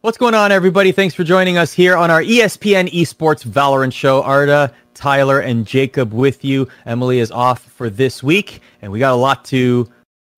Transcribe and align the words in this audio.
What's 0.00 0.16
going 0.16 0.34
on, 0.34 0.52
everybody? 0.52 0.92
Thanks 0.92 1.16
for 1.16 1.24
joining 1.24 1.58
us 1.58 1.72
here 1.72 1.96
on 1.96 2.08
our 2.08 2.22
ESPN 2.22 2.88
Esports 2.92 3.44
Valorant 3.44 3.92
show. 3.92 4.22
Arda, 4.22 4.72
Tyler, 4.94 5.40
and 5.40 5.66
Jacob 5.66 6.12
with 6.12 6.44
you. 6.44 6.68
Emily 6.86 7.18
is 7.18 7.32
off 7.32 7.62
for 7.62 7.90
this 7.90 8.22
week, 8.22 8.62
and 8.80 8.92
we 8.92 9.00
got 9.00 9.12
a 9.12 9.16
lot 9.16 9.44
to 9.46 9.90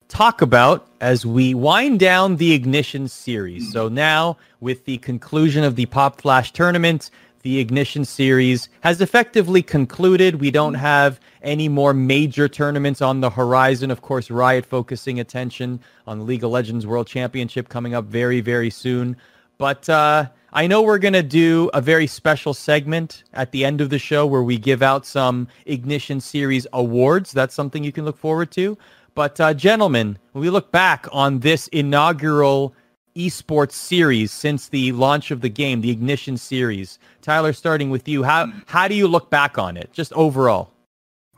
talk 0.08 0.40
about 0.40 0.88
as 1.02 1.26
we 1.26 1.52
wind 1.52 2.00
down 2.00 2.36
the 2.36 2.54
Ignition 2.54 3.06
series. 3.06 3.70
So 3.70 3.90
now, 3.90 4.38
with 4.60 4.86
the 4.86 4.96
conclusion 4.96 5.62
of 5.62 5.76
the 5.76 5.84
Pop 5.84 6.22
Flash 6.22 6.54
tournament, 6.54 7.10
the 7.42 7.58
Ignition 7.58 8.06
series 8.06 8.70
has 8.80 9.02
effectively 9.02 9.62
concluded. 9.62 10.40
We 10.40 10.50
don't 10.50 10.72
have 10.72 11.20
any 11.42 11.68
more 11.68 11.92
major 11.92 12.48
tournaments 12.48 13.02
on 13.02 13.20
the 13.20 13.28
horizon. 13.28 13.90
Of 13.90 14.00
course, 14.00 14.30
Riot 14.30 14.64
focusing 14.64 15.20
attention 15.20 15.80
on 16.06 16.18
the 16.18 16.24
League 16.24 16.44
of 16.44 16.50
Legends 16.50 16.86
World 16.86 17.06
Championship 17.06 17.68
coming 17.68 17.92
up 17.92 18.06
very, 18.06 18.40
very 18.40 18.70
soon. 18.70 19.18
But 19.60 19.90
uh, 19.90 20.30
I 20.54 20.66
know 20.66 20.80
we're 20.80 20.98
going 20.98 21.12
to 21.12 21.22
do 21.22 21.68
a 21.74 21.82
very 21.82 22.06
special 22.06 22.54
segment 22.54 23.24
at 23.34 23.52
the 23.52 23.62
end 23.62 23.82
of 23.82 23.90
the 23.90 23.98
show 23.98 24.26
where 24.26 24.42
we 24.42 24.56
give 24.56 24.80
out 24.82 25.04
some 25.04 25.48
Ignition 25.66 26.18
Series 26.18 26.66
awards. 26.72 27.30
That's 27.32 27.54
something 27.54 27.84
you 27.84 27.92
can 27.92 28.06
look 28.06 28.16
forward 28.16 28.50
to. 28.52 28.78
But 29.14 29.38
uh, 29.38 29.52
gentlemen, 29.52 30.16
when 30.32 30.40
we 30.40 30.48
look 30.48 30.72
back 30.72 31.06
on 31.12 31.40
this 31.40 31.68
inaugural 31.68 32.74
esports 33.14 33.72
series 33.72 34.32
since 34.32 34.70
the 34.70 34.92
launch 34.92 35.30
of 35.30 35.42
the 35.42 35.50
game, 35.50 35.82
the 35.82 35.90
Ignition 35.90 36.38
Series, 36.38 36.98
Tyler, 37.20 37.52
starting 37.52 37.90
with 37.90 38.08
you, 38.08 38.22
how 38.22 38.50
how 38.64 38.88
do 38.88 38.94
you 38.94 39.06
look 39.06 39.28
back 39.28 39.58
on 39.58 39.76
it, 39.76 39.92
just 39.92 40.10
overall? 40.14 40.70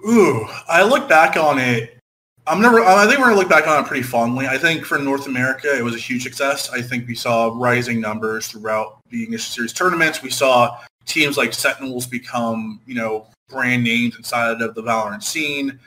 Ooh, 0.09 0.47
I 0.69 0.85
look 0.85 1.09
back 1.09 1.37
on 1.37 1.59
it 1.59 1.99
I'm 2.47 2.61
never. 2.61 2.85
I 2.85 3.07
think 3.07 3.21
we're 3.21 3.27
gonna 3.27 3.37
look 3.37 3.49
back 3.49 3.69
on 3.69 3.85
it 3.85 3.87
pretty 3.87 4.03
fondly. 4.03 4.49
I 4.49 4.59
think 4.59 4.85
for 4.85 4.99
North 4.99 5.27
America, 5.27 5.77
it 5.77 5.83
was 5.83 5.95
a 5.95 5.99
huge 5.99 6.25
success. 6.25 6.71
I 6.71 6.83
think 6.83 7.07
we 7.07 7.15
saw 7.15 7.53
rising 7.55 8.01
numbers 8.01 8.49
throughout 8.49 8.99
the 9.11 9.23
Ignition 9.23 9.53
Series 9.53 9.73
tournaments. 9.73 10.23
We 10.23 10.31
saw 10.31 10.79
teams 11.07 11.37
like 11.37 11.53
Sentinels 11.53 12.07
become, 12.07 12.81
you 12.85 12.95
know, 12.95 13.29
brand 13.49 13.85
names 13.85 14.17
inside 14.17 14.61
of 14.61 14.75
the 14.75 14.83
Valorant 14.83 15.23
scene. 15.23 15.79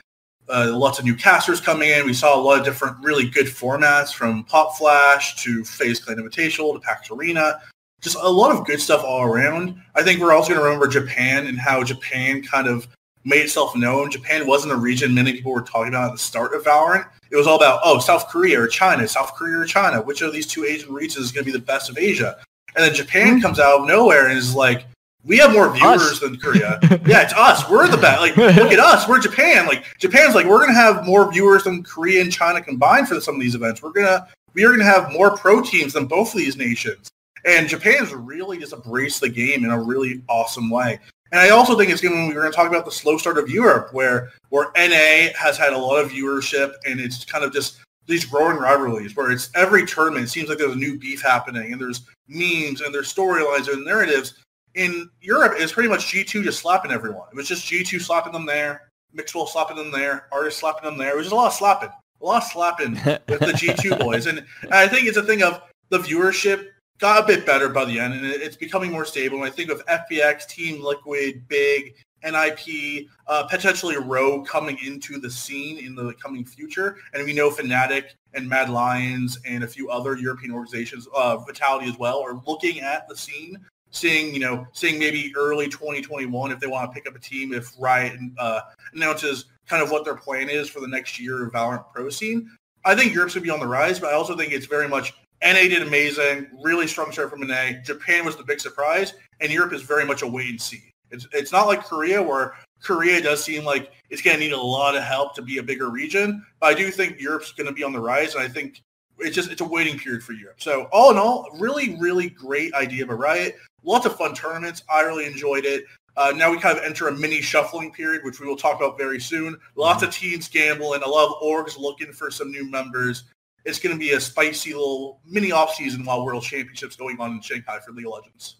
Uh, 0.48 0.72
lots 0.72 0.98
of 0.98 1.04
new 1.04 1.14
casters 1.14 1.60
coming 1.60 1.90
in. 1.90 2.06
We 2.06 2.14
saw 2.14 2.38
a 2.38 2.40
lot 2.40 2.58
of 2.58 2.64
different, 2.64 2.96
really 3.04 3.28
good 3.28 3.46
formats 3.46 4.14
from 4.14 4.44
Pop 4.44 4.76
Flash 4.76 5.42
to 5.42 5.64
FaZe 5.64 6.00
Clan 6.00 6.18
Invitational 6.18 6.72
to 6.72 6.80
PAX 6.80 7.10
Arena. 7.10 7.60
Just 8.00 8.16
a 8.16 8.28
lot 8.28 8.54
of 8.54 8.64
good 8.64 8.80
stuff 8.80 9.02
all 9.04 9.22
around. 9.22 9.76
I 9.94 10.02
think 10.02 10.20
we're 10.20 10.32
also 10.32 10.50
going 10.50 10.60
to 10.60 10.64
remember 10.64 10.86
Japan 10.86 11.48
and 11.48 11.58
how 11.58 11.82
Japan 11.82 12.42
kind 12.42 12.68
of 12.68 12.86
made 13.26 13.42
itself 13.42 13.74
known. 13.76 14.10
Japan 14.10 14.46
wasn't 14.46 14.72
a 14.72 14.76
region 14.76 15.12
many 15.12 15.32
people 15.32 15.52
were 15.52 15.60
talking 15.60 15.88
about 15.88 16.06
at 16.06 16.12
the 16.12 16.18
start 16.18 16.54
of 16.54 16.62
Valorant. 16.62 17.06
It 17.30 17.36
was 17.36 17.48
all 17.48 17.56
about, 17.56 17.80
oh, 17.84 17.98
South 17.98 18.28
Korea 18.28 18.60
or 18.60 18.68
China, 18.68 19.06
South 19.08 19.34
Korea 19.34 19.58
or 19.58 19.64
China. 19.64 20.00
Which 20.00 20.22
of 20.22 20.32
these 20.32 20.46
two 20.46 20.64
Asian 20.64 20.94
regions 20.94 21.26
is 21.26 21.32
going 21.32 21.44
to 21.44 21.52
be 21.52 21.58
the 21.58 21.64
best 21.64 21.90
of 21.90 21.98
Asia? 21.98 22.38
And 22.76 22.84
then 22.84 22.94
Japan 22.94 23.34
mm-hmm. 23.34 23.42
comes 23.42 23.58
out 23.58 23.80
of 23.80 23.88
nowhere 23.88 24.28
and 24.28 24.38
is 24.38 24.54
like, 24.54 24.86
we 25.24 25.38
have 25.38 25.52
more 25.52 25.74
viewers 25.74 26.02
us. 26.02 26.20
than 26.20 26.36
Korea. 26.36 26.78
yeah, 27.04 27.22
it's 27.22 27.32
us. 27.32 27.68
We're 27.68 27.88
the 27.88 27.96
best. 27.96 28.20
Like, 28.20 28.36
look 28.36 28.72
at 28.72 28.78
us. 28.78 29.08
We're 29.08 29.18
Japan. 29.18 29.66
Like, 29.66 29.84
Japan's 29.98 30.36
like, 30.36 30.46
we're 30.46 30.60
going 30.60 30.70
to 30.70 30.80
have 30.80 31.04
more 31.04 31.30
viewers 31.32 31.64
than 31.64 31.82
Korea 31.82 32.22
and 32.22 32.32
China 32.32 32.62
combined 32.62 33.08
for 33.08 33.20
some 33.20 33.34
of 33.34 33.40
these 33.40 33.56
events. 33.56 33.82
We're 33.82 33.90
going 33.90 34.06
to, 34.06 34.28
we 34.54 34.62
are 34.62 34.68
going 34.68 34.78
to 34.78 34.84
have 34.84 35.12
more 35.12 35.36
pro 35.36 35.60
teams 35.60 35.94
than 35.94 36.06
both 36.06 36.32
of 36.32 36.38
these 36.38 36.56
nations. 36.56 37.10
And 37.44 37.68
Japan's 37.68 38.14
really 38.14 38.58
just 38.58 38.72
embraced 38.72 39.20
the 39.20 39.28
game 39.28 39.64
in 39.64 39.70
a 39.70 39.82
really 39.82 40.22
awesome 40.28 40.70
way. 40.70 41.00
And 41.32 41.40
I 41.40 41.50
also 41.50 41.76
think 41.76 41.90
it's 41.90 42.00
going. 42.00 42.28
We're 42.28 42.34
going 42.34 42.52
to 42.52 42.56
talk 42.56 42.68
about 42.68 42.84
the 42.84 42.92
slow 42.92 43.18
start 43.18 43.38
of 43.38 43.50
Europe, 43.50 43.92
where 43.92 44.30
where 44.50 44.70
NA 44.76 45.32
has 45.36 45.58
had 45.58 45.72
a 45.72 45.78
lot 45.78 46.02
of 46.02 46.10
viewership, 46.10 46.74
and 46.86 47.00
it's 47.00 47.24
kind 47.24 47.44
of 47.44 47.52
just 47.52 47.78
these 48.06 48.24
growing 48.24 48.56
rivalries 48.56 49.16
where 49.16 49.32
it's 49.32 49.50
every 49.54 49.84
tournament. 49.84 50.24
It 50.24 50.28
seems 50.28 50.48
like 50.48 50.58
there's 50.58 50.72
a 50.72 50.76
new 50.76 50.98
beef 50.98 51.22
happening, 51.22 51.72
and 51.72 51.80
there's 51.80 52.02
memes 52.28 52.80
and 52.80 52.94
there's 52.94 53.12
storylines 53.12 53.72
and 53.72 53.84
narratives. 53.84 54.34
In 54.74 55.08
Europe, 55.20 55.54
it's 55.56 55.72
pretty 55.72 55.88
much 55.88 56.12
G2 56.12 56.44
just 56.44 56.60
slapping 56.60 56.90
everyone. 56.90 57.26
It 57.32 57.36
was 57.36 57.48
just 57.48 57.66
G2 57.66 58.00
slapping 58.00 58.32
them 58.32 58.44
there, 58.44 58.90
Mixwell 59.12 59.46
slapping 59.46 59.76
them 59.78 59.90
there, 59.90 60.28
ardiis 60.32 60.52
slapping 60.52 60.88
them 60.88 60.98
there. 60.98 61.12
It 61.12 61.16
was 61.16 61.26
just 61.26 61.32
a 61.32 61.36
lot 61.36 61.46
of 61.46 61.54
slapping, 61.54 61.88
a 61.88 62.24
lot 62.24 62.42
of 62.42 62.48
slapping 62.50 62.92
with 63.28 63.40
the 63.40 63.54
G2 63.56 63.98
boys. 63.98 64.26
And 64.26 64.44
I 64.70 64.86
think 64.86 65.06
it's 65.08 65.16
a 65.16 65.22
thing 65.22 65.42
of 65.42 65.62
the 65.88 65.98
viewership 65.98 66.66
got 66.98 67.22
a 67.22 67.26
bit 67.26 67.46
better 67.46 67.68
by 67.68 67.84
the 67.84 67.98
end, 67.98 68.14
and 68.14 68.24
it's 68.24 68.56
becoming 68.56 68.90
more 68.90 69.04
stable. 69.04 69.36
And 69.38 69.46
I 69.46 69.50
think 69.50 69.68
with 69.68 69.84
FPX, 69.86 70.46
Team 70.48 70.82
Liquid, 70.82 71.46
Big, 71.48 71.94
NIP, 72.24 73.06
uh, 73.26 73.44
potentially 73.44 73.96
Rogue 73.96 74.46
coming 74.46 74.78
into 74.84 75.18
the 75.18 75.30
scene 75.30 75.78
in 75.78 75.94
the 75.94 76.14
coming 76.14 76.44
future, 76.44 76.96
and 77.12 77.24
we 77.24 77.32
know 77.32 77.50
Fnatic 77.50 78.04
and 78.34 78.48
Mad 78.48 78.70
Lions 78.70 79.38
and 79.46 79.64
a 79.64 79.68
few 79.68 79.90
other 79.90 80.16
European 80.16 80.52
organizations, 80.52 81.06
uh, 81.14 81.36
Vitality 81.38 81.88
as 81.88 81.98
well, 81.98 82.20
are 82.20 82.40
looking 82.46 82.80
at 82.80 83.08
the 83.08 83.16
scene, 83.16 83.58
seeing 83.90 84.32
you 84.32 84.40
know, 84.40 84.66
seeing 84.72 84.98
maybe 84.98 85.32
early 85.36 85.68
2021 85.68 86.50
if 86.50 86.60
they 86.60 86.66
want 86.66 86.90
to 86.90 86.94
pick 86.94 87.08
up 87.08 87.14
a 87.16 87.20
team 87.20 87.52
if 87.52 87.72
Riot 87.78 88.18
uh, 88.38 88.60
announces 88.94 89.46
kind 89.68 89.82
of 89.82 89.90
what 89.90 90.04
their 90.04 90.16
plan 90.16 90.48
is 90.48 90.68
for 90.68 90.80
the 90.80 90.88
next 90.88 91.18
year 91.18 91.46
of 91.46 91.52
Valorant 91.52 91.84
Pro 91.92 92.08
scene. 92.08 92.50
I 92.84 92.94
think 92.94 93.12
Europe's 93.12 93.34
to 93.34 93.40
be 93.40 93.50
on 93.50 93.58
the 93.58 93.66
rise, 93.66 93.98
but 93.98 94.10
I 94.10 94.12
also 94.14 94.36
think 94.36 94.52
it's 94.52 94.66
very 94.66 94.88
much 94.88 95.12
NA 95.42 95.62
did 95.62 95.82
amazing, 95.82 96.48
really 96.62 96.86
strong 96.86 97.12
start 97.12 97.30
from 97.30 97.46
NA. 97.46 97.72
Japan 97.84 98.24
was 98.24 98.36
the 98.36 98.44
big 98.44 98.60
surprise, 98.60 99.14
and 99.40 99.52
Europe 99.52 99.72
is 99.72 99.82
very 99.82 100.04
much 100.04 100.22
a 100.22 100.26
wait 100.26 100.50
and 100.50 100.60
see. 100.60 100.82
It's 101.10 101.26
it's 101.32 101.52
not 101.52 101.66
like 101.66 101.84
Korea 101.84 102.22
where 102.22 102.54
Korea 102.82 103.22
does 103.22 103.42
seem 103.42 103.64
like 103.64 103.92
it's 104.10 104.22
going 104.22 104.36
to 104.36 104.40
need 104.42 104.52
a 104.52 104.60
lot 104.60 104.96
of 104.96 105.02
help 105.02 105.34
to 105.36 105.42
be 105.42 105.58
a 105.58 105.62
bigger 105.62 105.90
region. 105.90 106.44
But 106.60 106.66
I 106.68 106.74
do 106.74 106.90
think 106.90 107.20
Europe's 107.20 107.52
going 107.52 107.66
to 107.66 107.72
be 107.72 107.84
on 107.84 107.92
the 107.92 108.00
rise, 108.00 108.34
and 108.34 108.42
I 108.42 108.48
think 108.48 108.82
it's 109.18 109.34
just 109.34 109.50
it's 109.50 109.60
a 109.60 109.64
waiting 109.64 109.98
period 109.98 110.22
for 110.22 110.32
Europe. 110.32 110.60
So 110.60 110.88
all 110.92 111.10
in 111.10 111.18
all, 111.18 111.48
really 111.58 111.96
really 111.98 112.30
great 112.30 112.74
idea 112.74 113.06
by 113.06 113.14
Riot. 113.14 113.56
Lots 113.84 114.06
of 114.06 114.16
fun 114.16 114.34
tournaments. 114.34 114.82
I 114.90 115.02
really 115.02 115.26
enjoyed 115.26 115.64
it. 115.64 115.84
Uh, 116.16 116.32
now 116.34 116.50
we 116.50 116.58
kind 116.58 116.78
of 116.78 116.82
enter 116.82 117.08
a 117.08 117.12
mini 117.12 117.42
shuffling 117.42 117.92
period, 117.92 118.24
which 118.24 118.40
we 118.40 118.46
will 118.46 118.56
talk 118.56 118.76
about 118.76 118.96
very 118.96 119.20
soon. 119.20 119.56
Lots 119.74 120.02
of 120.02 120.10
teams 120.10 120.48
gambling, 120.48 121.02
a 121.02 121.08
lot 121.08 121.28
of 121.28 121.42
orgs 121.42 121.78
looking 121.78 122.10
for 122.10 122.30
some 122.30 122.50
new 122.50 122.68
members 122.70 123.24
it's 123.66 123.80
going 123.80 123.94
to 123.94 123.98
be 123.98 124.12
a 124.12 124.20
spicy 124.20 124.72
little 124.72 125.20
mini 125.26 125.50
off 125.50 125.74
season 125.74 126.04
while 126.04 126.24
World 126.24 126.44
Championships 126.44 126.96
going 126.96 127.20
on 127.20 127.32
in 127.32 127.40
Shanghai 127.40 127.80
for 127.84 127.90
League 127.92 128.06
of 128.06 128.12
Legends. 128.12 128.56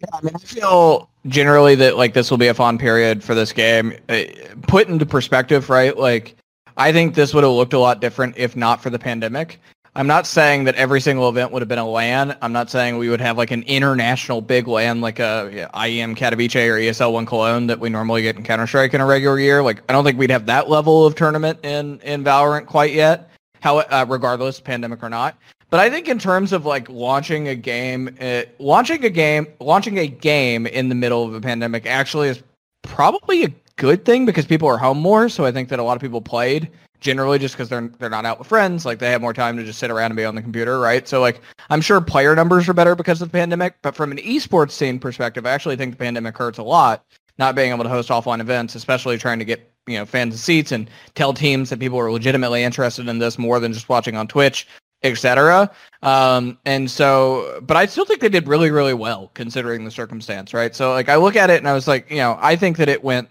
Yeah, 0.00 0.08
I 0.12 0.20
mean, 0.22 0.34
I 0.36 0.38
feel 0.38 1.10
generally 1.26 1.74
that 1.76 1.96
like 1.96 2.12
this 2.12 2.30
will 2.30 2.38
be 2.38 2.48
a 2.48 2.54
fun 2.54 2.78
period 2.78 3.24
for 3.24 3.34
this 3.34 3.52
game. 3.52 3.94
Uh, 4.08 4.24
put 4.62 4.88
into 4.88 5.06
perspective, 5.06 5.70
right? 5.70 5.96
Like, 5.96 6.36
I 6.76 6.92
think 6.92 7.14
this 7.14 7.34
would 7.34 7.42
have 7.42 7.52
looked 7.52 7.72
a 7.72 7.78
lot 7.78 8.00
different 8.00 8.36
if 8.36 8.54
not 8.54 8.80
for 8.80 8.90
the 8.90 8.98
pandemic. 8.98 9.58
I'm 9.96 10.06
not 10.06 10.28
saying 10.28 10.64
that 10.64 10.76
every 10.76 11.00
single 11.00 11.28
event 11.28 11.50
would 11.50 11.62
have 11.62 11.68
been 11.68 11.78
a 11.78 11.88
LAN. 11.88 12.36
I'm 12.42 12.52
not 12.52 12.70
saying 12.70 12.98
we 12.98 13.08
would 13.08 13.20
have 13.20 13.36
like 13.36 13.50
an 13.50 13.64
international 13.64 14.40
big 14.40 14.68
LAN 14.68 15.00
like 15.00 15.18
a 15.18 15.68
IEM 15.74 16.16
Katowice 16.16 16.54
or 16.54 16.76
ESL 16.76 17.12
One 17.12 17.26
Cologne 17.26 17.66
that 17.66 17.80
we 17.80 17.88
normally 17.88 18.22
get 18.22 18.36
in 18.36 18.44
Counter 18.44 18.68
Strike 18.68 18.94
in 18.94 19.00
a 19.00 19.06
regular 19.06 19.40
year. 19.40 19.60
Like, 19.62 19.82
I 19.88 19.92
don't 19.94 20.04
think 20.04 20.18
we'd 20.18 20.30
have 20.30 20.46
that 20.46 20.68
level 20.68 21.04
of 21.04 21.16
tournament 21.16 21.64
in 21.64 21.98
in 22.00 22.22
Valorant 22.22 22.66
quite 22.66 22.92
yet 22.92 23.28
how 23.60 23.78
uh, 23.78 24.06
regardless 24.08 24.60
pandemic 24.60 25.02
or 25.02 25.08
not. 25.08 25.36
But 25.70 25.80
I 25.80 25.90
think 25.90 26.08
in 26.08 26.18
terms 26.18 26.52
of 26.52 26.64
like 26.64 26.88
launching 26.88 27.48
a 27.48 27.54
game, 27.54 28.16
uh, 28.20 28.42
launching 28.58 29.04
a 29.04 29.10
game, 29.10 29.46
launching 29.60 29.98
a 29.98 30.06
game 30.06 30.66
in 30.66 30.88
the 30.88 30.94
middle 30.94 31.24
of 31.24 31.34
a 31.34 31.40
pandemic 31.40 31.86
actually 31.86 32.28
is 32.28 32.42
probably 32.82 33.44
a 33.44 33.54
good 33.76 34.04
thing 34.04 34.24
because 34.24 34.46
people 34.46 34.68
are 34.68 34.78
home 34.78 34.98
more. 34.98 35.28
So 35.28 35.44
I 35.44 35.52
think 35.52 35.68
that 35.68 35.78
a 35.78 35.82
lot 35.82 35.96
of 35.96 36.00
people 36.00 36.22
played 36.22 36.70
generally 37.00 37.38
just 37.38 37.54
because 37.54 37.68
they're 37.68 37.88
they're 37.98 38.10
not 38.10 38.24
out 38.24 38.38
with 38.38 38.48
friends. 38.48 38.86
Like 38.86 38.98
they 38.98 39.10
have 39.10 39.20
more 39.20 39.34
time 39.34 39.56
to 39.56 39.64
just 39.64 39.78
sit 39.78 39.90
around 39.90 40.10
and 40.10 40.16
be 40.16 40.24
on 40.24 40.34
the 40.34 40.42
computer, 40.42 40.80
right? 40.80 41.06
So 41.06 41.20
like 41.20 41.40
I'm 41.70 41.80
sure 41.80 42.00
player 42.00 42.34
numbers 42.34 42.68
are 42.68 42.74
better 42.74 42.94
because 42.94 43.22
of 43.22 43.30
the 43.30 43.38
pandemic. 43.38 43.76
But 43.82 43.94
from 43.94 44.10
an 44.10 44.18
esports 44.18 44.72
scene 44.72 44.98
perspective, 44.98 45.46
I 45.46 45.50
actually 45.50 45.76
think 45.76 45.92
the 45.92 46.04
pandemic 46.04 46.36
hurts 46.36 46.58
a 46.58 46.62
lot. 46.62 47.04
Not 47.38 47.54
being 47.54 47.72
able 47.72 47.84
to 47.84 47.90
host 47.90 48.08
offline 48.08 48.40
events, 48.40 48.74
especially 48.74 49.18
trying 49.18 49.38
to 49.38 49.44
get 49.44 49.70
you 49.86 49.96
know 49.98 50.04
fans 50.04 50.34
and 50.34 50.40
seats 50.40 50.72
and 50.72 50.90
tell 51.14 51.32
teams 51.32 51.70
that 51.70 51.78
people 51.78 51.98
are 51.98 52.10
legitimately 52.10 52.62
interested 52.62 53.08
in 53.08 53.18
this 53.18 53.38
more 53.38 53.60
than 53.60 53.72
just 53.72 53.88
watching 53.88 54.16
on 54.16 54.26
Twitch, 54.28 54.66
etc. 55.02 55.70
Um, 56.02 56.58
and 56.64 56.90
so, 56.90 57.60
but 57.62 57.76
I 57.76 57.86
still 57.86 58.04
think 58.04 58.20
they 58.20 58.28
did 58.28 58.46
really, 58.46 58.70
really 58.70 58.94
well 58.94 59.30
considering 59.34 59.84
the 59.84 59.90
circumstance, 59.90 60.52
right? 60.54 60.74
So, 60.74 60.92
like, 60.92 61.08
I 61.08 61.16
look 61.16 61.36
at 61.36 61.50
it 61.50 61.58
and 61.58 61.68
I 61.68 61.72
was 61.72 61.88
like, 61.88 62.10
you 62.10 62.18
know, 62.18 62.38
I 62.40 62.56
think 62.56 62.76
that 62.78 62.88
it 62.88 63.02
went 63.02 63.28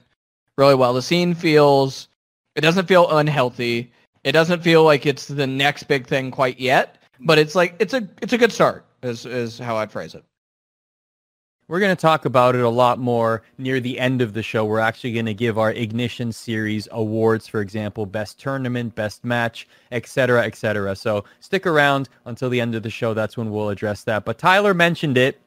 really 0.58 0.76
well. 0.76 0.94
The 0.94 1.02
scene 1.02 1.34
feels, 1.34 2.08
it 2.56 2.62
doesn't 2.62 2.88
feel 2.88 3.10
unhealthy. 3.18 3.92
It 4.24 4.32
doesn't 4.34 4.62
feel 4.62 4.84
like 4.84 5.06
it's 5.06 5.28
the 5.28 5.48
next 5.48 5.84
big 5.84 6.08
thing 6.08 6.32
quite 6.32 6.60
yet, 6.60 6.98
but 7.22 7.38
it's 7.38 7.56
like 7.56 7.76
it's 7.80 7.94
a 7.94 8.08
it's 8.22 8.34
a 8.34 8.38
good 8.38 8.52
start. 8.52 8.86
Is 9.04 9.26
is 9.26 9.58
how 9.58 9.78
I'd 9.78 9.92
phrase 9.92 10.16
it. 10.16 10.26
We're 11.70 11.82
going 11.82 11.96
to 11.96 12.02
talk 12.02 12.24
about 12.24 12.56
it 12.56 12.62
a 12.62 12.70
lot 12.70 12.98
more 12.98 13.42
near 13.58 13.82
the 13.82 14.00
end 14.00 14.22
of 14.22 14.32
the 14.32 14.42
show. 14.42 14.64
We're 14.64 14.80
actually 14.80 15.12
going 15.12 15.26
to 15.26 15.34
give 15.34 15.58
our 15.58 15.72
Ignition 15.72 16.32
Series 16.32 16.88
awards, 16.92 17.46
for 17.46 17.60
example, 17.60 18.06
best 18.06 18.40
tournament, 18.40 18.96
best 18.96 19.26
match, 19.26 19.68
etc., 19.92 20.44
etc. 20.46 20.96
So 20.96 21.26
stick 21.42 21.68
around 21.68 22.08
until 22.24 22.50
the 22.50 22.62
end 22.62 22.74
of 22.76 22.84
the 22.84 22.90
show. 22.90 23.14
That's 23.14 23.36
when 23.36 23.52
we'll 23.52 23.68
address 23.68 24.06
that. 24.06 24.24
But 24.24 24.38
Tyler 24.38 24.74
mentioned 24.74 25.18
it. 25.18 25.42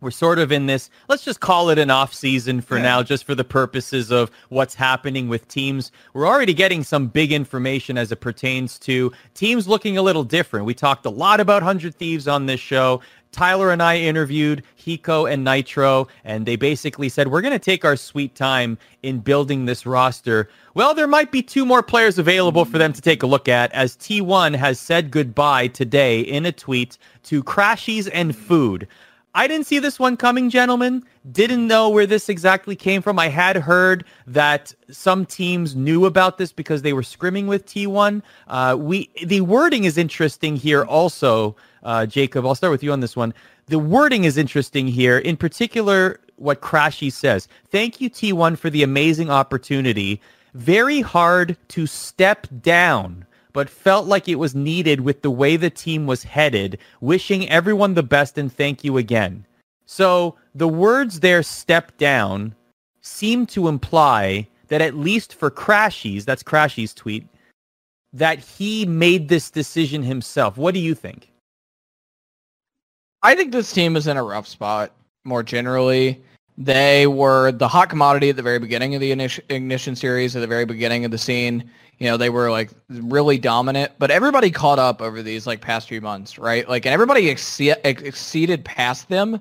we're 0.00 0.10
sort 0.10 0.38
of 0.38 0.52
in 0.52 0.66
this 0.66 0.90
let's 1.08 1.24
just 1.24 1.40
call 1.40 1.70
it 1.70 1.78
an 1.78 1.90
off 1.90 2.14
season 2.14 2.60
for 2.60 2.76
yeah. 2.76 2.84
now 2.84 3.02
just 3.02 3.24
for 3.24 3.34
the 3.34 3.44
purposes 3.44 4.12
of 4.12 4.30
what's 4.48 4.74
happening 4.74 5.28
with 5.28 5.46
teams 5.48 5.90
we're 6.12 6.26
already 6.26 6.54
getting 6.54 6.84
some 6.84 7.08
big 7.08 7.32
information 7.32 7.98
as 7.98 8.12
it 8.12 8.20
pertains 8.20 8.78
to 8.78 9.12
teams 9.34 9.66
looking 9.66 9.98
a 9.98 10.02
little 10.02 10.24
different 10.24 10.66
we 10.66 10.74
talked 10.74 11.04
a 11.04 11.10
lot 11.10 11.40
about 11.40 11.62
100 11.62 11.94
thieves 11.94 12.28
on 12.28 12.46
this 12.46 12.60
show 12.60 13.00
tyler 13.32 13.70
and 13.70 13.82
i 13.82 13.96
interviewed 13.96 14.62
hiko 14.78 15.30
and 15.30 15.44
nitro 15.44 16.06
and 16.24 16.46
they 16.46 16.56
basically 16.56 17.08
said 17.08 17.28
we're 17.28 17.40
going 17.40 17.52
to 17.52 17.58
take 17.58 17.84
our 17.84 17.96
sweet 17.96 18.34
time 18.34 18.78
in 19.02 19.18
building 19.18 19.66
this 19.66 19.86
roster 19.86 20.48
well 20.74 20.94
there 20.94 21.06
might 21.06 21.30
be 21.30 21.42
two 21.42 21.64
more 21.64 21.82
players 21.82 22.18
available 22.18 22.64
for 22.64 22.78
them 22.78 22.92
to 22.92 23.00
take 23.00 23.22
a 23.22 23.26
look 23.26 23.48
at 23.48 23.72
as 23.72 23.96
t1 23.96 24.54
has 24.54 24.78
said 24.78 25.10
goodbye 25.10 25.66
today 25.68 26.20
in 26.20 26.46
a 26.46 26.52
tweet 26.52 26.98
to 27.22 27.42
crashies 27.42 28.08
and 28.12 28.36
food 28.36 28.88
I 29.34 29.46
didn't 29.46 29.66
see 29.66 29.78
this 29.78 30.00
one 30.00 30.16
coming, 30.16 30.50
gentlemen. 30.50 31.04
Didn't 31.30 31.66
know 31.66 31.90
where 31.90 32.06
this 32.06 32.28
exactly 32.28 32.74
came 32.74 33.02
from. 33.02 33.20
I 33.20 33.28
had 33.28 33.56
heard 33.56 34.04
that 34.26 34.74
some 34.90 35.26
teams 35.26 35.76
knew 35.76 36.06
about 36.06 36.38
this 36.38 36.50
because 36.50 36.82
they 36.82 36.92
were 36.92 37.02
scrimming 37.02 37.46
with 37.46 37.66
T1. 37.66 38.22
Uh, 38.48 38.76
we 38.78 39.10
the 39.24 39.42
wording 39.42 39.84
is 39.84 39.98
interesting 39.98 40.56
here, 40.56 40.84
also, 40.84 41.54
uh, 41.82 42.06
Jacob. 42.06 42.46
I'll 42.46 42.54
start 42.54 42.70
with 42.70 42.82
you 42.82 42.92
on 42.92 43.00
this 43.00 43.16
one. 43.16 43.34
The 43.66 43.78
wording 43.78 44.24
is 44.24 44.36
interesting 44.36 44.88
here, 44.88 45.18
in 45.18 45.36
particular, 45.36 46.20
what 46.36 46.60
Crashy 46.60 47.12
says. 47.12 47.48
Thank 47.70 48.00
you, 48.00 48.08
T1, 48.10 48.56
for 48.56 48.70
the 48.70 48.82
amazing 48.82 49.30
opportunity. 49.30 50.20
Very 50.54 51.00
hard 51.00 51.56
to 51.68 51.86
step 51.86 52.46
down 52.62 53.26
but 53.52 53.68
felt 53.68 54.06
like 54.06 54.28
it 54.28 54.36
was 54.36 54.54
needed 54.54 55.00
with 55.00 55.22
the 55.22 55.30
way 55.32 55.56
the 55.56 55.68
team 55.68 56.06
was 56.06 56.22
headed. 56.22 56.78
Wishing 57.00 57.48
everyone 57.48 57.94
the 57.94 58.04
best 58.04 58.38
and 58.38 58.52
thank 58.52 58.84
you 58.84 58.96
again. 58.96 59.44
So 59.84 60.36
the 60.54 60.68
words 60.68 61.18
there, 61.18 61.42
step 61.42 61.96
down, 61.96 62.54
seem 63.00 63.46
to 63.46 63.66
imply 63.66 64.46
that 64.68 64.82
at 64.82 64.94
least 64.94 65.34
for 65.34 65.50
Crashy's, 65.50 66.24
that's 66.24 66.42
Crashy's 66.42 66.94
tweet, 66.94 67.26
that 68.12 68.38
he 68.38 68.86
made 68.86 69.28
this 69.28 69.50
decision 69.50 70.02
himself. 70.02 70.56
What 70.56 70.74
do 70.74 70.80
you 70.80 70.94
think? 70.94 71.32
I 73.22 73.34
think 73.34 73.52
this 73.52 73.72
team 73.72 73.96
is 73.96 74.06
in 74.06 74.16
a 74.16 74.22
rough 74.22 74.46
spot 74.46 74.92
more 75.24 75.42
generally. 75.42 76.22
They 76.56 77.06
were 77.06 77.52
the 77.52 77.68
hot 77.68 77.88
commodity 77.88 78.30
at 78.30 78.36
the 78.36 78.42
very 78.42 78.58
beginning 78.58 78.94
of 78.94 79.00
the 79.00 79.12
Ignition 79.12 79.96
series, 79.96 80.34
at 80.34 80.40
the 80.40 80.46
very 80.46 80.64
beginning 80.64 81.04
of 81.04 81.10
the 81.10 81.18
scene. 81.18 81.70
You 81.98 82.08
know, 82.08 82.16
they 82.16 82.30
were 82.30 82.50
like 82.50 82.70
really 82.88 83.38
dominant, 83.38 83.92
but 83.98 84.10
everybody 84.10 84.50
caught 84.50 84.78
up 84.78 85.00
over 85.00 85.22
these 85.22 85.46
like 85.46 85.60
past 85.60 85.88
few 85.88 86.00
months, 86.00 86.38
right? 86.38 86.68
Like, 86.68 86.86
and 86.86 86.92
everybody 86.92 87.30
ex- 87.30 87.60
exceeded 87.60 88.64
past 88.64 89.08
them. 89.08 89.40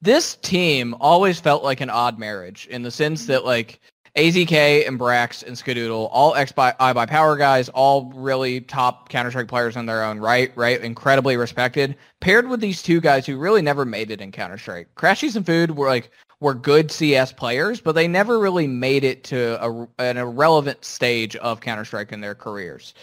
This 0.00 0.36
team 0.36 0.94
always 1.00 1.40
felt 1.40 1.64
like 1.64 1.80
an 1.80 1.90
odd 1.90 2.18
marriage 2.18 2.66
in 2.70 2.82
the 2.82 2.90
sense 2.90 3.26
that 3.26 3.44
like 3.44 3.80
AZK 4.16 4.86
and 4.86 4.98
Brax 4.98 5.42
and 5.46 5.56
Skadoodle, 5.56 6.08
all 6.10 6.34
X 6.34 6.52
by 6.52 6.72
iBuyPower 6.72 7.38
guys, 7.38 7.68
all 7.70 8.12
really 8.14 8.60
top 8.60 9.08
Counter 9.08 9.30
Strike 9.30 9.48
players 9.48 9.76
in 9.76 9.86
their 9.86 10.02
own 10.04 10.18
right, 10.18 10.52
right? 10.56 10.80
Incredibly 10.80 11.36
respected. 11.36 11.96
Paired 12.20 12.48
with 12.48 12.60
these 12.60 12.82
two 12.82 13.00
guys 13.00 13.26
who 13.26 13.38
really 13.38 13.62
never 13.62 13.84
made 13.84 14.10
it 14.10 14.20
in 14.20 14.32
Counter 14.32 14.58
Strike. 14.58 14.88
Crashies 14.96 15.36
and 15.36 15.46
Food 15.46 15.76
were 15.76 15.88
like 15.88 16.10
were 16.40 16.54
good 16.54 16.90
CS 16.90 17.32
players, 17.32 17.80
but 17.80 17.92
they 17.92 18.06
never 18.06 18.38
really 18.38 18.66
made 18.66 19.04
it 19.04 19.24
to 19.24 19.62
a, 19.64 19.88
an 19.98 20.16
irrelevant 20.16 20.84
stage 20.84 21.34
of 21.36 21.60
Counter 21.60 21.84
Strike 21.84 22.12
in 22.12 22.20
their 22.20 22.34
careers. 22.34 22.94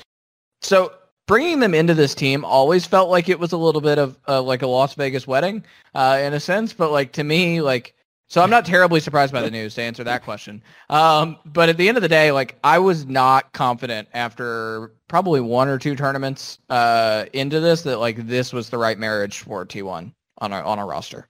So 0.61 0.93
bringing 1.27 1.59
them 1.59 1.73
into 1.73 1.93
this 1.93 2.15
team 2.15 2.45
always 2.45 2.85
felt 2.85 3.09
like 3.09 3.29
it 3.29 3.39
was 3.39 3.51
a 3.51 3.57
little 3.57 3.81
bit 3.81 3.97
of 3.97 4.17
uh, 4.27 4.41
like 4.41 4.61
a 4.61 4.67
Las 4.67 4.93
Vegas 4.95 5.27
wedding, 5.27 5.63
uh, 5.93 6.19
in 6.21 6.33
a 6.33 6.39
sense. 6.39 6.73
But 6.73 6.91
like 6.91 7.11
to 7.13 7.23
me, 7.23 7.61
like 7.61 7.95
so, 8.27 8.41
I'm 8.41 8.49
not 8.49 8.65
terribly 8.65 8.99
surprised 8.99 9.31
by 9.31 9.41
the 9.41 9.51
news 9.51 9.75
to 9.75 9.83
answer 9.83 10.03
that 10.03 10.23
question. 10.23 10.63
Um, 10.89 11.37
but 11.45 11.69
at 11.69 11.77
the 11.77 11.87
end 11.87 11.97
of 11.97 12.01
the 12.01 12.09
day, 12.09 12.31
like 12.31 12.57
I 12.63 12.79
was 12.79 13.05
not 13.05 13.53
confident 13.53 14.07
after 14.13 14.93
probably 15.07 15.41
one 15.41 15.67
or 15.67 15.77
two 15.77 15.95
tournaments 15.95 16.57
uh, 16.69 17.25
into 17.33 17.59
this 17.59 17.83
that 17.83 17.99
like 17.99 18.27
this 18.27 18.51
was 18.51 18.69
the 18.69 18.77
right 18.77 18.97
marriage 18.97 19.39
for 19.39 19.65
T1 19.65 20.11
on 20.39 20.53
our 20.53 20.63
on 20.63 20.79
our 20.79 20.87
roster. 20.87 21.27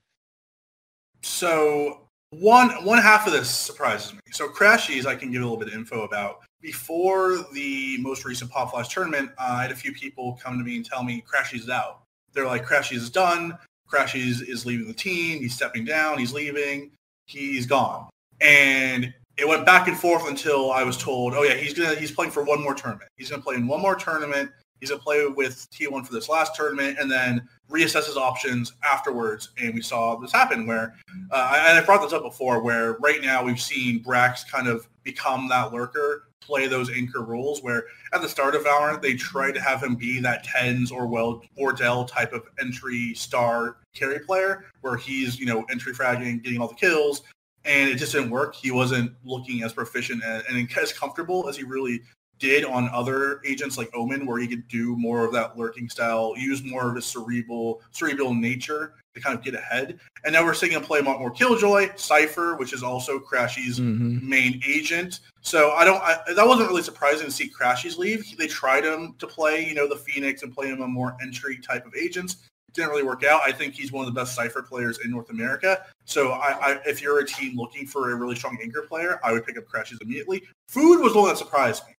So 1.22 2.08
one 2.30 2.70
one 2.84 2.98
half 2.98 3.26
of 3.26 3.32
this 3.32 3.50
surprises 3.50 4.14
me. 4.14 4.20
So 4.32 4.48
Crashies, 4.48 5.06
I 5.06 5.14
can 5.14 5.30
give 5.30 5.42
a 5.42 5.44
little 5.44 5.58
bit 5.58 5.68
of 5.68 5.74
info 5.74 6.02
about. 6.04 6.40
Before 6.62 7.44
the 7.52 7.98
most 7.98 8.24
recent 8.24 8.50
Pop 8.50 8.72
Flash 8.72 8.92
tournament, 8.92 9.30
uh, 9.38 9.56
I 9.58 9.62
had 9.62 9.70
a 9.70 9.76
few 9.76 9.92
people 9.92 10.38
come 10.42 10.58
to 10.58 10.64
me 10.64 10.76
and 10.76 10.84
tell 10.84 11.04
me 11.04 11.22
Crashies 11.22 11.60
is 11.60 11.68
out. 11.68 12.02
They're 12.32 12.46
like, 12.46 12.66
Crashies 12.66 12.96
is 12.96 13.10
done. 13.10 13.56
Crashies 13.90 14.46
is 14.46 14.66
leaving 14.66 14.88
the 14.88 14.94
team. 14.94 15.40
He's 15.40 15.54
stepping 15.54 15.84
down. 15.84 16.18
He's 16.18 16.32
leaving. 16.32 16.90
He's 17.26 17.66
gone. 17.66 18.08
And 18.40 19.12
it 19.36 19.46
went 19.46 19.66
back 19.66 19.88
and 19.88 19.98
forth 19.98 20.28
until 20.28 20.72
I 20.72 20.82
was 20.82 20.96
told, 20.96 21.34
oh 21.34 21.42
yeah, 21.42 21.54
he's 21.54 21.74
gonna 21.74 21.94
he's 21.94 22.12
playing 22.12 22.32
for 22.32 22.42
one 22.42 22.62
more 22.62 22.74
tournament. 22.74 23.10
He's 23.16 23.30
gonna 23.30 23.42
play 23.42 23.56
in 23.56 23.66
one 23.66 23.80
more 23.80 23.94
tournament. 23.94 24.50
He's 24.80 24.90
gonna 24.90 25.02
play 25.02 25.26
with 25.26 25.66
T1 25.70 26.06
for 26.06 26.12
this 26.12 26.28
last 26.28 26.54
tournament, 26.54 26.98
and 26.98 27.10
then 27.10 27.46
reassess 27.70 28.06
his 28.06 28.16
options 28.16 28.72
afterwards. 28.82 29.50
And 29.58 29.74
we 29.74 29.82
saw 29.82 30.16
this 30.16 30.32
happen 30.32 30.66
where, 30.66 30.94
uh, 31.30 31.64
and 31.68 31.78
I 31.78 31.82
brought 31.84 32.02
this 32.02 32.12
up 32.12 32.22
before, 32.22 32.62
where 32.62 32.94
right 32.94 33.22
now 33.22 33.44
we've 33.44 33.60
seen 33.60 34.02
Brax 34.02 34.48
kind 34.50 34.68
of 34.68 34.86
become 35.02 35.48
that 35.48 35.72
lurker, 35.72 36.24
play 36.46 36.66
those 36.66 36.90
anchor 36.90 37.22
roles. 37.22 37.62
Where 37.62 37.86
at 38.12 38.22
the 38.22 38.28
start 38.28 38.54
of 38.54 38.64
Valorant, 38.64 39.02
they 39.02 39.14
tried 39.14 39.52
to 39.52 39.60
have 39.60 39.82
him 39.82 39.96
be 39.96 40.20
that 40.20 40.46
TenZ 40.46 40.92
or 40.92 41.06
well 41.06 41.42
Wardell 41.56 42.04
type 42.04 42.32
of 42.32 42.44
entry 42.60 43.14
star 43.14 43.78
carry 43.94 44.20
player, 44.20 44.66
where 44.80 44.96
he's 44.96 45.38
you 45.38 45.46
know 45.46 45.64
entry 45.70 45.92
fragging, 45.92 46.42
getting 46.42 46.60
all 46.60 46.68
the 46.68 46.74
kills. 46.74 47.22
And 47.64 47.90
it 47.90 47.96
just 47.96 48.12
didn't 48.12 48.30
work. 48.30 48.54
He 48.54 48.70
wasn't 48.70 49.12
looking 49.24 49.64
as 49.64 49.72
proficient 49.72 50.22
and, 50.24 50.44
and 50.48 50.68
as 50.80 50.92
comfortable 50.92 51.48
as 51.48 51.56
he 51.56 51.64
really 51.64 52.02
did 52.38 52.64
on 52.64 52.88
other 52.90 53.40
agents 53.46 53.78
like 53.78 53.90
Omen, 53.94 54.26
where 54.26 54.38
he 54.38 54.46
could 54.46 54.68
do 54.68 54.94
more 54.96 55.24
of 55.24 55.32
that 55.32 55.58
lurking 55.58 55.88
style, 55.88 56.34
use 56.36 56.62
more 56.62 56.88
of 56.88 56.96
his 56.96 57.06
cerebral 57.06 57.82
cerebral 57.90 58.34
nature 58.34 58.94
to 59.16 59.22
kind 59.22 59.36
of 59.36 59.44
get 59.44 59.54
ahead. 59.54 59.98
And 60.24 60.32
now 60.32 60.44
we're 60.44 60.54
seeing 60.54 60.72
him 60.72 60.82
play 60.82 61.00
a 61.00 61.02
lot 61.02 61.18
more 61.18 61.30
Killjoy, 61.30 61.90
Cypher, 61.96 62.56
which 62.56 62.72
is 62.72 62.82
also 62.82 63.18
Crashy's 63.18 63.80
mm-hmm. 63.80 64.28
main 64.28 64.60
agent. 64.66 65.20
So 65.40 65.72
I 65.72 65.84
don't. 65.84 66.00
I, 66.02 66.18
that 66.34 66.46
wasn't 66.46 66.68
really 66.68 66.82
surprising 66.82 67.26
to 67.26 67.32
see 67.32 67.48
Crashy's 67.48 67.96
leave. 67.96 68.36
They 68.36 68.46
tried 68.46 68.84
him 68.84 69.14
to 69.18 69.26
play, 69.26 69.66
you 69.66 69.74
know, 69.74 69.88
the 69.88 69.96
Phoenix 69.96 70.42
and 70.42 70.54
play 70.54 70.68
him 70.68 70.82
a 70.82 70.86
more 70.86 71.16
entry 71.22 71.58
type 71.58 71.86
of 71.86 71.94
agents. 71.94 72.48
Didn't 72.72 72.90
really 72.90 73.04
work 73.04 73.24
out. 73.24 73.40
I 73.42 73.52
think 73.52 73.72
he's 73.72 73.90
one 73.90 74.06
of 74.06 74.12
the 74.12 74.20
best 74.20 74.34
Cypher 74.34 74.62
players 74.62 74.98
in 75.02 75.10
North 75.10 75.30
America. 75.30 75.84
So 76.04 76.32
I, 76.32 76.72
I, 76.72 76.80
if 76.84 77.00
you're 77.00 77.20
a 77.20 77.26
team 77.26 77.56
looking 77.56 77.86
for 77.86 78.10
a 78.10 78.14
really 78.14 78.34
strong 78.34 78.58
anchor 78.62 78.82
player, 78.82 79.18
I 79.24 79.32
would 79.32 79.46
pick 79.46 79.56
up 79.56 79.64
Crashies 79.64 80.02
immediately. 80.02 80.42
Food 80.68 81.00
was 81.00 81.14
the 81.14 81.20
one 81.20 81.28
that 81.28 81.38
surprised 81.38 81.86
me 81.86 81.94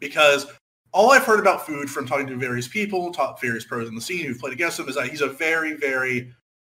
because 0.00 0.46
all 0.92 1.10
I've 1.10 1.24
heard 1.24 1.40
about 1.40 1.66
food 1.66 1.90
from 1.90 2.06
talking 2.06 2.26
to 2.26 2.36
various 2.36 2.68
people, 2.68 3.12
talk 3.12 3.40
various 3.40 3.64
pros 3.64 3.88
in 3.88 3.94
the 3.94 4.00
scene 4.00 4.24
who've 4.24 4.38
played 4.38 4.52
against 4.52 4.78
him, 4.78 4.88
is 4.88 4.94
that 4.94 5.08
he's 5.08 5.22
a 5.22 5.28
very, 5.28 5.74
very 5.74 6.32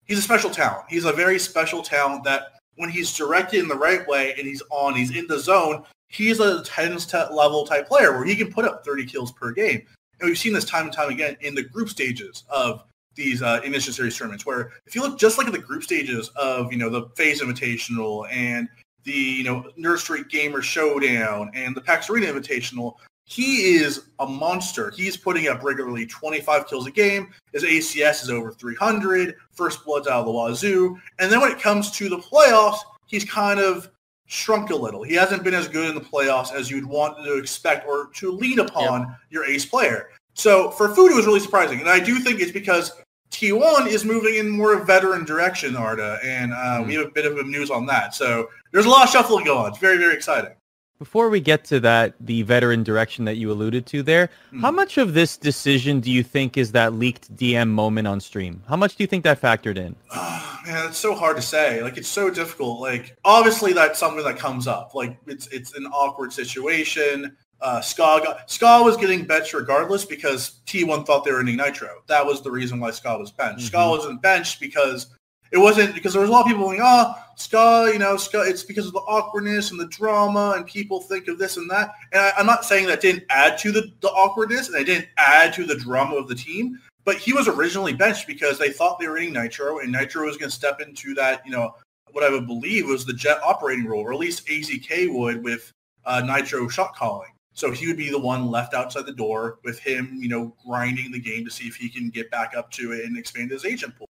he's 0.04 0.18
a 0.18 0.22
special 0.22 0.50
talent. 0.50 0.84
He's 0.88 1.04
a 1.04 1.12
very 1.12 1.38
special 1.38 1.82
talent 1.82 2.24
that 2.24 2.58
when 2.76 2.90
he's 2.90 3.14
directed 3.16 3.60
in 3.60 3.68
the 3.68 3.76
right 3.76 4.06
way 4.06 4.34
and 4.36 4.46
he's 4.46 4.62
on, 4.70 4.94
he's 4.94 5.14
in 5.14 5.26
the 5.26 5.38
zone, 5.38 5.84
he's 6.08 6.40
a 6.40 6.62
TenZ 6.62 7.32
level 7.32 7.66
type 7.66 7.88
player 7.88 8.12
where 8.12 8.24
he 8.24 8.36
can 8.36 8.52
put 8.52 8.64
up 8.64 8.84
30 8.84 9.06
kills 9.06 9.32
per 9.32 9.52
game. 9.52 9.82
And 10.20 10.28
we've 10.28 10.38
seen 10.38 10.52
this 10.52 10.64
time 10.64 10.84
and 10.84 10.92
time 10.92 11.10
again 11.10 11.36
in 11.40 11.54
the 11.54 11.62
group 11.62 11.88
stages 11.88 12.44
of 12.48 12.84
these 13.14 13.42
uh, 13.42 13.60
Ignition 13.62 13.92
Series 13.92 14.16
tournaments, 14.16 14.46
where 14.46 14.72
if 14.86 14.94
you 14.94 15.02
look 15.02 15.18
just 15.18 15.36
like 15.36 15.46
at 15.46 15.52
the 15.52 15.58
group 15.58 15.82
stages 15.82 16.30
of, 16.36 16.72
you 16.72 16.78
know, 16.78 16.88
the 16.88 17.08
FaZe 17.16 17.42
Invitational 17.42 18.26
and 18.30 18.68
the, 19.04 19.12
you 19.12 19.44
know, 19.44 19.96
Street 19.96 20.28
Gamer 20.28 20.62
Showdown 20.62 21.50
and 21.54 21.76
the 21.76 21.80
PAX 21.80 22.08
Arena 22.08 22.28
Invitational, 22.28 22.94
he 23.24 23.76
is 23.76 24.08
a 24.18 24.26
monster. 24.26 24.90
He's 24.90 25.16
putting 25.16 25.48
up 25.48 25.62
regularly 25.62 26.06
25 26.06 26.66
kills 26.66 26.86
a 26.86 26.90
game. 26.90 27.32
His 27.52 27.64
ACS 27.64 28.22
is 28.22 28.30
over 28.30 28.52
300. 28.52 29.36
First 29.52 29.84
blood's 29.84 30.08
out 30.08 30.20
of 30.20 30.26
the 30.26 30.32
wazoo. 30.32 30.98
And 31.18 31.30
then 31.30 31.40
when 31.40 31.52
it 31.52 31.60
comes 31.60 31.90
to 31.92 32.08
the 32.08 32.18
playoffs, 32.18 32.78
he's 33.06 33.24
kind 33.24 33.60
of 33.60 33.90
shrunk 34.26 34.70
a 34.70 34.76
little. 34.76 35.02
He 35.02 35.14
hasn't 35.14 35.44
been 35.44 35.54
as 35.54 35.68
good 35.68 35.88
in 35.88 35.94
the 35.94 36.00
playoffs 36.00 36.52
as 36.52 36.70
you'd 36.70 36.86
want 36.86 37.18
to 37.24 37.38
expect 37.38 37.86
or 37.86 38.08
to 38.14 38.32
lean 38.32 38.58
upon 38.58 39.00
yep. 39.02 39.10
your 39.30 39.44
ace 39.44 39.64
player. 39.64 40.08
So 40.34 40.70
for 40.70 40.94
Food, 40.94 41.12
it 41.12 41.16
was 41.16 41.26
really 41.26 41.40
surprising. 41.40 41.80
And 41.80 41.88
I 41.88 42.00
do 42.00 42.18
think 42.18 42.40
it's 42.40 42.52
because 42.52 42.92
T1 43.30 43.88
is 43.88 44.04
moving 44.04 44.36
in 44.36 44.48
more 44.48 44.74
of 44.74 44.82
a 44.82 44.84
veteran 44.84 45.24
direction, 45.24 45.76
Arda, 45.76 46.18
and 46.22 46.52
uh, 46.52 46.80
mm. 46.80 46.86
we 46.86 46.94
have 46.94 47.06
a 47.06 47.10
bit 47.10 47.26
of 47.26 47.46
news 47.46 47.70
on 47.70 47.86
that. 47.86 48.14
So 48.14 48.48
there's 48.72 48.86
a 48.86 48.90
lot 48.90 49.04
of 49.04 49.10
shuffling 49.10 49.44
going 49.44 49.58
on. 49.58 49.68
It's 49.70 49.78
very, 49.78 49.98
very 49.98 50.14
exciting. 50.14 50.52
Before 50.98 51.28
we 51.30 51.40
get 51.40 51.64
to 51.64 51.80
that, 51.80 52.14
the 52.20 52.42
veteran 52.42 52.84
direction 52.84 53.24
that 53.24 53.36
you 53.36 53.50
alluded 53.50 53.86
to 53.86 54.02
there, 54.04 54.30
mm. 54.52 54.60
how 54.60 54.70
much 54.70 54.98
of 54.98 55.14
this 55.14 55.36
decision 55.36 55.98
do 55.98 56.10
you 56.12 56.22
think 56.22 56.56
is 56.56 56.72
that 56.72 56.92
leaked 56.92 57.34
DM 57.34 57.70
moment 57.70 58.06
on 58.06 58.20
stream? 58.20 58.62
How 58.68 58.76
much 58.76 58.94
do 58.94 59.02
you 59.02 59.08
think 59.08 59.24
that 59.24 59.40
factored 59.40 59.78
in? 59.78 59.96
Oh, 60.14 60.60
man, 60.66 60.88
it's 60.88 60.98
so 60.98 61.14
hard 61.14 61.36
to 61.36 61.42
say. 61.42 61.82
Like, 61.82 61.96
it's 61.96 62.08
so 62.08 62.30
difficult. 62.30 62.80
Like, 62.80 63.16
obviously, 63.24 63.72
that's 63.72 63.98
something 63.98 64.22
that 64.22 64.38
comes 64.38 64.68
up. 64.68 64.94
Like, 64.94 65.16
it's 65.26 65.48
it's 65.48 65.74
an 65.74 65.86
awkward 65.86 66.32
situation. 66.32 67.36
Uh, 67.60 67.80
Ska, 67.80 68.20
got, 68.24 68.50
Ska 68.50 68.82
was 68.82 68.96
getting 68.96 69.24
benched 69.24 69.54
regardless 69.54 70.04
because 70.04 70.60
T1 70.66 71.06
thought 71.06 71.24
they 71.24 71.30
were 71.32 71.40
in 71.40 71.46
Nitro. 71.46 72.02
That 72.08 72.26
was 72.26 72.42
the 72.42 72.50
reason 72.50 72.80
why 72.80 72.90
Ska 72.90 73.18
was 73.18 73.30
benched. 73.30 73.58
Mm-hmm. 73.58 73.66
Ska 73.66 73.88
wasn't 73.88 74.22
benched 74.22 74.60
because 74.60 75.06
It 75.52 75.58
wasn't 75.58 75.94
because 75.94 76.14
there 76.14 76.22
was 76.22 76.30
a 76.30 76.32
lot 76.32 76.40
of 76.40 76.46
people 76.46 76.64
going, 76.64 76.80
oh, 76.82 77.14
Ska, 77.42 77.90
you 77.92 77.98
know, 77.98 78.16
Ska, 78.16 78.42
it's 78.42 78.62
because 78.62 78.86
of 78.86 78.92
the 78.92 79.00
awkwardness 79.00 79.72
and 79.72 79.80
the 79.80 79.88
drama 79.88 80.54
and 80.56 80.64
people 80.66 81.00
think 81.00 81.26
of 81.28 81.38
this 81.38 81.56
and 81.56 81.68
that. 81.70 81.94
And 82.12 82.22
I, 82.22 82.40
am 82.40 82.46
not 82.46 82.64
saying 82.64 82.86
that 82.86 83.00
didn't 83.00 83.24
add 83.30 83.58
to 83.58 83.72
the, 83.72 83.90
the 84.00 84.08
awkwardness 84.08 84.68
and 84.68 84.76
it 84.76 84.84
didn't 84.84 85.08
add 85.16 85.52
to 85.54 85.64
the 85.64 85.76
drama 85.76 86.14
of 86.14 86.28
the 86.28 86.34
team, 86.34 86.78
but 87.04 87.16
he 87.16 87.32
was 87.32 87.48
originally 87.48 87.92
benched 87.92 88.26
because 88.26 88.58
they 88.58 88.70
thought 88.70 88.98
they 88.98 89.08
were 89.08 89.18
in 89.18 89.32
Nitro 89.32 89.80
and 89.80 89.90
Nitro 89.90 90.26
was 90.26 90.36
going 90.36 90.50
to 90.50 90.54
step 90.54 90.80
into 90.80 91.14
that, 91.14 91.44
you 91.44 91.50
know, 91.50 91.74
what 92.12 92.24
I 92.24 92.30
would 92.30 92.46
believe 92.46 92.86
was 92.86 93.04
the 93.04 93.12
Jett 93.12 93.42
operating 93.42 93.86
role, 93.86 94.02
or 94.02 94.12
at 94.12 94.18
least 94.18 94.46
AZK 94.46 95.12
would 95.12 95.42
with 95.42 95.72
uh, 96.04 96.20
Nitro 96.20 96.68
shot 96.68 96.94
calling. 96.94 97.30
So 97.54 97.70
he 97.70 97.86
would 97.86 97.96
be 97.96 98.10
the 98.10 98.18
one 98.18 98.50
left 98.50 98.72
outside 98.72 99.06
the 99.06 99.12
door 99.12 99.58
with 99.64 99.78
him, 99.78 100.18
you 100.20 100.28
know, 100.28 100.54
grinding 100.66 101.10
the 101.10 101.20
game 101.20 101.44
to 101.44 101.50
see 101.50 101.66
if 101.66 101.76
he 101.76 101.88
can 101.88 102.08
get 102.08 102.30
back 102.30 102.54
up 102.56 102.70
to 102.72 102.92
it 102.92 103.04
and 103.04 103.18
expand 103.18 103.50
his 103.50 103.64
agent 103.64 103.96
pool. 103.96 104.08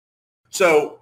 So 0.50 1.00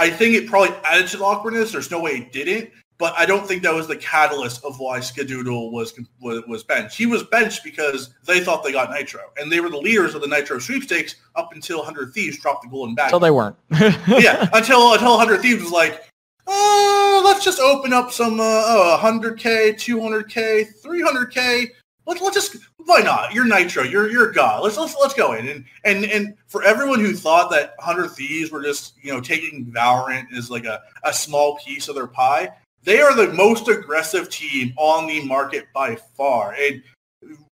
I 0.00 0.08
think 0.08 0.34
it 0.34 0.46
probably 0.46 0.74
added 0.82 1.08
to 1.08 1.18
the 1.18 1.24
awkwardness. 1.24 1.72
There's 1.72 1.90
no 1.90 2.00
way 2.00 2.12
it 2.12 2.32
didn't, 2.32 2.70
but 2.96 3.12
I 3.18 3.26
don't 3.26 3.46
think 3.46 3.62
that 3.64 3.74
was 3.74 3.86
the 3.86 3.96
catalyst 3.96 4.64
of 4.64 4.80
why 4.80 4.98
Skadoodle 4.98 5.70
was 5.70 5.92
was 6.20 6.64
benched. 6.64 6.96
He 6.96 7.04
was 7.04 7.22
benched 7.24 7.62
because 7.62 8.14
they 8.24 8.40
thought 8.40 8.64
they 8.64 8.72
got 8.72 8.90
Nitro, 8.90 9.20
and 9.36 9.52
they 9.52 9.60
were 9.60 9.68
the 9.68 9.76
leaders 9.76 10.14
of 10.14 10.22
the 10.22 10.26
Nitro 10.26 10.58
sweepstakes 10.58 11.16
up 11.36 11.52
until 11.52 11.76
100 11.80 12.14
Thieves 12.14 12.38
dropped 12.38 12.62
the 12.62 12.70
golden 12.70 12.94
bag. 12.94 13.10
So 13.10 13.18
they 13.18 13.30
weren't. 13.30 13.56
yeah, 14.08 14.48
until 14.54 14.94
until 14.94 15.18
100 15.18 15.42
Thieves 15.42 15.62
was 15.62 15.70
like, 15.70 16.02
oh, 16.46 17.22
let's 17.22 17.44
just 17.44 17.60
open 17.60 17.92
up 17.92 18.10
some 18.10 18.40
uh, 18.40 18.44
oh, 18.44 18.98
100k, 19.02 19.74
200k, 19.74 20.82
300k. 20.82 21.66
Let's 22.06 22.22
let's 22.22 22.34
just 22.34 22.56
why 22.84 23.00
not? 23.00 23.32
You're 23.32 23.46
Nitro. 23.46 23.82
You're 23.82 24.10
you're 24.10 24.30
God. 24.30 24.62
Let's 24.62 24.76
let's 24.76 24.96
let's 25.00 25.14
go 25.14 25.34
in 25.34 25.48
and 25.48 25.64
and 25.84 26.04
and 26.04 26.34
for 26.46 26.62
everyone 26.62 27.00
who 27.00 27.14
thought 27.14 27.50
that 27.50 27.74
100 27.78 28.10
Thieves 28.10 28.50
were 28.50 28.62
just 28.62 28.94
you 29.02 29.12
know 29.12 29.20
taking 29.20 29.66
Valorant 29.66 30.26
as 30.36 30.50
like 30.50 30.64
a 30.64 30.82
a 31.04 31.12
small 31.12 31.58
piece 31.58 31.88
of 31.88 31.94
their 31.94 32.06
pie, 32.06 32.50
they 32.82 33.00
are 33.00 33.14
the 33.14 33.32
most 33.32 33.68
aggressive 33.68 34.30
team 34.30 34.72
on 34.76 35.06
the 35.06 35.24
market 35.24 35.66
by 35.74 35.96
far. 36.16 36.54
And 36.58 36.82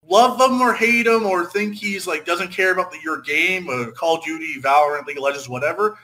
love 0.07 0.37
them 0.37 0.61
or 0.61 0.73
hate 0.73 1.07
him 1.07 1.25
or 1.25 1.45
think 1.45 1.75
he's 1.75 2.07
like 2.07 2.25
doesn't 2.25 2.51
care 2.51 2.71
about 2.71 2.91
the, 2.91 2.99
your 3.03 3.21
game, 3.21 3.67
Call 3.95 4.17
of 4.17 4.23
Duty, 4.23 4.61
Valorant, 4.61 5.05
League 5.05 5.17
of 5.17 5.23
Legends, 5.23 5.49
whatever. 5.49 5.97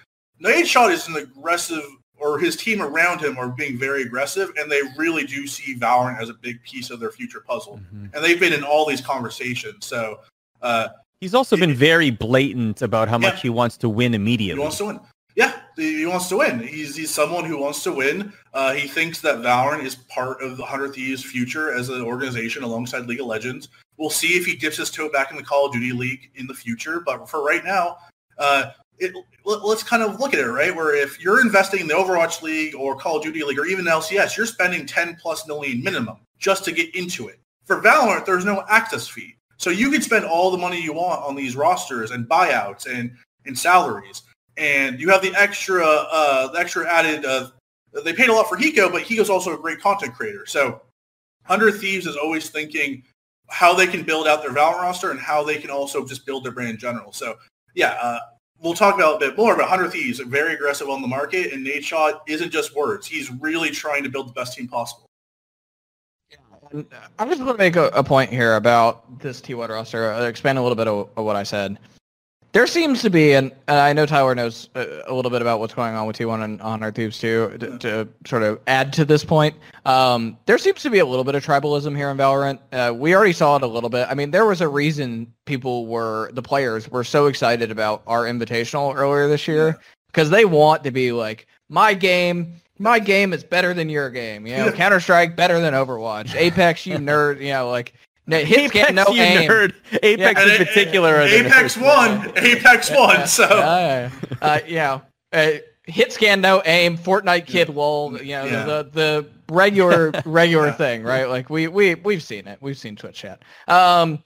Nadeshot 0.44 0.92
is 0.92 1.08
an 1.08 1.18
aggressive 1.18 1.84
or 2.22 2.38
his 2.38 2.56
team 2.56 2.82
around 2.82 3.20
him 3.20 3.38
are 3.38 3.50
being 3.50 3.78
very 3.78 4.04
aggressive, 4.04 4.52
and 4.58 4.72
they 4.72 4.82
really 4.96 5.26
do 5.26 5.48
see 5.48 5.76
Valorant 5.76 6.22
as 6.22 6.30
a 6.30 6.34
big 6.34 6.62
piece 6.64 6.92
of 6.92 7.00
their 7.00 7.12
future 7.12 7.42
puzzle. 7.42 7.78
Mm-hmm. 7.78 8.14
And 8.14 8.24
they've 8.24 8.40
been 8.40 8.54
in 8.54 8.64
all 8.64 8.86
these 8.86 9.02
conversations. 9.02 9.86
So 9.88 10.20
uh, 10.62 10.90
he's 11.20 11.34
also 11.34 11.58
been 11.58 11.74
very 11.74 12.12
blatant 12.12 12.84
about 12.84 13.10
how 13.10 13.18
yeah, 13.18 13.30
much 13.30 13.42
he 13.42 13.50
wants 13.50 13.76
to 13.78 13.90
win 13.90 14.14
immediately. 14.14 14.60
He 14.60 14.62
wants 14.62 14.78
to 14.78 14.86
win. 14.86 15.00
Yeah, 15.36 15.60
he 15.78 16.06
wants 16.06 16.28
to 16.30 16.38
win. 16.38 16.60
He's 16.60 16.96
he's 16.96 17.10
someone 17.10 17.46
who 17.46 17.58
wants 17.58 17.84
to 17.84 17.92
win. 17.92 18.34
Uh, 18.54 18.74
he 18.74 18.88
thinks 18.88 19.22
that 19.22 19.38
Valorant 19.38 19.84
is 19.84 19.96
part 19.96 20.42
of 20.44 20.58
the 20.58 20.66
Hundred 20.66 20.94
Thieves' 20.94 21.24
future 21.24 21.74
as 21.74 21.90
an 21.90 22.02
organization 22.02 22.64
alongside 22.64 23.08
League 23.08 23.22
of 23.22 23.28
Legends. 23.28 23.70
We'll 23.98 24.10
see 24.10 24.38
if 24.38 24.46
he 24.46 24.56
dips 24.56 24.78
his 24.78 24.92
toe 24.92 25.10
back 25.10 25.32
in 25.32 25.38
the 25.38 25.44
Call 25.44 25.68
of 25.68 25.74
Duty 25.74 25.94
League 25.94 26.32
in 26.36 26.48
the 26.48 26.54
future. 26.54 27.02
But 27.06 27.30
for 27.30 27.44
right 27.44 27.64
now, 27.64 27.98
uh, 28.38 28.72
it, 29.02 29.16
let's 29.44 29.84
kind 29.84 30.04
of 30.04 30.20
look 30.20 30.34
at 30.34 30.40
it, 30.40 30.48
right? 30.48 30.76
Where 30.76 30.96
if 30.96 31.20
you're 31.20 31.42
investing 31.42 31.82
in 31.82 31.88
the 31.88 31.94
Overwatch 31.96 32.42
League 32.42 32.76
or 32.76 32.96
Call 32.96 33.18
of 33.18 33.24
Duty 33.24 33.44
League 33.44 33.60
or 33.60 33.66
even 33.66 33.86
LCS, 33.86 34.38
you're 34.38 34.46
spending 34.46 34.86
10 34.86 35.18
plus 35.20 35.48
million 35.48 35.84
minimum 35.84 36.18
just 36.38 36.64
to 36.66 36.72
get 36.72 36.94
into 36.96 37.28
it. 37.28 37.40
For 37.66 37.82
Valorant, 37.82 38.26
there's 38.26 38.46
no 38.46 38.64
access 38.70 39.08
fee. 39.08 39.36
So 39.58 39.70
you 39.70 39.92
can 39.92 40.02
spend 40.02 40.26
all 40.26 40.52
the 40.52 40.58
money 40.58 40.82
you 40.82 40.94
want 40.94 41.22
on 41.22 41.36
these 41.36 41.56
rosters 41.56 42.12
and 42.12 42.28
buyouts 42.28 42.88
and, 42.88 43.12
and 43.46 43.58
salaries. 43.58 44.24
And 44.58 45.00
you 45.00 45.10
have 45.10 45.22
the 45.22 45.34
extra, 45.36 45.86
uh, 45.86 46.52
the 46.52 46.60
extra 46.60 46.88
added, 46.88 47.26
uh, 47.26 47.50
they 48.04 48.14
paid 48.14 48.30
a 48.30 48.34
lot 48.34 48.48
for 48.48 48.58
Hiko, 48.58 48.92
but 48.92 49.04
Hiko's 49.04 49.30
also 49.30 49.54
a 49.54 49.58
great 49.58 49.80
content 49.80 50.14
creator. 50.14 50.46
So 50.46 50.82
100 51.48 51.74
Thieves 51.74 52.06
is 52.06 52.16
always 52.16 52.50
thinking 52.50 53.04
how 53.50 53.74
they 53.74 53.88
can 53.88 54.04
build 54.04 54.28
out 54.28 54.42
their 54.42 54.52
Valorant 54.52 54.82
roster 54.82 55.12
and 55.12 55.20
how 55.20 55.44
they 55.44 55.58
can 55.58 55.70
also 55.70 56.06
just 56.06 56.26
build 56.26 56.44
their 56.44 56.52
brand 56.52 56.72
in 56.72 56.78
general. 56.78 57.12
So 57.12 57.36
yeah, 57.76 57.98
uh, 58.02 58.20
we'll 58.62 58.74
talk 58.74 58.96
about 58.96 59.16
a 59.16 59.20
bit 59.20 59.38
more, 59.38 59.56
but 59.56 59.68
Hundred 59.68 59.92
Thieves 59.92 60.20
are 60.20 60.26
very 60.26 60.54
aggressive 60.54 60.90
on 60.90 61.02
the 61.02 61.08
market, 61.08 61.52
and 61.52 61.66
Nadeshot 61.66 62.22
isn't 62.28 62.52
just 62.52 62.76
words. 62.76 63.08
He's 63.08 63.32
really 63.32 63.72
trying 63.72 64.04
to 64.04 64.10
build 64.10 64.30
the 64.30 64.34
best 64.34 64.56
team 64.58 64.68
possible. 64.68 65.06
I 67.20 67.26
just 67.26 67.42
want 67.42 67.52
to 67.52 67.58
make 67.58 67.76
a, 67.76 67.88
a 67.88 68.04
point 68.04 68.30
here 68.30 68.56
about 68.56 69.20
this 69.20 69.42
T1 69.42 69.68
roster, 69.68 70.14
expand 70.26 70.58
a 70.58 70.62
little 70.62 70.76
bit 70.76 70.88
of, 70.88 71.10
of 71.18 71.26
what 71.26 71.36
I 71.36 71.44
said. 71.44 71.78
There 72.54 72.68
seems 72.68 73.02
to 73.04 73.10
be, 73.10 73.32
and, 73.34 73.52
and 73.70 73.80
I 73.80 73.94
know 73.94 74.06
Tyler 74.06 74.36
knows 74.36 74.70
a, 74.76 75.04
a, 75.08 75.14
little 75.14 75.32
bit 75.32 75.42
about 75.42 75.62
what's 75.62 75.74
going 75.74 75.96
on 75.96 76.06
with 76.06 76.18
T1 76.18 76.44
and 76.44 76.60
Hundred 76.60 76.96
Thieves 76.96 77.18
too, 77.18 77.56
to, 77.60 77.78
to, 77.78 78.08
sort 78.26 78.44
of 78.44 78.60
add 78.68 78.92
to 78.94 79.06
this 79.06 79.24
point. 79.24 79.56
Um, 79.86 80.38
there 80.48 80.58
seems 80.58 80.82
to 80.82 80.90
be 80.90 81.00
a 81.00 81.06
little 81.06 81.24
bit 81.24 81.34
of 81.36 81.46
tribalism 81.46 81.96
here 81.96 82.10
in 82.10 82.18
Valorant. 82.18 82.60
Uh, 82.74 82.94
we 82.94 83.16
already 83.16 83.32
saw 83.32 83.56
it 83.56 83.64
a 83.64 83.68
little 83.68 83.90
bit. 83.90 84.06
I 84.10 84.16
mean, 84.16 84.32
there 84.32 84.46
was 84.46 84.60
a 84.60 84.68
reason 84.68 85.32
people 85.46 85.88
were, 85.88 86.30
the 86.34 86.42
players 86.42 86.90
were 86.90 87.06
so 87.06 87.28
excited 87.28 87.72
about 87.72 88.04
our 88.06 88.26
invitational 88.26 88.94
earlier 88.96 89.30
this 89.30 89.48
year 89.48 89.80
because 90.08 90.30
they 90.30 90.44
want 90.44 90.84
to 90.84 90.92
be 90.92 91.14
like, 91.14 91.48
my 91.70 91.94
game, 91.94 92.56
my 92.80 93.00
game 93.00 93.32
is 93.32 93.46
better 93.46 93.74
than 93.74 93.90
your 93.90 94.10
game. 94.10 94.46
You 94.46 94.58
know, 94.58 94.72
Counter 94.74 95.00
Strike 95.00 95.38
better 95.38 95.62
than 95.62 95.74
Overwatch. 95.74 96.36
Apex, 96.36 96.86
you 96.86 96.98
nerd. 96.98 97.40
You 97.40 97.52
know, 97.54 97.70
like 97.70 97.94
hits 98.40 98.74
Apex, 98.74 98.74
get 98.74 98.94
no 98.94 99.06
you 99.10 99.22
aim. 99.22 99.50
nerd. 99.50 99.74
Apex 100.04 100.46
yeah. 100.46 100.52
in 100.52 100.66
particular. 100.66 101.22
Apex 101.22 101.78
one. 101.78 102.32
Apex 102.38 102.92
one. 102.92 103.28
So 103.28 103.46
uh, 103.46 104.10
uh, 104.42 104.60
yeah, 104.68 105.02
uh, 105.34 105.52
hit 105.86 106.14
scan 106.14 106.42
no 106.42 106.62
aim. 106.66 106.98
Fortnite 106.98 107.46
kid 107.46 107.70
lol. 107.70 108.18
You 108.22 108.36
know 108.36 108.46
yeah. 108.46 108.64
the 108.66 108.90
the 108.92 109.28
regular 109.50 110.12
regular 110.26 110.68
yeah. 110.68 110.74
thing, 110.74 111.04
right? 111.04 111.30
Like 111.30 111.50
we 111.50 111.68
we 111.68 111.96
we've 111.96 112.24
seen 112.24 112.48
it. 112.48 112.58
We've 112.62 112.78
seen 112.78 112.96
Twitch 112.96 113.16
chat. 113.16 113.42
Um. 113.68 114.24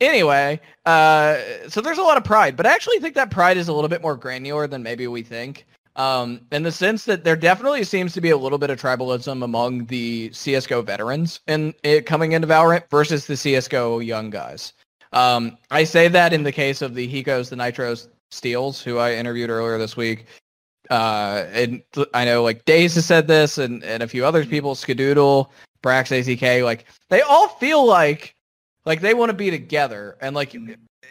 Anyway, 0.00 0.60
uh, 0.84 1.38
so 1.68 1.80
there's 1.80 1.98
a 1.98 2.02
lot 2.02 2.16
of 2.16 2.24
pride, 2.24 2.56
but 2.56 2.66
I 2.66 2.74
actually 2.74 2.98
think 2.98 3.14
that 3.14 3.30
pride 3.30 3.56
is 3.56 3.68
a 3.68 3.72
little 3.72 3.88
bit 3.88 4.02
more 4.02 4.16
granular 4.16 4.66
than 4.66 4.82
maybe 4.82 5.06
we 5.06 5.22
think 5.22 5.64
um, 5.96 6.40
in 6.52 6.62
the 6.62 6.72
sense 6.72 7.04
that 7.04 7.24
there 7.24 7.36
definitely 7.36 7.84
seems 7.84 8.12
to 8.14 8.20
be 8.20 8.30
a 8.30 8.36
little 8.36 8.58
bit 8.58 8.70
of 8.70 8.80
tribalism 8.80 9.44
among 9.44 9.86
the 9.86 10.30
CSGO 10.30 10.84
veterans 10.84 11.40
in 11.46 11.74
it 11.82 12.06
coming 12.06 12.32
into 12.32 12.46
Valorant 12.46 12.88
versus 12.90 13.26
the 13.26 13.34
CSGO 13.34 14.04
young 14.04 14.30
guys. 14.30 14.72
Um, 15.12 15.58
I 15.70 15.84
say 15.84 16.08
that 16.08 16.32
in 16.32 16.42
the 16.42 16.52
case 16.52 16.80
of 16.80 16.94
the 16.94 17.06
Hikos, 17.06 17.50
the 17.50 17.56
Nitros, 17.56 18.08
Steels, 18.30 18.80
who 18.80 18.96
I 18.96 19.14
interviewed 19.14 19.50
earlier 19.50 19.76
this 19.76 19.96
week. 19.96 20.26
Uh, 20.88 21.44
and 21.52 21.82
I 22.14 22.24
know 22.24 22.42
like 22.42 22.64
Dazed 22.64 22.94
has 22.96 23.06
said 23.06 23.28
this 23.28 23.58
and, 23.58 23.84
and 23.84 24.02
a 24.02 24.08
few 24.08 24.24
other 24.24 24.44
people, 24.44 24.74
Skadoodle, 24.74 25.48
Brax, 25.82 26.10
AZK, 26.10 26.64
like 26.64 26.86
they 27.10 27.20
all 27.20 27.48
feel 27.48 27.84
like 27.84 28.34
like 28.84 29.00
they 29.00 29.14
want 29.14 29.30
to 29.30 29.36
be 29.36 29.50
together 29.50 30.16
and 30.20 30.34
like 30.34 30.56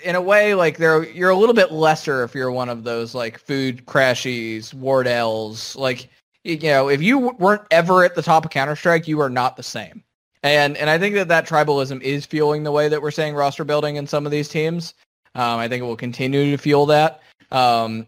in 0.03 0.15
a 0.15 0.21
way, 0.21 0.53
like 0.53 0.79
you're 0.79 1.29
a 1.29 1.35
little 1.35 1.55
bit 1.55 1.71
lesser 1.71 2.23
if 2.23 2.35
you're 2.35 2.51
one 2.51 2.69
of 2.69 2.83
those 2.83 3.15
like 3.15 3.39
food 3.39 3.85
crashies, 3.85 4.73
Wardell's. 4.73 5.75
Like 5.75 6.09
you 6.43 6.57
know, 6.57 6.89
if 6.89 7.01
you 7.01 7.19
weren't 7.39 7.63
ever 7.71 8.03
at 8.03 8.15
the 8.15 8.21
top 8.21 8.45
of 8.45 8.51
Counter 8.51 8.75
Strike, 8.75 9.07
you 9.07 9.19
are 9.21 9.29
not 9.29 9.57
the 9.57 9.63
same. 9.63 10.03
And 10.43 10.75
and 10.77 10.89
I 10.89 10.97
think 10.97 11.15
that 11.15 11.27
that 11.27 11.47
tribalism 11.47 12.01
is 12.01 12.25
fueling 12.25 12.63
the 12.63 12.71
way 12.71 12.89
that 12.89 13.01
we're 13.01 13.11
saying 13.11 13.35
roster 13.35 13.63
building 13.63 13.95
in 13.97 14.07
some 14.07 14.25
of 14.25 14.31
these 14.31 14.49
teams. 14.49 14.93
Um, 15.35 15.59
I 15.59 15.67
think 15.67 15.81
it 15.81 15.85
will 15.85 15.95
continue 15.95 16.51
to 16.51 16.57
fuel 16.57 16.85
that. 16.87 17.21
Um, 17.51 18.07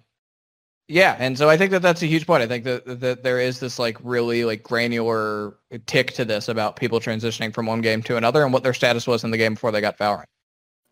yeah, 0.87 1.15
and 1.17 1.37
so 1.37 1.49
I 1.49 1.55
think 1.57 1.71
that 1.71 1.81
that's 1.81 2.01
a 2.01 2.07
huge 2.07 2.27
point. 2.27 2.43
I 2.43 2.47
think 2.47 2.65
that 2.65 2.99
that 2.99 3.23
there 3.23 3.39
is 3.39 3.59
this 3.59 3.79
like 3.79 3.97
really 4.03 4.45
like 4.45 4.63
granular 4.63 5.55
tick 5.85 6.11
to 6.13 6.25
this 6.25 6.49
about 6.49 6.75
people 6.75 6.99
transitioning 6.99 7.53
from 7.53 7.67
one 7.67 7.81
game 7.81 8.01
to 8.03 8.17
another 8.17 8.43
and 8.43 8.51
what 8.51 8.63
their 8.63 8.73
status 8.73 9.07
was 9.07 9.23
in 9.23 9.31
the 9.31 9.37
game 9.37 9.53
before 9.53 9.71
they 9.71 9.81
got 9.81 9.97
Valorant. 9.97 10.25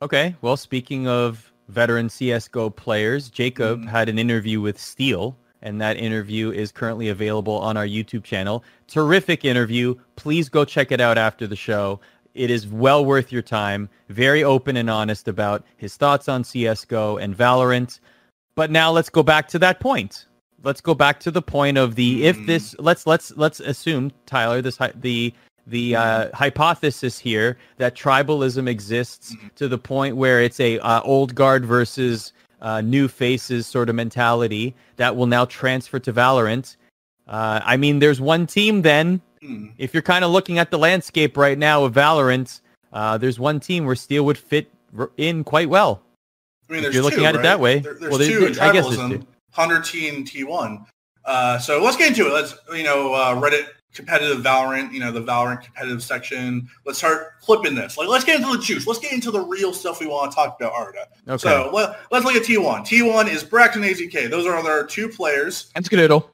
Okay. 0.01 0.35
Well, 0.41 0.57
speaking 0.57 1.07
of 1.07 1.51
veteran 1.67 2.07
CSGO 2.07 2.75
players, 2.75 3.29
Jacob 3.29 3.81
mm. 3.81 3.87
had 3.87 4.09
an 4.09 4.17
interview 4.17 4.59
with 4.59 4.79
Steel, 4.79 5.37
and 5.61 5.79
that 5.79 5.97
interview 5.97 6.51
is 6.51 6.71
currently 6.71 7.09
available 7.09 7.57
on 7.57 7.77
our 7.77 7.85
YouTube 7.85 8.23
channel. 8.23 8.63
Terrific 8.87 9.45
interview. 9.45 9.95
Please 10.15 10.49
go 10.49 10.65
check 10.65 10.91
it 10.91 10.99
out 10.99 11.19
after 11.19 11.45
the 11.45 11.55
show. 11.55 11.99
It 12.33 12.49
is 12.49 12.65
well 12.67 13.05
worth 13.05 13.31
your 13.31 13.43
time. 13.43 13.89
Very 14.09 14.43
open 14.43 14.77
and 14.77 14.89
honest 14.89 15.27
about 15.27 15.63
his 15.77 15.97
thoughts 15.97 16.27
on 16.27 16.43
CSGO 16.43 17.21
and 17.21 17.37
Valorant. 17.37 17.99
But 18.55 18.71
now 18.71 18.91
let's 18.91 19.09
go 19.09 19.21
back 19.21 19.47
to 19.49 19.59
that 19.59 19.79
point. 19.79 20.25
Let's 20.63 20.81
go 20.81 20.95
back 20.95 21.19
to 21.21 21.31
the 21.31 21.41
point 21.41 21.77
of 21.77 21.95
the 21.95 22.25
if 22.25 22.43
this 22.45 22.75
let's 22.77 23.07
let's 23.07 23.35
let's 23.35 23.59
assume 23.59 24.11
Tyler 24.27 24.61
this 24.61 24.77
the 24.95 25.33
the 25.67 25.95
uh, 25.95 26.29
hypothesis 26.33 27.19
here 27.19 27.57
that 27.77 27.95
tribalism 27.95 28.67
exists 28.67 29.33
mm-hmm. 29.33 29.47
to 29.55 29.67
the 29.67 29.77
point 29.77 30.15
where 30.15 30.41
it's 30.41 30.59
a 30.59 30.79
uh, 30.79 31.01
old 31.01 31.35
guard 31.35 31.65
versus 31.65 32.33
uh, 32.61 32.81
new 32.81 33.07
faces 33.07 33.67
sort 33.67 33.89
of 33.89 33.95
mentality 33.95 34.75
that 34.97 35.15
will 35.15 35.25
now 35.25 35.45
transfer 35.45 35.99
to 35.99 36.13
Valorant. 36.13 36.75
Uh, 37.27 37.59
I 37.63 37.77
mean, 37.77 37.99
there's 37.99 38.21
one 38.21 38.45
team 38.47 38.81
then. 38.81 39.21
Mm. 39.43 39.71
If 39.77 39.93
you're 39.93 40.03
kind 40.03 40.23
of 40.23 40.31
looking 40.31 40.59
at 40.59 40.69
the 40.69 40.77
landscape 40.77 41.37
right 41.37 41.57
now 41.57 41.83
of 41.83 41.93
Valorant, 41.93 42.61
uh, 42.93 43.17
there's 43.17 43.39
one 43.39 43.59
team 43.59 43.85
where 43.85 43.95
Steel 43.95 44.25
would 44.25 44.37
fit 44.37 44.71
in 45.17 45.43
quite 45.43 45.69
well. 45.69 46.01
I 46.69 46.73
mean, 46.73 46.85
if 46.85 46.93
you're 46.93 47.03
looking 47.03 47.19
two, 47.19 47.25
at 47.25 47.35
right? 47.35 47.39
it 47.39 47.43
that 47.43 47.59
way. 47.59 47.79
There, 47.79 47.95
there's 47.95 48.11
well, 48.11 48.19
two 48.19 48.45
in 48.45 48.53
tribalism. 48.53 49.25
Hunter 49.51 49.81
T 49.81 50.07
and 50.09 50.25
T1. 50.25 50.85
Uh, 51.25 51.59
so 51.59 51.83
let's 51.83 51.97
get 51.97 52.09
into 52.09 52.27
it. 52.27 52.33
Let's, 52.33 52.55
you 52.73 52.83
know, 52.83 53.13
uh, 53.13 53.35
Reddit 53.35 53.67
competitive 53.93 54.39
Valorant, 54.43 54.93
you 54.93 54.99
know, 54.99 55.11
the 55.11 55.21
Valorant 55.21 55.61
competitive 55.63 56.01
section. 56.03 56.69
Let's 56.85 56.97
start 56.99 57.33
flipping 57.43 57.75
this. 57.75 57.97
Like, 57.97 58.07
let's 58.07 58.23
get 58.23 58.39
into 58.39 58.55
the 58.55 58.63
juice. 58.63 58.87
Let's 58.87 58.99
get 58.99 59.11
into 59.11 59.31
the 59.31 59.41
real 59.41 59.73
stuff 59.73 59.99
we 59.99 60.07
want 60.07 60.31
to 60.31 60.35
talk 60.35 60.57
about, 60.59 60.73
Arda. 60.73 61.07
Okay. 61.27 61.37
So 61.37 61.69
let, 61.73 61.99
let's 62.11 62.25
look 62.25 62.35
at 62.35 62.43
T1. 62.43 62.81
T1 62.81 63.27
is 63.29 63.43
Braxton 63.43 63.83
AZK. 63.83 64.29
Those 64.29 64.45
are 64.45 64.53
our 64.55 64.85
two 64.85 65.09
players. 65.09 65.71
And 65.75 65.83
Skadoodle. 65.83 66.25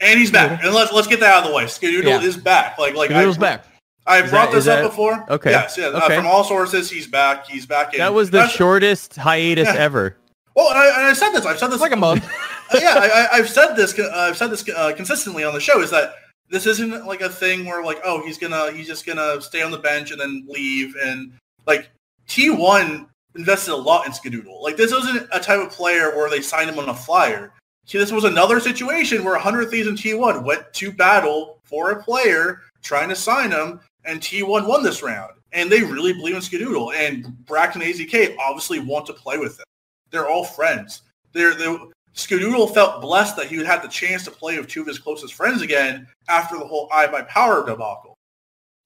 And 0.00 0.18
he's 0.18 0.30
back. 0.32 0.62
And 0.64 0.74
let's 0.74 0.92
let's 0.92 1.06
get 1.06 1.20
that 1.20 1.32
out 1.34 1.44
of 1.44 1.50
the 1.50 1.54
way. 1.56 1.64
Skadoodle 1.64 2.04
Yeah. 2.04 2.20
is 2.20 2.36
back. 2.36 2.78
Like 2.78 2.94
like 2.96 3.10
Skadoodle's 3.10 3.38
I, 3.38 3.40
back. 3.40 3.64
I 4.06 4.22
Is 4.22 4.30
brought 4.30 4.50
that- 4.50 4.56
this 4.56 4.66
up 4.66 4.82
that- 4.82 4.88
before. 4.88 5.24
Okay. 5.30 5.50
Yes, 5.50 5.78
yeah. 5.78 5.86
Uh, 5.86 6.04
Okay. 6.04 6.16
from 6.16 6.26
all 6.26 6.42
sources, 6.44 6.90
he's 6.90 7.06
back. 7.06 7.46
He's 7.46 7.64
back. 7.64 7.94
In, 7.94 8.00
That 8.00 8.12
was 8.12 8.28
the 8.30 8.46
shortest 8.48 9.16
hiatus 9.16 9.68
Yeah. 9.68 9.74
ever. 9.80 10.16
Well, 10.56 10.68
and 10.70 10.78
I, 10.78 10.86
and 10.98 11.06
I 11.06 11.12
said 11.14 11.30
this. 11.32 11.46
I've 11.46 11.58
said 11.58 11.68
this 11.68 11.74
It's 11.76 11.82
like 11.82 11.92
a 11.92 11.96
month. 11.96 12.24
Uh, 12.72 12.78
yeah, 12.82 12.94
I, 12.98 13.06
I- 13.06 13.38
I've 13.38 13.48
said 13.48 13.74
this. 13.76 13.96
Uh, 13.98 14.10
I've 14.14 14.36
said 14.36 14.48
this 14.50 14.68
uh, 14.68 14.92
consistently 14.96 15.42
on 15.44 15.54
the 15.54 15.60
show. 15.60 15.80
Is 15.80 15.90
that 15.90 16.14
this 16.50 16.66
isn't 16.66 17.06
like 17.06 17.20
a 17.20 17.28
thing 17.28 17.64
where 17.64 17.84
like, 17.84 18.00
oh, 18.04 18.24
he's 18.24 18.38
gonna 18.38 18.72
he's 18.72 18.86
just 18.86 19.06
gonna 19.06 19.40
stay 19.40 19.62
on 19.62 19.70
the 19.70 19.78
bench 19.78 20.10
and 20.10 20.20
then 20.20 20.46
leave, 20.48 20.94
and 21.02 21.32
like 21.66 21.90
T1 22.28 23.06
invested 23.36 23.72
a 23.72 23.76
lot 23.76 24.06
in 24.06 24.12
Skadoodle. 24.12 24.62
Like 24.62 24.76
this 24.76 24.92
wasn't 24.92 25.28
a 25.32 25.40
type 25.40 25.60
of 25.60 25.70
player 25.70 26.14
where 26.14 26.30
they 26.30 26.40
signed 26.40 26.70
him 26.70 26.78
on 26.78 26.88
a 26.88 26.94
flyer. 26.94 27.52
See, 27.86 27.98
this 27.98 28.12
was 28.12 28.24
another 28.24 28.60
situation 28.60 29.24
where 29.24 29.34
100 29.34 29.70
Thieves 29.70 29.88
and 29.88 29.98
T1 29.98 30.42
went 30.42 30.72
to 30.72 30.90
battle 30.90 31.58
for 31.64 31.90
a 31.90 32.02
player 32.02 32.62
trying 32.82 33.08
to 33.10 33.16
sign 33.16 33.50
him, 33.50 33.80
and 34.04 34.20
T1 34.20 34.66
won 34.66 34.82
this 34.82 35.02
round. 35.02 35.32
And 35.52 35.70
they 35.70 35.82
really 35.82 36.12
believe 36.12 36.34
in 36.34 36.40
Skadoodle. 36.40 36.94
And 36.94 37.44
Braxton 37.46 37.82
and 37.82 37.94
AZK 37.94 38.36
obviously 38.38 38.80
want 38.80 39.06
to 39.06 39.12
play 39.12 39.38
with 39.38 39.58
him. 39.58 39.64
They're 40.10 40.28
all 40.28 40.44
friends. 40.44 41.02
They're, 41.32 41.54
they 41.54 41.76
Skadoodle 42.14 42.72
felt 42.72 43.00
blessed 43.00 43.36
that 43.36 43.46
he 43.46 43.56
would 43.56 43.66
have 43.66 43.82
the 43.82 43.88
chance 43.88 44.24
to 44.24 44.30
play 44.30 44.58
with 44.58 44.68
two 44.68 44.82
of 44.82 44.86
his 44.86 44.98
closest 44.98 45.34
friends 45.34 45.62
again 45.62 46.06
after 46.28 46.56
the 46.56 46.66
whole 46.66 46.88
iBuyPower 46.90 47.66
debacle. 47.66 48.16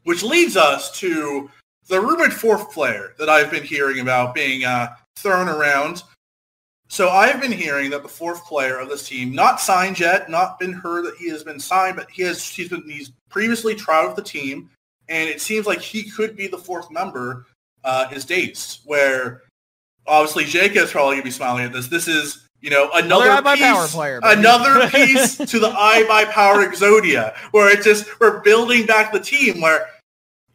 Which 0.04 0.22
leads 0.22 0.56
us 0.56 0.98
to 1.00 1.50
the 1.88 2.00
rumored 2.00 2.32
fourth 2.32 2.72
player 2.72 3.14
that 3.18 3.28
I've 3.28 3.50
been 3.50 3.64
hearing 3.64 4.00
about 4.00 4.34
being 4.34 4.64
uh, 4.64 4.94
thrown 5.16 5.48
around. 5.48 6.02
So 6.88 7.10
I've 7.10 7.40
been 7.40 7.52
hearing 7.52 7.90
that 7.90 8.02
the 8.02 8.08
fourth 8.08 8.46
player 8.46 8.78
of 8.78 8.88
this 8.88 9.06
team, 9.06 9.34
not 9.34 9.60
signed 9.60 10.00
yet, 10.00 10.30
not 10.30 10.58
been 10.58 10.72
heard 10.72 11.04
that 11.04 11.16
he 11.16 11.28
has 11.28 11.44
been 11.44 11.60
signed, 11.60 11.96
but 11.96 12.10
he 12.10 12.22
has 12.22 12.48
he's 12.48 12.70
been 12.70 12.88
he's 12.88 13.12
previously 13.28 13.74
tried 13.74 14.06
with 14.06 14.16
the 14.16 14.22
team, 14.22 14.70
and 15.10 15.28
it 15.28 15.42
seems 15.42 15.66
like 15.66 15.80
he 15.80 16.10
could 16.10 16.34
be 16.34 16.46
the 16.46 16.56
fourth 16.56 16.90
member. 16.90 17.46
Uh, 17.84 18.08
is 18.12 18.24
Dazed, 18.24 18.80
where 18.86 19.42
obviously 20.06 20.44
Jake 20.44 20.74
is 20.76 20.90
probably 20.90 21.14
gonna 21.14 21.24
be 21.24 21.30
smiling 21.30 21.64
at 21.64 21.72
this. 21.72 21.86
This 21.86 22.08
is 22.08 22.47
you 22.60 22.70
know 22.70 22.90
another 22.94 23.30
Another 23.30 23.56
piece, 23.56 23.92
player, 23.92 24.20
another 24.22 24.88
piece 24.90 25.36
to 25.36 25.58
the 25.58 25.70
iBuyPower 25.70 26.66
Exodia, 26.68 27.36
where 27.52 27.70
it's 27.72 27.84
just 27.84 28.06
we're 28.20 28.40
building 28.40 28.86
back 28.86 29.12
the 29.12 29.20
team. 29.20 29.60
Where 29.60 29.86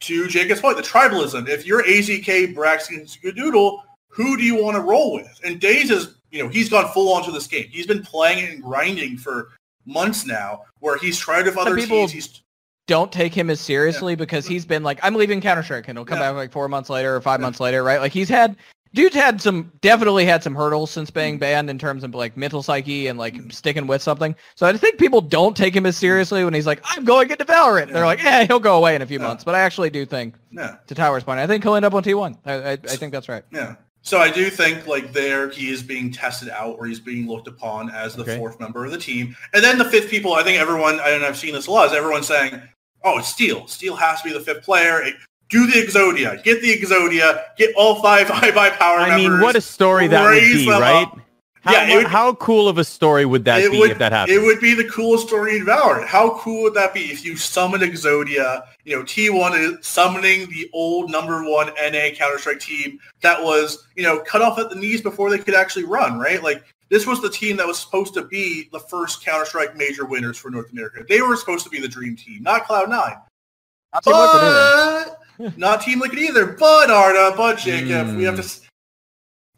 to 0.00 0.28
Jacob's 0.28 0.60
point, 0.60 0.76
the 0.76 0.82
tribalism. 0.82 1.48
If 1.48 1.66
you're 1.66 1.82
AZK, 1.84 2.54
Braxton, 2.54 3.00
Skadoodle, 3.06 3.80
who 4.08 4.36
do 4.36 4.42
you 4.42 4.62
want 4.62 4.76
to 4.76 4.80
roll 4.82 5.14
with? 5.14 5.40
And 5.44 5.58
Dazed 5.60 5.90
is, 5.90 6.16
you 6.30 6.42
know, 6.42 6.48
he's 6.48 6.68
gone 6.68 6.92
full 6.92 7.12
onto 7.14 7.32
this 7.32 7.46
game. 7.46 7.66
He's 7.70 7.86
been 7.86 8.02
playing 8.02 8.46
and 8.52 8.62
grinding 8.62 9.16
for 9.16 9.52
months 9.86 10.26
now, 10.26 10.62
where 10.80 10.98
he's 10.98 11.18
tried 11.18 11.46
with 11.46 11.56
other 11.56 11.74
people- 11.76 12.00
teams. 12.08 12.12
He's 12.12 12.42
Don't 12.86 13.10
take 13.10 13.32
him 13.32 13.48
as 13.48 13.60
seriously 13.60 14.14
because 14.14 14.46
he's 14.46 14.66
been 14.66 14.82
like, 14.82 14.98
I'm 15.02 15.14
leaving 15.14 15.40
Counter 15.40 15.62
Strike, 15.62 15.88
and 15.88 15.96
he'll 15.96 16.04
come 16.04 16.18
Yeah. 16.18 16.28
back 16.32 16.36
like 16.36 16.52
four 16.52 16.68
months 16.68 16.90
later 16.90 17.16
or 17.16 17.20
five 17.22 17.40
Yeah. 17.40 17.46
months 17.46 17.60
later, 17.60 17.82
right? 17.82 17.98
Like 17.98 18.12
he's 18.12 18.28
had, 18.28 18.56
dude's 18.94 19.14
had 19.14 19.42
some, 19.42 19.70
definitely 19.80 20.24
had 20.24 20.42
some 20.42 20.54
hurdles 20.54 20.90
since 20.90 21.10
being 21.10 21.38
banned 21.38 21.68
in 21.68 21.78
terms 21.78 22.04
of 22.04 22.14
like 22.14 22.36
mental 22.36 22.62
psyche 22.62 23.08
and 23.08 23.18
like 23.18 23.34
sticking 23.52 23.86
with 23.86 24.02
something. 24.02 24.34
So 24.54 24.66
I 24.66 24.72
think 24.76 24.98
people 24.98 25.20
don't 25.20 25.56
take 25.56 25.74
him 25.74 25.84
as 25.86 25.96
seriously 25.96 26.44
when 26.44 26.54
he's 26.54 26.66
like, 26.66 26.80
I'm 26.84 27.04
going 27.04 27.30
into 27.30 27.44
Valorant. 27.44 27.92
They're 27.92 28.06
like, 28.06 28.22
yeah, 28.22 28.44
he'll 28.44 28.60
go 28.60 28.76
away 28.76 28.94
in 28.94 29.02
a 29.02 29.06
few 29.06 29.18
Yeah. 29.18 29.26
months. 29.26 29.44
But 29.44 29.54
I 29.54 29.60
actually 29.60 29.90
do 29.90 30.06
think, 30.06 30.34
yeah, 30.50 30.76
to 30.86 30.94
Tyler's 30.94 31.24
point, 31.24 31.40
I 31.40 31.46
think 31.46 31.62
he'll 31.64 31.74
end 31.74 31.84
up 31.84 31.92
on 31.94 32.02
T1. 32.02 32.38
I, 32.46 32.52
I, 32.54 32.72
I 32.72 32.76
think 32.76 33.12
that's 33.12 33.28
right. 33.28 33.44
yeah. 33.52 33.74
So 34.02 34.18
I 34.18 34.30
do 34.30 34.50
think 34.50 34.86
like 34.86 35.12
there 35.14 35.48
he 35.48 35.70
is 35.70 35.82
being 35.82 36.12
tested 36.12 36.50
out, 36.50 36.76
or 36.78 36.84
he's 36.86 37.00
being 37.00 37.26
looked 37.26 37.48
upon 37.48 37.88
as 37.90 38.14
the 38.14 38.22
Okay. 38.22 38.36
fourth 38.36 38.60
member 38.60 38.84
of 38.84 38.90
the 38.90 38.98
team. 38.98 39.34
And 39.54 39.64
then 39.64 39.78
the 39.78 39.84
fifth 39.86 40.10
people, 40.10 40.34
I 40.34 40.42
think 40.42 40.60
everyone, 40.60 41.00
and 41.00 41.24
I've 41.24 41.38
seen 41.38 41.54
this 41.54 41.68
a 41.68 41.70
lot, 41.70 41.86
is 41.86 41.94
everyone 41.94 42.22
saying, 42.22 42.60
"Oh, 43.02 43.18
it's 43.18 43.28
Steel. 43.28 43.66
Steel 43.66 43.96
has 43.96 44.20
to 44.20 44.28
be 44.28 44.34
the 44.34 44.40
fifth 44.44 44.62
player." 44.62 45.00
It- 45.02 45.14
do 45.50 45.66
the 45.66 45.72
Exodia, 45.74 46.42
get 46.42 46.62
the 46.62 46.76
Exodia, 46.76 47.44
get 47.56 47.74
all 47.76 48.00
five 48.02 48.26
iBuyPower 48.28 48.98
I 48.98 49.16
mean, 49.16 49.40
what 49.40 49.56
a 49.56 49.60
story 49.60 50.06
that 50.08 50.24
would 50.24 50.40
be, 50.40 50.68
right? 50.68 51.06
up. 51.06 51.18
How, 51.64 51.72
Yeah, 51.72 51.96
would- 51.96 52.06
how 52.06 52.34
cool 52.34 52.68
of 52.68 52.76
a 52.76 52.84
story 52.84 53.24
would 53.24 53.46
that 53.46 53.70
be 53.70 53.78
would, 53.78 53.92
if 53.92 53.98
that 53.98 54.12
happened? 54.12 54.36
It 54.36 54.40
would 54.42 54.60
be 54.60 54.74
the 54.74 54.84
coolest 54.84 55.26
story 55.26 55.56
in 55.56 55.64
Valorant. 55.64 56.06
How 56.06 56.38
cool 56.38 56.62
would 56.64 56.74
that 56.74 56.92
be 56.92 57.10
if 57.10 57.24
you 57.24 57.36
summon 57.36 57.80
Exodia, 57.80 58.66
you 58.84 58.94
know, 58.94 59.02
T1 59.02 59.58
is 59.80 59.86
summoning 59.86 60.46
the 60.50 60.68
old 60.74 61.10
number 61.10 61.42
one 61.50 61.68
NA 61.68 62.10
Counter-Strike 62.14 62.60
team 62.60 62.98
that 63.22 63.42
was, 63.42 63.86
you 63.96 64.02
know, 64.02 64.20
cut 64.20 64.42
off 64.42 64.58
at 64.58 64.68
the 64.68 64.76
knees 64.76 65.00
before 65.00 65.30
they 65.30 65.38
could 65.38 65.54
actually 65.54 65.84
run, 65.84 66.18
right? 66.18 66.42
Like, 66.42 66.62
this 66.90 67.06
was 67.06 67.22
the 67.22 67.30
team 67.30 67.56
that 67.56 67.66
was 67.66 67.78
supposed 67.78 68.12
to 68.12 68.24
be 68.24 68.68
the 68.70 68.80
first 68.80 69.24
Counter-Strike 69.24 69.74
major 69.74 70.04
winners 70.04 70.36
for 70.36 70.50
North 70.50 70.70
America. 70.70 71.02
They 71.08 71.22
were 71.22 71.34
supposed 71.34 71.64
to 71.64 71.70
be 71.70 71.80
the 71.80 71.88
dream 71.88 72.14
team, 72.14 72.42
not 72.42 72.64
Cloud9. 72.66 72.88
Not 72.90 74.02
Team 74.02 74.12
Liquid 74.12 74.42
either. 74.42 75.04
But, 75.06 75.18
not 75.56 75.82
Team 75.82 76.00
Liquid 76.00 76.18
either, 76.18 76.46
but 76.46 76.90
Arda, 76.90 77.34
but 77.36 77.58
Jacob, 77.58 78.16
we 78.16 78.24
have 78.24 78.36
to, 78.36 78.42
Hmm. 78.42 78.64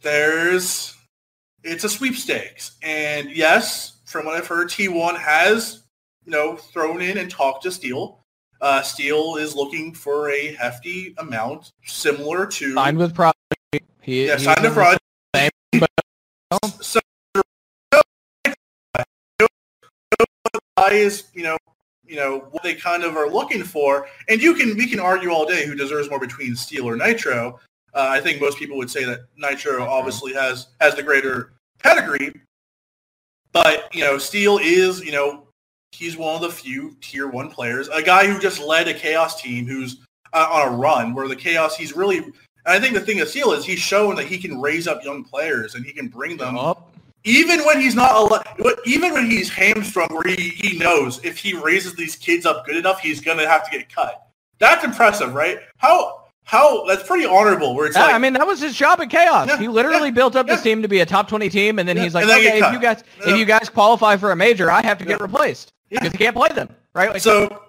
there's, 0.03 0.95
it's 1.63 1.85
a 1.85 1.89
sweepstakes. 1.89 2.77
And 2.83 3.31
yes, 3.31 3.99
from 4.05 4.25
what 4.27 4.37
I've 4.37 4.47
heard, 4.47 4.69
T1 4.69 5.19
has, 5.19 5.83
you 6.25 6.33
know, 6.33 6.57
thrown 6.57 7.03
in 7.03 7.19
and 7.19 7.31
talked 7.31 7.63
to 7.65 7.71
Steel. 7.71 8.21
Uh, 8.61 8.81
Steel 8.83 9.37
is 9.37 9.55
looking 9.55 9.93
for 9.93 10.31
a 10.31 10.55
hefty 10.55 11.15
amount 11.19 11.73
similar 11.85 12.47
to 12.47 12.73
Signed 12.75 12.97
with 12.99 13.15
Prodigy. 13.15 13.35
He, 14.01 14.27
yeah, 14.27 14.37
he 14.39 14.45
signed 14.45 14.59
to 14.63 14.69
was- 14.69 14.75
Prod. 14.75 14.99
same, 15.35 15.51
So 16.81 17.01
is 20.93 21.25
you 21.35 21.43
know 21.43 21.57
you 22.09 22.17
know 22.17 22.47
what 22.51 22.63
they 22.63 22.75
kind 22.75 23.05
of 23.05 23.17
are 23.17 23.29
looking 23.29 23.63
for, 23.63 24.09
and 24.29 24.41
you 24.41 24.55
can 24.55 24.77
we 24.77 24.87
can 24.89 25.01
argue 25.01 25.31
all 25.31 25.47
day 25.47 25.67
who 25.67 25.75
deserves 25.75 26.11
more 26.11 26.21
between 26.21 26.57
Steel 26.57 26.89
or 26.89 26.97
Nitro. 26.97 27.59
Uh, 27.95 28.09
I 28.11 28.21
think 28.21 28.41
most 28.41 28.59
people 28.59 28.77
would 28.77 28.91
say 28.91 29.05
that 29.05 29.21
Nitro 29.37 29.83
obviously 29.85 30.33
has 30.35 30.69
has 30.81 30.95
the 30.95 31.03
greater 31.03 31.53
pedigree, 31.79 32.33
but 33.53 33.95
you 33.95 34.05
know 34.05 34.19
Steel 34.19 34.59
is 34.63 35.05
you 35.05 35.13
know 35.13 35.47
he's 35.93 36.17
one 36.17 36.35
of 36.35 36.43
the 36.43 36.51
few 36.51 36.97
tier 37.01 37.29
one 37.29 37.51
players, 37.51 37.89
a 37.89 38.03
guy 38.03 38.27
who 38.27 38.39
just 38.39 38.61
led 38.61 38.89
a 38.89 38.95
Chaos 38.95 39.41
team 39.41 39.67
who's 39.67 39.99
uh, 40.33 40.49
on 40.51 40.69
a 40.73 40.77
run 40.77 41.15
where 41.15 41.29
the 41.29 41.37
Chaos 41.37 41.77
he's 41.77 41.95
really. 41.97 42.19
And 42.19 42.75
I 42.75 42.81
think 42.81 42.95
the 42.95 43.01
thing 43.01 43.21
of 43.21 43.29
Steel 43.29 43.53
is 43.53 43.65
he's 43.65 43.79
shown 43.79 44.17
that 44.17 44.27
he 44.27 44.39
can 44.39 44.61
raise 44.61 44.89
up 44.89 45.05
young 45.05 45.23
players 45.23 45.77
and 45.77 45.85
he 45.85 45.93
can 45.93 46.09
bring 46.09 46.37
them 46.37 46.59
Up. 46.59 46.96
Even 47.27 47.65
when 47.67 47.81
he's 47.81 47.95
not 47.95 48.47
even 48.87 49.13
when 49.13 49.31
he's 49.31 49.51
hamstrung 49.51 50.09
where 50.11 50.35
he, 50.35 50.51
he 50.51 50.79
knows 50.79 51.23
if 51.25 51.37
he 51.37 51.55
raises 51.55 51.95
these 51.95 52.17
kids 52.17 52.47
up 52.47 52.65
good 52.65 52.77
enough 52.77 53.01
he's 53.01 53.21
gonna 53.21 53.47
have 53.47 53.65
to 53.65 53.71
get 53.71 53.93
cut. 53.93 54.29
That's 54.59 54.85
impressive 54.85 55.35
right? 55.35 55.59
How 55.77 56.23
how 56.45 56.85
that's 56.87 57.03
pretty 57.03 57.27
honorable 57.27 57.75
where 57.75 57.87
it's 57.87 57.97
Yeah, 57.97 58.05
like 58.05 58.15
I 58.15 58.19
mean, 58.19 58.33
that 58.35 58.47
was 58.47 58.61
his 58.61 58.77
job 58.77 59.01
at 59.01 59.11
Chaos. 59.11 59.49
Yeah, 59.49 59.59
he 59.59 59.67
literally 59.67 60.09
yeah, 60.09 60.15
built 60.15 60.37
up 60.37 60.47
this 60.47 60.63
team 60.63 60.81
to 60.81 60.89
be 60.89 61.01
a 61.01 61.07
top 61.07 61.29
20 61.29 61.49
team, 61.49 61.81
and 61.81 61.89
then 61.89 61.97
he's 61.97 62.15
like, 62.15 62.27
then 62.27 62.39
okay, 62.39 62.61
if 62.61 62.73
you 62.73 62.79
guys 62.79 63.03
if 63.27 63.37
you 63.37 63.45
guys 63.45 63.69
qualify 63.69 64.17
for 64.17 64.31
a 64.31 64.37
major, 64.37 64.71
I 64.71 64.81
have 64.83 64.97
to 64.99 65.05
get 65.05 65.21
replaced 65.21 65.73
because 65.91 66.13
he 66.13 66.19
can't 66.19 66.37
play 66.37 66.49
them, 66.51 66.69
right? 66.95 67.13
Like, 67.13 67.23
so 67.23 67.66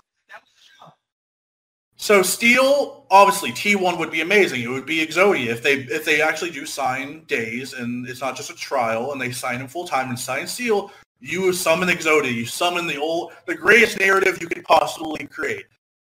so 2.07 2.21
steel 2.23 3.03
obviously 3.11 3.51
t1 3.51 3.99
would 3.99 4.09
be 4.09 4.21
amazing 4.21 4.61
it 4.61 4.69
would 4.69 4.85
be 4.85 5.05
exodia 5.05 5.47
if 5.47 5.61
they 5.61 5.73
if 5.97 6.05
they 6.05 6.21
actually 6.21 6.49
do 6.49 6.65
sign 6.65 7.21
Dazed 7.27 7.73
and 7.73 8.07
it's 8.07 8.21
not 8.21 8.33
just 8.37 8.49
a 8.49 8.55
trial 8.55 9.11
and 9.11 9.19
they 9.19 9.31
sign 9.31 9.59
him 9.59 9.67
full 9.67 9.85
time 9.85 10.07
and 10.07 10.17
sign 10.17 10.47
steel 10.47 10.89
you 11.19 11.51
summon 11.51 11.89
exodia 11.89 12.33
you 12.33 12.45
summon 12.45 12.87
the 12.87 12.95
old 12.97 13.33
the 13.45 13.53
greatest 13.55 13.99
narrative 13.99 14.37
you 14.39 14.47
could 14.47 14.63
possibly 14.63 15.27
create 15.27 15.65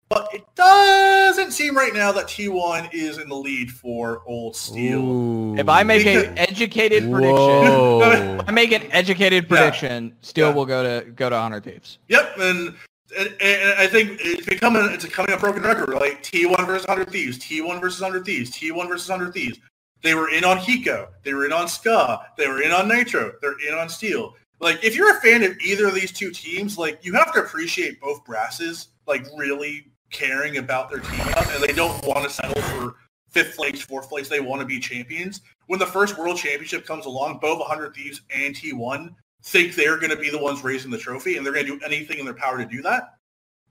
but 0.09 0.29
it 0.35 0.43
doesn't 0.57 1.53
seem 1.53 1.77
right 1.77 1.95
now 1.95 2.13
that 2.13 2.27
T1 2.27 2.93
is 2.93 3.17
in 3.19 3.27
the 3.29 3.35
lead 3.35 3.71
for 3.73 4.23
Old 4.27 4.55
Steel. 4.55 5.01
Ooh. 5.01 5.57
if 5.57 5.67
I 5.69 5.83
make 5.83 6.05
Because- 6.05 6.25
an 6.25 6.39
educated 6.39 7.11
prediction, 7.11 7.73
Whoa. 7.73 8.37
if 8.39 8.49
I 8.49 8.53
make 8.53 8.71
an 8.73 8.83
educated 8.93 9.45
Yeah. 9.45 9.49
prediction, 9.49 10.15
Steel 10.21 10.49
Yeah. 10.49 10.55
will 10.55 10.67
go 10.67 10.83
to 10.83 11.11
go 11.11 11.31
to 11.31 11.37
Hundred 11.41 11.65
Thieves. 11.65 11.99
Yep, 12.09 12.39
and, 12.39 12.75
and, 13.19 13.79
I 13.79 13.87
think 13.87 14.21
it's 14.21 14.47
becoming 14.47 14.87
it's 14.91 15.05
becoming 15.05 15.33
a 15.33 15.39
broken 15.39 15.63
record. 15.63 15.91
Like 15.91 16.23
T1 16.23 16.67
versus 16.67 16.87
100 16.87 17.11
Thieves, 17.11 17.39
T1 17.39 17.81
versus 17.81 18.01
100 18.01 18.25
Thieves, 18.25 18.51
T1 18.51 18.89
versus 18.89 19.09
100 19.09 19.33
Thieves. 19.33 19.59
They 20.03 20.15
were 20.15 20.29
in 20.29 20.45
on 20.45 20.59
Hiko, 20.59 21.09
they 21.23 21.33
were 21.33 21.47
in 21.47 21.53
on 21.53 21.67
Ska, 21.67 22.21
they 22.37 22.47
were 22.47 22.61
in 22.61 22.73
on 22.73 22.89
Nitro, 22.89 23.33
they're 23.41 23.57
in 23.67 23.75
on 23.75 23.89
Steel. 23.89 24.35
Like 24.61 24.83
if 24.85 24.97
you're 24.97 25.17
a 25.17 25.21
fan 25.21 25.43
of 25.43 25.57
either 25.59 25.87
of 25.87 25.95
these 25.95 26.13
two 26.13 26.31
teams, 26.31 26.77
like 26.79 26.99
you 27.03 27.15
have 27.15 27.33
to 27.35 27.41
appreciate 27.41 28.01
both 28.01 28.25
brasses, 28.25 28.89
like 29.07 29.27
really 29.37 29.91
caring 30.11 30.59
about 30.59 30.91
their 30.91 31.01
team 31.01 31.21
and 31.21 31.63
they 31.63 31.73
don't 31.73 32.05
want 32.07 32.23
to 32.25 32.31
settle 32.31 32.63
for 32.63 32.97
fifth 33.31 33.57
place, 33.57 33.83
fourth 33.83 34.09
place. 34.09 34.29
They 34.29 34.41
want 34.41 34.61
to 34.61 34.67
be 34.67 34.79
champions. 34.79 35.41
When 35.67 35.81
the 35.81 35.87
first 35.87 36.17
world 36.17 36.37
championship 36.37 36.87
comes 36.87 37.07
along, 37.07 37.39
both 37.41 37.59
100 37.59 37.95
Thieves 37.95 38.21
and 38.35 38.55
T1 38.55 39.15
think 39.45 39.75
they're 39.75 39.99
going 39.99 40.11
to 40.11 40.17
be 40.17 40.31
the 40.31 40.39
ones 40.39 40.65
raising 40.65 40.91
the 40.91 40.99
trophy, 40.99 41.37
and 41.37 41.45
they're 41.45 41.53
going 41.53 41.67
to 41.67 41.79
do 41.79 41.85
anything 41.85 42.19
in 42.19 42.25
their 42.25 42.35
power 42.35 42.59
to 42.59 42.65
do 42.65 42.83
that. 42.83 43.15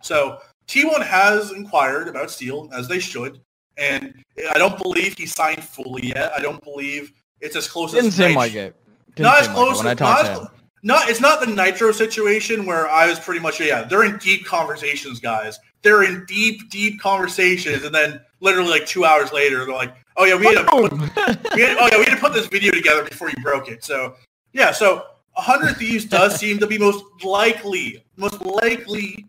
So 0.01 0.39
T1 0.67 1.03
has 1.05 1.51
inquired 1.51 2.07
about 2.07 2.31
Steel, 2.31 2.69
as 2.73 2.87
they 2.87 2.99
should, 2.99 3.41
and 3.77 4.13
I 4.51 4.57
don't 4.57 4.81
believe 4.81 5.17
he 5.17 5.25
signed 5.25 5.63
fully 5.63 6.07
yet. 6.07 6.31
I 6.37 6.41
don't 6.41 6.63
believe 6.63 7.11
it's 7.41 7.55
as 7.55 7.67
close 7.67 7.91
Didn't 7.91 8.07
as 8.07 8.15
seem 8.15 8.35
like 8.35 8.53
it. 8.53 8.75
Didn't 9.15 9.23
not 9.23 9.39
as 9.39 9.45
seem 9.45 9.55
like 9.55 9.63
it 9.63 9.65
close. 9.65 9.77
when 9.77 9.87
I 9.87 9.89
not, 9.91 9.97
talked 9.97 10.53
not 10.83 11.09
it's 11.09 11.21
not 11.21 11.39
the 11.39 11.47
Nitro 11.47 11.91
situation 11.91 12.65
where 12.65 12.89
I 12.89 13.07
was 13.07 13.19
pretty 13.19 13.39
much 13.39 13.59
yeah 13.59 13.83
they're 13.83 14.03
in 14.03 14.17
deep 14.17 14.45
conversations, 14.45 15.19
guys. 15.19 15.59
They're 15.81 16.03
in 16.03 16.25
deep 16.25 16.69
deep 16.69 16.99
conversations, 16.99 17.83
and 17.83 17.95
then 17.95 18.21
literally 18.41 18.69
like 18.69 18.85
two 18.85 19.05
hours 19.05 19.31
later 19.31 19.65
they're 19.65 19.73
like, 19.73 19.95
oh 20.17 20.25
yeah, 20.25 20.35
we 20.35 20.45
had 20.45 20.55
to 20.55 20.63
put, 20.65 20.91
we 21.55 21.61
had, 21.61 21.77
oh 21.79 21.89
yeah 21.91 21.97
we 21.97 22.05
had 22.05 22.15
to 22.15 22.21
put 22.21 22.33
this 22.33 22.47
video 22.47 22.71
together 22.71 23.03
before 23.03 23.29
you 23.29 23.41
broke 23.41 23.69
it. 23.69 23.83
So 23.83 24.15
yeah, 24.51 24.71
so 24.71 25.05
100 25.35 25.77
Thieves 25.77 26.05
does 26.05 26.35
seem 26.35 26.59
to 26.59 26.67
be 26.67 26.77
most 26.77 27.03
likely 27.23 28.03
most 28.17 28.41
likely 28.41 29.25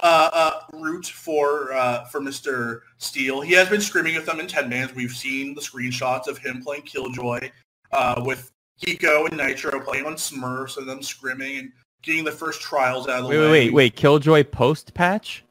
uh, 0.00 0.30
uh, 0.32 0.60
route 0.72 1.06
for 1.06 1.72
uh, 1.72 2.04
for 2.04 2.20
Mr. 2.20 2.80
Steel. 2.98 3.40
He 3.40 3.52
has 3.52 3.68
been 3.68 3.80
scrimming 3.80 4.16
with 4.16 4.26
them 4.26 4.40
in 4.40 4.46
10 4.46 4.68
mans. 4.68 4.94
We've 4.94 5.10
seen 5.10 5.54
the 5.54 5.60
screenshots 5.60 6.28
of 6.28 6.38
him 6.38 6.62
playing 6.62 6.82
Killjoy 6.82 7.50
uh, 7.92 8.22
with 8.24 8.50
Hiko 8.80 9.28
and 9.28 9.36
Nitro 9.36 9.80
playing 9.80 10.06
on 10.06 10.14
Smurfs 10.14 10.76
and 10.78 10.88
them 10.88 11.00
scrimming 11.00 11.58
and 11.58 11.72
getting 12.02 12.24
the 12.24 12.32
first 12.32 12.60
trials 12.60 13.08
out 13.08 13.18
of 13.18 13.24
the 13.24 13.30
Wait, 13.30 13.38
way. 13.38 13.44
wait, 13.50 13.50
wait, 13.66 13.74
wait. 13.74 13.96
Killjoy 13.96 14.44
post 14.44 14.94
patch? 14.94 15.44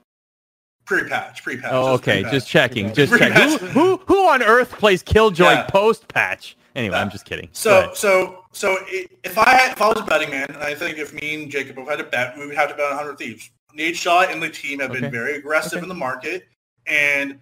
Pre-patch, 0.85 1.43
pre-patch. 1.43 1.69
Oh, 1.73 1.91
just 1.97 2.03
okay. 2.03 2.13
pre-patch. 2.21 2.31
Just 2.31 2.47
checking. 2.47 2.93
Just 2.93 3.11
Pre-patch. 3.11 3.33
checking. 3.51 3.67
Who, 3.67 3.97
who, 3.97 4.01
who 4.07 4.29
on 4.29 4.41
earth 4.41 4.71
plays 4.71 5.03
Killjoy 5.03 5.43
Yeah. 5.43 5.63
post 5.63 6.07
patch? 6.07 6.55
Anyway. 6.75 6.95
I'm 6.95 7.09
just 7.09 7.25
kidding. 7.25 7.49
So, 7.51 7.91
so, 7.93 8.45
so 8.57 8.79
if 8.89 9.37
I 9.37 9.49
had, 9.51 9.71
if 9.73 9.81
I 9.81 9.89
was 9.89 9.99
a 9.99 10.03
betting 10.03 10.31
man, 10.31 10.47
and 10.49 10.57
I 10.57 10.73
think 10.73 10.97
if 10.97 11.13
me 11.13 11.35
and 11.43 11.51
Jacob 11.51 11.75
both 11.75 11.89
had 11.89 11.99
a 11.99 12.03
bet, 12.03 12.37
we 12.37 12.47
would 12.47 12.55
have 12.55 12.69
to 12.69 12.75
bet 12.75 12.85
on 12.85 12.97
100 12.97 13.17
Thieves. 13.17 13.51
Nadeshot 13.77 14.31
and 14.31 14.41
the 14.41 14.49
team 14.49 14.79
have 14.79 14.89
Okay. 14.91 15.01
been 15.01 15.11
very 15.11 15.35
aggressive 15.35 15.77
Okay. 15.77 15.83
in 15.83 15.89
the 15.89 15.95
market, 15.95 16.47
and 16.87 17.39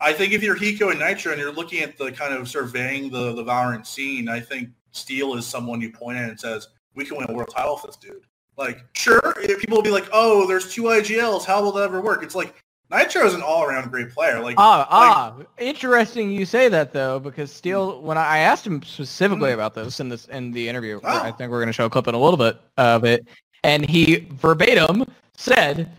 I 0.00 0.12
think 0.12 0.32
if 0.32 0.42
you're 0.42 0.56
Hiko 0.56 0.90
and 0.90 1.00
Nitro 1.00 1.32
and 1.32 1.40
you're 1.40 1.52
looking 1.52 1.80
at 1.80 1.98
the 1.98 2.12
kind 2.12 2.32
of 2.34 2.48
surveying 2.48 3.10
the 3.10 3.32
the 3.32 3.42
Valorant 3.44 3.86
scene, 3.86 4.28
I 4.28 4.38
think 4.40 4.68
Steel 4.92 5.34
is 5.34 5.46
someone 5.46 5.80
you 5.80 5.90
point 5.90 6.18
at 6.18 6.28
and 6.28 6.38
says 6.38 6.68
we 6.94 7.04
can 7.04 7.16
win 7.16 7.28
a 7.28 7.32
world 7.32 7.50
title 7.50 7.74
with 7.74 7.84
this 7.86 7.96
dude. 7.96 8.24
Like, 8.56 8.84
sure, 8.94 9.34
people 9.58 9.76
will 9.76 9.82
be 9.82 9.90
like, 9.90 10.08
oh, 10.12 10.46
there's 10.46 10.72
two 10.72 10.84
IGLs, 10.84 11.44
how 11.44 11.60
will 11.62 11.72
that 11.72 11.82
ever 11.84 12.00
work? 12.00 12.22
It's 12.22 12.36
like 12.36 12.54
Nitro 12.94 13.26
is 13.26 13.34
an 13.34 13.42
all-around 13.42 13.90
great 13.90 14.10
player. 14.12 14.40
Like, 14.40 14.56
Ah, 14.58 14.86
ah, 14.90 15.34
interesting 15.58 16.30
you 16.30 16.44
say 16.46 16.68
that 16.68 16.92
though, 16.92 17.18
because 17.18 17.52
Steel, 17.52 18.00
when 18.00 18.16
I 18.18 18.38
asked 18.38 18.66
him 18.66 18.82
specifically 18.82 19.50
Mm. 19.50 19.54
about 19.54 19.74
this 19.74 20.00
in 20.00 20.08
this 20.08 20.26
in 20.26 20.52
the 20.52 20.68
interview, 20.68 21.00
Oh. 21.02 21.22
I 21.22 21.30
think 21.32 21.50
we're 21.50 21.58
going 21.58 21.66
to 21.68 21.72
show 21.72 21.86
a 21.86 21.90
clip 21.90 22.06
in 22.08 22.14
a 22.14 22.18
little 22.18 22.36
bit 22.36 22.58
of 22.76 23.04
it, 23.04 23.26
and 23.62 23.88
he 23.88 24.26
verbatim 24.32 25.04
said, 25.36 25.90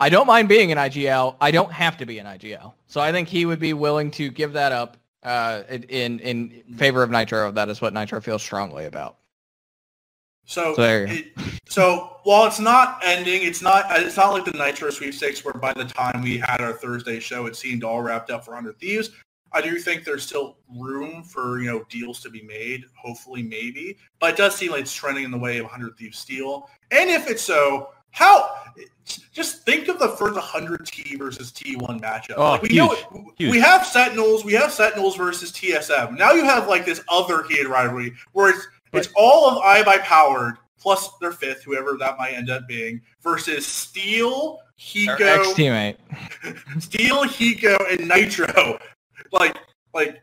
"I 0.00 0.08
don't 0.08 0.26
mind 0.26 0.48
being 0.48 0.70
an 0.72 0.78
IGL. 0.78 1.36
I 1.40 1.50
don't 1.50 1.72
have 1.72 1.96
to 1.98 2.06
be 2.06 2.18
an 2.18 2.26
IGL." 2.26 2.74
So 2.86 3.00
I 3.00 3.12
think 3.12 3.28
he 3.28 3.46
would 3.46 3.58
be 3.60 3.72
willing 3.72 4.10
to 4.12 4.28
give 4.30 4.52
that 4.52 4.72
up 4.72 4.96
uh, 5.22 5.62
in 5.88 6.20
in 6.20 6.62
favor 6.76 7.02
of 7.02 7.10
Nitro. 7.10 7.50
That 7.50 7.68
is 7.68 7.80
what 7.80 7.92
Nitro 7.94 8.20
feels 8.20 8.42
strongly 8.42 8.84
about. 8.84 9.16
So, 10.46 10.74
So 10.74 10.82
it, 10.82 11.32
so 11.68 12.16
while 12.22 12.46
it's 12.46 12.60
not 12.60 13.00
ending, 13.04 13.42
it's 13.42 13.60
not 13.60 13.84
it's 13.90 14.16
not 14.16 14.32
like 14.32 14.44
the 14.44 14.52
Nitro 14.52 14.90
sweepstakes 14.90 15.44
where 15.44 15.54
by 15.54 15.72
the 15.72 15.84
time 15.84 16.22
we 16.22 16.38
had 16.38 16.60
our 16.60 16.72
Thursday 16.72 17.20
show, 17.20 17.46
it 17.46 17.56
seemed 17.56 17.84
all 17.84 18.00
wrapped 18.00 18.30
up 18.30 18.44
for 18.44 18.54
Hundred 18.54 18.78
Thieves. 18.78 19.10
I 19.52 19.60
do 19.60 19.78
think 19.78 20.04
there's 20.04 20.24
still 20.24 20.58
room 20.76 21.24
for 21.24 21.60
you 21.60 21.66
know 21.70 21.84
deals 21.88 22.20
to 22.22 22.30
be 22.30 22.42
made. 22.42 22.84
Hopefully, 22.96 23.42
maybe, 23.42 23.96
but 24.20 24.34
it 24.34 24.36
does 24.36 24.54
seem 24.54 24.70
like 24.70 24.82
it's 24.82 24.94
trending 24.94 25.24
in 25.24 25.30
the 25.30 25.38
way 25.38 25.58
of 25.58 25.66
Hundred 25.66 25.96
Thieves 25.96 26.18
Steel. 26.18 26.70
And 26.90 27.10
if 27.10 27.28
it's 27.28 27.42
so, 27.42 27.90
how? 28.10 28.48
Just 29.32 29.62
think 29.62 29.88
of 29.88 29.98
the 29.98 30.08
first 30.08 30.34
100 30.34 30.86
T 30.86 31.16
versus 31.16 31.52
T1 31.52 32.00
matchup. 32.00 32.34
Oh, 32.36 32.52
like 32.52 32.62
we 32.62 32.68
huge, 32.70 32.78
know 32.78 33.32
huge. 33.36 33.52
we 33.52 33.60
have 33.60 33.86
Sentinels, 33.86 34.44
we 34.44 34.52
have 34.54 34.72
Sentinels 34.72 35.16
versus 35.16 35.52
TSM. 35.52 36.18
Now 36.18 36.32
you 36.32 36.44
have 36.44 36.66
like 36.66 36.84
this 36.84 37.02
other 37.08 37.44
heated 37.44 37.66
rivalry 37.68 38.14
where 38.32 38.50
it's 38.50 38.66
it's 38.96 39.12
all 39.16 39.50
of 39.50 39.62
iBuy 39.62 40.00
powered 40.00 40.56
plus 40.78 41.10
their 41.18 41.32
fifth, 41.32 41.62
whoever 41.64 41.96
that 41.98 42.18
might 42.18 42.34
end 42.34 42.50
up 42.50 42.68
being, 42.68 43.00
versus 43.22 43.66
Steel, 43.66 44.60
Our 45.08 45.16
Hiko, 45.16 45.20
ex-teammate. 45.20 45.96
Steel, 46.82 47.24
Hiko, 47.24 47.76
and 47.90 48.08
Nitro. 48.08 48.78
Like, 49.32 49.56
like 49.94 50.22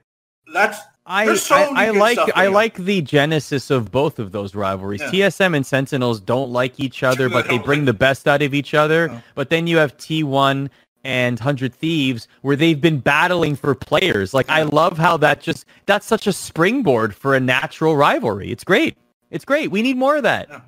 that's 0.53 0.79
I, 1.05 1.35
so 1.35 1.55
I, 1.55 1.87
I 1.87 1.89
like 1.89 2.17
I 2.17 2.43
going 2.43 2.53
like 2.53 2.75
the 2.75 3.01
genesis 3.01 3.69
of 3.69 3.91
both 3.91 4.19
of 4.19 4.31
those 4.31 4.55
rivalries. 4.55 5.01
Yeah. 5.01 5.27
TSM 5.27 5.55
and 5.55 5.65
Sentinels 5.65 6.21
don't 6.21 6.51
like 6.51 6.79
each 6.79 7.03
other, 7.03 7.29
but 7.29 7.47
they 7.47 7.57
bring 7.57 7.81
like- 7.81 7.87
the 7.87 7.93
best 7.93 8.27
out 8.27 8.41
of 8.41 8.53
each 8.53 8.73
other. 8.73 9.09
No. 9.09 9.21
But 9.35 9.49
then 9.49 9.67
you 9.67 9.77
have 9.77 9.97
T1 9.97 10.69
and 11.03 11.39
100 11.39 11.73
Thieves 11.73 12.27
where 12.41 12.55
they've 12.55 12.79
been 12.79 12.99
battling 12.99 13.55
for 13.55 13.75
players. 13.75 14.33
Like 14.33 14.49
I 14.49 14.63
love 14.63 14.97
how 14.97 15.17
that 15.17 15.41
just 15.41 15.65
that's 15.85 16.05
such 16.05 16.27
a 16.27 16.33
springboard 16.33 17.15
for 17.15 17.35
a 17.35 17.39
natural 17.39 17.95
rivalry. 17.95 18.51
It's 18.51 18.63
great. 18.63 18.97
It's 19.31 19.45
great. 19.45 19.71
We 19.71 19.81
need 19.81 19.97
more 19.97 20.15
of 20.17 20.23
that. 20.23 20.47
Yeah. 20.49 20.61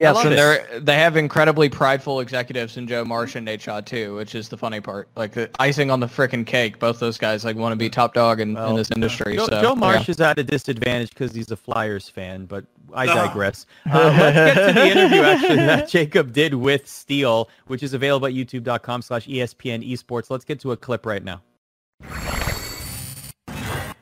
Yes, 0.00 0.14
love 0.14 0.26
and 0.26 0.38
they're 0.38 0.80
they 0.80 0.94
have 0.94 1.16
incredibly 1.16 1.68
prideful 1.68 2.20
executives 2.20 2.76
in 2.76 2.86
Joe 2.86 3.04
Marsh 3.04 3.34
and 3.34 3.48
Nadeshot 3.48 3.84
too, 3.84 4.14
which 4.14 4.36
is 4.36 4.48
the 4.48 4.56
funny 4.56 4.80
part. 4.80 5.08
Like 5.16 5.32
the 5.32 5.50
icing 5.58 5.90
on 5.90 5.98
the 5.98 6.06
frickin' 6.06 6.46
cake. 6.46 6.78
Both 6.78 7.00
those 7.00 7.18
guys 7.18 7.44
like 7.44 7.56
want 7.56 7.72
to 7.72 7.76
be 7.76 7.90
top 7.90 8.14
dog 8.14 8.40
in, 8.40 8.54
Well, 8.54 8.70
in 8.70 8.76
this 8.76 8.92
industry. 8.92 9.34
Joe, 9.34 9.46
so 9.46 9.60
Joe 9.60 9.74
yeah. 9.74 9.80
Marsh 9.80 10.08
is 10.08 10.20
at 10.20 10.38
a 10.38 10.44
disadvantage 10.44 11.10
because 11.10 11.34
he's 11.34 11.50
a 11.50 11.56
Flyers 11.56 12.08
fan, 12.08 12.46
but 12.46 12.64
I 12.92 13.06
digress. 13.06 13.66
Uh, 13.90 14.14
let's 14.18 14.34
get 14.34 14.66
to 14.66 14.72
the 14.72 14.86
interview 14.86 15.22
actually 15.22 15.56
that 15.66 15.88
Jacob 15.88 16.32
did 16.32 16.54
with 16.54 16.86
Steel, 16.86 17.48
which 17.66 17.82
is 17.82 17.94
available 17.94 18.26
at 18.26 18.34
youtube.com 18.34 19.02
slash 19.02 19.26
ESPN 19.26 19.88
esports. 19.88 20.30
Let's 20.30 20.44
get 20.44 20.60
to 20.60 20.72
a 20.72 20.76
clip 20.76 21.06
right 21.06 21.24
now. 21.24 21.40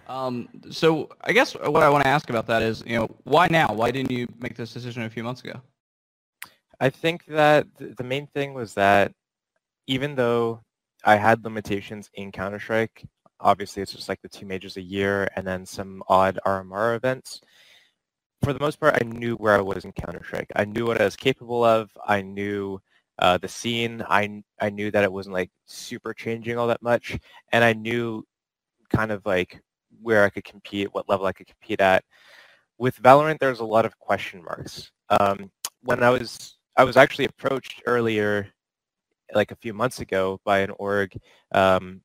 Um, 0.09 0.49
so 0.71 1.09
I 1.23 1.33
guess 1.33 1.55
what 1.55 1.83
I 1.83 1.89
want 1.89 2.05
to 2.05 2.09
ask 2.09 2.31
about 2.31 2.47
that 2.47 2.63
is, 2.63 2.83
you 2.87 2.97
know, 2.97 3.09
why 3.25 3.49
now? 3.51 3.73
Why 3.73 3.91
didn't 3.91 4.11
you 4.11 4.27
make 4.41 4.57
this 4.57 4.73
decision 4.73 5.03
a 5.03 5.11
few 5.11 5.23
months 5.23 5.43
ago? 5.43 5.61
I 6.81 6.91
think 6.91 7.25
that 7.27 7.67
the 7.79 8.05
main 8.05 8.27
thing 8.27 8.55
was 8.55 8.75
that 8.75 9.13
even 9.87 10.15
though 10.15 10.61
I 11.05 11.17
had 11.17 11.45
limitations 11.45 12.11
in 12.15 12.33
Counter-Strike, 12.33 13.05
obviously 13.41 13.83
it's 13.83 13.93
just 13.93 14.09
like 14.09 14.21
the 14.23 14.29
two 14.29 14.47
majors 14.47 14.77
a 14.77 14.83
year 14.83 15.29
and 15.37 15.47
then 15.47 15.65
some 15.65 16.03
odd 16.09 16.39
RMR 16.47 16.97
events. 16.97 17.41
For 18.43 18.53
the 18.53 18.61
most 18.61 18.79
part, 18.79 18.99
I 19.01 19.05
knew 19.05 19.35
where 19.37 19.57
I 19.57 19.61
was 19.61 19.85
in 19.85 19.93
Counter-Strike. 19.93 20.53
I 20.55 20.65
knew 20.65 20.87
what 20.87 21.01
I 21.01 21.05
was 21.05 21.17
capable 21.17 21.65
of. 21.65 21.91
I 22.07 22.23
knew 22.23 22.81
uh, 23.19 23.39
the 23.39 23.49
scene. 23.49 24.05
I, 24.09 24.43
I 24.61 24.71
knew 24.71 24.91
that 24.91 25.05
it 25.05 25.13
wasn't 25.13 25.35
like 25.35 25.51
super 25.67 26.15
changing 26.15 26.59
all 26.59 26.67
that 26.69 26.83
much. 26.83 27.19
And 27.53 27.65
I 27.65 27.73
knew 27.73 28.25
kind 28.91 29.11
of 29.11 29.25
like 29.27 29.61
where 30.03 30.25
I 30.25 30.31
could 30.31 30.45
compete, 30.45 30.93
what 30.93 31.09
level 31.09 31.27
I 31.27 31.33
could 31.33 31.47
compete 31.47 31.81
at. 31.81 32.05
With 32.79 33.03
Valorant, 33.03 33.39
there's 33.39 33.61
a 33.61 33.65
lot 33.65 33.87
of 33.87 33.99
question 33.99 34.45
marks. 34.45 34.93
Um, 35.09 35.51
when 35.83 36.03
I 36.03 36.11
was 36.11 36.59
I 36.77 36.85
was 36.85 36.97
actually 36.97 37.25
approached 37.25 37.83
earlier, 37.87 38.49
like 39.35 39.51
a 39.51 39.57
few 39.57 39.73
months 39.73 40.01
ago, 40.01 40.41
by 40.45 40.59
an 40.59 40.71
org 40.79 41.17
um, 41.53 42.03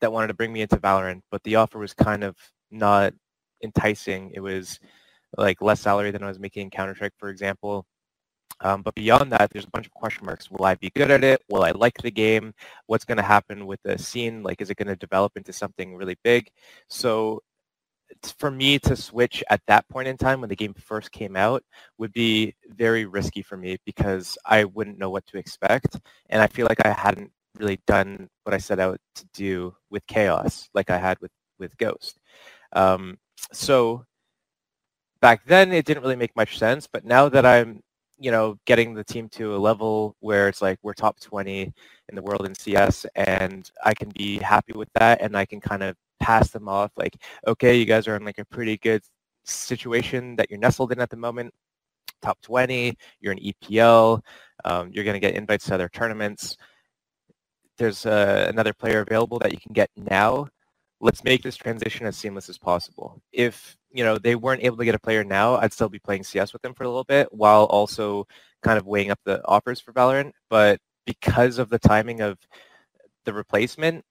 that 0.00 0.12
wanted 0.12 0.28
to 0.28 0.34
bring 0.34 0.52
me 0.52 0.60
into 0.60 0.76
Valorant, 0.76 1.22
but 1.30 1.42
the 1.42 1.56
offer 1.56 1.78
was 1.78 1.92
kind 1.92 2.22
of 2.22 2.36
not 2.70 3.12
enticing. 3.64 4.30
It 4.32 4.40
was 4.40 4.78
like 5.36 5.60
less 5.62 5.80
salary 5.80 6.10
than 6.10 6.22
I 6.22 6.28
was 6.28 6.38
making 6.38 6.62
in 6.62 6.70
Counter-Strike, 6.70 7.14
for 7.18 7.28
example. 7.28 7.86
Um, 8.60 8.82
but 8.82 8.94
beyond 8.94 9.32
that, 9.32 9.50
there's 9.50 9.66
a 9.66 9.70
bunch 9.70 9.86
of 9.86 9.92
question 9.92 10.24
marks. 10.24 10.50
Will 10.50 10.64
I 10.64 10.74
be 10.74 10.90
good 10.94 11.10
at 11.10 11.24
it? 11.24 11.42
Will 11.48 11.62
I 11.62 11.72
like 11.72 11.98
the 11.98 12.10
game? 12.10 12.54
What's 12.86 13.04
going 13.04 13.18
to 13.18 13.22
happen 13.22 13.66
with 13.66 13.80
the 13.82 13.98
scene? 13.98 14.42
Like, 14.42 14.60
is 14.62 14.70
it 14.70 14.76
going 14.76 14.88
to 14.88 14.96
develop 14.96 15.36
into 15.36 15.52
something 15.52 15.94
really 15.94 16.16
big? 16.24 16.48
So 16.88 17.42
for 18.38 18.50
me 18.50 18.78
to 18.78 18.96
switch 18.96 19.42
at 19.50 19.60
that 19.66 19.86
point 19.88 20.08
in 20.08 20.16
time 20.16 20.40
when 20.40 20.48
the 20.48 20.56
game 20.56 20.74
first 20.74 21.10
came 21.10 21.36
out 21.36 21.62
would 21.98 22.12
be 22.12 22.54
very 22.68 23.04
risky 23.04 23.42
for 23.42 23.56
me 23.56 23.76
because 23.84 24.38
I 24.46 24.64
wouldn't 24.64 24.98
know 24.98 25.10
what 25.10 25.26
to 25.26 25.38
expect. 25.38 25.98
And 26.30 26.40
I 26.40 26.46
feel 26.46 26.66
like 26.66 26.84
I 26.86 26.92
hadn't 26.92 27.30
really 27.58 27.80
done 27.86 28.28
what 28.44 28.54
I 28.54 28.58
set 28.58 28.78
out 28.78 28.98
to 29.16 29.26
do 29.34 29.74
with 29.90 30.06
Chaos 30.06 30.68
like 30.72 30.88
I 30.88 30.98
had 30.98 31.18
with, 31.20 31.32
with 31.58 31.76
Ghost. 31.78 32.18
Um, 32.72 33.18
so 33.52 34.04
back 35.20 35.44
then 35.46 35.72
it 35.72 35.84
didn't 35.84 36.02
really 36.02 36.16
make 36.16 36.34
much 36.36 36.58
sense, 36.58 36.86
but 36.90 37.04
now 37.04 37.28
that 37.28 37.46
I'm, 37.46 37.82
you 38.18 38.30
know, 38.30 38.58
getting 38.64 38.94
the 38.94 39.04
team 39.04 39.28
to 39.30 39.54
a 39.54 39.58
level 39.58 40.16
where 40.20 40.48
it's 40.48 40.62
like 40.62 40.78
we're 40.82 40.94
top 40.94 41.20
20 41.20 41.72
in 42.08 42.14
the 42.14 42.22
world 42.22 42.46
in 42.46 42.54
CS 42.54 43.06
and 43.14 43.70
I 43.84 43.94
can 43.94 44.10
be 44.10 44.38
happy 44.38 44.72
with 44.74 44.88
that 44.94 45.20
and 45.20 45.36
I 45.36 45.44
can 45.44 45.60
kind 45.60 45.82
of 45.82 45.96
pass 46.20 46.50
them 46.50 46.68
off 46.68 46.92
like, 46.96 47.16
okay, 47.46 47.76
you 47.76 47.84
guys 47.84 48.08
are 48.08 48.16
in 48.16 48.24
like 48.24 48.38
a 48.38 48.44
pretty 48.46 48.78
good 48.78 49.02
situation 49.44 50.36
that 50.36 50.50
you're 50.50 50.58
nestled 50.58 50.92
in 50.92 51.00
at 51.00 51.10
the 51.10 51.16
moment, 51.16 51.52
top 52.22 52.40
20, 52.42 52.96
you're 53.20 53.32
in 53.32 53.38
EPL, 53.38 54.20
um, 54.64 54.90
you're 54.92 55.04
going 55.04 55.14
to 55.14 55.20
get 55.20 55.34
invites 55.34 55.66
to 55.66 55.74
other 55.74 55.88
tournaments. 55.88 56.56
There's 57.78 58.06
uh, 58.06 58.46
another 58.48 58.72
player 58.72 59.00
available 59.00 59.38
that 59.40 59.52
you 59.52 59.58
can 59.58 59.72
get 59.72 59.90
now. 59.96 60.48
Let's 61.00 61.24
make 61.24 61.42
this 61.42 61.56
transition 61.56 62.06
as 62.06 62.16
seamless 62.16 62.48
as 62.48 62.56
possible. 62.56 63.20
If 63.32 63.76
you 63.96 64.04
know, 64.04 64.18
they 64.18 64.34
weren't 64.34 64.62
able 64.62 64.76
to 64.76 64.84
get 64.84 64.94
a 64.94 64.98
player 64.98 65.24
now, 65.24 65.56
I'd 65.56 65.72
still 65.72 65.88
be 65.88 65.98
playing 65.98 66.24
CS 66.24 66.52
with 66.52 66.62
them 66.62 66.74
for 66.74 66.84
a 66.84 66.88
little 66.88 67.04
bit 67.04 67.32
while 67.32 67.64
also 67.64 68.26
kind 68.62 68.78
of 68.78 68.86
weighing 68.86 69.10
up 69.10 69.20
the 69.24 69.40
offers 69.46 69.80
for 69.80 69.92
Valorant. 69.92 70.32
But 70.50 70.80
because 71.04 71.58
of 71.58 71.68
the 71.68 71.78
timing 71.78 72.20
of 72.20 72.38
the 73.24 73.32
replacement, 73.32 74.04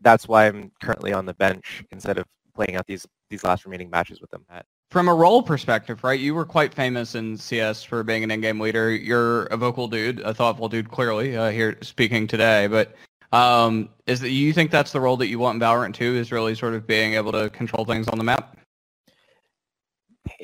that's 0.00 0.28
why 0.28 0.46
I'm 0.46 0.70
currently 0.82 1.12
on 1.12 1.26
the 1.26 1.34
bench 1.34 1.84
instead 1.90 2.18
of 2.18 2.26
playing 2.54 2.76
out 2.76 2.86
these 2.86 3.06
these 3.30 3.42
last 3.44 3.64
remaining 3.64 3.90
matches 3.90 4.20
with 4.20 4.30
them. 4.30 4.44
From 4.90 5.08
a 5.08 5.14
role 5.14 5.42
perspective, 5.42 6.04
right? 6.04 6.20
You 6.20 6.34
were 6.34 6.44
quite 6.44 6.72
famous 6.72 7.14
in 7.16 7.36
CS 7.36 7.82
for 7.82 8.04
being 8.04 8.22
an 8.22 8.30
in-game 8.30 8.60
leader. 8.60 8.94
You're 8.94 9.44
a 9.46 9.56
vocal 9.56 9.88
dude, 9.88 10.20
a 10.20 10.32
thoughtful 10.32 10.68
dude, 10.68 10.90
clearly 10.90 11.36
uh, 11.36 11.50
here 11.50 11.78
speaking 11.82 12.28
today. 12.28 12.68
But 12.68 12.94
um, 13.32 13.88
is 14.06 14.20
that 14.20 14.30
you 14.30 14.52
think 14.52 14.70
that's 14.70 14.92
the 14.92 15.00
role 15.00 15.16
that 15.16 15.26
you 15.26 15.40
want 15.40 15.56
in 15.56 15.60
Valorant 15.60 15.94
too? 15.94 16.14
Is 16.14 16.30
really 16.30 16.54
sort 16.54 16.74
of 16.74 16.86
being 16.86 17.14
able 17.14 17.32
to 17.32 17.50
control 17.50 17.84
things 17.84 18.06
on 18.08 18.18
the 18.18 18.24
map? 18.24 18.56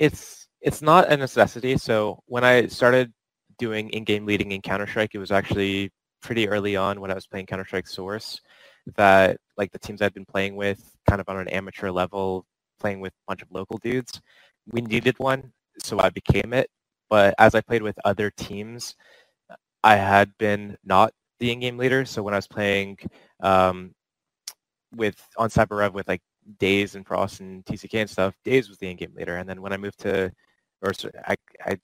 It's 0.00 0.48
it's 0.62 0.82
not 0.82 1.12
a 1.12 1.16
necessity. 1.16 1.76
So 1.76 2.20
when 2.26 2.42
I 2.42 2.66
started 2.66 3.12
doing 3.58 3.90
in-game 3.90 4.24
leading 4.26 4.52
in 4.52 4.62
Counter-Strike, 4.62 5.14
it 5.14 5.18
was 5.18 5.30
actually 5.30 5.90
pretty 6.22 6.48
early 6.48 6.74
on 6.74 7.00
when 7.00 7.10
I 7.10 7.14
was 7.14 7.26
playing 7.26 7.46
Counter-Strike 7.46 7.86
Source 7.86 8.40
that 8.96 9.36
like 9.58 9.70
the 9.72 9.78
teams 9.78 10.00
I'd 10.00 10.14
been 10.14 10.24
playing 10.24 10.56
with 10.56 10.80
kind 11.08 11.20
of 11.20 11.28
on 11.28 11.36
an 11.38 11.48
amateur 11.48 11.90
level, 11.90 12.46
playing 12.80 13.00
with 13.00 13.12
a 13.12 13.24
bunch 13.28 13.42
of 13.42 13.48
local 13.52 13.78
dudes, 13.78 14.20
we 14.72 14.80
needed 14.80 15.18
one, 15.18 15.52
so 15.82 16.00
I 16.00 16.08
became 16.08 16.54
it. 16.54 16.70
But 17.10 17.34
as 17.38 17.54
I 17.54 17.60
played 17.60 17.82
with 17.82 17.98
other 18.04 18.30
teams, 18.30 18.96
I 19.84 19.96
had 19.96 20.30
been 20.38 20.76
not 20.84 21.12
the 21.40 21.52
in-game 21.52 21.76
leader. 21.76 22.06
So 22.06 22.22
when 22.22 22.34
I 22.34 22.38
was 22.38 22.48
playing 22.48 22.98
um, 23.42 23.92
with 24.96 25.16
on 25.36 25.50
CyberRev 25.50 25.92
with 25.92 26.08
like 26.08 26.22
Dazed 26.58 26.96
and 26.96 27.06
Frost 27.06 27.40
and 27.40 27.64
TCK 27.64 28.00
and 28.00 28.10
stuff, 28.10 28.34
Dazed 28.44 28.68
was 28.68 28.78
the 28.78 28.90
in-game 28.90 29.14
leader. 29.14 29.36
And 29.36 29.48
then 29.48 29.60
when 29.62 29.72
I 29.72 29.76
moved 29.76 30.00
to, 30.00 30.32
or 30.82 30.92
I, 31.26 31.36
I, 31.64 31.78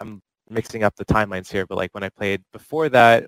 I'm 0.00 0.22
mixing 0.48 0.84
up 0.84 0.94
the 0.96 1.04
timelines 1.04 1.50
here, 1.50 1.66
but 1.66 1.76
like 1.76 1.92
when 1.94 2.04
I 2.04 2.08
played 2.08 2.42
before 2.52 2.88
that, 2.90 3.26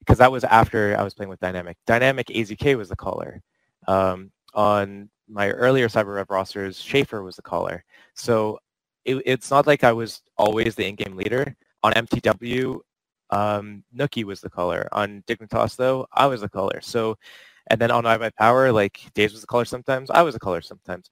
because 0.00 0.18
that 0.18 0.32
was 0.32 0.44
after 0.44 0.96
I 0.98 1.02
was 1.02 1.14
playing 1.14 1.30
with 1.30 1.40
Dynamic. 1.40 1.76
Dynamic 1.86 2.26
AZK 2.28 2.76
was 2.76 2.88
the 2.88 2.96
caller. 2.96 3.40
Um, 3.86 4.32
on 4.54 5.08
my 5.28 5.50
earlier 5.50 5.88
CyberRev 5.88 6.28
rosters, 6.28 6.80
Schaefer 6.80 7.22
was 7.22 7.36
the 7.36 7.42
caller. 7.42 7.84
So 8.14 8.58
it, 9.04 9.22
it's 9.24 9.50
not 9.50 9.66
like 9.66 9.84
I 9.84 9.92
was 9.92 10.22
always 10.36 10.74
the 10.74 10.86
in-game 10.86 11.16
leader. 11.16 11.56
On 11.82 11.92
MTW, 11.92 12.78
um, 13.30 13.82
Nookie 13.96 14.24
was 14.24 14.40
the 14.40 14.50
caller. 14.50 14.88
On 14.92 15.22
Dignitas, 15.26 15.76
though, 15.76 16.06
I 16.12 16.26
was 16.26 16.42
the 16.42 16.48
caller. 16.48 16.80
So, 16.80 17.16
and 17.68 17.80
then 17.80 17.90
on 17.90 18.06
I 18.06 18.30
Power, 18.38 18.72
like 18.72 19.00
Dazed 19.14 19.32
was 19.32 19.40
the 19.40 19.46
color 19.46 19.64
sometimes. 19.64 20.10
I 20.10 20.22
was 20.22 20.34
the 20.34 20.40
color 20.40 20.60
sometimes. 20.60 21.10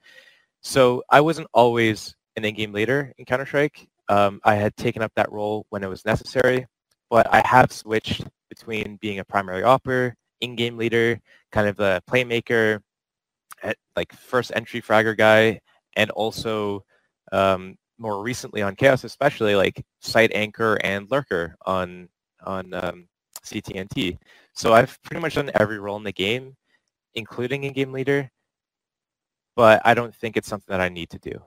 So 0.61 1.03
I 1.09 1.21
wasn't 1.21 1.47
always 1.53 2.15
an 2.35 2.45
in-game 2.45 2.71
leader 2.71 3.13
in 3.17 3.25
Counter-Strike. 3.25 3.87
Um, 4.09 4.41
I 4.43 4.55
had 4.55 4.75
taken 4.75 5.01
up 5.01 5.11
that 5.15 5.31
role 5.31 5.65
when 5.69 5.83
it 5.83 5.89
was 5.89 6.05
necessary, 6.05 6.67
but 7.09 7.27
I 7.33 7.45
have 7.45 7.71
switched 7.71 8.23
between 8.49 8.97
being 8.97 9.19
a 9.19 9.25
primary 9.25 9.63
opper, 9.63 10.15
in-game 10.41 10.77
leader, 10.77 11.19
kind 11.51 11.67
of 11.67 11.77
the 11.77 12.01
playmaker, 12.09 12.79
at, 13.63 13.77
like 13.95 14.13
first 14.13 14.51
entry 14.55 14.81
fragger 14.81 15.17
guy, 15.17 15.59
and 15.95 16.09
also 16.11 16.83
um, 17.31 17.75
more 17.97 18.21
recently 18.21 18.61
on 18.61 18.75
Chaos, 18.75 19.03
especially 19.03 19.55
like 19.55 19.83
site 19.99 20.31
anchor 20.33 20.77
and 20.83 21.09
lurker 21.09 21.55
on 21.65 22.09
on 22.43 22.73
um, 22.73 23.07
CTNT. 23.43 24.17
So 24.53 24.73
I've 24.73 25.01
pretty 25.03 25.21
much 25.21 25.35
done 25.35 25.51
every 25.55 25.79
role 25.79 25.97
in 25.97 26.03
the 26.03 26.11
game, 26.11 26.55
including 27.15 27.63
in-game 27.63 27.91
leader, 27.91 28.29
but 29.55 29.81
I 29.85 29.93
don't 29.93 30.13
think 30.15 30.37
it's 30.37 30.47
something 30.47 30.71
that 30.71 30.81
I 30.81 30.89
need 30.89 31.09
to 31.11 31.19
do. 31.19 31.41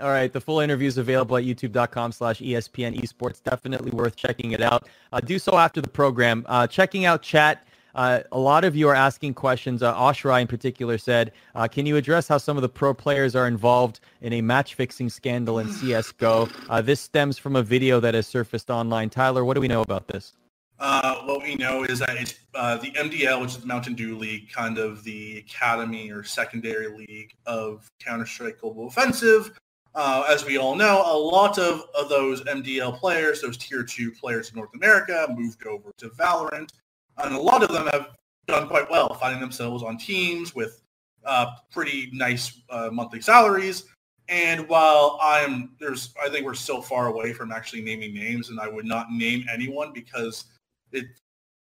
All 0.00 0.10
right, 0.10 0.32
the 0.32 0.40
full 0.40 0.60
interview 0.60 0.86
is 0.86 0.96
available 0.96 1.36
at 1.36 1.42
youtube.com 1.42 2.12
slash 2.12 2.38
ESPN 2.38 3.00
esports. 3.00 3.42
Definitely 3.42 3.90
worth 3.90 4.14
checking 4.14 4.52
it 4.52 4.62
out. 4.62 4.88
Uh, 5.12 5.18
do 5.18 5.40
so 5.40 5.58
after 5.58 5.80
the 5.80 5.88
program. 5.88 6.46
Uh, 6.48 6.68
checking 6.68 7.04
out 7.04 7.20
chat. 7.20 7.66
Uh, 7.94 8.20
a 8.32 8.38
lot 8.38 8.64
of 8.64 8.76
you 8.76 8.88
are 8.88 8.94
asking 8.94 9.34
questions. 9.34 9.82
Uh, 9.82 9.94
Oshra 9.94 10.40
in 10.40 10.46
particular 10.46 10.98
said, 10.98 11.32
uh, 11.54 11.66
can 11.68 11.86
you 11.86 11.96
address 11.96 12.28
how 12.28 12.38
some 12.38 12.56
of 12.56 12.62
the 12.62 12.68
pro 12.68 12.94
players 12.94 13.34
are 13.34 13.46
involved 13.46 14.00
in 14.20 14.32
a 14.34 14.40
match 14.40 14.74
fixing 14.74 15.08
scandal 15.08 15.58
in 15.58 15.66
CSGO? 15.68 16.50
Uh, 16.68 16.82
this 16.82 17.00
stems 17.00 17.38
from 17.38 17.56
a 17.56 17.62
video 17.62 18.00
that 18.00 18.14
has 18.14 18.26
surfaced 18.26 18.70
online. 18.70 19.10
Tyler, 19.10 19.44
what 19.44 19.54
do 19.54 19.60
we 19.60 19.68
know 19.68 19.82
about 19.82 20.06
this? 20.08 20.34
Uh, 20.80 21.16
what 21.24 21.42
we 21.42 21.56
know 21.56 21.82
is 21.82 21.98
that 21.98 22.16
it's 22.16 22.38
uh, 22.54 22.76
the 22.76 22.92
MDL, 22.92 23.40
which 23.40 23.50
is 23.50 23.58
the 23.58 23.66
Mountain 23.66 23.94
Dew 23.94 24.16
League, 24.16 24.48
kind 24.50 24.78
of 24.78 25.02
the 25.02 25.38
academy 25.38 26.10
or 26.10 26.22
secondary 26.22 26.88
league 26.88 27.34
of 27.46 27.90
Counter-Strike 27.98 28.60
Global 28.60 28.86
Offensive, 28.86 29.58
uh, 29.94 30.24
as 30.28 30.44
we 30.44 30.58
all 30.58 30.76
know, 30.76 31.02
a 31.04 31.18
lot 31.18 31.58
of, 31.58 31.82
of 31.98 32.08
those 32.08 32.42
MDL 32.44 32.96
players, 32.98 33.40
those 33.40 33.56
tier 33.56 33.82
two 33.82 34.12
players 34.12 34.50
in 34.50 34.56
North 34.56 34.74
America, 34.74 35.26
moved 35.36 35.66
over 35.66 35.90
to 35.98 36.08
Valorant, 36.10 36.70
and 37.24 37.34
a 37.34 37.40
lot 37.40 37.62
of 37.62 37.70
them 37.70 37.86
have 37.88 38.10
done 38.46 38.68
quite 38.68 38.90
well, 38.90 39.14
finding 39.14 39.40
themselves 39.40 39.82
on 39.82 39.98
teams 39.98 40.54
with 40.54 40.82
uh, 41.24 41.52
pretty 41.70 42.10
nice 42.12 42.60
uh, 42.70 42.88
monthly 42.92 43.20
salaries. 43.20 43.84
And 44.28 44.68
while 44.68 45.18
I'm 45.22 45.70
there's, 45.80 46.14
I 46.22 46.28
think 46.28 46.44
we're 46.44 46.54
so 46.54 46.82
far 46.82 47.06
away 47.06 47.32
from 47.32 47.50
actually 47.50 47.82
naming 47.82 48.14
names, 48.14 48.50
and 48.50 48.60
I 48.60 48.68
would 48.68 48.84
not 48.84 49.10
name 49.10 49.46
anyone 49.50 49.92
because 49.92 50.44
it, 50.92 51.06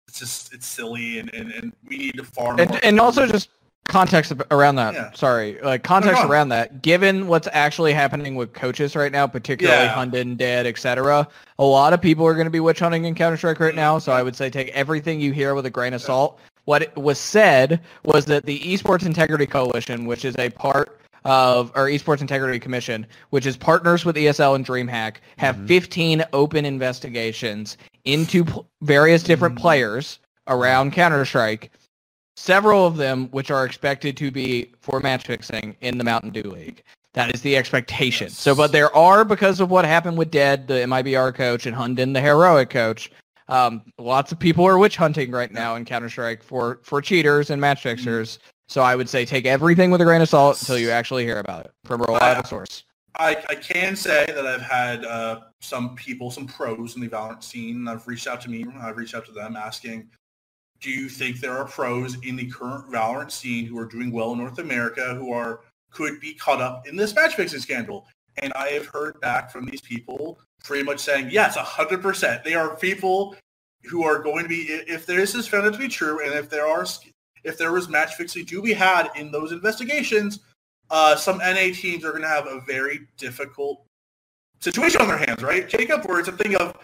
it's 0.09 0.19
just 0.19 0.55
it's 0.55 0.67
silly, 0.67 1.19
and, 1.19 1.33
and, 1.35 1.51
and 1.53 1.73
we 1.87 1.99
need 1.99 2.15
to 2.17 2.25
far 2.25 2.59
and, 2.59 2.83
and 2.83 3.01
also 3.01 3.27
just 3.27 3.51
context 3.89 4.33
around 4.51 4.77
that. 4.77 4.95
Yeah. 4.95 5.13
Sorry, 5.13 5.59
like 5.63 5.83
context 5.83 6.23
no 6.23 6.29
around 6.29 6.49
that. 6.51 6.83
Given 6.83 7.27
what's 7.27 7.49
actually 7.53 7.93
happening 7.93 8.35
with 8.35 8.53
coaches 8.53 8.97
right 8.97 9.13
now, 9.13 9.27
particularly 9.27 9.85
yeah. 9.85 9.95
Hunden, 9.95 10.37
Dead, 10.37 10.67
etc., 10.67 11.29
a 11.59 11.65
lot 11.65 11.93
of 11.93 12.01
people 12.01 12.27
are 12.27 12.35
going 12.35 12.47
to 12.47 12.51
be 12.51 12.61
witch 12.61 12.81
hunting 12.81 13.05
in 13.05 13.15
Counter 13.15 13.37
Strike 13.37 13.61
right 13.61 13.75
now. 13.75 13.99
So 13.99 14.13
I 14.13 14.23
would 14.23 14.37
say 14.37 14.51
take 14.51 14.69
everything 14.69 15.21
you 15.21 15.33
hear 15.33 15.55
with 15.55 15.67
a 15.67 15.71
grain 15.71 15.95
of 15.95 16.03
salt. 16.03 16.39
What 16.65 16.97
was 16.97 17.19
said 17.19 17.81
was 18.05 18.25
that 18.27 18.47
the 18.47 18.59
Esports 18.61 19.05
Integrity 19.05 19.47
Coalition, 19.47 20.07
which 20.07 20.25
is 20.25 20.35
a 20.39 20.49
part 20.51 20.99
of 21.25 21.73
our 21.75 21.87
Esports 21.87 22.21
Integrity 22.21 22.59
Commission, 22.59 23.07
which 23.31 23.47
is 23.47 23.57
partners 23.57 24.05
with 24.05 24.17
ESL 24.17 24.57
and 24.57 24.67
DreamHack, 24.67 25.17
have 25.37 25.57
mm-hmm. 25.57 25.67
15 25.67 26.25
open 26.33 26.65
investigations 26.65 27.77
into 28.05 28.45
p- 28.45 28.61
various 28.83 29.23
different 29.23 29.55
mm-hmm. 29.55 29.63
players 29.63 30.19
around 30.49 30.93
Counter 30.93 31.25
Strike 31.25 31.71
several 32.37 32.87
of 32.87 32.97
them 32.97 33.29
which 33.31 33.51
are 33.51 33.65
expected 33.65 34.17
to 34.19 34.31
be 34.31 34.73
for 34.81 35.01
match 35.01 35.27
fixing 35.27 35.77
in 35.81 35.99
the 35.99 36.05
Mountain 36.05 36.31
Dew 36.31 36.43
League. 36.43 36.83
That 37.13 37.33
is 37.33 37.43
the 37.43 37.57
expectation. 37.57 38.27
Yes. 38.27 38.39
So, 38.39 38.55
but 38.57 38.73
there 38.73 38.95
are, 38.95 39.25
because 39.25 39.61
of 39.61 39.71
what 39.71 39.85
happened 39.85 40.19
with 40.19 40.33
Dead, 40.33 40.67
the 40.67 40.75
MIBR 40.75 41.35
coach, 41.35 41.67
and 41.67 41.75
Hunden, 41.75 42.13
the 42.13 42.21
heroic 42.21 42.71
coach, 42.71 43.13
um, 43.49 43.83
lots 43.99 44.33
of 44.33 44.39
people 44.39 44.65
are 44.65 44.79
witch 44.79 44.97
hunting 44.97 45.31
right 45.31 45.53
now 45.53 45.77
in 45.77 45.85
Counter-Strike 45.85 46.43
for, 46.43 46.81
for 46.83 47.01
cheaters 47.01 47.51
and 47.51 47.61
match 47.61 47.83
fixers. 47.83 48.39
Mm-hmm. 48.39 48.49
So 48.67 48.83
I 48.83 48.97
would 48.97 49.09
say 49.09 49.25
take 49.25 49.47
everything 49.47 49.91
with 49.91 50.01
a 50.01 50.05
grain 50.05 50.23
of 50.23 50.29
salt 50.29 50.61
until 50.61 50.79
you 50.79 50.91
actually 50.91 51.25
hear 51.25 51.39
about 51.39 51.67
it 51.67 51.73
from 51.85 52.01
a 52.01 52.05
reliable 52.05 52.49
source. 52.49 52.85
I, 53.17 53.37
I 53.49 53.55
can 53.55 53.95
say 53.95 54.25
that 54.27 54.45
I've 54.45 54.63
had 54.63 55.05
uh, 55.05 55.41
some 55.61 55.95
people, 55.95 56.31
some 56.31 56.47
pros 56.47 56.97
in 56.97 57.03
the 57.03 57.09
Valorant 57.09 57.45
scene. 57.45 57.87
I've 57.87 58.09
reached 58.09 58.27
out 58.27 58.41
to 58.41 58.51
me. 58.51 58.65
I've 58.81 58.97
reached 58.97 59.15
out 59.15 59.25
to 59.27 59.33
them 59.33 59.55
asking, 59.55 60.09
do 60.81 60.91
you 60.91 61.09
think 61.09 61.41
there 61.41 61.57
are 61.57 61.65
pros 61.65 62.17
in 62.23 62.37
the 62.37 62.47
current 62.51 62.91
Valorant 62.91 63.31
scene 63.31 63.67
who 63.67 63.79
are 63.79 63.87
doing 63.87 64.11
well 64.11 64.33
in 64.33 64.39
North 64.39 64.59
America 64.59 65.15
who 65.15 65.33
are 65.33 65.61
could 65.91 66.21
be 66.21 66.35
caught 66.35 66.61
up 66.61 66.87
in 66.87 66.97
this 66.97 67.15
match 67.15 67.35
fixing 67.35 67.61
scandal? 67.61 68.07
And 68.39 68.53
I 68.55 68.69
have 68.69 68.87
heard 68.87 69.21
back 69.21 69.51
from 69.51 69.65
these 69.65 69.81
people 69.81 70.39
pretty 70.65 70.83
much 70.83 70.99
saying, 70.99 71.29
yes, 71.31 71.57
100%. 71.57 72.43
They 72.43 72.55
are 72.55 72.77
people 72.77 73.37
who 73.85 74.03
are 74.03 74.19
going 74.19 74.45
to 74.45 74.49
be, 74.49 74.63
if 74.63 75.07
this 75.07 75.35
is 75.35 75.47
found 75.47 75.73
to 75.73 75.79
be 75.79 75.89
true, 75.89 76.25
and 76.25 76.35
if 76.35 76.51
there 76.51 76.67
are, 76.67 76.85
if 77.45 77.57
there 77.59 77.73
was 77.73 77.89
match 77.89 78.15
fixing 78.15 78.47
to 78.47 78.63
be 78.63 78.73
had 78.73 79.11
in 79.15 79.31
those 79.31 79.53
investigations, 79.53 80.41
uh, 80.91 81.15
some 81.17 81.39
NA 81.39 81.73
teams 81.73 82.05
are 82.05 82.11
going 82.11 82.23
to 82.23 82.29
have 82.29 82.47
a 82.47 82.61
very 82.67 83.07
difficult 83.17 83.85
situation 84.61 85.01
on 85.01 85.09
their 85.09 85.19
hands, 85.19 85.43
right? 85.43 85.69
Jacob, 85.69 86.05
where 86.07 86.19
it's 86.19 86.29
a 86.29 86.33
thing 86.33 86.57
of 86.57 86.77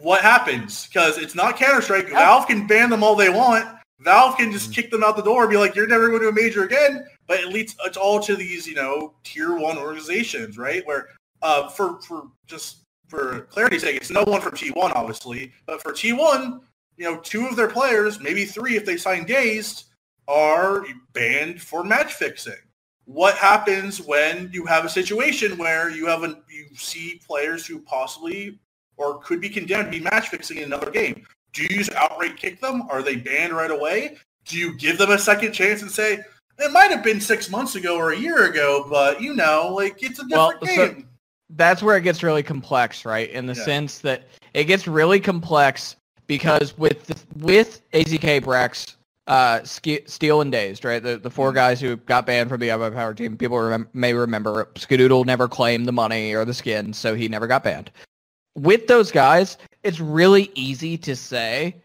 what 0.00 0.22
happens 0.22 0.86
because 0.86 1.18
it's 1.18 1.34
not 1.34 1.56
Counter 1.56 1.82
Strike. 1.82 2.10
Valve 2.10 2.46
can 2.46 2.66
ban 2.66 2.90
them 2.90 3.02
all 3.02 3.14
they 3.14 3.28
want. 3.28 3.66
Valve 4.00 4.36
can 4.36 4.52
just 4.52 4.70
mm-hmm. 4.70 4.80
kick 4.80 4.90
them 4.90 5.02
out 5.02 5.16
the 5.16 5.22
door 5.22 5.42
and 5.42 5.50
be 5.50 5.56
like, 5.56 5.74
"You're 5.74 5.86
never 5.86 6.08
going 6.08 6.22
to 6.22 6.28
a 6.28 6.32
major 6.32 6.64
again." 6.64 7.06
But 7.26 7.40
it 7.40 7.48
leads 7.48 7.74
it's 7.84 7.96
all 7.96 8.20
to 8.20 8.36
these, 8.36 8.66
you 8.66 8.74
know, 8.74 9.14
tier 9.24 9.56
one 9.56 9.78
organizations, 9.78 10.58
right? 10.58 10.86
Where 10.86 11.08
uh, 11.42 11.68
for 11.68 12.00
for 12.02 12.28
just 12.46 12.82
for 13.08 13.42
clarity's 13.42 13.82
sake, 13.82 13.96
it's 13.96 14.10
no 14.10 14.24
one 14.24 14.40
from 14.40 14.52
T1, 14.52 14.94
obviously, 14.94 15.52
but 15.66 15.80
for 15.80 15.92
T1, 15.92 16.60
you 16.96 17.04
know, 17.04 17.18
two 17.18 17.46
of 17.46 17.56
their 17.56 17.68
players, 17.68 18.20
maybe 18.20 18.44
three 18.44 18.76
if 18.76 18.84
they 18.84 18.96
sign 18.96 19.24
Dazed, 19.24 19.84
are 20.28 20.84
banned 21.12 21.60
for 21.60 21.84
match 21.84 22.14
fixing. 22.14 22.54
What 23.04 23.36
happens 23.36 24.00
when 24.00 24.50
you 24.52 24.66
have 24.66 24.84
a 24.84 24.88
situation 24.88 25.56
where 25.56 25.88
you 25.88 26.06
have 26.06 26.24
a 26.24 26.38
you 26.50 26.66
see 26.74 27.20
players 27.24 27.64
who 27.64 27.78
possibly 27.80 28.58
or 28.96 29.18
could 29.20 29.40
be 29.40 29.48
condemned 29.48 29.92
to 29.92 29.98
be 29.98 30.04
match 30.04 30.28
fixing 30.28 30.58
in 30.58 30.64
another 30.64 30.90
game. 30.90 31.26
Do 31.52 31.62
you 31.62 31.68
just 31.68 31.92
outright 31.94 32.36
kick 32.36 32.60
them? 32.60 32.82
Are 32.90 33.02
they 33.02 33.16
banned 33.16 33.52
right 33.52 33.70
away? 33.70 34.16
do 34.48 34.56
you 34.56 34.76
give 34.76 34.96
them 34.96 35.10
a 35.10 35.18
second 35.18 35.50
chance 35.50 35.82
and 35.82 35.90
say 35.90 36.20
it 36.60 36.70
might 36.70 36.92
have 36.92 37.02
been 37.02 37.20
six 37.20 37.50
months 37.50 37.74
ago 37.74 37.96
or 37.96 38.12
a 38.12 38.16
year 38.16 38.44
ago, 38.48 38.86
but 38.88 39.20
you 39.20 39.34
know, 39.34 39.72
like 39.74 40.00
it's 40.04 40.20
a 40.20 40.22
different 40.28 40.60
Well, 40.62 40.74
so- 40.76 40.86
game. 40.94 41.08
that's 41.50 41.82
where 41.82 41.96
it 41.96 42.02
gets 42.02 42.22
really 42.22 42.44
complex, 42.44 43.04
right? 43.04 43.28
In 43.30 43.46
the 43.46 43.54
Yeah. 43.54 43.64
sense 43.64 43.98
that 44.02 44.28
it 44.54 44.64
gets 44.64 44.86
really 44.86 45.18
complex 45.18 45.96
because 46.28 46.78
with 46.78 47.06
the, 47.06 47.16
with 47.44 47.80
AZK 47.92 48.40
Brax, 48.40 48.94
uh, 49.26 49.64
Steel 49.64 50.40
and 50.40 50.52
Dazed, 50.52 50.84
right? 50.84 51.02
The 51.02 51.18
the 51.18 51.28
four 51.30 51.50
Mhm. 51.50 51.54
guys 51.56 51.80
who 51.80 51.96
got 51.96 52.24
banned 52.24 52.48
from 52.48 52.60
the 52.60 52.68
iBuyPower 52.68 53.16
team, 53.16 53.36
people 53.36 53.56
remem- 53.58 53.88
may 53.94 54.14
remember. 54.14 54.66
Skadoodle 54.76 55.26
never 55.26 55.48
claimed 55.48 55.86
the 55.86 55.92
money 55.92 56.32
or 56.34 56.44
the 56.44 56.54
skin, 56.54 56.92
so 56.92 57.16
he 57.16 57.26
never 57.26 57.48
got 57.48 57.64
banned. 57.64 57.90
With 58.56 58.86
those 58.86 59.12
guys, 59.12 59.58
it's 59.82 60.00
really 60.00 60.50
easy 60.54 60.96
to 60.98 61.14
say, 61.14 61.76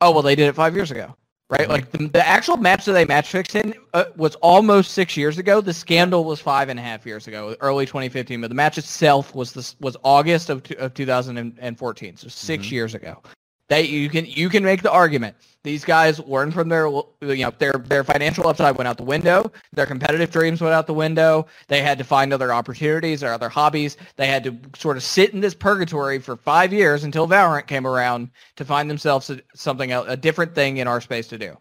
oh 0.00 0.10
well, 0.10 0.22
they 0.22 0.34
did 0.34 0.48
it 0.48 0.54
five 0.54 0.74
years 0.74 0.90
ago. 0.90 1.14
Right, 1.50 1.68
Mhm. 1.68 1.68
like 1.68 1.90
the, 1.92 2.06
the 2.08 2.26
actual 2.26 2.56
match 2.56 2.86
that 2.86 2.92
they 2.92 3.04
match 3.04 3.28
fixed 3.28 3.54
in 3.54 3.74
uh, 3.92 4.04
was 4.16 4.34
almost 4.36 4.92
six 4.92 5.14
years 5.14 5.36
ago. 5.36 5.60
The 5.60 5.74
scandal 5.74 6.24
was 6.24 6.40
five 6.40 6.70
and 6.70 6.80
a 6.80 6.82
half 6.82 7.04
years 7.04 7.28
ago, 7.28 7.54
early 7.60 7.84
2015. 7.84 8.40
But 8.40 8.48
the 8.48 8.54
match 8.54 8.78
itself 8.78 9.34
was 9.34 9.52
this 9.52 9.76
was 9.78 9.94
August 10.02 10.48
of, 10.48 10.62
of 10.78 10.94
2014, 10.94 12.16
so 12.16 12.28
6 12.28 12.66
Mhm. 12.66 12.70
years 12.70 12.94
ago. 12.94 13.22
That 13.68 13.88
you 13.88 14.08
can 14.10 14.26
you 14.26 14.48
can 14.48 14.62
make 14.62 14.82
the 14.82 14.90
argument 14.92 15.36
these 15.62 15.84
guys 15.86 16.20
learned 16.20 16.52
from 16.52 16.68
their 16.68 16.86
you 16.86 17.44
know 17.44 17.52
their 17.58 17.72
their 17.72 18.04
financial 18.04 18.46
upside 18.46 18.76
went 18.76 18.86
out 18.86 18.98
the 18.98 19.02
window, 19.04 19.50
their 19.72 19.86
competitive 19.86 20.30
dreams 20.30 20.60
went 20.60 20.74
out 20.74 20.86
the 20.86 20.92
window. 20.92 21.46
They 21.68 21.80
had 21.80 21.96
to 21.96 22.04
find 22.04 22.32
other 22.34 22.52
opportunities 22.52 23.24
or 23.24 23.28
other 23.32 23.48
hobbies. 23.48 23.96
They 24.16 24.26
had 24.26 24.44
to 24.44 24.54
sort 24.76 24.98
of 24.98 25.02
sit 25.02 25.32
in 25.32 25.40
this 25.40 25.54
purgatory 25.54 26.18
for 26.18 26.36
five 26.36 26.74
years 26.74 27.04
until 27.04 27.26
Valorant 27.26 27.66
came 27.66 27.86
around 27.86 28.30
to 28.56 28.64
find 28.66 28.90
themselves 28.90 29.30
a, 29.30 29.40
something 29.54 29.90
else, 29.90 30.06
a 30.10 30.16
different 30.16 30.54
thing 30.54 30.76
in 30.76 30.86
our 30.86 31.00
space 31.00 31.26
to 31.28 31.38
do. 31.38 31.56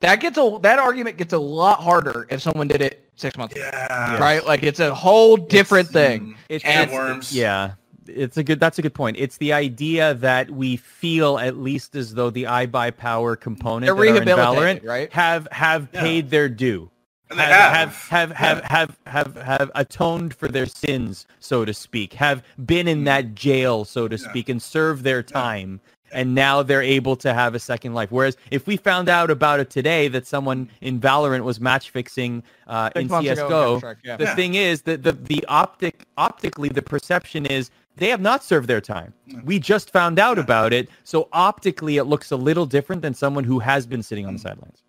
That 0.00 0.16
gets 0.20 0.36
a 0.36 0.58
that 0.62 0.80
argument 0.80 1.16
gets 1.16 1.32
a 1.32 1.38
lot 1.38 1.78
harder 1.80 2.26
if 2.30 2.42
someone 2.42 2.66
did 2.66 2.80
it 2.82 3.08
six 3.14 3.36
months 3.36 3.54
ago, 3.54 3.70
right? 4.18 4.44
Like 4.44 4.64
it's 4.64 4.80
a 4.80 4.92
whole 4.92 5.36
different 5.36 5.86
It's, 5.86 5.92
thing. 5.92 6.20
mm, 6.22 6.34
It's, 6.48 6.64
can 6.64 6.82
of 6.82 6.88
And- 6.88 6.92
worms. 6.98 7.36
yeah, 7.36 7.74
it's 8.16 8.36
a 8.36 8.44
good. 8.44 8.60
That's 8.60 8.78
a 8.78 8.82
good 8.82 8.94
point. 8.94 9.16
It's 9.18 9.36
the 9.38 9.52
idea 9.52 10.14
that 10.14 10.50
we 10.50 10.76
feel 10.76 11.38
at 11.38 11.56
least 11.58 11.94
as 11.96 12.14
though 12.14 12.30
the 12.30 12.44
iBuyPower 12.44 13.40
component 13.40 13.86
They're 13.86 13.94
that 13.94 14.00
are 14.00 14.22
in 14.22 14.24
rehabilitated, 14.24 14.82
Valorant 14.82 14.88
right? 14.88 15.12
have 15.12 15.48
have 15.52 15.88
Yeah. 15.92 16.00
paid 16.02 16.30
their 16.30 16.48
due. 16.48 16.90
And 17.30 17.38
they 17.38 17.44
have 17.44 17.94
have. 18.10 18.32
have 18.32 18.32
have, 18.32 18.64
have 18.64 18.98
have 19.06 19.36
have 19.36 19.70
atoned 19.76 20.34
for 20.34 20.48
their 20.48 20.66
sins, 20.66 21.26
so 21.38 21.64
to 21.64 21.72
speak. 21.72 22.14
Have 22.14 22.42
been 22.66 22.88
in 22.88 23.04
that 23.04 23.34
jail, 23.34 23.84
so 23.84 24.08
to 24.08 24.16
Yeah. 24.16 24.28
speak, 24.28 24.48
and 24.48 24.60
served 24.60 25.04
their 25.04 25.22
time. 25.22 25.80
And 26.12 26.34
now 26.34 26.64
they're 26.64 26.82
able 26.82 27.14
to 27.18 27.32
have 27.32 27.54
a 27.54 27.60
second 27.60 27.94
life. 27.94 28.10
Whereas 28.10 28.36
if 28.50 28.66
we 28.66 28.76
found 28.76 29.08
out 29.08 29.30
about 29.30 29.60
it 29.60 29.70
today 29.70 30.08
that 30.08 30.26
someone 30.26 30.68
in 30.80 30.98
Valorant 31.00 31.44
was 31.44 31.60
match 31.60 31.90
fixing 31.90 32.42
uh, 32.66 32.90
in 32.96 33.06
months 33.06 33.30
ago 33.30 33.78
CS:GO, 33.78 33.94
yeah. 34.04 34.16
the 34.16 34.24
Yeah. 34.24 34.34
thing 34.34 34.54
is 34.56 34.82
that 34.82 35.04
the 35.04 35.12
the 35.12 35.44
optic 35.46 36.06
optically 36.16 36.68
the 36.68 36.82
perception 36.82 37.46
is 37.46 37.70
they 37.96 38.08
have 38.08 38.20
not 38.20 38.42
served 38.42 38.68
their 38.68 38.80
time. 38.80 39.12
We 39.44 39.58
just 39.58 39.90
found 39.90 40.18
out 40.18 40.38
about 40.38 40.72
it, 40.72 40.88
so 41.04 41.28
optically 41.32 41.96
it 41.98 42.04
looks 42.04 42.30
a 42.30 42.36
little 42.36 42.66
different 42.66 43.02
than 43.02 43.14
someone 43.14 43.44
who 43.44 43.58
has 43.58 43.86
been 43.86 44.02
sitting 44.02 44.26
on 44.26 44.34
the 44.34 44.40
Mm. 44.40 44.42
sidelines. 44.42 44.82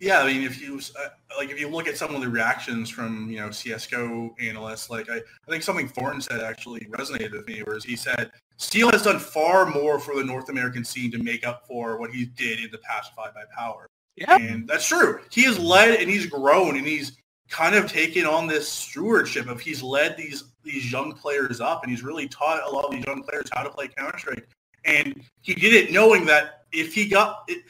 Yeah, 0.00 0.20
I 0.20 0.26
mean, 0.32 0.42
if 0.42 0.60
you 0.60 0.80
uh, 0.98 1.08
like, 1.38 1.50
if 1.50 1.60
you 1.60 1.68
look 1.68 1.86
at 1.86 1.96
some 1.96 2.12
of 2.14 2.20
the 2.20 2.28
reactions 2.28 2.90
from 2.90 3.30
you 3.30 3.38
know 3.38 3.50
CS:GO 3.52 4.34
analysts, 4.40 4.90
like 4.90 5.08
I, 5.08 5.16
I 5.18 5.50
think 5.50 5.62
something 5.62 5.88
Thorin 5.88 6.20
said 6.22 6.40
actually 6.40 6.80
resonated 6.90 7.30
with 7.32 7.46
me, 7.46 7.62
whereas 7.64 7.84
he 7.84 7.94
said 7.94 8.32
Steel 8.56 8.90
has 8.90 9.02
done 9.02 9.20
far 9.20 9.64
more 9.66 10.00
for 10.00 10.16
the 10.16 10.24
North 10.24 10.48
American 10.48 10.84
scene 10.84 11.10
to 11.12 11.18
make 11.18 11.46
up 11.46 11.66
for 11.68 11.98
what 11.98 12.10
he 12.10 12.24
did 12.24 12.58
in 12.60 12.70
the 12.72 12.78
past 12.78 13.12
five 13.14 13.32
by 13.34 13.44
power, 13.56 13.86
Yeah. 14.16 14.36
and 14.38 14.66
that's 14.66 14.86
true. 14.88 15.20
He 15.30 15.42
has 15.44 15.56
led 15.58 16.00
and 16.00 16.10
he's 16.10 16.26
grown 16.26 16.76
and 16.76 16.86
he's 16.86 17.12
kind 17.52 17.74
of 17.74 17.90
taken 17.90 18.24
on 18.24 18.46
this 18.46 18.66
stewardship 18.66 19.46
of 19.46 19.60
he's 19.60 19.82
led 19.82 20.16
these 20.16 20.44
these 20.64 20.90
young 20.90 21.12
players 21.12 21.60
up 21.60 21.82
and 21.82 21.90
he's 21.90 22.02
really 22.02 22.26
taught 22.28 22.62
a 22.66 22.70
lot 22.70 22.86
of 22.86 22.92
these 22.92 23.04
young 23.04 23.22
players 23.22 23.48
how 23.52 23.62
to 23.62 23.70
play 23.70 23.88
Counter 23.88 24.18
Strike, 24.18 24.48
and 24.84 25.22
he 25.42 25.54
did 25.54 25.74
it 25.74 25.92
knowing 25.92 26.24
that 26.24 26.64
if 26.72 26.94
he 26.94 27.06
got 27.06 27.44
it, 27.48 27.62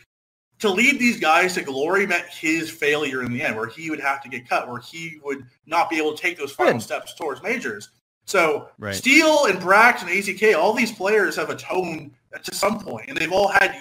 to 0.60 0.70
lead 0.70 1.00
these 1.00 1.18
guys 1.18 1.54
to 1.54 1.62
glory 1.62 2.06
meant 2.06 2.24
his 2.26 2.70
failure 2.70 3.24
in 3.24 3.32
the 3.32 3.42
end, 3.42 3.56
where 3.56 3.66
he 3.66 3.90
would 3.90 3.98
have 3.98 4.22
to 4.22 4.28
get 4.28 4.48
cut, 4.48 4.68
where 4.70 4.80
he 4.80 5.18
would 5.24 5.44
not 5.66 5.90
be 5.90 5.98
able 5.98 6.14
to 6.14 6.22
take 6.22 6.38
those 6.38 6.52
final 6.52 6.74
Good. 6.74 6.82
steps 6.82 7.14
towards 7.14 7.42
majors. 7.42 7.88
So 8.26 8.68
Right. 8.78 8.94
Steel 8.94 9.46
and 9.46 9.58
Brax 9.58 10.02
and 10.02 10.10
AZK, 10.10 10.56
all 10.56 10.72
these 10.72 10.92
players 10.92 11.34
have 11.34 11.50
atoned 11.50 12.12
to 12.40 12.54
some 12.54 12.78
point, 12.78 13.08
and 13.08 13.18
they've 13.18 13.32
all 13.32 13.48
had. 13.48 13.76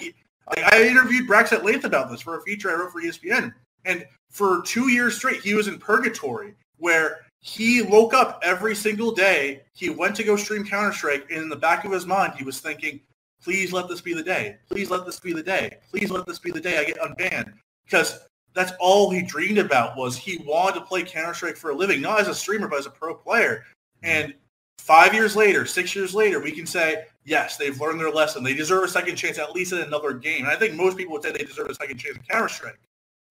Like, 0.49 0.73
I 0.73 0.83
interviewed 0.83 1.29
Brax 1.29 1.53
at 1.53 1.63
length 1.63 1.85
about 1.85 2.09
this 2.09 2.19
for 2.19 2.37
a 2.37 2.41
feature 2.41 2.71
I 2.71 2.73
wrote 2.73 2.91
for 2.91 3.01
ESPN, 3.01 3.53
and 3.85 4.05
for 4.29 4.61
two 4.61 4.89
years 4.89 5.15
straight, 5.15 5.41
he 5.41 5.53
was 5.53 5.67
in 5.67 5.77
purgatory, 5.77 6.53
where 6.77 7.25
he 7.41 7.81
woke 7.81 8.13
up 8.13 8.39
every 8.43 8.75
single 8.75 9.11
day. 9.11 9.61
He 9.73 9.89
went 9.89 10.15
to 10.15 10.23
go 10.23 10.35
stream 10.35 10.65
Counter 10.65 10.93
Strike, 10.93 11.29
and 11.29 11.41
in 11.41 11.49
the 11.49 11.55
back 11.55 11.85
of 11.85 11.91
his 11.91 12.05
mind, 12.05 12.33
he 12.37 12.43
was 12.43 12.59
thinking, 12.59 13.01
please 13.43 13.73
let 13.73 13.89
this 13.89 14.01
be 14.01 14.13
the 14.13 14.23
day. 14.23 14.57
Please 14.69 14.89
let 14.89 15.05
this 15.05 15.19
be 15.19 15.33
the 15.33 15.43
day. 15.43 15.77
Please 15.89 16.11
let 16.11 16.25
this 16.25 16.39
be 16.39 16.51
the 16.51 16.61
day 16.61 16.77
I 16.77 16.83
get 16.83 16.99
unbanned. 16.99 17.53
Because 17.85 18.19
that's 18.53 18.73
all 18.79 19.09
he 19.09 19.21
dreamed 19.21 19.57
about 19.57 19.97
was 19.97 20.15
he 20.15 20.43
wanted 20.45 20.79
to 20.79 20.85
play 20.85 21.03
Counter-Strike 21.03 21.57
for 21.57 21.71
a 21.71 21.75
living, 21.75 22.01
not 22.01 22.19
as 22.19 22.27
a 22.27 22.35
streamer, 22.35 22.67
but 22.67 22.79
as 22.79 22.85
a 22.85 22.91
pro 22.91 23.15
player. 23.15 23.65
And 24.03 24.33
five 24.77 25.13
years 25.13 25.35
later, 25.35 25.65
six 25.65 25.95
years 25.95 26.13
later, 26.13 26.39
we 26.39 26.51
can 26.51 26.65
say, 26.65 27.05
yes, 27.25 27.57
they've 27.57 27.79
learned 27.81 27.99
their 27.99 28.11
lesson. 28.11 28.43
They 28.43 28.53
deserve 28.53 28.83
a 28.83 28.87
second 28.87 29.15
chance 29.15 29.39
at 29.39 29.53
least 29.53 29.73
in 29.73 29.79
another 29.79 30.13
game. 30.13 30.43
And 30.43 30.49
I 30.49 30.55
think 30.55 30.75
most 30.75 30.97
people 30.97 31.13
would 31.13 31.23
say 31.23 31.31
they 31.31 31.43
deserve 31.43 31.69
a 31.69 31.75
second 31.75 31.97
chance 31.97 32.17
in 32.17 32.23
Counter-Strike. 32.23 32.79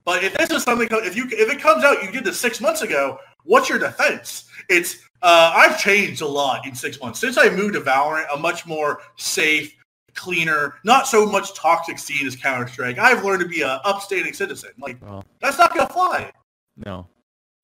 But 0.04 0.24
if 0.24 0.36
this 0.36 0.50
is 0.50 0.62
something, 0.62 0.88
if 0.90 1.16
you 1.16 1.26
if 1.26 1.52
it 1.52 1.60
comes 1.60 1.84
out 1.84 2.02
you 2.02 2.10
did 2.10 2.24
this 2.24 2.38
six 2.38 2.60
months 2.60 2.82
ago, 2.82 3.18
what's 3.44 3.68
your 3.68 3.78
defense? 3.78 4.48
It's 4.68 4.96
uh, 5.22 5.52
I've 5.54 5.78
changed 5.78 6.22
a 6.22 6.26
lot 6.26 6.66
in 6.66 6.74
six 6.74 7.00
months 7.00 7.20
since 7.20 7.36
I 7.36 7.50
moved 7.50 7.74
to 7.74 7.80
Valorant, 7.80 8.26
a 8.32 8.38
much 8.38 8.66
more 8.66 9.00
safe, 9.16 9.74
cleaner, 10.14 10.76
not 10.84 11.06
so 11.06 11.26
much 11.26 11.54
toxic 11.54 11.98
scene 11.98 12.26
as 12.26 12.34
Counter 12.34 12.66
Strike. 12.66 12.98
I've 12.98 13.24
learned 13.24 13.42
to 13.42 13.48
be 13.48 13.60
an 13.62 13.78
upstanding 13.84 14.32
citizen. 14.32 14.70
Like 14.78 14.98
that's 15.40 15.58
not 15.58 15.74
gonna 15.74 15.88
fly. 15.88 16.32
no. 16.76 17.06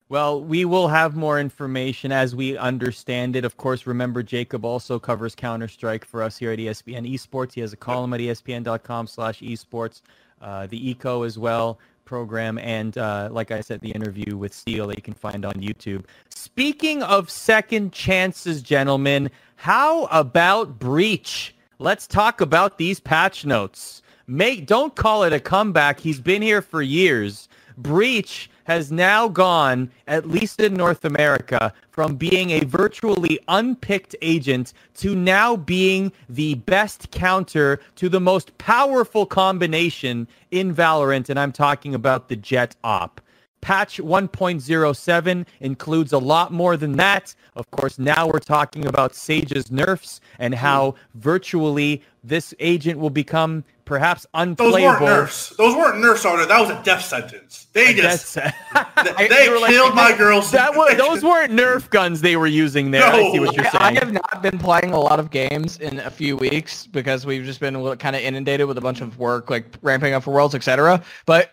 Well, 0.09 0.41
we 0.41 0.63
will 0.63 0.87
have 0.87 1.17
more 1.17 1.37
information 1.37 2.13
as 2.13 2.33
we 2.33 2.57
understand 2.57 3.35
it. 3.35 3.43
Of 3.43 3.57
course, 3.57 3.85
remember 3.85 4.23
Jacob 4.23 4.63
also 4.63 4.99
covers 4.99 5.35
Counter-Strike 5.35 6.05
for 6.05 6.23
us 6.23 6.37
here 6.37 6.53
at 6.53 6.59
ESPN 6.59 7.13
Esports. 7.13 7.51
He 7.51 7.59
has 7.59 7.73
a 7.73 7.75
column 7.75 8.13
at 8.13 8.21
E 8.21 8.27
espn.com 8.27 9.05
slash 9.07 9.41
esports, 9.41 10.01
uh, 10.41 10.65
the 10.67 10.89
Eco 10.91 11.23
as 11.23 11.37
well 11.37 11.77
program, 12.07 12.57
and 12.57 12.97
uh, 12.97 13.29
like 13.31 13.51
I 13.51 13.61
said, 13.61 13.81
the 13.81 13.91
interview 13.91 14.35
with 14.35 14.53
Steel 14.53 14.87
that 14.87 14.97
you 14.97 15.03
can 15.03 15.13
find 15.13 15.45
on 15.45 15.53
YouTube. 15.53 16.05
Speaking 16.29 17.03
of 17.03 17.29
second 17.29 17.93
chances, 17.93 18.63
gentlemen, 18.63 19.29
how 19.57 20.05
about 20.05 20.79
Breach? 20.79 21.53
Let's 21.77 22.07
talk 22.07 22.41
about 22.41 22.79
these 22.79 22.99
patch 22.99 23.45
notes. 23.45 24.01
Make 24.25 24.65
don't 24.65 24.95
call 24.95 25.23
it 25.23 25.33
a 25.33 25.39
comeback. 25.39 25.99
He's 25.99 26.19
been 26.19 26.41
here 26.41 26.61
for 26.61 26.81
years. 26.81 27.47
Breach 27.77 28.49
has 28.67 28.91
now 28.91 29.29
gone, 29.29 29.89
at 30.07 30.27
least 30.27 30.59
in 30.59 30.73
North 30.73 31.05
America, 31.05 31.73
from 31.89 32.17
being 32.17 32.49
a 32.49 32.65
virtually 32.65 33.39
unpicked 33.47 34.13
agent 34.21 34.73
to 34.93 35.15
now 35.15 35.55
being 35.55 36.11
the 36.27 36.55
best 36.55 37.09
counter 37.11 37.79
to 37.95 38.09
the 38.09 38.19
most 38.19 38.57
powerful 38.57 39.25
combination 39.25 40.27
in 40.51 40.75
Valorant, 40.75 41.29
and 41.29 41.39
I'm 41.39 41.53
talking 41.53 41.95
about 41.95 42.27
the 42.27 42.35
Jett 42.35 42.75
Op. 42.83 43.21
Patch 43.61 43.99
1.07 43.99 45.45
includes 45.61 46.11
a 46.11 46.17
lot 46.17 46.51
more 46.51 46.75
than 46.75 46.97
that. 46.97 47.33
Of 47.55 47.71
course, 47.71 47.97
now 47.97 48.27
we're 48.27 48.39
talking 48.39 48.85
about 48.85 49.15
Sage's 49.15 49.71
nerfs 49.71 50.19
and 50.39 50.53
how 50.53 50.95
virtually 51.15 52.03
this 52.21 52.53
agent 52.59 52.99
will 52.99 53.09
become 53.09 53.63
perhaps 53.87 54.25
unplayable. 54.35 54.77
Those 54.77 54.83
weren't 54.83 55.01
nerfs. 55.01 55.49
Those 55.57 55.75
weren't 55.75 55.99
nerfs, 55.99 56.25
Arda. 56.25 56.45
That 56.45 56.59
was 56.61 56.69
a 56.69 56.83
death 56.83 57.03
sentence. 57.03 57.67
They 57.73 57.93
just 57.93 58.35
That's- 58.35 59.15
they, 59.17 59.27
they 59.29 59.45
You 59.45 59.51
were 59.51 59.59
like- 59.59 59.71
killed 59.71 59.95
my 59.95 60.15
girls. 60.15 60.51
that 60.51 60.75
was, 60.75 60.95
those 60.97 61.23
weren't 61.23 61.51
Nerf 61.53 61.89
guns 61.89 62.21
they 62.21 62.35
were 62.35 62.45
using 62.47 62.91
there. 62.91 63.03
I 63.03 63.31
see 63.31 63.39
what 63.39 63.55
you're 63.55 63.65
I, 63.67 63.87
I 63.89 63.93
have 63.93 64.11
not 64.13 64.41
been 64.43 64.59
playing 64.59 64.91
a 64.91 64.99
lot 64.99 65.19
of 65.19 65.31
games 65.31 65.79
in 65.79 65.99
a 65.99 66.11
few 66.11 66.37
weeks 66.37 66.85
because 66.85 67.25
we've 67.25 67.43
just 67.45 67.59
been 67.59 67.73
kind 67.97 68.15
of 68.15 68.21
inundated 68.21 68.67
with 68.67 68.77
a 68.77 68.81
bunch 68.81 69.01
of 69.01 69.17
work, 69.17 69.49
like 69.49 69.65
ramping 69.81 70.13
up 70.13 70.23
for 70.23 70.33
Worlds, 70.33 70.53
etc. 70.53 71.01
But 71.25 71.51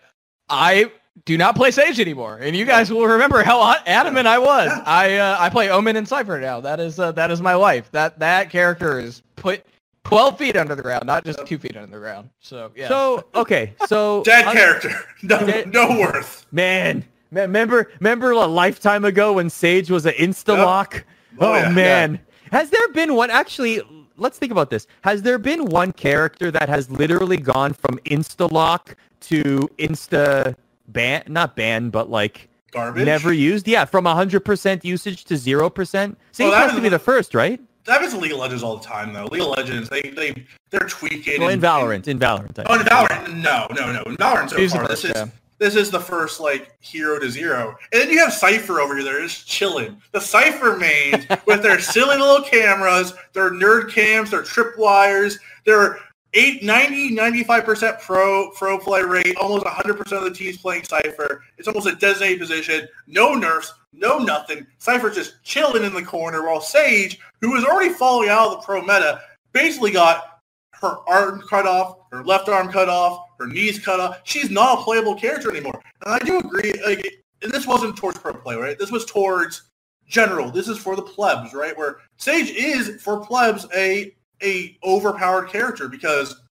I 0.49 0.91
do 1.23 1.37
not 1.37 1.55
play 1.55 1.71
Sage 1.71 1.99
anymore, 1.99 2.39
and 2.41 2.55
you 2.55 2.65
guys 2.65 2.91
will 2.91 3.05
remember 3.07 3.41
how 3.41 3.73
adamant 3.85 4.27
I 4.27 4.37
was. 4.37 4.69
I 4.85 5.15
uh, 5.15 5.37
I 5.39 5.49
play 5.49 5.69
Omen 5.69 5.95
and 5.95 6.07
Cypher 6.07 6.39
now. 6.41 6.59
That 6.59 6.79
is 6.81 6.99
uh, 6.99 7.13
that 7.13 7.31
is 7.31 7.41
my 7.41 7.55
life. 7.55 7.89
That 7.91 8.19
that 8.19 8.49
character 8.49 8.99
is 8.99 9.21
put 9.37 9.65
12 10.05 10.37
feet 10.37 10.55
under 10.55 10.75
the 10.75 10.81
ground, 10.81 11.05
not 11.05 11.25
just 11.25 11.45
two 11.45 11.57
feet 11.57 11.75
under 11.75 11.91
the 11.91 11.99
ground. 11.99 12.29
So 12.39 12.71
yeah. 12.75 12.87
So 12.87 13.25
okay, 13.35 13.73
so 13.87 14.23
Dead 14.25 14.45
un- 14.45 14.55
character. 14.55 14.91
No, 15.23 15.45
Dead- 15.45 15.73
no 15.73 15.89
worth. 15.99 16.45
man. 16.51 17.03
me- 17.31 17.41
Remember, 17.41 17.91
remember 17.99 18.31
a 18.31 18.45
lifetime 18.45 19.03
ago 19.03 19.33
when 19.33 19.49
Sage 19.49 19.89
was 19.91 20.05
an 20.05 20.13
insta 20.13 20.55
lock. 20.57 21.03
Oh, 21.39 21.51
Oh, 21.51 21.55
yeah. 21.55 21.69
man, 21.69 22.19
has 22.51 22.69
there 22.69 22.87
been 22.93 23.13
one? 23.15 23.29
Actually, 23.29 23.81
let's 24.15 24.37
think 24.37 24.51
about 24.53 24.69
this. 24.69 24.87
Has 25.01 25.21
there 25.23 25.37
been 25.37 25.65
one 25.65 25.91
character 25.91 26.49
that 26.51 26.69
has 26.69 26.89
literally 26.89 27.35
gone 27.37 27.73
from 27.73 27.97
insta 28.05 28.49
lock 28.49 28.95
to 29.21 29.67
insta 29.79 30.55
ban? 30.87 31.23
Not 31.27 31.55
ban, 31.57 31.89
but 31.89 32.09
like 32.09 32.47
Garbage. 32.71 33.03
never 33.05 33.33
used. 33.33 33.67
Yeah, 33.67 33.83
from 33.85 34.05
hundred 34.05 34.41
percent 34.45 34.85
usage 34.85 35.25
to 35.25 35.35
zero 35.35 35.69
percent. 35.69 36.17
Sage 36.31 36.45
Well, 36.45 36.51
that 36.51 36.67
has 36.67 36.75
to 36.75 36.81
be 36.81 36.83
the- 36.89 36.91
the 36.91 36.99
first, 36.99 37.33
right? 37.35 37.59
That 37.85 37.93
happens 37.93 38.15
in 38.15 38.21
League 38.21 38.31
of 38.31 38.39
Legends 38.39 38.63
all 38.63 38.77
the 38.77 38.83
time, 38.83 39.13
though. 39.13 39.25
League 39.25 39.41
of 39.41 39.49
Legends, 39.49 39.89
they 39.89 40.01
they 40.01 40.45
they're 40.71 40.87
tweaking. 40.87 41.39
Well, 41.39 41.49
in 41.49 41.61
Valorant, 41.61 42.07
in 42.07 42.17
Valorant. 42.17 42.63
Oh, 42.65 42.79
in. 42.79 42.85
Valorant, 42.85 43.35
no, 43.35 43.67
no, 43.75 43.91
no. 43.91 44.01
In 44.03 44.17
Valorant 44.17 44.49
so 44.49 44.57
He's 44.57 44.73
far, 44.73 44.87
first, 44.87 45.03
this 45.03 45.11
is 45.11 45.15
yeah. 45.15 45.27
this 45.59 45.75
is 45.75 45.91
the 45.91 45.99
first 45.99 46.39
like 46.39 46.75
hero 46.81 47.19
to 47.19 47.29
zero, 47.29 47.77
and 47.93 48.01
then 48.01 48.09
you 48.09 48.17
have 48.17 48.33
Cypher 48.33 48.81
over 48.81 49.03
there 49.03 49.21
just 49.21 49.47
chilling. 49.47 50.01
The 50.13 50.19
Cypher 50.19 50.77
mains 50.77 51.27
with 51.45 51.61
their 51.61 51.79
silly 51.79 52.17
little 52.17 52.41
cameras, 52.41 53.13
their 53.33 53.51
nerd 53.51 53.91
cams, 53.91 54.31
their 54.31 54.41
tripwires, 54.41 55.37
their 55.65 55.99
8, 56.35 56.63
90, 56.63 57.15
95% 57.15 58.01
pro 58.01 58.51
pro 58.51 58.77
play 58.77 59.03
rate, 59.03 59.37
almost 59.37 59.65
100% 59.65 59.99
of 60.11 60.23
the 60.23 60.31
teams 60.31 60.57
playing 60.57 60.83
Cypher. 60.83 61.43
It's 61.57 61.67
almost 61.67 61.87
a 61.87 61.95
designated 61.95 62.39
position. 62.41 62.87
No 63.07 63.35
nerfs, 63.35 63.73
no 63.93 64.17
nothing. 64.17 64.67
Cypher's 64.77 65.15
just 65.15 65.41
chilling 65.43 65.85
in 65.85 65.93
the 65.93 66.03
corner 66.03 66.43
while 66.43 66.59
Sage, 66.59 67.19
who 67.45 67.51
was 67.51 67.63
already 67.63 67.93
falling 67.93 68.29
out 68.29 68.47
of 68.47 68.51
the 68.53 68.65
pro 68.65 68.81
meta, 68.81 69.21
basically 69.53 69.91
got 69.91 70.41
her 70.73 70.97
arm 71.07 71.43
cut 71.47 71.67
off, 71.67 71.97
her 72.11 72.23
left 72.23 72.49
arm 72.49 72.71
cut 72.71 72.89
off, 72.89 73.27
her 73.39 73.47
knees 73.47 73.77
cut 73.77 73.99
off. 73.99 74.19
She's 74.23 74.49
not 74.49 74.79
a 74.79 74.83
playable 74.83 75.15
character 75.15 75.51
anymore. 75.51 75.79
And 76.03 76.13
I 76.13 76.19
do 76.19 76.39
agree, 76.39 76.73
like, 76.85 77.23
this 77.41 77.67
wasn't 77.67 77.97
towards 77.97 78.17
pro 78.17 78.33
play, 78.33 78.55
right? 78.55 78.77
This 78.79 78.91
was 78.91 79.05
towards 79.05 79.69
general. 80.07 80.49
This 80.49 80.67
is 80.67 80.77
for 80.77 80.95
the 80.95 81.01
plebs, 81.01 81.53
right? 81.53 81.77
Where 81.77 81.97
Sage 82.17 82.49
is 82.49 83.01
for 83.01 83.23
plebs 83.23 83.67
a 83.75 84.15
a 84.43 84.77
overpowered 84.83 85.49
character 85.49 85.87
because 85.87 86.41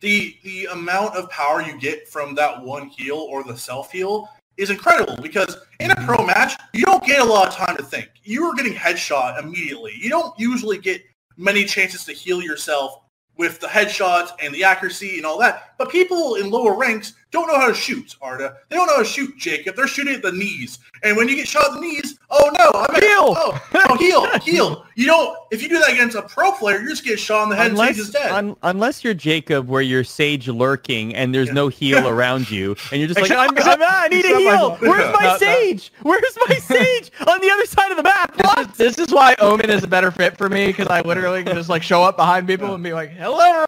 the 0.00 0.36
the 0.44 0.66
amount 0.66 1.16
of 1.16 1.30
power 1.30 1.62
you 1.62 1.78
get 1.78 2.08
from 2.08 2.34
that 2.34 2.62
one 2.62 2.88
heal 2.88 3.16
or 3.16 3.42
the 3.42 3.56
self 3.56 3.90
heal 3.90 4.28
is 4.56 4.70
incredible 4.70 5.16
because 5.22 5.56
in 5.80 5.90
a 5.90 5.96
pro 6.06 6.24
match 6.24 6.58
you 6.72 6.84
don't 6.84 7.04
get 7.04 7.20
a 7.20 7.24
lot 7.24 7.48
of 7.48 7.54
time 7.54 7.76
to 7.76 7.82
think. 7.82 8.08
You 8.22 8.44
are 8.44 8.54
getting 8.54 8.74
headshot 8.74 9.42
immediately. 9.42 9.92
You 9.98 10.10
don't 10.10 10.38
usually 10.38 10.78
get 10.78 11.02
many 11.36 11.64
chances 11.64 12.04
to 12.04 12.12
heal 12.12 12.42
yourself 12.42 13.00
with 13.36 13.58
the 13.60 13.66
headshots 13.66 14.30
and 14.40 14.54
the 14.54 14.64
accuracy 14.64 15.16
and 15.16 15.26
all 15.26 15.38
that. 15.40 15.74
But 15.78 15.90
people 15.90 16.36
in 16.36 16.50
lower 16.50 16.76
ranks 16.76 17.14
don't 17.34 17.46
know 17.48 17.58
how 17.60 17.68
to 17.68 17.74
shoot, 17.74 18.16
Arda. 18.22 18.56
They 18.70 18.76
don't 18.76 18.86
know 18.86 18.94
how 18.94 19.02
to 19.02 19.04
shoot, 19.08 19.36
Jacob. 19.36 19.76
They're 19.76 19.86
shooting 19.86 20.14
at 20.14 20.22
the 20.22 20.32
knees. 20.32 20.78
And 21.02 21.16
when 21.18 21.28
you 21.28 21.36
get 21.36 21.46
shot 21.46 21.66
at 21.66 21.74
the 21.74 21.80
knees, 21.80 22.18
oh 22.30 22.50
no, 22.58 22.70
I'm 22.80 22.94
Heal! 23.02 23.34
Oh, 23.36 23.68
oh, 23.74 23.96
heal, 23.98 24.38
heal. 24.40 24.86
You 24.94 25.06
don't, 25.06 25.36
if 25.50 25.62
you 25.62 25.68
do 25.68 25.78
that 25.80 25.92
against 25.92 26.16
a 26.16 26.22
pro 26.22 26.52
player, 26.52 26.78
you're 26.78 26.88
just 26.88 27.04
get 27.04 27.18
shot 27.20 27.42
in 27.44 27.50
the 27.50 27.56
head 27.56 27.72
and 27.72 27.78
Sage 27.78 27.98
is 27.98 28.10
dead. 28.10 28.30
un- 28.30 28.56
unless 28.62 29.04
you're 29.04 29.12
Jacob, 29.12 29.68
where 29.68 29.82
you're 29.82 30.04
Sage 30.04 30.48
lurking 30.48 31.14
and 31.14 31.34
there's 31.34 31.50
no 31.52 31.68
heal 31.80 32.08
around 32.08 32.50
you, 32.50 32.74
and 32.90 33.00
you're 33.00 33.08
just 33.08 33.20
like, 33.20 33.30
I'm, 33.30 33.50
I'm, 33.50 33.82
ah, 33.82 34.02
I 34.04 34.08
need 34.08 34.24
a 34.24 34.28
Except 34.28 34.44
my- 34.44 34.56
heal. 34.56 34.76
Where's 34.76 35.12
my 35.14 35.22
No, 35.24 35.32
no. 35.32 35.38
Sage? 35.38 35.92
Where's 36.02 36.38
my 36.48 36.54
Sage 36.58 37.10
on 37.26 37.40
the 37.40 37.50
other 37.50 37.66
side 37.66 37.90
of 37.90 37.96
the 37.98 38.02
map? 38.04 38.36
This 38.36 38.46
What? 38.46 38.70
is, 38.70 38.76
this 38.76 38.98
is 39.08 39.12
why 39.12 39.34
Omen 39.40 39.68
is 39.68 39.82
a 39.84 39.88
better 39.88 40.10
fit 40.10 40.38
for 40.38 40.48
me 40.48 40.68
because 40.68 40.88
I 40.88 41.00
literally 41.02 41.42
can 41.44 41.54
just 41.56 41.68
like 41.68 41.82
show 41.82 42.02
up 42.02 42.16
behind 42.16 42.46
people 42.46 42.72
and 42.74 42.82
be 42.82 42.92
like, 42.94 43.10
"Hello." 43.10 43.64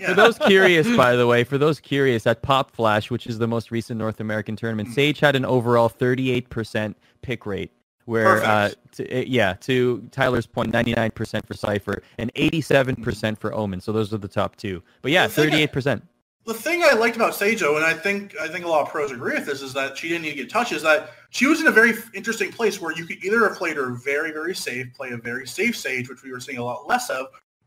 Yeah. 0.00 0.08
For 0.08 0.14
those 0.14 0.38
curious, 0.38 0.86
by 0.96 1.16
the 1.16 1.26
way, 1.26 1.44
for 1.44 1.58
those 1.58 1.80
curious, 1.80 2.26
at 2.26 2.42
Pop 2.42 2.70
Flash, 2.74 3.10
which 3.10 3.26
is 3.26 3.38
the 3.38 3.46
most 3.48 3.70
recent 3.70 3.98
North 3.98 4.20
American 4.20 4.54
Hmm. 4.54 4.58
tournament, 4.60 4.94
Sage 4.94 5.20
had 5.20 5.34
an 5.36 5.44
overall 5.44 5.88
38% 5.88 6.94
pick 7.22 7.46
rate, 7.46 7.70
where, 8.04 8.42
uh, 8.44 8.70
to, 8.92 9.18
uh, 9.20 9.24
yeah, 9.26 9.54
to 9.60 10.06
Tyler's 10.10 10.46
point, 10.46 10.72
99% 10.72 11.46
for 11.46 11.54
Cypher 11.54 12.02
and 12.18 12.30
87% 12.36 13.38
for 13.38 13.52
Omen. 13.54 13.80
So 13.80 13.92
those 13.92 14.12
are 14.12 14.18
the 14.18 14.28
top 14.28 14.56
two. 14.56 14.82
But 15.02 15.12
yeah, 15.12 15.26
The 15.26 15.42
38%. 15.42 16.02
the 16.46 16.54
thing 16.54 16.82
I 16.82 16.92
liked 16.94 17.16
about 17.16 17.32
Seijo, 17.34 17.76
and 17.76 17.84
I 17.84 17.92
think 17.92 18.34
I 18.40 18.48
think 18.48 18.64
a 18.64 18.68
lot 18.68 18.82
of 18.82 18.88
pros 18.88 19.10
agree 19.10 19.34
with 19.34 19.44
this, 19.46 19.60
is 19.60 19.74
that 19.74 19.98
she 19.98 20.08
didn't 20.08 20.22
need 20.22 20.30
to 20.30 20.36
get 20.36 20.48
touched. 20.50 20.72
Is 20.72 20.82
that 20.82 21.10
she 21.30 21.46
was 21.46 21.60
in 21.60 21.66
a 21.66 21.70
very 21.70 21.92
interesting 22.14 22.50
place 22.50 22.80
where 22.80 22.92
you 22.96 23.04
could 23.04 23.22
either 23.22 23.46
have 23.46 23.58
played 23.58 23.76
her 23.76 23.90
very 23.90 24.32
very 24.32 24.54
safe, 24.54 24.86
play 24.94 25.10
a 25.10 25.18
very 25.18 25.46
safe 25.46 25.76
Sage, 25.76 26.08
which 26.08 26.22
we 26.22 26.30
were 26.32 26.40
seeing 26.40 26.56
a 26.58 26.64
lot 26.64 26.86
less 26.88 27.10
of, 27.10 27.26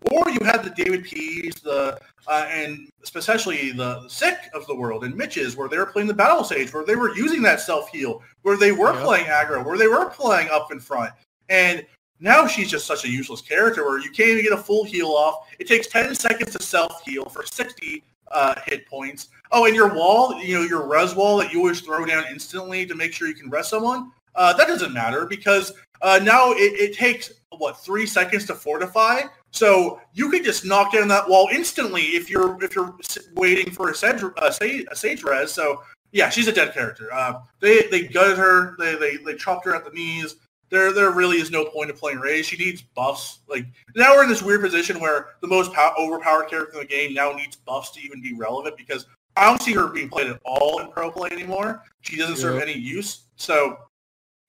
or 0.10 0.30
you 0.30 0.40
had 0.44 0.64
the 0.64 0.72
David 0.72 1.04
P's, 1.04 1.56
the 1.56 2.00
uh, 2.28 2.48
and 2.50 2.90
especially 3.04 3.72
the 3.72 4.08
sick 4.08 4.38
of 4.54 4.66
the 4.68 4.76
world 4.76 5.04
and 5.04 5.16
Mitch's, 5.16 5.56
where 5.56 5.68
they 5.68 5.78
were 5.78 5.86
playing 5.86 6.08
the 6.08 6.14
battle 6.14 6.44
Sage, 6.44 6.74
where 6.74 6.86
they 6.86 6.96
were 6.96 7.16
using 7.16 7.42
that 7.44 7.60
self 7.60 7.90
heal, 7.90 8.22
where 8.42 8.58
they 8.58 8.72
were 8.72 8.94
Yep. 8.94 9.04
playing 9.04 9.26
aggro, 9.26 9.64
where 9.64 9.78
they 9.78 9.88
were 9.88 10.10
playing 10.10 10.50
up 10.50 10.72
in 10.72 10.80
front, 10.80 11.12
and 11.50 11.86
now 12.20 12.46
she's 12.48 12.70
just 12.70 12.86
such 12.86 13.04
a 13.04 13.10
useless 13.10 13.42
character 13.42 13.84
where 13.84 14.00
you 14.00 14.12
can't 14.12 14.30
even 14.30 14.44
get 14.44 14.54
a 14.54 14.58
full 14.58 14.84
heal 14.84 15.10
off. 15.10 15.48
It 15.60 15.68
takes 15.68 15.88
10 15.88 16.14
seconds 16.16 16.52
to 16.56 16.64
self 16.64 17.02
heal 17.04 17.26
for 17.26 17.44
60 17.46 18.04
uh, 18.30 18.56
hit 18.66 18.88
points. 18.88 19.30
Oh, 19.52 19.66
and 19.66 19.76
your 19.76 19.94
wall, 19.94 20.42
you 20.42 20.56
know, 20.56 20.64
your 20.64 20.88
res 20.88 21.16
wall 21.16 21.38
that 21.38 21.52
you 21.52 21.60
always 21.60 21.82
throw 21.82 22.06
down 22.06 22.24
instantly 22.32 22.86
to 22.86 22.96
make 22.96 23.14
sure 23.14 23.28
you 23.28 23.34
can 23.34 23.50
rest 23.50 23.70
someone, 23.70 24.12
uh, 24.36 24.54
that 24.54 24.68
doesn't 24.68 24.94
matter 24.94 25.26
because 25.26 25.74
uh, 26.02 26.20
now 26.24 26.52
it, 26.52 26.80
it 26.80 26.96
takes, 26.96 27.34
what, 27.58 27.78
three 27.84 28.06
seconds 28.06 28.46
to 28.46 28.56
fortify? 28.56 29.22
So 29.52 30.00
you 30.14 30.30
could 30.30 30.44
just 30.44 30.66
knock 30.66 30.94
down 30.94 31.08
that 31.10 31.30
wall 31.30 31.50
instantly 31.52 32.02
if 32.02 32.30
you're 32.30 32.62
if 32.64 32.74
you're 32.74 32.96
waiting 33.36 33.72
for 33.72 33.90
a 33.90 33.96
sage, 33.96 34.24
a 34.38 34.52
sage, 34.52 34.86
a 34.90 34.96
sage 34.96 35.24
res. 35.24 35.52
So 35.52 35.84
yeah, 36.12 36.30
she's 36.30 36.48
a 36.48 36.54
dead 36.54 36.74
character. 36.74 37.14
Uh, 37.14 37.42
they 37.60 37.84
they 37.92 38.04
gutted 38.04 38.38
her. 38.38 38.76
They, 38.80 38.96
they 38.96 39.18
they 39.18 39.36
chopped 39.36 39.66
her 39.66 39.76
at 39.76 39.86
the 39.86 39.92
knees. 39.92 40.38
There 40.70 40.94
there 40.94 41.12
really 41.12 41.38
is 41.38 41.52
no 41.52 41.66
point 41.66 41.90
of 41.90 41.98
playing 41.98 42.20
Ray. 42.20 42.42
She 42.42 42.56
needs 42.58 42.82
buffs. 42.82 43.40
Like 43.48 43.66
now 43.96 44.16
we're 44.16 44.24
in 44.24 44.30
this 44.30 44.42
weird 44.42 44.62
position 44.62 45.00
where 45.00 45.28
the 45.42 45.48
most 45.48 45.74
pow- 45.74 45.94
overpowered 46.00 46.50
character 46.50 46.80
in 46.80 46.88
the 46.88 46.94
game 46.94 47.14
now 47.14 47.34
needs 47.34 47.58
buffs 47.58 47.92
to 47.92 48.02
even 48.02 48.22
be 48.22 48.34
relevant 48.34 48.78
because 48.78 49.06
I 49.36 49.46
don't 49.46 49.62
see 49.62 49.74
her 49.74 49.88
being 49.88 50.10
played 50.10 50.28
at 50.28 50.40
all 50.46 50.80
in 50.80 50.92
pro 50.92 51.12
play 51.12 51.30
anymore. 51.32 51.84
She 52.02 52.18
doesn't 52.18 52.38
serve 52.38 52.62
any 52.62 52.74
use. 52.74 53.24
So 53.36 53.78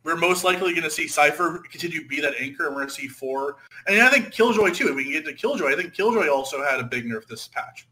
we're 0.05 0.17
most 0.17 0.45
likely 0.45 0.73
going 0.73 0.83
to 0.85 0.91
see 0.91 1.07
Cypher 1.09 1.59
continue 1.71 2.03
to 2.03 2.09
be 2.09 2.21
that 2.21 2.35
anchor, 2.41 2.67
and 2.67 2.75
we're 2.75 2.83
going 2.83 2.89
to 2.89 2.95
see 2.95 3.09
four. 3.09 3.57
And 3.87 4.01
I 4.03 4.09
think 4.11 4.31
Killjoy 4.33 4.71
too. 4.71 4.89
If 4.89 4.97
we 4.97 5.05
can 5.05 5.13
get 5.13 5.25
to 5.27 5.33
Killjoy, 5.33 5.73
I 5.73 5.77
think 5.77 5.95
Killjoy 5.95 6.29
also 6.29 6.63
had 6.63 6.81
a 6.81 6.85
big 6.85 7.05
nerf 7.05 7.27
this 7.27 7.49
patch. 7.49 7.87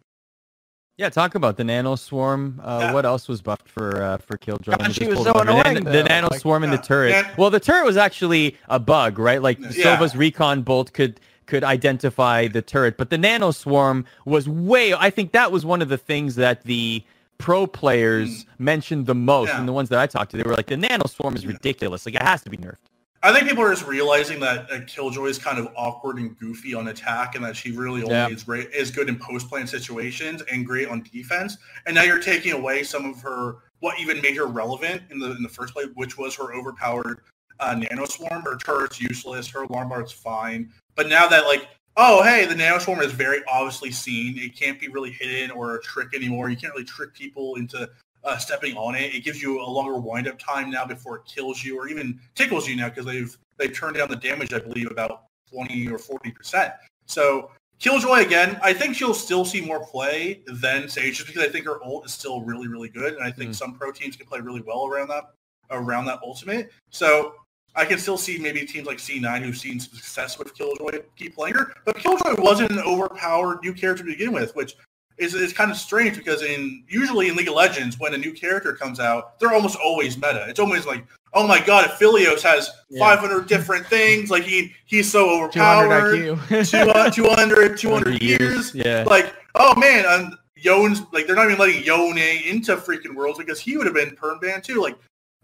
Yeah, 0.96 1.08
talk 1.08 1.34
about 1.34 1.56
the 1.56 1.64
Nano 1.64 1.94
Swarm. 1.96 2.60
Uh, 2.62 2.78
Yeah. 2.82 2.92
What 2.92 3.06
else 3.06 3.26
was 3.26 3.40
buffed 3.40 3.68
for 3.68 4.02
uh, 4.02 4.18
for 4.18 4.36
Killjoy? 4.36 4.76
God, 4.76 4.94
she 4.94 5.06
was 5.06 5.22
so 5.22 5.30
it 5.30 5.36
up. 5.36 5.46
The 5.46 5.52
nan- 5.54 5.66
annoying, 5.78 5.84
The. 5.84 6.04
Nano 6.04 6.28
Like- 6.30 6.40
Swarm 6.40 6.62
and 6.62 6.72
the 6.72 6.78
turret. 6.78 7.12
And- 7.14 7.36
well, 7.38 7.48
the 7.48 7.60
turret 7.60 7.86
was 7.86 7.96
actually 7.96 8.56
a 8.68 8.78
bug, 8.78 9.18
right? 9.18 9.40
Like 9.40 9.58
Yeah. 9.60 9.70
Sova's 9.70 10.14
recon 10.14 10.62
bolt 10.62 10.92
could 10.92 11.18
could 11.46 11.64
identify 11.64 12.46
the 12.46 12.62
turret, 12.62 12.96
but 12.96 13.10
the 13.10 13.18
Nano 13.18 13.50
Swarm 13.50 14.04
was 14.24 14.48
way. 14.48 14.92
I 14.94 15.10
think 15.10 15.32
that 15.32 15.50
was 15.50 15.64
one 15.64 15.80
of 15.82 15.88
the 15.88 15.98
things 15.98 16.34
that 16.36 16.62
the 16.64 17.02
pro 17.40 17.66
players 17.66 18.46
mentioned 18.58 19.06
the 19.06 19.14
most. 19.14 19.48
Yeah. 19.48 19.58
and 19.58 19.68
the 19.68 19.72
ones 19.72 19.88
that 19.88 19.98
I 19.98 20.06
talked 20.06 20.30
to, 20.32 20.36
they 20.36 20.42
were 20.42 20.54
like, 20.54 20.66
"The 20.66 20.76
Nano 20.76 21.06
Swarm 21.06 21.34
is 21.34 21.46
ridiculous. 21.46 22.06
Like 22.06 22.14
it 22.14 22.22
has 22.22 22.42
to 22.42 22.50
be 22.50 22.56
nerfed." 22.56 22.76
I 23.22 23.34
think 23.34 23.46
people 23.48 23.62
are 23.62 23.70
just 23.74 23.86
realizing 23.86 24.40
that 24.40 24.70
uh, 24.72 24.80
Killjoy 24.86 25.26
is 25.26 25.38
kind 25.38 25.58
of 25.58 25.68
awkward 25.76 26.16
and 26.16 26.38
goofy 26.38 26.72
on 26.74 26.88
attack, 26.88 27.34
and 27.34 27.44
that 27.44 27.54
she 27.54 27.70
really 27.72 28.02
only 28.02 28.14
Yeah. 28.14 28.28
is 28.28 28.44
great 28.44 28.70
is 28.72 28.90
good 28.90 29.08
in 29.08 29.18
post 29.18 29.48
plan 29.48 29.66
situations 29.66 30.42
and 30.50 30.64
great 30.64 30.88
on 30.88 31.02
defense. 31.12 31.58
And 31.86 31.94
now 31.94 32.02
you're 32.02 32.20
taking 32.22 32.52
away 32.52 32.82
some 32.82 33.04
of 33.04 33.20
her 33.22 33.56
what 33.80 33.98
even 34.00 34.20
made 34.20 34.36
her 34.36 34.46
relevant 34.46 35.02
in 35.10 35.18
the 35.18 35.32
in 35.36 35.42
the 35.42 35.48
first 35.48 35.74
place, 35.74 35.88
which 35.94 36.16
was 36.18 36.34
her 36.36 36.54
overpowered 36.54 37.20
uh, 37.60 37.74
nano 37.74 38.06
swarm. 38.06 38.42
Her 38.42 38.56
turret's 38.56 39.00
useless. 39.00 39.48
Her 39.48 39.66
Alarmbot's 39.66 40.12
fine. 40.12 40.70
But 40.96 41.08
now 41.08 41.26
that 41.28 41.44
like 41.44 41.68
oh 41.96 42.22
hey 42.22 42.46
the 42.46 42.54
nano 42.54 42.78
swarm 42.78 43.00
is 43.00 43.12
very 43.12 43.40
obviously 43.50 43.90
seen. 43.90 44.38
It 44.38 44.56
can't 44.56 44.80
be 44.80 44.88
really 44.88 45.10
hidden 45.10 45.50
or 45.50 45.76
a 45.76 45.82
trick 45.82 46.14
anymore. 46.14 46.48
You 46.50 46.56
can't 46.56 46.72
really 46.72 46.84
trick 46.84 47.14
people 47.14 47.56
into 47.56 47.88
uh, 48.24 48.36
stepping 48.36 48.76
on 48.76 48.94
it. 48.94 49.14
It 49.14 49.24
gives 49.24 49.40
you 49.42 49.60
a 49.60 49.64
longer 49.64 49.98
wind 49.98 50.28
up 50.28 50.38
time 50.38 50.70
now 50.70 50.84
before 50.84 51.16
it 51.16 51.22
kills 51.26 51.64
you 51.64 51.78
or 51.78 51.88
even 51.88 52.20
tickles 52.34 52.68
you 52.68 52.76
now 52.76 52.88
because 52.88 53.06
they've 53.06 53.36
they've 53.58 53.74
turned 53.74 53.96
down 53.96 54.08
the 54.08 54.16
damage 54.16 54.52
I 54.52 54.58
believe 54.58 54.90
about 54.90 55.24
20 55.52 55.88
or 55.90 55.98
40 55.98 56.30
percent. 56.30 56.72
So 57.06 57.50
Killjoy 57.78 58.18
again, 58.26 58.60
I 58.62 58.74
think 58.74 58.94
she'll 58.94 59.14
still 59.14 59.44
see 59.46 59.62
more 59.62 59.84
play 59.86 60.42
than 60.46 60.86
Sage 60.86 61.16
just 61.16 61.26
because 61.26 61.42
I 61.42 61.48
think 61.48 61.64
her 61.64 61.82
ult 61.82 62.04
is 62.04 62.12
still 62.12 62.42
really 62.42 62.68
really 62.68 62.88
good 62.90 63.14
and 63.14 63.24
I 63.24 63.30
think 63.30 63.50
Mm. 63.50 63.56
some 63.56 63.74
pro 63.74 63.90
teams 63.90 64.16
can 64.16 64.26
play 64.26 64.40
really 64.40 64.60
well 64.60 64.86
around 64.86 65.08
that 65.08 65.32
around 65.70 66.04
that 66.06 66.20
ultimate. 66.22 66.70
So 66.90 67.34
I 67.76 67.84
can 67.84 67.98
still 67.98 68.18
see 68.18 68.38
maybe 68.38 68.64
teams 68.66 68.86
like 68.86 68.98
C9 68.98 69.42
who've 69.42 69.56
seen 69.56 69.78
some 69.80 69.94
success 69.94 70.38
with 70.38 70.54
Killjoy 70.54 71.02
keep 71.16 71.34
playing 71.36 71.54
her, 71.54 71.72
but 71.84 71.96
Killjoy 71.96 72.34
wasn't 72.40 72.72
an 72.72 72.80
overpowered 72.80 73.60
new 73.62 73.72
character 73.72 74.02
to 74.04 74.10
begin 74.10 74.32
with, 74.32 74.54
which 74.56 74.74
is, 75.18 75.34
is 75.34 75.52
kind 75.52 75.70
of 75.70 75.76
strange 75.76 76.16
because 76.16 76.42
in 76.42 76.82
usually 76.88 77.28
in 77.28 77.36
League 77.36 77.48
of 77.48 77.54
Legends 77.54 77.98
when 77.98 78.14
a 78.14 78.18
new 78.18 78.32
character 78.32 78.72
comes 78.74 78.98
out, 78.98 79.38
they're 79.38 79.52
almost 79.52 79.76
always 79.76 80.16
meta. 80.16 80.46
It's 80.48 80.58
always 80.58 80.86
like, 80.86 81.04
oh 81.34 81.46
my 81.46 81.60
god, 81.60 81.88
Aphelios 81.90 82.42
has 82.42 82.70
Yeah. 82.88 83.00
500 83.00 83.46
different 83.46 83.86
things, 83.86 84.30
like 84.30 84.42
he 84.44 84.72
he's 84.86 85.10
so 85.10 85.48
200 85.48 85.92
overpowered, 85.92 86.38
IQ. 86.48 86.70
200, 86.70 87.12
200, 87.12 87.78
200 87.78 88.22
years, 88.22 88.74
Yeah. 88.74 89.04
like 89.06 89.34
oh 89.54 89.78
man, 89.78 90.32
Yone's 90.56 91.02
like 91.12 91.26
they're 91.26 91.36
not 91.36 91.46
even 91.46 91.58
letting 91.58 91.82
Yone 91.84 92.18
into 92.18 92.76
freaking 92.76 93.14
worlds 93.14 93.38
because 93.38 93.60
he 93.60 93.76
would 93.76 93.86
have 93.86 93.94
been 93.94 94.14
perm 94.16 94.38
banned 94.40 94.64
too. 94.64 94.80
Like 94.82 94.96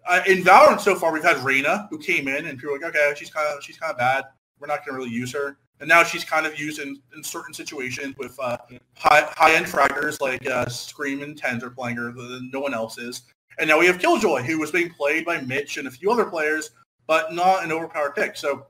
uh, 0.06 0.22
in 0.26 0.42
Valorant 0.42 0.80
so 0.80 0.94
far, 0.94 1.12
we've 1.12 1.22
had 1.22 1.38
Reyna 1.38 1.86
who 1.90 1.98
came 1.98 2.28
in 2.28 2.46
and 2.46 2.58
people 2.58 2.72
were 2.72 2.78
like, 2.78 2.94
okay, 2.94 3.14
she's 3.16 3.30
kind 3.30 3.46
of 3.48 3.62
she's 3.62 3.76
kind 3.76 3.90
of 3.90 3.98
bad. 3.98 4.24
We're 4.58 4.66
not 4.66 4.84
going 4.84 4.94
to 4.94 4.98
really 4.98 5.14
use 5.14 5.32
her. 5.32 5.58
and 5.80 5.88
now 5.88 6.02
she's 6.02 6.24
kind 6.24 6.46
of 6.46 6.58
used 6.58 6.78
in, 6.78 7.00
in 7.14 7.22
certain 7.22 7.52
situations 7.52 8.14
with 8.18 8.38
uh, 8.40 8.56
high 8.96 9.28
high 9.36 9.54
end 9.54 9.66
fraggers 9.66 10.20
like 10.20 10.46
uh, 10.46 10.66
Scream 10.68 11.22
and 11.22 11.40
TenZ 11.40 11.74
playing 11.74 11.96
her 11.96 12.12
than 12.12 12.50
no 12.52 12.60
one 12.60 12.74
else 12.74 12.98
is. 12.98 13.22
And 13.58 13.68
now 13.68 13.78
we 13.78 13.86
have 13.86 13.98
Killjoy, 13.98 14.42
who 14.42 14.58
was 14.58 14.70
being 14.70 14.90
played 14.90 15.24
by 15.24 15.40
Mitch 15.40 15.76
and 15.76 15.88
a 15.88 15.90
few 15.90 16.10
other 16.10 16.26
players, 16.26 16.70
but 17.06 17.32
not 17.32 17.64
an 17.64 17.72
overpowered 17.72 18.14
pick. 18.14 18.36
So 18.36 18.66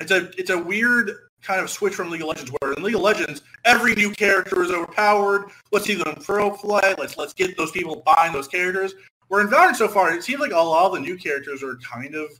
it's 0.00 0.10
a 0.10 0.30
it's 0.38 0.50
a 0.50 0.58
weird 0.58 1.10
kind 1.42 1.60
of 1.60 1.70
switch 1.70 1.94
from 1.94 2.10
League 2.10 2.22
of 2.22 2.28
Legends, 2.28 2.50
where 2.60 2.72
in 2.72 2.82
League 2.82 2.96
of 2.96 3.02
Legends 3.02 3.42
every 3.64 3.94
new 3.94 4.10
character 4.10 4.62
is 4.62 4.70
overpowered. 4.70 5.50
Let's 5.72 5.86
see 5.86 5.94
them 5.94 6.16
pro 6.22 6.50
play. 6.50 6.94
Let's 6.98 7.16
let's 7.16 7.32
get 7.32 7.56
those 7.56 7.70
people 7.70 8.02
buying 8.04 8.32
those 8.32 8.48
characters. 8.48 8.94
Where 9.28 9.40
in 9.40 9.48
Valorant 9.48 9.76
so 9.76 9.88
far, 9.88 10.12
it 10.12 10.22
seems 10.22 10.40
like 10.40 10.52
a 10.52 10.56
lot 10.56 10.86
of 10.86 10.92
the 10.94 11.00
new 11.00 11.16
characters 11.16 11.62
are 11.62 11.76
kind 11.76 12.14
of 12.14 12.30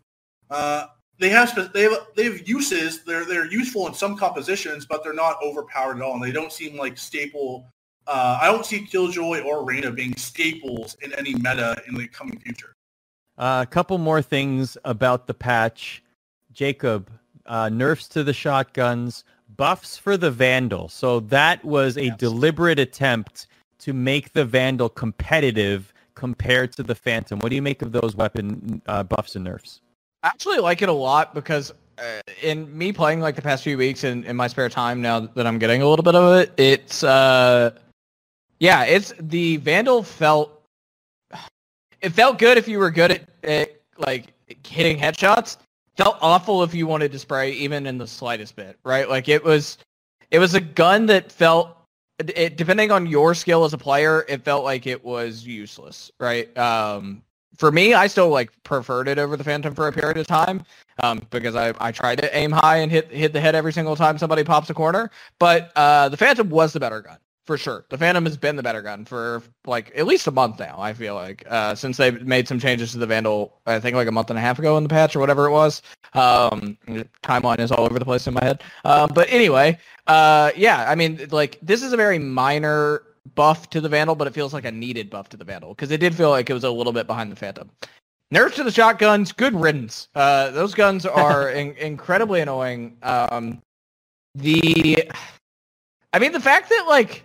uh, 0.51 0.87
they 1.19 1.29
have 1.31 1.73
they 1.73 1.83
have 1.83 2.07
they 2.15 2.25
have 2.25 2.49
uses. 2.49 3.03
They're 3.05 3.25
they're 3.25 3.51
useful 3.51 3.87
in 3.87 3.95
some 3.95 4.17
compositions, 4.17 4.87
but 4.87 5.03
they're 5.03 5.15
not 5.15 5.39
overpowered 5.43 5.97
at 5.97 6.03
all, 6.03 6.15
and 6.15 6.23
they 6.23 6.33
don't 6.33 6.53
seem 6.53 6.77
like 6.77 6.99
staple. 6.99 7.67
Uh, 8.07 8.39
I 8.41 8.47
don't 8.47 8.65
see 8.65 8.83
Killjoy 8.83 9.41
or 9.41 9.65
Reyna 9.65 9.91
being 9.91 10.15
staples 10.17 10.97
in 11.03 11.13
any 11.15 11.35
meta 11.35 11.77
in 11.89 11.95
the 11.95 12.07
coming 12.07 12.39
future. 12.39 12.73
Uh, 13.37 13.65
a 13.67 13.71
couple 13.71 13.99
more 13.99 14.23
things 14.23 14.79
about 14.85 15.27
the 15.27 15.35
patch. 15.35 16.03
Jacob, 16.53 17.11
uh, 17.47 17.69
nerfs 17.69 18.09
to 18.09 18.23
the 18.23 18.33
shotguns, 18.33 19.25
buffs 19.57 19.99
for 19.99 20.17
the 20.17 20.31
Vandal. 20.31 20.89
So 20.89 21.21
that 21.21 21.65
was 21.65 21.97
a 21.97 22.07
yes. 22.07 22.19
deliberate 22.19 22.79
attempt 22.79 23.49
to 23.81 23.93
make 23.93 24.33
the 24.33 24.45
Vandal 24.45 24.89
competitive 24.89 25.93
compared 26.17 26.73
to 26.73 26.83
the 26.83 26.95
Phantom. 26.95 27.39
What 27.39 27.51
do 27.51 27.55
you 27.55 27.63
make 27.63 27.83
of 27.83 27.93
those 27.93 28.17
weapon 28.17 28.83
uh, 28.87 29.05
buffs 29.05 29.37
and 29.37 29.45
nerfs? 29.45 29.81
I 30.25 30.29
actually 30.29 30.59
like 30.59 30.83
it 30.83 30.89
a 30.89 30.93
lot 30.93 31.35
because 31.35 31.73
uh, 31.99 32.21
in 32.43 32.77
me 32.77 32.93
playing 32.93 33.21
like 33.21 33.37
the 33.37 33.43
past 33.43 33.63
few 33.63 33.79
weeks 33.79 34.03
in, 34.03 34.25
in 34.25 34.35
my 34.35 34.49
spare 34.49 34.69
time 34.69 35.01
now 35.01 35.21
that 35.21 35.47
I'm 35.47 35.59
getting 35.59 35.83
a 35.83 35.89
little 35.89 36.03
bit 36.03 36.17
of 36.17 36.41
it, 36.41 36.53
it's 36.57 37.05
uh 37.05 37.71
yeah, 38.59 38.85
it's 38.85 39.13
the 39.21 39.59
Vandal 39.59 40.03
felt 40.03 40.63
it 42.01 42.11
felt 42.11 42.39
good 42.39 42.59
if 42.59 42.67
you 42.67 42.79
were 42.79 42.91
good 42.91 43.13
at, 43.13 43.23
at 43.45 43.81
like 43.99 44.33
hitting 44.67 44.99
headshots. 44.99 45.59
Felt 45.97 46.19
awful 46.21 46.63
if 46.63 46.75
you 46.75 46.87
wanted 46.87 47.13
to 47.13 47.19
spray 47.19 47.53
even 47.53 47.87
in 47.87 47.97
the 47.97 48.07
slightest 48.07 48.57
bit, 48.57 48.79
right? 48.85 49.09
Like 49.09 49.29
it 49.29 49.43
was 49.45 49.79
it 50.31 50.39
was 50.39 50.55
a 50.55 50.61
gun 50.61 51.07
that 51.07 51.31
felt 51.31 51.77
it, 52.19 52.57
depending 52.57 52.91
on 52.91 53.07
your 53.07 53.35
skill 53.35 53.65
as 53.65 53.73
a 53.73 53.79
player, 53.79 54.25
it 54.29 54.45
felt 54.45 54.65
like 54.65 54.87
it 54.87 55.05
was 55.05 55.47
useless, 55.47 56.11
right? 56.19 56.57
Um, 56.57 57.23
for 57.57 57.73
me, 57.73 57.95
I 57.95 58.07
still 58.07 58.29
like 58.29 58.51
preferred 58.63 59.09
it 59.09 59.19
over 59.19 59.37
the 59.37 59.45
Phantom 59.45 59.75
for 59.75 59.89
a 59.89 59.93
period 59.93 60.19
of 60.19 60.27
time 60.27 60.63
um, 61.03 61.27
because 61.31 61.55
I, 61.55 61.73
I 61.79 61.93
tried 61.93 62.19
to 62.19 62.37
aim 62.37 62.53
high 62.53 62.79
and 62.79 62.91
hit 62.91 63.11
hit 63.11 63.33
the 63.33 63.41
head 63.41 63.55
every 63.55 63.73
single 63.73 63.97
time 63.97 64.19
somebody 64.19 64.45
pops 64.45 64.71
a 64.71 64.75
corner. 64.75 65.11
But 65.39 65.73
uh, 65.77 66.09
the 66.09 66.17
Phantom 66.17 66.49
was 66.51 66.73
the 66.73 66.81
better 66.81 67.01
gun 67.01 67.19
for 67.47 67.57
sure. 67.57 67.87
The 67.89 67.97
Phantom 67.97 68.25
has 68.25 68.37
been 68.37 68.57
the 68.57 68.63
better 68.63 68.83
gun 68.83 69.05
for 69.05 69.43
like 69.67 69.93
at 69.97 70.07
least 70.07 70.27
a 70.27 70.33
month 70.33 70.59
now. 70.59 70.77
I 70.79 70.93
feel 70.93 71.15
like 71.15 71.45
uh, 71.49 71.75
since 71.75 71.97
they 71.97 72.11
made 72.11 72.49
some 72.49 72.59
changes 72.59 72.93
to 72.93 72.99
the 72.99 73.07
Vandal, 73.07 73.61
I 73.67 73.79
think 73.79 73.95
like 73.95 74.09
a 74.09 74.13
month 74.13 74.31
and 74.31 74.39
a 74.39 74.43
half 74.43 74.59
ago 74.59 74.77
in 74.77 74.83
the 74.83 74.89
patch 74.89 75.15
or 75.15 75.21
whatever 75.21 75.47
it 75.47 75.53
was. 75.53 75.81
Um, 76.15 76.77
timeline 77.23 77.61
is 77.61 77.71
all 77.71 77.85
over 77.85 77.99
the 77.99 78.05
place 78.05 78.27
in 78.27 78.35
my 78.35 78.43
head. 78.43 78.63
Um, 78.85 79.11
but 79.15 79.31
anyway, 79.31 79.79
uh, 80.09 80.51
yeah, 80.57 80.91
I 80.91 80.97
mean, 80.97 81.29
like 81.31 81.59
this 81.63 81.83
is 81.83 81.93
a 81.93 81.97
very 81.97 82.19
minor 82.19 83.03
buff 83.35 83.71
to 83.71 83.81
the 83.81 83.89
Vandal, 83.89 84.17
but 84.17 84.27
it 84.27 84.35
feels 84.35 84.53
like 84.53 84.65
a 84.65 84.73
needed 84.73 85.09
buff 85.09 85.29
to 85.31 85.37
the 85.37 85.45
Vandal 85.45 85.71
because 85.71 85.91
it 85.93 85.99
did 85.99 86.15
feel 86.15 86.31
like 86.31 86.51
it 86.51 86.55
was 86.55 86.65
a 86.65 86.71
little 86.71 86.93
bit 86.93 87.07
behind 87.07 87.31
the 87.31 87.37
Phantom. 87.37 87.71
Nerfs 88.33 88.57
to 88.57 88.65
the 88.65 88.73
shotguns, 88.73 89.31
good 89.31 89.55
riddance. 89.55 90.09
Uh, 90.17 90.51
those 90.51 90.75
guns 90.75 91.07
are 91.07 91.51
in- 91.51 91.77
incredibly 91.77 92.41
annoying. 92.41 92.97
Um, 93.05 93.63
the, 94.35 95.09
I 96.13 96.19
mean, 96.19 96.33
the 96.33 96.41
fact 96.41 96.71
that 96.71 96.87
like 96.89 97.23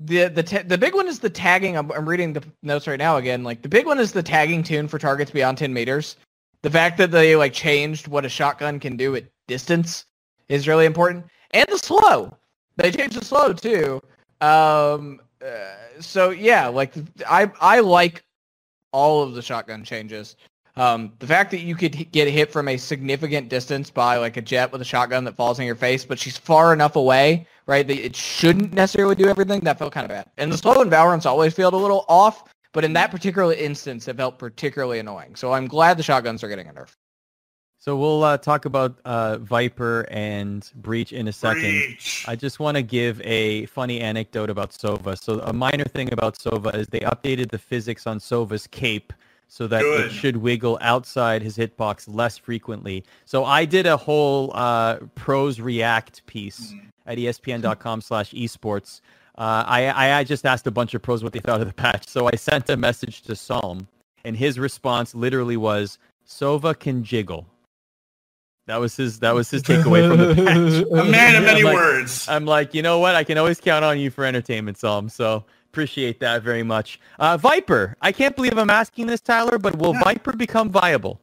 the 0.00 0.28
the 0.28 0.42
ta- 0.42 0.62
the 0.66 0.78
big 0.78 0.94
one 0.94 1.08
is 1.08 1.18
the 1.18 1.30
tagging. 1.30 1.76
I'm, 1.76 1.90
I'm 1.92 2.08
reading 2.08 2.32
the 2.32 2.44
notes 2.62 2.86
right 2.86 2.98
now 2.98 3.16
again. 3.16 3.44
Like 3.44 3.62
the 3.62 3.68
big 3.68 3.86
one 3.86 3.98
is 3.98 4.12
the 4.12 4.22
tagging 4.22 4.62
tune 4.62 4.88
for 4.88 4.98
targets 4.98 5.30
beyond 5.30 5.58
10 5.58 5.72
meters. 5.72 6.16
The 6.62 6.70
fact 6.70 6.98
that 6.98 7.10
they 7.10 7.36
like 7.36 7.52
changed 7.52 8.08
what 8.08 8.24
a 8.24 8.28
shotgun 8.28 8.80
can 8.80 8.96
do 8.96 9.14
at 9.16 9.24
distance 9.46 10.04
is 10.48 10.68
really 10.68 10.86
important, 10.86 11.24
and 11.52 11.66
the 11.68 11.78
slow. 11.78 12.36
They 12.76 12.90
changed 12.90 13.18
the 13.18 13.24
slow 13.24 13.52
too. 13.52 14.02
Um, 14.40 15.20
uh, 15.44 16.00
so 16.00 16.30
yeah, 16.30 16.66
like 16.68 16.92
I 17.28 17.50
I 17.60 17.80
like 17.80 18.22
all 18.92 19.22
of 19.22 19.34
the 19.34 19.42
shotgun 19.42 19.84
changes. 19.84 20.36
Um, 20.76 21.12
the 21.20 21.26
fact 21.26 21.50
that 21.52 21.60
you 21.60 21.74
could 21.74 22.12
get 22.12 22.28
hit 22.28 22.52
from 22.52 22.68
a 22.68 22.76
significant 22.76 23.48
distance 23.48 23.88
by 23.88 24.18
like 24.18 24.36
a 24.36 24.42
Jett 24.42 24.70
with 24.72 24.82
a 24.82 24.84
shotgun 24.84 25.24
that 25.24 25.34
falls 25.34 25.58
in 25.58 25.64
your 25.64 25.74
face, 25.74 26.04
but 26.04 26.18
she's 26.18 26.36
far 26.36 26.74
enough 26.74 26.96
away, 26.96 27.46
right, 27.66 27.86
that 27.86 27.98
it 27.98 28.14
shouldn't 28.14 28.74
necessarily 28.74 29.14
do 29.14 29.26
everything, 29.26 29.60
that 29.60 29.78
felt 29.78 29.94
kind 29.94 30.04
of 30.04 30.10
bad. 30.10 30.30
And 30.36 30.52
the 30.52 30.58
slow 30.58 30.82
in 30.82 30.90
Valorant's 30.90 31.24
always 31.24 31.54
felt 31.54 31.72
a 31.72 31.78
little 31.78 32.04
off, 32.08 32.44
but 32.72 32.84
in 32.84 32.92
that 32.92 33.10
particular 33.10 33.54
instance, 33.54 34.06
it 34.06 34.18
felt 34.18 34.38
particularly 34.38 34.98
annoying. 34.98 35.34
So 35.34 35.54
I'm 35.54 35.66
glad 35.66 35.96
the 35.96 36.02
shotguns 36.02 36.44
are 36.44 36.48
getting 36.48 36.68
a 36.68 36.72
nerf. 36.74 36.94
So 37.78 37.96
we'll 37.96 38.24
uh, 38.24 38.36
talk 38.36 38.64
about 38.64 38.98
uh, 39.04 39.38
Viper 39.38 40.06
and 40.10 40.68
Breach 40.74 41.12
in 41.12 41.28
a 41.28 41.32
second. 41.32 41.60
Breach. 41.62 42.24
I 42.26 42.34
just 42.34 42.58
want 42.58 42.76
to 42.76 42.82
give 42.82 43.20
a 43.22 43.66
funny 43.66 44.00
anecdote 44.00 44.50
about 44.50 44.72
Sova. 44.72 45.16
So 45.16 45.40
a 45.40 45.52
minor 45.52 45.84
thing 45.84 46.12
about 46.12 46.36
Sova 46.36 46.74
is 46.74 46.88
they 46.88 47.00
updated 47.00 47.50
the 47.50 47.58
physics 47.58 48.06
on 48.06 48.18
Sova's 48.18 48.66
cape 48.66 49.12
so 49.48 49.66
that 49.66 49.82
Good. 49.82 50.06
it 50.06 50.10
should 50.10 50.38
wiggle 50.38 50.78
outside 50.80 51.42
his 51.42 51.56
hitbox 51.56 52.12
less 52.12 52.36
frequently. 52.36 53.04
So 53.24 53.44
I 53.44 53.64
did 53.64 53.86
a 53.86 53.96
whole 53.96 54.50
uh, 54.54 54.96
pros 55.14 55.60
react 55.60 56.26
piece 56.26 56.72
mm. 56.72 56.80
at 57.06 57.18
espn.com 57.18 58.00
slash 58.00 58.32
esports. 58.32 59.00
Uh, 59.38 59.64
I, 59.66 60.18
I 60.18 60.24
just 60.24 60.46
asked 60.46 60.66
a 60.66 60.70
bunch 60.70 60.94
of 60.94 61.02
pros 61.02 61.22
what 61.22 61.32
they 61.32 61.40
thought 61.40 61.60
of 61.60 61.66
the 61.66 61.74
patch. 61.74 62.08
So 62.08 62.28
I 62.32 62.36
sent 62.36 62.68
a 62.70 62.76
message 62.76 63.22
to 63.22 63.36
Psalm, 63.36 63.86
and 64.24 64.36
his 64.36 64.58
response 64.58 65.14
literally 65.14 65.56
was, 65.56 65.98
Sova 66.26 66.78
can 66.78 67.04
jiggle. 67.04 67.46
That 68.66 68.80
was 68.80 68.96
his. 68.96 69.20
That 69.20 69.34
was 69.34 69.48
his 69.48 69.62
takeaway 69.62 70.08
from 70.08 70.18
the 70.18 70.34
patch. 70.34 71.00
A 71.00 71.08
man 71.08 71.36
of 71.36 71.44
many 71.44 71.60
I'm 71.60 71.66
like, 71.66 71.74
words. 71.74 72.28
I'm 72.28 72.44
like, 72.46 72.74
you 72.74 72.82
know 72.82 72.98
what? 72.98 73.14
I 73.14 73.22
can 73.22 73.38
always 73.38 73.60
count 73.60 73.84
on 73.84 74.00
you 74.00 74.10
for 74.10 74.24
entertainment, 74.24 74.76
Psalm. 74.76 75.08
So 75.08 75.44
appreciate 75.76 76.18
that 76.20 76.42
very 76.42 76.62
much. 76.62 76.98
Uh, 77.18 77.36
Viper. 77.36 77.96
I 78.00 78.10
can't 78.10 78.34
believe 78.34 78.56
I'm 78.56 78.70
asking 78.70 79.08
this, 79.08 79.20
Tyler, 79.20 79.58
but 79.58 79.76
will 79.76 79.92
yeah. 79.92 80.04
Viper 80.04 80.32
become 80.32 80.70
viable? 80.70 81.20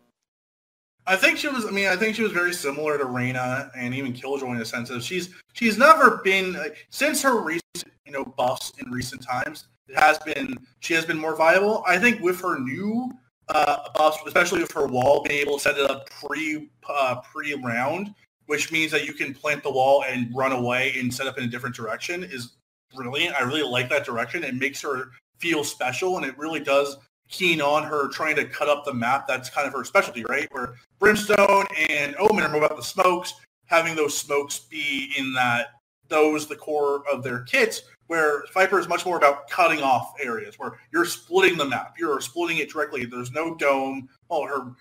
I 1.07 1.15
think 1.15 1.39
she 1.39 1.47
was. 1.47 1.65
I 1.65 1.71
mean, 1.71 1.87
I 1.87 1.95
think 1.95 2.15
she 2.15 2.21
was 2.21 2.31
very 2.31 2.53
similar 2.53 2.99
to 2.99 3.05
Reyna 3.05 3.71
and 3.75 3.95
even 3.95 4.13
Killjoy 4.13 4.51
in 4.51 4.59
the 4.59 4.65
sense 4.65 4.91
of 4.91 5.03
she's 5.03 5.31
she's 5.53 5.79
never 5.79 6.21
been 6.23 6.53
like, 6.53 6.85
since 6.91 7.23
her 7.23 7.41
recent 7.41 7.91
you 8.05 8.11
know 8.11 8.23
buffs 8.23 8.71
in 8.77 8.91
recent 8.91 9.23
times. 9.23 9.69
It 9.89 9.97
has 9.97 10.19
been 10.19 10.55
she 10.81 10.93
has 10.93 11.03
been 11.03 11.17
more 11.17 11.35
viable. 11.35 11.83
I 11.87 11.97
think 11.97 12.21
with 12.21 12.39
her 12.41 12.59
new 12.59 13.11
uh, 13.49 13.89
buffs, 13.95 14.19
especially 14.27 14.61
with 14.61 14.71
her 14.73 14.85
wall, 14.85 15.23
being 15.23 15.41
able 15.41 15.57
to 15.57 15.63
set 15.63 15.79
it 15.79 15.89
up 15.89 16.07
pre 16.11 16.69
uh, 16.87 17.21
pre 17.21 17.55
round, 17.55 18.13
which 18.45 18.71
means 18.71 18.91
that 18.91 19.03
you 19.03 19.13
can 19.13 19.33
plant 19.33 19.63
the 19.63 19.71
wall 19.71 20.03
and 20.07 20.29
run 20.33 20.51
away 20.51 20.93
and 20.99 21.11
set 21.11 21.25
up 21.25 21.39
in 21.39 21.43
a 21.43 21.47
different 21.47 21.75
direction, 21.75 22.23
is 22.23 22.51
brilliant. 22.95 23.35
I 23.35 23.43
really 23.43 23.63
like 23.63 23.89
that 23.89 24.05
direction. 24.05 24.43
It 24.43 24.55
makes 24.55 24.81
her 24.81 25.11
feel 25.37 25.63
special, 25.63 26.17
and 26.17 26.25
it 26.25 26.37
really 26.37 26.59
does 26.59 26.97
keen 27.29 27.61
on 27.61 27.83
her 27.83 28.09
trying 28.09 28.35
to 28.35 28.45
cut 28.45 28.69
up 28.69 28.85
the 28.85 28.93
map. 28.93 29.27
That's 29.27 29.49
kind 29.49 29.67
of 29.67 29.73
her 29.73 29.83
specialty, 29.83 30.23
right? 30.25 30.47
Where 30.51 30.75
Brimstone 30.99 31.65
and 31.89 32.15
Omen 32.19 32.43
are 32.43 32.55
about 32.55 32.77
the 32.77 32.83
smokes, 32.83 33.33
having 33.65 33.95
those 33.95 34.17
smokes 34.17 34.59
be 34.59 35.11
in 35.17 35.33
that 35.33 35.67
those 36.09 36.47
the 36.47 36.55
core 36.55 37.03
of 37.11 37.23
their 37.23 37.41
kits 37.41 37.83
where 38.07 38.43
Viper 38.53 38.79
is 38.79 38.87
much 38.87 39.05
more 39.05 39.17
about 39.17 39.49
cutting 39.49 39.81
off 39.81 40.13
areas 40.21 40.59
where 40.59 40.79
you're 40.91 41.05
splitting 41.05 41.57
the 41.57 41.65
map. 41.65 41.95
You're 41.97 42.21
splitting 42.21 42.57
it 42.57 42.69
directly. 42.69 43.05
There's 43.05 43.31
no 43.31 43.55
dome. 43.55 44.09
Oh, 44.29 44.45
her 44.45 44.71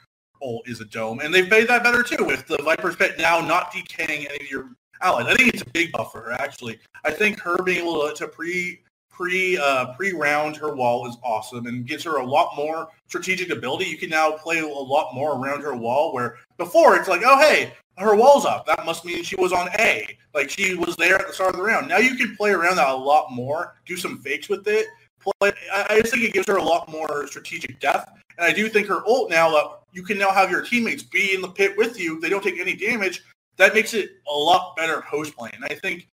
is 0.67 0.81
a 0.81 0.85
dome. 0.85 1.21
And 1.21 1.33
they've 1.33 1.49
made 1.49 1.69
that 1.69 1.85
better 1.85 2.03
too 2.03 2.25
with 2.25 2.47
the 2.47 2.59
Viper's 2.65 2.97
Pit 2.97 3.15
now 3.19 3.41
not 3.41 3.73
decaying 3.73 4.27
any 4.27 4.45
of 4.45 4.51
your 4.51 4.71
allies. 5.03 5.27
I 5.27 5.35
think 5.35 5.55
it's 5.55 5.63
a 5.63 5.71
big 5.71 5.93
buffer 5.93 6.33
actually. 6.33 6.79
I 7.05 7.11
think 7.11 7.39
her 7.41 7.63
being 7.63 7.81
able 7.81 8.09
to, 8.09 8.15
to 8.15 8.29
pre 8.29 8.81
pre 9.11 9.59
uh, 9.59 9.93
pre 9.95 10.13
round 10.13 10.57
her 10.57 10.75
wall 10.75 11.09
is 11.09 11.17
awesome 11.23 11.67
and 11.67 11.87
gives 11.87 12.05
her 12.05 12.17
a 12.17 12.27
lot 12.27 12.57
more 12.57 12.89
strategic 13.07 13.51
ability. 13.51 13.87
You 13.87 13.99
can 13.99 14.11
now 14.11 14.33
play 14.33 14.61
a 14.61 14.67
lot 14.67 15.15
more 15.15 15.37
around 15.37 15.63
her 15.63 15.77
wall 15.77 16.13
where 16.13 16.39
before 16.57 16.97
it's 16.97 17.09
like, 17.09 17.23
oh 17.25 17.39
hey, 17.39 17.73
her 17.99 18.17
wall's 18.17 18.47
up. 18.47 18.67
That 18.67 18.85
must 18.87 19.05
mean 19.05 19.23
she 19.23 19.37
was 19.37 19.53
on 19.53 19.69
A. 19.79 20.19
Like 20.35 20.51
she 20.51 20.75
was 20.75 20.97
there 20.97 21.17
at 21.17 21.27
the 21.27 21.33
start 21.33 21.51
of 21.51 21.57
the 21.57 21.63
round. 21.63 21.89
Now 21.89 21.99
you 21.99 22.17
can 22.17 22.37
play 22.37 22.51
around 22.51 22.77
that 22.77 22.89
a 22.89 22.97
lot 22.97 23.31
more, 23.31 23.77
do 23.87 23.97
some 23.97 24.19
fakes 24.19 24.49
with 24.49 24.67
it. 24.67 24.87
Play. 25.21 25.53
I 25.73 26.01
just 26.01 26.13
think 26.13 26.25
it 26.25 26.33
gives 26.33 26.49
her 26.49 26.57
a 26.57 26.63
lot 26.63 26.89
more 26.89 27.27
strategic 27.29 27.79
depth. 27.79 28.11
And 28.39 28.47
I 28.47 28.53
do 28.53 28.69
think 28.69 28.89
her 28.89 29.07
ult 29.07 29.31
now 29.31 29.51
that 29.51 29.81
you 29.93 30.03
can 30.03 30.19
now 30.19 30.33
have 30.33 30.51
your 30.51 30.63
teammates 30.63 31.03
be 31.03 31.35
in 31.35 31.43
the 31.43 31.49
pit 31.49 31.77
with 31.77 32.01
you. 32.01 32.19
They 32.19 32.29
don't 32.29 32.43
take 32.43 32.59
any 32.59 32.75
damage. 32.75 33.23
That 33.57 33.75
makes 33.75 33.95
it 33.95 34.11
a 34.33 34.37
lot 34.37 34.77
better 34.77 35.03
post 35.03 35.37
play. 35.37 35.51
And 35.55 35.65
I 35.65 35.75
think 35.75 36.09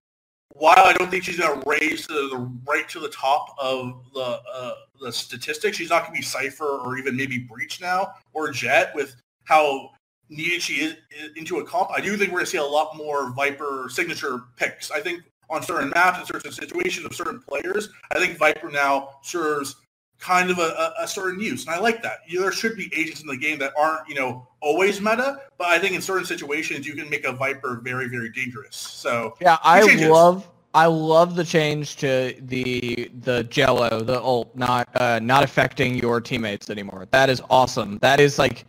while 0.54 0.86
I 0.86 0.94
don't 0.94 1.10
think 1.10 1.24
she's 1.24 1.38
going 1.38 1.62
to 1.62 1.70
raise 1.70 2.08
to 2.08 2.14
the 2.14 2.52
right 2.68 2.88
to 2.90 3.00
the 3.00 3.10
top 3.10 3.56
of 3.60 4.04
the 4.14 4.42
uh, 4.54 4.74
the 5.02 5.12
statistics, 5.12 5.78
she's 5.78 5.90
not 5.90 6.04
going 6.04 6.14
to 6.16 6.20
be 6.20 6.26
Cypher 6.26 6.80
or 6.80 6.98
even 6.98 7.16
maybe 7.16 7.38
Breach 7.38 7.80
now 7.80 8.14
or 8.34 8.52
Jett 8.52 8.94
with 8.96 9.16
how 9.46 9.92
needed 10.30 10.62
she 10.62 10.76
is 10.76 10.96
into 11.36 11.60
a 11.60 11.66
comp, 11.66 11.90
I 11.92 12.02
do 12.02 12.16
think 12.16 12.32
we're 12.32 12.38
going 12.40 12.46
to 12.46 12.52
see 12.52 12.58
a 12.58 12.64
lot 12.64 12.96
more 12.96 13.32
Viper 13.32 13.88
signature 13.90 14.42
picks. 14.56 14.92
I 14.92 15.02
think 15.02 15.24
on 15.50 15.64
certain 15.64 15.90
maps 15.90 16.20
and 16.20 16.28
certain 16.28 16.52
situations 16.52 17.06
of 17.06 17.16
certain 17.16 17.42
players, 17.42 17.90
I 18.12 18.20
think 18.20 18.38
Viper 18.38 18.70
now 18.70 19.10
serves 19.24 19.76
kind 20.20 20.52
of 20.52 20.60
a, 20.60 20.94
a, 21.00 21.08
certain 21.08 21.40
use, 21.40 21.66
and 21.66 21.74
I 21.74 21.80
like 21.80 22.04
that. 22.04 22.20
You 22.28 22.42
there 22.42 22.52
should 22.52 22.76
be 22.76 22.92
agents 22.96 23.22
in 23.22 23.28
the 23.28 23.38
game 23.38 23.58
that 23.60 23.74
aren't, 23.78 24.08
you 24.08 24.16
know, 24.16 24.48
always 24.60 25.00
meta, 25.00 25.42
but 25.58 25.68
I 25.68 25.80
think 25.80 25.96
in 25.96 26.02
certain 26.02 26.26
situations 26.26 26.86
you 26.86 26.94
can 26.94 27.10
make 27.10 27.26
a 27.26 27.32
Viper 27.32 27.80
very, 27.84 28.08
very 28.10 28.30
dangerous. 28.30 28.76
So 28.76 29.36
yeah, 29.42 29.58
I 29.64 29.82
love. 30.08 30.48
I 30.76 30.86
love 30.86 31.36
the 31.36 31.44
change 31.44 31.96
to 31.98 32.36
the 32.42 33.10
the 33.22 33.44
Jello, 33.46 34.02
the 34.02 34.22
ult, 34.22 34.56
not 34.56 34.88
uh, 35.02 35.20
not 35.20 35.44
affecting 35.44 35.96
your 35.96 36.22
teammates 36.22 36.70
anymore. 36.70 37.08
That 37.10 37.30
is 37.30 37.42
awesome. 37.50 37.98
That 38.00 38.20
is 38.20 38.38
like 38.38 38.66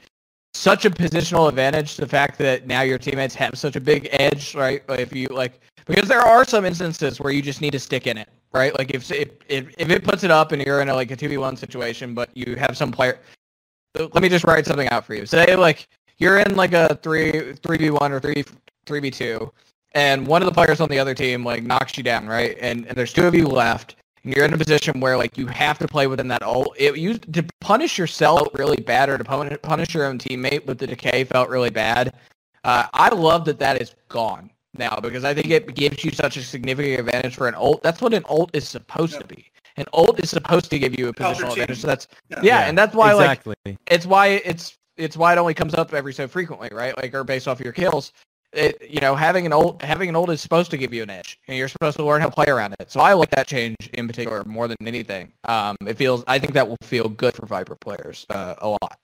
such 0.54 0.86
a 0.86 0.90
positional 0.90 1.48
advantage. 1.48 1.96
The 1.96 2.08
fact 2.08 2.38
that 2.38 2.66
now 2.66 2.80
your 2.80 2.96
teammates 2.96 3.34
have 3.34 3.58
such 3.58 3.76
a 3.76 3.80
big 3.80 4.08
edge, 4.12 4.54
right? 4.54 4.82
If 4.88 5.14
you 5.14 5.26
like, 5.28 5.60
because 5.84 6.08
there 6.08 6.22
are 6.22 6.44
some 6.44 6.64
instances 6.64 7.20
where 7.20 7.32
you 7.34 7.42
just 7.42 7.60
need 7.60 7.72
to 7.72 7.78
stick 7.78 8.06
in 8.06 8.16
it, 8.16 8.30
right? 8.52 8.76
Like 8.78 8.90
if 8.90 9.10
if 9.10 9.30
if, 9.48 9.90
it 9.90 10.04
puts 10.04 10.24
it 10.24 10.30
up 10.30 10.52
and 10.52 10.62
you're 10.62 10.80
in 10.80 10.88
a, 10.88 10.94
like 10.94 11.10
a 11.10 11.16
two 11.16 11.28
v 11.28 11.36
one 11.38 11.56
situation, 11.56 12.14
but 12.14 12.30
you 12.34 12.56
have 12.56 12.76
some 12.76 12.90
player. 12.90 13.18
Let 13.94 14.22
me 14.22 14.28
just 14.28 14.44
write 14.44 14.66
something 14.66 14.88
out 14.88 15.04
for 15.04 15.14
you. 15.14 15.26
Say 15.26 15.56
like 15.56 15.88
you're 16.18 16.38
in 16.38 16.56
like 16.56 16.72
a 16.72 16.98
three 17.02 17.54
three 17.54 17.78
v 17.78 17.90
one 17.90 18.12
or 18.12 18.20
three 18.20 18.44
three 18.86 19.00
v 19.00 19.10
two, 19.10 19.52
and 19.92 20.26
one 20.26 20.42
of 20.42 20.46
the 20.46 20.52
players 20.52 20.80
on 20.80 20.88
the 20.88 20.98
other 20.98 21.14
team 21.14 21.44
like 21.44 21.62
knocks 21.62 21.96
you 21.96 22.02
down, 22.02 22.26
right? 22.26 22.56
And 22.60 22.86
and 22.86 22.96
there's 22.96 23.12
two 23.12 23.26
of 23.26 23.34
you 23.34 23.46
left, 23.46 23.96
and 24.24 24.34
you're 24.34 24.44
in 24.44 24.54
a 24.54 24.58
position 24.58 25.00
where 25.00 25.16
like 25.16 25.38
you 25.38 25.46
have 25.46 25.78
to 25.78 25.88
play 25.88 26.06
within 26.06 26.28
that 26.28 26.42
ult. 26.42 26.74
It 26.76 26.96
you 26.96 27.18
to 27.18 27.44
punish 27.60 27.98
yourself 27.98 28.48
really 28.54 28.80
bad, 28.80 29.08
or 29.08 29.18
to 29.18 29.58
punish 29.58 29.94
your 29.94 30.06
own 30.06 30.18
teammate 30.18 30.66
with 30.66 30.78
the 30.78 30.86
decay 30.86 31.24
felt 31.24 31.48
really 31.48 31.70
bad. 31.70 32.14
Uh, 32.62 32.86
I 32.92 33.08
love 33.08 33.46
that 33.46 33.58
that 33.60 33.80
is 33.80 33.94
gone 34.08 34.50
now 34.74 34.98
because 35.00 35.24
I 35.24 35.34
think 35.34 35.48
it 35.50 35.74
gives 35.74 36.04
you 36.04 36.10
such 36.10 36.36
a 36.36 36.42
significant 36.42 37.00
advantage 37.00 37.36
for 37.36 37.48
an 37.48 37.54
ult. 37.54 37.82
That's 37.82 38.00
what 38.00 38.14
an 38.14 38.24
ult 38.28 38.50
is 38.54 38.68
supposed 38.68 39.18
to 39.20 39.26
be. 39.26 39.46
An 39.76 39.86
ult 39.92 40.18
is 40.20 40.30
supposed 40.30 40.70
to 40.70 40.78
give 40.78 40.98
you 40.98 41.08
a 41.08 41.12
positional 41.12 41.50
advantage. 41.50 41.80
So 41.80 41.86
that's 41.86 42.08
yeah, 42.28 42.40
yeah, 42.42 42.60
and 42.68 42.76
that's 42.76 42.94
why 42.94 43.12
exactly. 43.12 43.54
like 43.64 43.78
it's 43.86 44.06
why 44.06 44.28
it's 44.44 44.76
it's 44.96 45.16
why 45.16 45.32
it 45.32 45.38
only 45.38 45.54
comes 45.54 45.74
up 45.74 45.94
every 45.94 46.12
so 46.12 46.28
frequently, 46.28 46.68
right? 46.72 46.96
Like 46.96 47.14
or 47.14 47.24
based 47.24 47.48
off 47.48 47.60
your 47.60 47.72
kills 47.72 48.12
it, 48.52 48.90
you 48.90 49.00
know, 49.00 49.14
having 49.14 49.46
an 49.46 49.52
ult 49.52 49.82
having 49.82 50.08
an 50.08 50.16
ult 50.16 50.30
is 50.30 50.40
supposed 50.40 50.70
to 50.72 50.76
give 50.76 50.92
you 50.92 51.02
an 51.02 51.10
edge, 51.10 51.38
and 51.46 51.56
you're 51.56 51.68
supposed 51.68 51.96
to 51.98 52.04
learn 52.04 52.20
how 52.20 52.28
to 52.28 52.34
play 52.34 52.46
around 52.46 52.74
it. 52.80 52.90
So 52.90 53.00
I 53.00 53.12
like 53.12 53.30
that 53.30 53.46
change 53.46 53.76
in 53.94 54.06
particular 54.06 54.44
more 54.44 54.68
than 54.68 54.76
anything. 54.86 55.32
Um, 55.44 55.76
it 55.86 55.96
feels 55.96 56.24
I 56.26 56.38
think 56.38 56.54
that 56.54 56.68
will 56.68 56.76
feel 56.82 57.08
good 57.08 57.34
for 57.34 57.46
Viper 57.46 57.76
players 57.76 58.26
uh, 58.30 58.56
a 58.58 58.68
lot. 58.68 58.98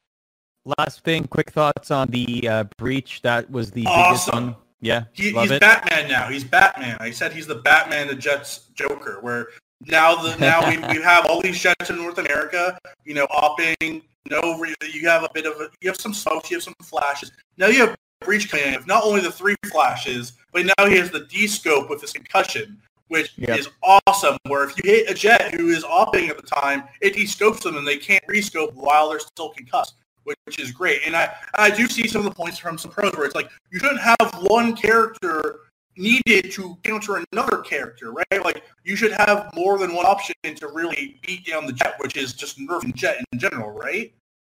Last 0.78 1.04
thing, 1.04 1.28
quick 1.28 1.50
thoughts 1.50 1.92
on 1.92 2.08
the 2.08 2.48
uh, 2.48 2.64
breach. 2.76 3.22
That 3.22 3.48
was 3.50 3.70
the 3.70 3.86
awesome. 3.86 4.02
biggest 4.02 4.32
one. 4.32 4.56
Yeah, 4.80 5.04
he, 5.12 5.32
he's 5.32 5.50
it. 5.50 5.60
Batman 5.60 6.08
now. 6.08 6.28
He's 6.28 6.44
Batman. 6.44 6.96
I 7.00 7.10
said 7.10 7.32
he's 7.32 7.46
the 7.46 7.56
Batman, 7.56 8.08
the 8.08 8.14
Jett's 8.14 8.68
Joker. 8.74 9.18
Where 9.20 9.48
now 9.86 10.14
the 10.16 10.36
now 10.36 10.68
we, 10.68 10.78
we 10.96 11.02
have 11.02 11.26
all 11.26 11.40
these 11.40 11.58
Jetts 11.60 11.90
in 11.90 11.96
North 11.96 12.18
America. 12.18 12.78
You 13.04 13.14
know, 13.14 13.26
hopping. 13.30 14.02
No, 14.28 14.64
you 14.92 15.08
have 15.08 15.22
a 15.22 15.28
bit 15.32 15.46
of 15.46 15.60
a, 15.60 15.68
you 15.80 15.88
have 15.88 15.96
some 15.96 16.12
smokes, 16.12 16.50
you 16.50 16.56
have 16.56 16.64
some 16.64 16.74
flashes. 16.82 17.30
Now 17.58 17.68
you 17.68 17.86
have 17.86 17.96
breach 18.20 18.50
coming 18.50 18.74
in 18.74 18.84
not 18.86 19.04
only 19.04 19.20
the 19.20 19.30
three 19.30 19.54
flashes, 19.70 20.32
but 20.52 20.66
now 20.66 20.86
he 20.86 20.96
has 20.96 21.10
the 21.10 21.20
D 21.26 21.46
scope 21.46 21.88
with 21.88 22.00
his 22.00 22.12
concussion, 22.12 22.76
which 23.08 23.32
yep. 23.36 23.58
is 23.58 23.68
awesome. 23.82 24.36
Where 24.48 24.64
if 24.64 24.76
you 24.78 24.90
hit 24.90 25.08
a 25.08 25.14
Jett 25.14 25.54
who 25.54 25.68
is 25.68 25.84
opping 25.84 26.28
at 26.28 26.36
the 26.36 26.42
time, 26.46 26.84
it 27.00 27.14
de-scopes 27.14 27.62
them 27.62 27.76
and 27.76 27.86
they 27.86 27.98
can't 27.98 28.24
rescope 28.26 28.74
while 28.74 29.10
they're 29.10 29.20
still 29.20 29.50
concussed, 29.50 29.94
which 30.26 30.58
is 30.58 30.70
great. 30.72 31.00
And 31.06 31.16
I, 31.16 31.32
I 31.54 31.70
do 31.70 31.86
see 31.86 32.06
some 32.06 32.20
of 32.20 32.24
the 32.24 32.34
points 32.34 32.58
from 32.58 32.78
some 32.78 32.90
pros 32.90 33.14
where 33.16 33.26
it's 33.26 33.34
like 33.34 33.50
you 33.70 33.78
shouldn't 33.78 34.00
have 34.00 34.18
one 34.42 34.74
character 34.74 35.60
needed 35.96 36.52
to 36.52 36.76
counter 36.84 37.24
another 37.32 37.58
character, 37.58 38.12
right? 38.12 38.44
Like 38.44 38.64
you 38.84 38.96
should 38.96 39.12
have 39.12 39.50
more 39.54 39.78
than 39.78 39.94
one 39.94 40.06
option 40.06 40.34
to 40.44 40.68
really 40.68 41.18
beat 41.26 41.46
down 41.46 41.66
the 41.66 41.72
Jett, 41.72 41.94
which 41.98 42.16
is 42.16 42.32
just 42.32 42.58
nerfing 42.58 42.94
Jett 42.94 43.22
in 43.32 43.38
general, 43.38 43.70
right? 43.70 44.12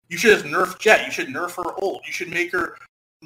You 0.09 0.17
should 0.17 0.33
just 0.33 0.45
nerf 0.45 0.77
Jett. 0.77 1.05
You 1.05 1.11
should 1.11 1.27
nerf 1.27 1.55
her 1.55 1.71
ult. 1.81 2.05
You 2.05 2.11
should 2.11 2.29
make 2.29 2.51
her 2.51 2.77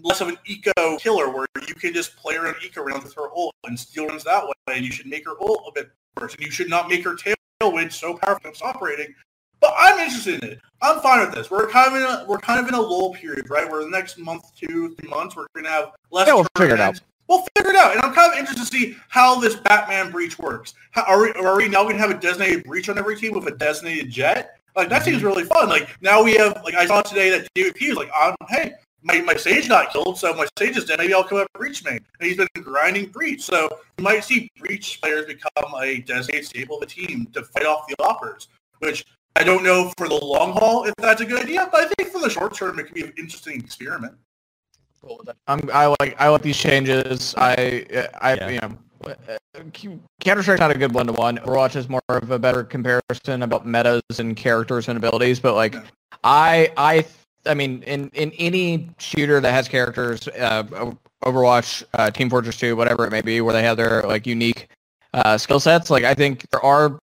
less 0.03 0.21
of 0.21 0.27
an 0.27 0.37
eco 0.45 0.97
killer 0.97 1.29
where 1.29 1.47
you 1.67 1.73
can 1.73 1.93
just 1.93 2.15
play 2.15 2.35
around 2.35 2.55
eco 2.63 2.83
rounds 2.83 3.03
with 3.03 3.15
her 3.15 3.29
ult 3.35 3.55
and 3.65 3.79
steal 3.79 4.07
runs 4.07 4.23
that 4.23 4.45
way. 4.45 4.53
And 4.67 4.85
you 4.85 4.91
should 4.91 5.07
make 5.07 5.25
her 5.25 5.33
ult 5.41 5.63
a 5.67 5.71
bit 5.73 5.89
worse. 6.19 6.35
And 6.35 6.45
you 6.45 6.51
should 6.51 6.69
not 6.69 6.89
make 6.89 7.03
her 7.03 7.15
tailwind 7.15 7.91
so 7.91 8.17
powerful 8.17 8.51
it's 8.51 8.61
operating. 8.61 9.13
I'm 9.75 9.99
interested 9.99 10.43
in 10.43 10.51
it. 10.51 10.59
I'm 10.81 10.99
fine 11.01 11.25
with 11.25 11.33
this. 11.33 11.49
We're 11.49 11.67
kind 11.67 11.95
of 11.95 11.95
in 11.95 12.03
a 12.03 12.25
we're 12.27 12.37
kind 12.37 12.59
of 12.59 12.67
in 12.67 12.73
a 12.73 12.81
lull 12.81 13.13
period, 13.13 13.49
right? 13.49 13.69
Where 13.69 13.83
the 13.83 13.89
next 13.89 14.17
month, 14.17 14.55
two, 14.55 14.95
three 14.95 15.09
months, 15.09 15.35
we're 15.35 15.47
gonna 15.55 15.69
have 15.69 15.91
less. 16.11 16.27
Yeah, 16.27 16.35
we'll 16.35 16.47
figure 16.57 16.75
it 16.75 16.81
out. 16.81 16.99
We'll 17.27 17.43
figure 17.57 17.71
it 17.71 17.75
out, 17.75 17.93
and 17.93 18.01
I'm 18.03 18.13
kind 18.13 18.33
of 18.33 18.39
interested 18.39 18.65
to 18.65 18.71
see 18.71 18.97
how 19.09 19.39
this 19.39 19.55
Batman 19.55 20.11
breach 20.11 20.37
works. 20.37 20.75
How, 20.91 21.03
are 21.03 21.21
we 21.21 21.31
are 21.33 21.57
we 21.57 21.67
now 21.67 21.83
going 21.83 21.95
to 21.95 22.01
have 22.01 22.11
a 22.11 22.19
designated 22.19 22.65
breach 22.65 22.87
on 22.87 22.99
every 22.99 23.17
team 23.17 23.33
with 23.33 23.47
a 23.47 23.57
designated 23.57 24.11
Jett? 24.11 24.59
Like 24.75 24.89
that 24.89 25.03
seems 25.03 25.17
mm-hmm. 25.17 25.27
really 25.27 25.43
fun. 25.43 25.69
Like 25.69 25.89
now 26.01 26.23
we 26.23 26.35
have 26.35 26.61
like 26.63 26.75
I 26.75 26.85
saw 26.85 27.01
today 27.01 27.31
that 27.31 27.47
David 27.55 27.75
P 27.75 27.89
was 27.89 27.97
like, 27.97 28.11
um, 28.11 28.35
hey, 28.49 28.73
my, 29.05 29.21
my 29.21 29.35
Sage 29.35 29.69
got 29.69 29.91
killed, 29.91 30.17
so 30.17 30.33
my 30.33 30.47
Sage 30.57 30.77
is 30.77 30.85
dead. 30.85 30.99
Maybe 30.99 31.13
I'll 31.13 31.23
come 31.23 31.37
up 31.37 31.47
Breach 31.53 31.83
main. 31.83 31.99
And 32.19 32.27
he's 32.27 32.37
been 32.37 32.47
grinding 32.61 33.09
Breach. 33.09 33.41
So 33.41 33.69
you 33.97 34.03
might 34.03 34.23
see 34.23 34.49
Breach 34.59 34.99
players 35.01 35.25
become 35.25 35.73
a 35.79 35.99
designated 36.01 36.45
staple 36.45 36.77
of 36.77 36.81
the 36.81 36.87
team 36.87 37.27
to 37.33 37.43
fight 37.43 37.65
off 37.65 37.87
the 37.87 37.95
offers, 38.03 38.47
which 38.79 39.05
I 39.35 39.43
don't 39.43 39.63
know 39.63 39.91
for 39.97 40.07
the 40.07 40.15
long 40.15 40.53
haul 40.53 40.85
if 40.85 40.95
that's 40.97 41.21
a 41.21 41.25
good 41.25 41.43
idea, 41.43 41.67
but 41.71 41.81
I 41.81 41.87
think 41.97 42.11
for 42.11 42.19
the 42.19 42.29
short 42.29 42.53
term 42.53 42.79
it 42.79 42.83
could 42.83 42.93
be 42.93 43.03
an 43.03 43.13
interesting 43.17 43.59
experiment. 43.59 44.13
I'm, 45.47 45.69
I 45.71 45.93
like 45.99 46.15
I 46.19 46.29
like 46.29 46.41
these 46.41 46.57
changes. 46.57 47.35
I 47.37 47.85
I 48.21 48.33
yeah. 48.35 48.49
you 48.49 48.59
know 48.61 48.77
Counter 50.21 50.41
Strike's 50.41 50.59
not 50.59 50.71
a 50.71 50.77
good 50.77 50.93
one 50.93 51.07
to 51.07 51.13
one. 51.13 51.37
Overwatch 51.37 51.75
is 51.75 51.87
more 51.87 52.01
of 52.09 52.31
a 52.31 52.39
better 52.39 52.63
comparison 52.63 53.43
about 53.43 53.65
metas 53.65 54.01
and 54.17 54.35
characters 54.35 54.87
and 54.87 54.97
abilities. 54.97 55.39
But 55.39 55.53
like, 55.53 55.73
yeah. 55.73 55.83
I 56.23 56.71
I 56.77 57.05
I 57.45 57.53
mean, 57.53 57.83
in, 57.83 58.09
in 58.13 58.31
any 58.33 58.89
shooter 58.97 59.39
that 59.39 59.51
has 59.51 59.67
characters, 59.67 60.27
uh, 60.27 60.93
Overwatch, 61.23 61.83
uh, 61.93 62.09
Team 62.09 62.29
Fortress 62.29 62.57
2, 62.57 62.75
whatever 62.75 63.05
it 63.05 63.11
may 63.11 63.21
be, 63.21 63.41
where 63.41 63.53
they 63.53 63.63
have 63.63 63.77
their 63.77 64.01
like 64.03 64.25
unique 64.25 64.67
uh, 65.13 65.37
skill 65.37 65.59
sets, 65.59 65.89
like 65.89 66.03
I 66.03 66.13
think 66.13 66.49
there 66.51 66.63
are 66.63 66.99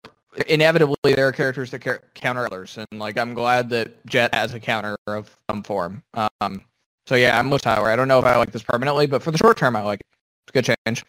inevitably 0.47 1.15
there 1.15 1.29
are 1.29 1.33
characters 1.33 1.71
that 1.71 1.81
counter 2.15 2.47
others, 2.47 2.79
and 2.79 3.01
like 3.01 3.19
I'm 3.19 3.35
glad 3.35 3.71
that 3.71 4.05
Jett 4.07 4.35
has 4.35 4.55
a 4.55 4.61
counter 4.61 4.97
of 5.07 5.35
some 5.51 5.63
form. 5.63 6.03
Um, 6.15 6.63
so 7.07 7.15
yeah, 7.17 7.39
I'm 7.39 7.51
with 7.51 7.63
Tyler. 7.63 7.89
I 7.89 7.97
don't 7.97 8.09
know 8.09 8.19
if 8.19 8.25
I 8.25 8.37
like 8.37 8.53
this 8.53 8.63
permanently, 8.63 9.07
but 9.07 9.23
for 9.23 9.31
the 9.31 9.39
short 9.39 9.57
term, 9.57 9.77
I 9.77 9.83
like 9.83 10.01
it. 10.01 10.07
It's 10.47 10.51
a 10.51 10.71
good 10.71 10.77
change. 10.87 11.05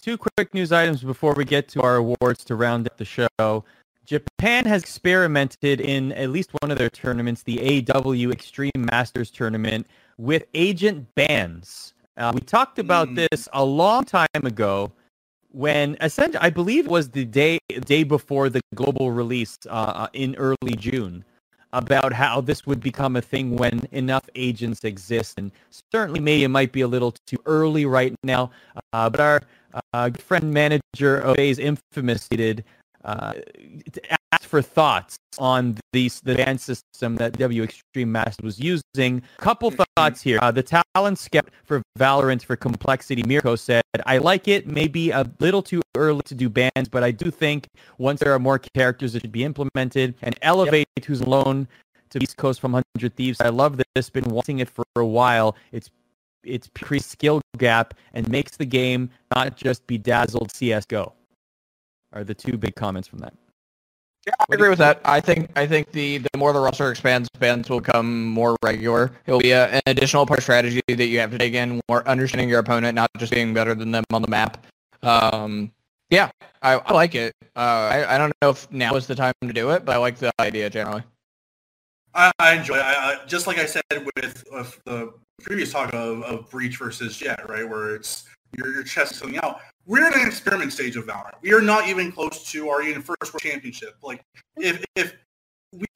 Two 0.00 0.16
quick 0.16 0.54
news 0.54 0.72
items 0.72 1.02
before 1.02 1.34
we 1.34 1.44
get 1.44 1.68
to 1.68 1.82
our 1.82 1.96
awards 1.96 2.44
to 2.44 2.54
round 2.54 2.86
up 2.86 2.96
the 2.96 3.04
show. 3.04 3.64
Japan 4.06 4.64
has 4.64 4.82
experimented 4.82 5.80
in 5.80 6.12
at 6.12 6.30
least 6.30 6.50
one 6.60 6.70
of 6.70 6.78
their 6.78 6.90
tournaments, 6.90 7.42
the 7.42 7.86
AW 7.94 8.30
Extreme 8.30 8.72
Masters 8.76 9.30
Tournament, 9.30 9.86
with 10.18 10.44
agent 10.54 11.06
bans. 11.14 11.94
Uh, 12.16 12.32
we 12.34 12.40
talked 12.40 12.78
about 12.78 13.08
mm. 13.08 13.28
this 13.30 13.48
a 13.52 13.64
long 13.64 14.04
time 14.04 14.26
ago 14.34 14.90
when 15.52 15.96
essentially 16.00 16.38
I 16.40 16.50
believe 16.50 16.86
it 16.86 16.90
was 16.90 17.10
the 17.10 17.24
day 17.24 17.58
day 17.84 18.04
before 18.04 18.48
the 18.48 18.60
global 18.74 19.10
release 19.10 19.58
uh, 19.66 19.70
uh, 19.70 20.08
in 20.12 20.34
early 20.36 20.76
June 20.76 21.24
about 21.72 22.12
how 22.12 22.40
this 22.40 22.66
would 22.66 22.80
become 22.80 23.16
a 23.16 23.22
thing 23.22 23.56
when 23.56 23.80
enough 23.92 24.28
agents 24.34 24.82
exist. 24.84 25.38
And 25.38 25.52
certainly 25.92 26.20
maybe 26.20 26.44
it 26.44 26.48
might 26.48 26.72
be 26.72 26.80
a 26.80 26.88
little 26.88 27.14
too 27.26 27.38
early 27.46 27.86
right 27.86 28.14
now. 28.24 28.50
Uh, 28.92 29.08
but 29.08 29.20
our 29.20 29.42
uh, 29.92 30.10
friend 30.18 30.52
manager 30.52 31.18
of 31.18 31.38
A's 31.38 31.58
infamous 31.58 32.28
did 32.28 32.64
uh, 33.04 33.34
for 34.50 34.60
thoughts 34.60 35.16
on 35.38 35.78
these 35.92 36.20
the 36.20 36.34
ban 36.34 36.58
system 36.58 37.16
that 37.16 37.38
W 37.38 37.62
Extreme 37.62 38.10
Master 38.10 38.44
was 38.44 38.58
using. 38.58 39.22
Couple 39.38 39.70
mm-hmm. 39.70 39.82
thoughts 39.96 40.20
here. 40.20 40.40
Uh, 40.42 40.50
the 40.50 40.64
talent 40.94 41.18
scout 41.18 41.48
for 41.64 41.80
Valorant 41.98 42.42
for 42.44 42.56
complexity, 42.56 43.22
Mirko 43.22 43.54
said, 43.54 43.82
"I 44.04 44.18
like 44.18 44.48
it. 44.48 44.66
Maybe 44.66 45.10
a 45.10 45.24
little 45.38 45.62
too 45.62 45.80
early 45.96 46.22
to 46.26 46.34
do 46.34 46.48
bans, 46.48 46.88
but 46.90 47.04
I 47.04 47.12
do 47.12 47.30
think 47.30 47.68
once 47.98 48.18
there 48.20 48.34
are 48.34 48.40
more 48.40 48.58
characters, 48.58 49.14
it 49.14 49.22
should 49.22 49.32
be 49.32 49.44
implemented 49.44 50.16
and 50.20 50.36
elevate 50.42 50.88
yep. 50.96 51.06
who's 51.06 51.20
alone." 51.20 51.68
To 52.10 52.20
East 52.20 52.36
Coast 52.36 52.60
from 52.60 52.72
100 52.72 53.14
Thieves. 53.14 53.40
I 53.40 53.50
love 53.50 53.80
this. 53.94 54.10
Been 54.10 54.24
wanting 54.24 54.58
it 54.58 54.68
for 54.68 54.82
a 54.96 55.06
while. 55.06 55.54
It's 55.70 55.90
it's 56.42 56.68
pre 56.74 56.98
skill 56.98 57.40
gap 57.56 57.94
and 58.14 58.28
makes 58.28 58.56
the 58.56 58.64
game 58.64 59.10
not 59.32 59.56
just 59.56 59.86
bedazzled 59.86 60.50
CS:GO 60.50 61.12
are 62.12 62.24
the 62.24 62.34
two 62.34 62.56
big 62.58 62.74
comments 62.74 63.06
from 63.06 63.20
that. 63.20 63.32
Yeah, 64.26 64.34
I 64.38 64.54
agree 64.54 64.68
with 64.68 64.78
that. 64.78 65.00
I 65.04 65.20
think 65.20 65.50
I 65.56 65.66
think 65.66 65.92
the, 65.92 66.18
the 66.18 66.28
more 66.36 66.52
the 66.52 66.60
roster 66.60 66.90
expands, 66.90 67.28
bans 67.38 67.70
will 67.70 67.80
become 67.80 68.26
more 68.26 68.56
regular. 68.62 69.12
It 69.26 69.32
will 69.32 69.40
be 69.40 69.52
a, 69.52 69.68
an 69.68 69.80
additional 69.86 70.26
part 70.26 70.42
strategy 70.42 70.82
that 70.88 71.06
you 71.06 71.18
have 71.20 71.30
to 71.30 71.38
take 71.38 71.54
in, 71.54 71.80
more 71.88 72.06
understanding 72.06 72.48
your 72.48 72.58
opponent, 72.58 72.94
not 72.94 73.10
just 73.16 73.32
being 73.32 73.54
better 73.54 73.74
than 73.74 73.90
them 73.90 74.04
on 74.12 74.20
the 74.20 74.28
map. 74.28 74.66
Um, 75.02 75.72
yeah, 76.10 76.30
I, 76.60 76.74
I 76.74 76.92
like 76.92 77.14
it. 77.14 77.34
Uh, 77.56 77.88
I, 77.90 78.14
I 78.14 78.18
don't 78.18 78.32
know 78.42 78.50
if 78.50 78.70
now 78.70 78.94
is 78.96 79.06
the 79.06 79.14
time 79.14 79.32
to 79.42 79.52
do 79.52 79.70
it, 79.70 79.84
but 79.84 79.94
I 79.94 79.98
like 79.98 80.18
the 80.18 80.32
idea 80.38 80.68
generally. 80.68 81.02
I, 82.14 82.30
I 82.38 82.56
enjoy 82.56 82.74
it. 82.74 82.82
I, 82.82 83.24
just 83.26 83.46
like 83.46 83.58
I 83.58 83.66
said 83.66 83.82
with, 83.90 84.44
with 84.50 84.80
the 84.84 85.14
previous 85.42 85.72
talk 85.72 85.94
of, 85.94 86.22
of 86.24 86.50
Breach 86.50 86.76
versus 86.76 87.16
Jett, 87.16 87.48
right, 87.48 87.66
where 87.66 87.94
it's 87.94 88.26
your 88.56 88.72
your 88.72 88.82
chest 88.82 89.14
something 89.14 89.38
out. 89.38 89.60
We're 89.90 90.06
in 90.06 90.14
an 90.14 90.24
experiment 90.24 90.72
stage 90.72 90.94
of 90.94 91.04
Valorant. 91.06 91.34
We 91.42 91.52
are 91.52 91.60
not 91.60 91.88
even 91.88 92.12
close 92.12 92.44
to 92.52 92.68
our 92.68 92.80
even 92.80 93.02
first 93.02 93.34
world 93.34 93.42
championship. 93.42 93.96
Like 94.04 94.24
if 94.56 94.84
if 94.94 95.16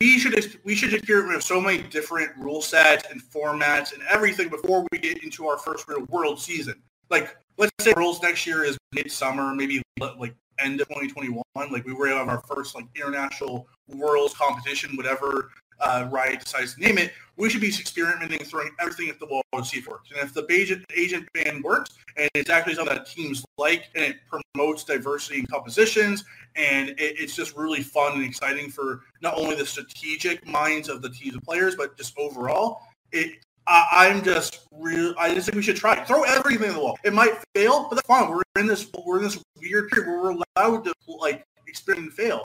we 0.01 0.19
should 0.19 0.35
we 0.65 0.75
should 0.75 0.93
experiment 0.93 1.37
with 1.37 1.45
so 1.45 1.61
many 1.61 1.81
different 1.81 2.37
rule 2.37 2.61
sets 2.61 3.05
and 3.09 3.23
formats 3.23 3.93
and 3.93 4.03
everything 4.11 4.49
before 4.49 4.85
we 4.91 4.99
get 4.99 5.23
into 5.23 5.47
our 5.47 5.59
first 5.59 5.87
real 5.87 6.05
world 6.07 6.41
season. 6.41 6.75
Like 7.09 7.37
let's 7.57 7.71
say 7.79 7.93
Worlds 7.95 8.21
next 8.21 8.49
year 8.49 8.65
is 8.65 8.77
midsummer, 8.91 9.55
maybe 9.55 9.81
like 10.01 10.35
end 10.59 10.81
of 10.81 10.89
2021. 10.89 11.45
Like 11.55 11.87
we 11.87 11.93
were 11.93 12.09
have 12.09 12.29
our 12.29 12.43
first 12.53 12.75
like 12.75 12.87
international 12.97 13.69
Worlds 13.87 14.35
competition, 14.35 14.97
whatever 14.97 15.53
uh, 15.81 16.09
Riot 16.11 16.41
decides 16.41 16.75
to 16.75 16.81
name 16.81 16.99
it, 16.99 17.13
we 17.37 17.51
should 17.51 17.61
be 17.61 17.69
experimenting, 17.69 18.39
throwing 18.41 18.71
everything 18.81 19.09
at 19.09 19.19
the 19.19 19.27
wall 19.27 19.43
to 19.55 19.65
see 19.65 19.79
if 19.79 19.87
it 19.87 19.91
works. 19.91 20.11
And 20.11 20.21
if 20.21 20.33
the 20.33 20.47
agent, 20.53 20.85
agent 20.97 21.29
ban 21.35 21.63
works 21.63 21.91
and 22.17 22.29
it's 22.35 22.51
actually 22.51 22.75
something 22.75 22.97
that 22.97 23.07
teams 23.07 23.45
like 23.59 23.89
and 23.95 24.05
it 24.05 24.17
promotes 24.29 24.85
diversity 24.85 25.41
in 25.41 25.47
compositions 25.47 26.25
and 26.55 26.91
it, 26.91 26.97
it's 26.99 27.35
just 27.35 27.57
really 27.57 27.83
fun 27.83 28.15
and 28.15 28.25
exciting 28.25 28.71
for 28.71 29.03
not 29.21 29.35
only 29.37 29.57
the 29.57 29.67
strategic 29.67 30.47
minds 30.47 30.89
of 30.89 31.03
the 31.03 31.11
teams 31.11 31.35
of 31.35 31.43
players, 31.43 31.75
but 31.75 31.97
just 31.97 32.17
overall, 32.19 32.83
it 33.13 33.45
I, 33.67 34.09
am 34.09 34.23
just 34.23 34.67
real. 34.73 35.15
I 35.19 35.35
just 35.35 35.47
think 35.47 35.57
we 35.57 35.63
should 35.63 35.77
try. 35.77 36.03
Throw 36.05 36.23
everything 36.25 36.69
at 36.69 36.75
the 36.75 36.81
wall. 36.81 36.99
It 37.03 37.15
might 37.15 37.33
fail, 37.55 37.87
but 37.89 37.97
that's 37.97 38.07
fine. 38.07 38.31
We're 38.31 38.43
in 38.59 38.67
this. 38.67 38.87
We're 39.07 39.19
in 39.19 39.25
this 39.25 39.43
weird 39.59 39.89
period 39.89 40.11
where 40.11 40.21
we're 40.21 40.45
allowed 40.57 40.85
to 40.85 40.93
like 41.09 41.47
experiment 41.67 42.09
and 42.09 42.13
fail 42.13 42.45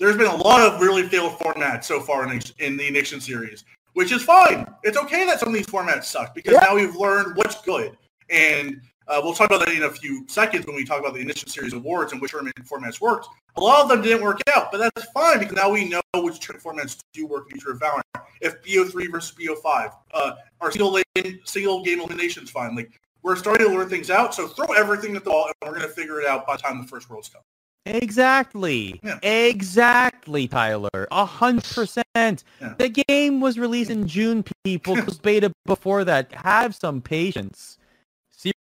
there's 0.00 0.16
been 0.16 0.26
a 0.26 0.36
lot 0.36 0.60
of 0.62 0.80
really 0.80 1.06
failed 1.06 1.38
formats 1.38 1.84
so 1.84 2.00
far 2.00 2.24
in, 2.24 2.40
in 2.58 2.76
the 2.76 2.86
Ignition 2.86 3.20
series, 3.20 3.64
which 3.92 4.10
is 4.10 4.22
fine. 4.22 4.66
It's 4.82 4.96
okay 4.96 5.26
that 5.26 5.38
some 5.38 5.48
of 5.48 5.54
these 5.54 5.66
formats 5.66 6.04
suck 6.04 6.34
because 6.34 6.54
yeah. 6.54 6.60
now 6.60 6.74
we've 6.74 6.96
learned 6.96 7.36
what's 7.36 7.60
good. 7.60 7.96
And 8.30 8.80
uh, 9.06 9.20
we'll 9.22 9.34
talk 9.34 9.48
about 9.48 9.66
that 9.66 9.74
in 9.74 9.82
a 9.82 9.90
few 9.90 10.24
seconds 10.26 10.66
when 10.66 10.74
we 10.74 10.84
talk 10.84 11.00
about 11.00 11.12
the 11.12 11.20
Ignition 11.20 11.48
series 11.48 11.74
awards 11.74 12.12
and 12.12 12.20
which 12.20 12.30
tournament 12.30 12.56
formats 12.64 13.00
worked. 13.00 13.28
A 13.56 13.60
lot 13.60 13.82
of 13.82 13.88
them 13.88 14.00
didn't 14.00 14.22
work 14.22 14.40
out, 14.54 14.72
but 14.72 14.78
that's 14.78 15.10
fine 15.12 15.38
because 15.38 15.54
now 15.54 15.70
we 15.70 15.86
know 15.86 16.00
which 16.14 16.40
formats 16.40 16.98
do 17.12 17.26
work 17.26 17.50
in 17.50 17.58
future 17.58 17.72
of 17.72 17.80
Valorant. 17.80 18.24
If 18.40 18.62
BO3 18.62 19.10
versus 19.12 19.36
BO5, 19.36 19.92
uh, 20.14 20.32
our 20.62 20.70
single, 20.70 20.92
lane, 20.92 21.40
single 21.44 21.84
game 21.84 22.00
eliminations 22.00 22.50
fine. 22.50 22.74
Like 22.74 22.98
we're 23.22 23.36
starting 23.36 23.68
to 23.68 23.74
learn 23.74 23.90
things 23.90 24.08
out, 24.08 24.34
so 24.34 24.48
throw 24.48 24.68
everything 24.68 25.14
at 25.14 25.24
the 25.24 25.30
wall, 25.30 25.46
and 25.46 25.70
we're 25.70 25.76
going 25.76 25.86
to 25.86 25.92
figure 25.92 26.20
it 26.20 26.26
out 26.26 26.46
by 26.46 26.56
the 26.56 26.62
time 26.62 26.80
the 26.80 26.88
first 26.88 27.10
Worlds 27.10 27.28
come. 27.28 27.42
Exactly. 27.86 29.00
Yeah. 29.02 29.18
Exactly, 29.22 30.46
Tyler. 30.48 31.08
A 31.10 31.24
hundred 31.24 31.64
percent. 31.64 32.44
The 32.78 32.88
game 33.08 33.40
was 33.40 33.58
released 33.58 33.90
in 33.90 34.06
June, 34.06 34.44
people. 34.64 34.98
It 34.98 35.06
was 35.06 35.18
beta 35.18 35.52
before 35.66 36.04
that. 36.04 36.32
Have 36.32 36.74
some 36.74 37.00
patience. 37.00 37.78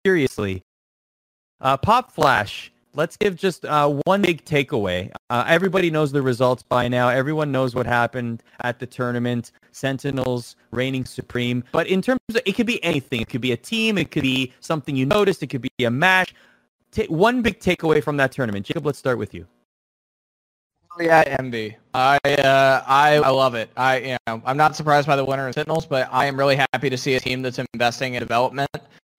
Seriously. 0.06 0.62
Uh, 1.62 1.78
Pop 1.78 2.12
Flash. 2.12 2.72
Let's 2.96 3.18
give 3.18 3.36
just 3.36 3.66
uh, 3.66 4.02
one 4.06 4.24
big 4.24 4.44
takeaway. 4.46 5.12
Uh, 5.30 5.44
everybody 5.48 5.92
knows 5.92 6.12
the 6.12 6.24
results 6.24 6.64
by 6.64 6.88
now. 6.88 7.10
Everyone 7.10 7.52
knows 7.52 7.76
what 7.76 7.86
happened 7.86 8.42
at 8.62 8.80
the 8.80 8.88
tournament. 8.88 9.52
Sentinels 9.72 10.56
reigning 10.72 11.06
supreme. 11.06 11.64
But 11.72 11.86
in 11.88 12.02
terms 12.02 12.20
of, 12.30 12.42
it 12.46 12.54
could 12.54 12.66
be 12.66 12.84
anything. 12.84 13.22
It 13.22 13.30
could 13.30 13.42
be 13.42 13.52
a 13.52 13.58
team. 13.58 13.98
It 13.98 14.10
could 14.10 14.24
be 14.24 14.54
something 14.60 14.96
you 14.96 15.06
noticed. 15.06 15.44
It 15.44 15.48
could 15.48 15.62
be 15.62 15.86
a 15.86 15.92
match 15.92 16.34
one 17.08 17.42
big 17.42 17.60
takeaway 17.60 18.04
from 18.04 18.18
that 18.18 18.32
tournament. 18.32 18.66
Jacob, 18.66 18.86
let's 18.86 19.00
start 19.00 19.18
with 19.18 19.34
you. 19.34 19.46
Oh, 20.98 21.04
yeah, 21.04 21.24
envy. 21.40 21.78
I 21.94 22.18
uh, 22.24 22.84
I 22.86 23.16
I 23.18 23.30
love 23.30 23.56
it. 23.56 23.70
I 23.78 23.98
you 24.00 24.18
know 24.28 24.42
I'm 24.46 24.58
not 24.58 24.76
surprised 24.76 25.08
by 25.08 25.16
the 25.16 25.24
winner 25.24 25.48
of 25.48 25.54
Sentinels, 25.54 25.86
but 25.86 26.10
I 26.12 26.26
am 26.26 26.38
really 26.38 26.56
happy 26.56 26.90
to 26.90 26.98
see 26.98 27.16
a 27.16 27.20
team 27.20 27.42
that's 27.42 27.60
investing 27.74 28.16
in 28.16 28.22
development 28.22 28.70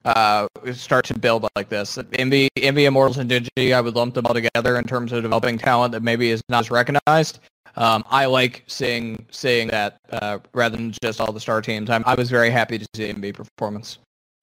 uh, 0.04 0.46
start 0.72 1.04
to 1.06 1.18
build 1.18 1.46
like 1.56 1.68
this. 1.68 1.98
Envy, 2.14 2.48
Envy, 2.56 2.86
Immortals, 2.86 3.18
and 3.18 3.30
Digi, 3.30 3.72
I 3.72 3.80
would 3.80 3.94
lump 3.94 4.14
them 4.14 4.26
all 4.26 4.34
together 4.34 4.78
in 4.78 4.84
terms 4.84 5.12
of 5.12 5.22
developing 5.22 5.58
talent 5.58 5.92
that 5.92 6.02
maybe 6.02 6.30
is 6.30 6.42
not 6.48 6.60
as 6.60 6.70
recognized. 6.70 7.40
Um, 7.76 8.04
I 8.10 8.26
like 8.26 8.64
seeing 8.66 9.26
seeing 9.30 9.68
that 9.68 9.98
uh, 10.10 10.38
rather 10.54 10.76
than 10.76 10.92
just 11.02 11.20
all 11.20 11.32
the 11.32 11.40
star 11.40 11.62
teams. 11.62 11.88
I'm, 11.90 12.02
I 12.06 12.14
was 12.14 12.30
very 12.30 12.50
happy 12.50 12.78
to 12.78 12.86
see 12.94 13.08
Envy 13.08 13.32
performance. 13.32 13.98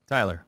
Tyler. 0.07 0.46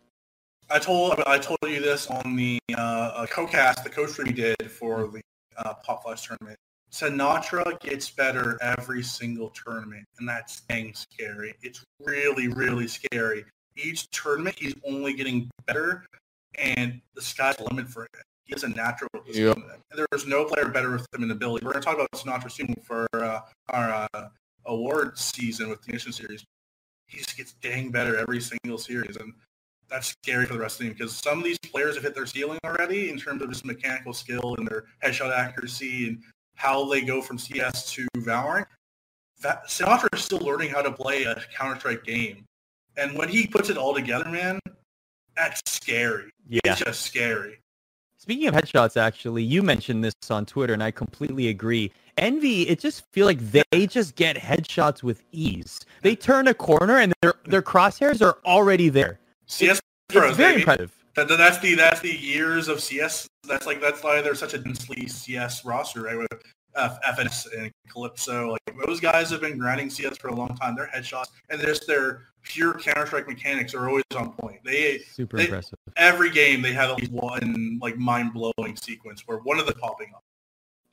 I 0.72 0.78
told 0.78 1.22
I 1.26 1.39
told 1.39 1.57
you 1.63 1.82
this 1.82 2.07
on 2.07 2.36
the 2.36 2.59
uh, 2.76 3.26
co-cast, 3.30 3.84
the 3.84 3.89
co-stream 3.89 4.28
we 4.28 4.34
did 4.34 4.72
for 4.72 5.07
the 5.07 5.22
uh, 5.57 5.74
Pop 5.84 6.03
Flash 6.03 6.28
tournament. 6.28 6.57
Sinatraa 6.91 7.80
gets 7.82 8.09
better 8.09 8.57
every 8.61 9.03
single 9.03 9.49
tournament, 9.49 10.05
and 10.20 10.28
that's 10.28 10.61
dang 10.61 10.93
scary. 10.93 11.53
It's 11.61 11.84
really, 11.99 12.47
really 12.47 12.88
scary. 12.88 13.45
Each 13.76 14.09
tournament, 14.11 14.57
he's 14.59 14.76
only 14.86 15.13
getting 15.13 15.49
better, 15.65 16.05
and 16.55 17.01
the 17.15 17.22
sky's 17.22 17.57
the 17.57 17.63
limit 17.65 17.88
for 17.88 18.03
him. 18.03 18.22
He 18.45 18.53
has 18.53 18.63
a 18.63 18.70
natural. 18.70 19.09
Yep. 19.28 19.57
There's 19.95 20.28
no 20.28 20.45
player 20.45 20.70
better 20.70 20.91
with 20.91 21.05
him 21.13 21.24
in 21.24 21.32
ability. 21.32 21.65
We're 21.65 21.74
going 21.74 21.84
to 21.84 21.86
talk 21.86 21.95
about 21.95 22.11
Sinatraa 22.13 22.51
soon 22.51 22.76
for 22.84 23.07
uh, 23.13 23.41
our 23.70 24.07
uh, 24.13 24.30
award 24.65 25.17
season 25.17 25.70
with 25.70 25.82
the 25.82 25.89
Ignition 25.89 26.11
Series. 26.11 26.43
He 27.07 27.20
just 27.20 27.38
gets 27.38 27.53
dang 27.53 27.91
better 27.91 28.17
every 28.17 28.41
single 28.41 28.78
series, 28.78 29.15
and 29.17 29.34
that's 29.89 30.07
scary 30.07 30.45
for 30.45 30.53
the 30.53 30.59
rest 30.59 30.75
of 30.75 30.79
the 30.79 30.83
team 30.85 30.93
because 30.97 31.15
some 31.15 31.37
of 31.37 31.43
these 31.43 31.57
players 31.57 31.95
have 31.95 32.03
hit 32.03 32.15
their 32.15 32.25
ceiling 32.25 32.59
already 32.63 33.09
in 33.09 33.17
terms 33.17 33.41
of 33.41 33.49
just 33.49 33.65
mechanical 33.65 34.13
skill 34.13 34.55
and 34.57 34.67
their 34.67 34.85
headshot 35.03 35.35
accuracy 35.35 36.07
and 36.07 36.23
how 36.55 36.87
they 36.89 37.01
go 37.01 37.21
from 37.21 37.37
CS 37.37 37.91
to 37.91 38.07
Valorant. 38.17 38.65
That, 39.41 39.67
Sinatraa 39.67 40.13
is 40.13 40.23
still 40.23 40.39
learning 40.39 40.69
how 40.69 40.81
to 40.81 40.91
play 40.91 41.23
a 41.23 41.41
Counter-Strike 41.57 42.03
game. 42.03 42.45
And 42.97 43.17
when 43.17 43.29
he 43.29 43.47
puts 43.47 43.69
it 43.69 43.77
all 43.77 43.93
together, 43.93 44.29
man, 44.29 44.59
that's 45.35 45.61
scary. 45.65 46.31
Yeah. 46.49 46.59
It's 46.65 46.79
just 46.79 47.01
scary. 47.01 47.59
Speaking 48.17 48.49
of 48.49 48.55
headshots, 48.55 48.97
actually, 48.97 49.43
you 49.43 49.63
mentioned 49.63 50.03
this 50.03 50.13
on 50.29 50.45
Twitter, 50.45 50.73
and 50.73 50.83
I 50.83 50.91
completely 50.91 51.47
agree. 51.47 51.93
Envy, 52.17 52.63
it 52.67 52.81
just 52.81 53.05
feel 53.13 53.25
like 53.25 53.39
they 53.39 53.87
just 53.87 54.15
get 54.17 54.35
headshots 54.35 55.01
with 55.01 55.23
ease. 55.31 55.79
They 56.01 56.17
turn 56.17 56.49
a 56.49 56.53
corner, 56.53 56.97
and 56.97 57.13
their 57.21 57.35
their 57.45 57.61
crosshairs 57.61 58.21
are 58.21 58.37
already 58.45 58.89
there. 58.89 59.19
CS 59.50 59.82
pros, 60.10 60.38
very 60.38 60.54
baby. 60.54 60.62
impressive. 60.62 60.95
That, 61.16 61.28
that's 61.28 61.58
the 61.60 61.76
that's 61.76 62.00
the 62.00 62.16
years 62.16 62.68
of 62.68 62.80
CS. 62.80 63.28
That's 63.47 63.66
like 63.66 63.82
that's 63.82 64.02
why 64.04 64.22
there's 64.22 64.39
such 64.39 64.54
a 64.54 64.60
densely 64.60 65.08
CS 65.08 65.66
roster, 65.66 66.04
right? 66.04 66.18
With 66.18 66.32
F- 66.76 67.00
FNS 67.02 67.47
and 67.58 67.72
Calypso, 67.89 68.52
like 68.52 68.86
those 68.86 69.00
guys 69.00 69.30
have 69.32 69.41
been 69.41 69.58
grinding 69.58 69.89
CS 69.89 70.18
for 70.18 70.30
a 70.30 70.36
long 70.36 70.56
time. 70.56 70.76
Their 70.76 70.89
headshots 70.95 71.28
and 71.50 71.60
just 71.60 71.88
their 71.88 72.28
pure 72.43 72.76
Counter 72.76 73.06
Strike 73.06 73.28
mechanics 73.28 73.74
are 73.74 73.89
always 73.89 74.04
on 74.16 74.32
point. 74.34 74.60
They 74.64 75.00
super 75.00 75.38
they, 75.38 75.45
impressive. 75.45 75.78
Every 75.97 76.30
game 76.30 76.62
they 76.62 76.74
have 76.74 76.91
at 76.91 77.00
least 77.00 77.12
one 77.12 77.80
like 77.82 77.97
mind 77.97 78.34
blowing 78.34 78.76
sequence 78.76 79.24
where 79.26 79.39
one 79.39 79.60
of 79.60 79.66
them 79.66 79.78
popping 79.80 80.12
up. 80.16 80.24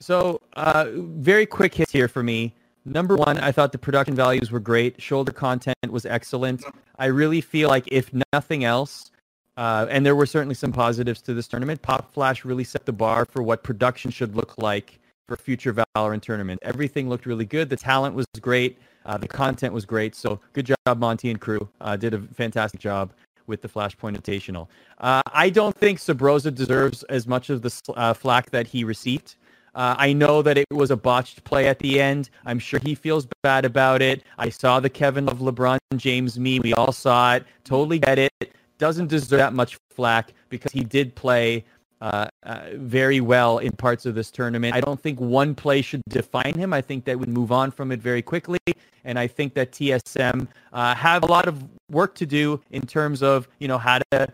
So 0.00 0.40
uh, 0.54 0.86
very 0.92 1.46
quick 1.46 1.74
hits 1.74 1.92
here 1.92 2.08
for 2.08 2.22
me. 2.22 2.54
Number 2.86 3.16
one, 3.16 3.36
I 3.38 3.50
thought 3.50 3.72
the 3.72 3.78
production 3.78 4.14
values 4.14 4.52
were 4.52 4.60
great. 4.60 5.02
Shoulder 5.02 5.32
content 5.32 5.76
was 5.90 6.06
excellent. 6.06 6.62
I 6.98 7.06
really 7.06 7.40
feel 7.40 7.68
like 7.68 7.88
if 7.90 8.12
nothing 8.32 8.62
else, 8.62 9.10
uh, 9.56 9.86
and 9.90 10.06
there 10.06 10.14
were 10.14 10.24
certainly 10.24 10.54
some 10.54 10.70
positives 10.70 11.20
to 11.22 11.34
this 11.34 11.48
tournament, 11.48 11.82
Pop 11.82 12.12
Flash 12.12 12.44
really 12.44 12.62
set 12.62 12.86
the 12.86 12.92
bar 12.92 13.24
for 13.24 13.42
what 13.42 13.64
production 13.64 14.12
should 14.12 14.36
look 14.36 14.56
like 14.56 15.00
for 15.26 15.36
future 15.36 15.74
Valorant 15.74 16.22
tournament. 16.22 16.60
Everything 16.62 17.08
looked 17.08 17.26
really 17.26 17.44
good. 17.44 17.68
The 17.68 17.76
talent 17.76 18.14
was 18.14 18.24
great. 18.40 18.78
Uh, 19.04 19.18
the 19.18 19.26
content 19.26 19.74
was 19.74 19.84
great. 19.84 20.14
So 20.14 20.38
good 20.52 20.66
job, 20.66 20.98
Monty 20.98 21.30
and 21.30 21.40
crew. 21.40 21.68
Uh, 21.80 21.96
did 21.96 22.14
a 22.14 22.20
fantastic 22.20 22.80
job 22.80 23.12
with 23.48 23.62
the 23.62 23.68
Flashpoint 23.68 24.16
Invitational. 24.16 24.68
Uh, 24.98 25.22
I 25.32 25.50
don't 25.50 25.76
think 25.76 25.98
Subroza 25.98 26.54
deserves 26.54 27.02
as 27.04 27.26
much 27.26 27.50
of 27.50 27.62
the 27.62 27.92
uh, 27.96 28.14
flack 28.14 28.50
that 28.50 28.68
he 28.68 28.84
received. 28.84 29.34
Uh, 29.76 29.94
I 29.98 30.14
know 30.14 30.40
that 30.40 30.56
it 30.56 30.66
was 30.70 30.90
a 30.90 30.96
botched 30.96 31.44
play 31.44 31.68
at 31.68 31.78
the 31.80 32.00
end. 32.00 32.30
I'm 32.46 32.58
sure 32.58 32.80
he 32.82 32.94
feels 32.94 33.28
bad 33.42 33.66
about 33.66 34.00
it. 34.00 34.24
I 34.38 34.48
saw 34.48 34.80
the 34.80 34.88
Kevin 34.88 35.26
Love 35.26 35.40
LeBron 35.40 35.78
James 35.96 36.38
meme. 36.38 36.62
We 36.62 36.72
all 36.72 36.92
saw 36.92 37.34
it. 37.34 37.44
Totally 37.62 37.98
get 37.98 38.18
it. 38.18 38.32
Doesn't 38.78 39.08
deserve 39.08 39.38
that 39.38 39.52
much 39.52 39.78
flack 39.90 40.32
because 40.48 40.72
he 40.72 40.82
did 40.82 41.14
play 41.14 41.64
uh, 42.00 42.26
uh, 42.42 42.68
very 42.74 43.20
well 43.20 43.58
in 43.58 43.72
parts 43.72 44.06
of 44.06 44.14
this 44.14 44.30
tournament. 44.30 44.74
I 44.74 44.80
don't 44.80 45.00
think 45.00 45.20
one 45.20 45.54
play 45.54 45.82
should 45.82 46.02
define 46.08 46.54
him. 46.54 46.72
I 46.72 46.80
think 46.80 47.04
that 47.04 47.18
would 47.18 47.28
move 47.28 47.52
on 47.52 47.70
from 47.70 47.92
it 47.92 48.00
very 48.00 48.22
quickly. 48.22 48.58
And 49.04 49.18
I 49.18 49.26
think 49.26 49.54
that 49.54 49.72
TSM 49.72 50.48
uh, 50.72 50.94
have 50.94 51.22
a 51.22 51.26
lot 51.26 51.46
of 51.46 51.62
work 51.90 52.14
to 52.16 52.26
do 52.26 52.62
in 52.70 52.82
terms 52.86 53.22
of, 53.22 53.46
you 53.58 53.68
know, 53.68 53.78
how 53.78 53.98
to 54.10 54.28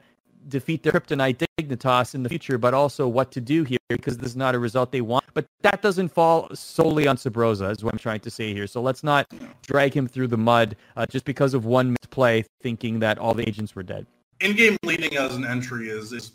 defeat 0.49 0.82
the 0.82 0.93
Kryptonite 0.93 1.45
Dignitas 1.59 2.14
in 2.14 2.22
the 2.22 2.28
future, 2.28 2.59
but 2.59 2.74
also 2.74 3.07
what 3.09 3.30
to 3.32 3.40
do 3.40 3.64
here 3.64 3.78
because 3.88 4.18
this 4.18 4.30
is 4.30 4.36
not 4.36 4.55
a 4.55 4.59
result 4.59 4.93
they 4.93 5.01
want. 5.01 5.24
But 5.34 5.47
that 5.62 5.82
doesn't 5.82 6.09
fall 6.09 6.49
solely 6.55 7.07
on 7.07 7.16
Subroza, 7.16 7.70
is 7.70 7.82
what 7.82 7.95
I'm 7.95 7.99
trying 7.99 8.20
to 8.20 8.30
say 8.30 8.53
here. 8.53 8.66
So 8.66 8.82
let's 8.82 9.03
not 9.03 9.26
drag 9.62 9.95
him 9.95 10.07
through 10.07 10.28
the 10.28 10.36
mud 10.36 10.76
uh, 10.97 11.07
just 11.07 11.24
because 11.24 11.55
of 11.55 11.64
one 11.64 11.97
misplay, 12.03 12.45
thinking 12.61 12.99
that 13.01 13.18
all 13.18 13.34
the 13.34 13.49
agents 13.49 13.74
were 13.74 13.82
dead. 13.82 14.07
In-game 14.40 14.76
leading 14.84 15.16
as 15.16 15.36
an 15.36 15.45
entry 15.45 15.88
is 15.88 16.12
is 16.12 16.32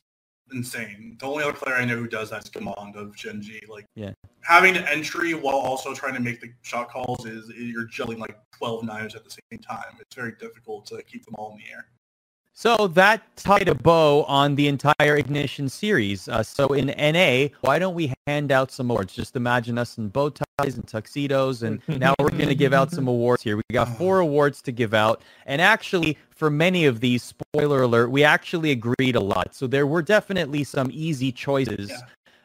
insane. 0.54 1.18
The 1.20 1.26
only 1.26 1.44
other 1.44 1.54
player 1.54 1.76
I 1.76 1.86
know 1.86 1.98
who 1.98 2.08
does 2.08 2.30
that 2.30 2.44
is 2.44 2.50
Command 2.50 2.96
of 2.96 3.16
Genji. 3.16 3.62
Like, 3.68 3.86
yeah. 3.96 4.12
having 4.42 4.78
an 4.78 4.86
entry 4.88 5.34
while 5.34 5.56
also 5.56 5.94
trying 5.94 6.14
to 6.14 6.22
make 6.22 6.40
the 6.40 6.52
shot 6.62 6.90
calls 6.90 7.26
is, 7.26 7.50
is 7.50 7.56
you're 7.58 7.86
juggling 7.86 8.20
like 8.20 8.38
12 8.58 8.86
knives 8.86 9.16
at 9.16 9.24
the 9.24 9.30
same 9.30 9.60
time. 9.60 9.98
It's 10.00 10.16
very 10.16 10.34
difficult 10.40 10.86
to 10.88 11.02
keep 11.04 11.26
them 11.26 11.36
all 11.38 11.52
in 11.52 11.58
the 11.58 11.70
air. 11.72 11.88
So 12.60 12.88
that 12.88 13.22
tied 13.36 13.70
a 13.70 13.76
bow 13.76 14.24
on 14.24 14.56
the 14.56 14.68
entire 14.68 15.16
Ignition 15.16 15.70
series. 15.70 16.28
Uh, 16.28 16.42
so 16.42 16.70
in 16.70 16.88
NA, 16.88 17.56
why 17.62 17.78
don't 17.78 17.94
we 17.94 18.12
hand 18.26 18.52
out 18.52 18.72
some 18.72 18.90
awards? 18.90 19.14
Just 19.14 19.36
imagine 19.36 19.78
us 19.78 20.00
in 20.00 20.08
bow 20.08 20.32
ties 20.32 20.74
and 20.74 20.88
tuxedos, 20.88 21.62
and 21.62 21.84
now 21.88 22.16
we're 22.20 22.32
going 22.32 22.48
to 22.48 22.56
give 22.56 22.74
out 22.74 22.90
some 22.90 23.08
awards 23.08 23.44
here. 23.44 23.58
We 23.58 23.64
got 23.72 23.96
four 23.96 24.18
awards 24.22 24.64
to 24.64 24.72
give 24.72 24.96
out, 24.96 25.22
and 25.46 25.62
actually, 25.62 26.18
for 26.32 26.50
many 26.50 26.88
of 26.88 27.00
these, 27.00 27.22
spoiler 27.22 27.84
alert, 27.84 28.10
we 28.10 28.24
actually 28.24 28.72
agreed 28.72 29.16
a 29.16 29.22
lot. 29.22 29.54
So 29.54 29.68
there 29.68 29.86
were 29.86 30.02
definitely 30.02 30.64
some 30.64 30.90
easy 30.92 31.32
choices. 31.32 31.92
Yeah. 31.92 32.00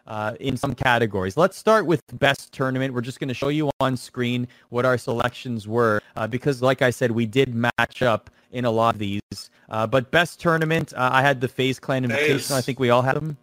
Uh, 0.05 0.35
in 0.41 0.57
some 0.57 0.75
categories. 0.75 1.37
Let's 1.37 1.57
start 1.57 1.87
with 1.87 2.03
best 2.15 2.53
tournament. 2.53 2.93
We're 2.93 3.03
just 3.03 3.21
going 3.21 3.29
to 3.29 3.35
show 3.35 3.51
you 3.51 3.71
on 3.79 3.97
screen 3.97 4.49
what 4.71 4.85
our 4.85 4.99
selections 4.99 5.69
were 5.69 6.03
uh, 6.17 6.27
because, 6.27 6.61
like 6.61 6.83
I 6.83 6.91
said, 6.91 7.13
we 7.13 7.25
did 7.25 7.55
match 7.55 8.03
up 8.03 8.29
in 8.53 8.65
a 8.65 8.71
lot 8.71 8.95
of 8.95 8.99
these. 8.99 9.21
Uh, 9.69 9.87
but 9.87 10.11
best 10.11 10.41
tournament, 10.41 10.93
uh, 10.95 11.11
I 11.13 11.23
had 11.23 11.41
the 11.41 11.49
FaZe 11.49 11.79
Clan 11.79 12.05
Invitational. 12.07 12.53
I 12.53 12.61
think 12.61 12.79
we 12.79 12.91
all 12.91 13.03
had 13.03 13.17
them. 13.17 13.37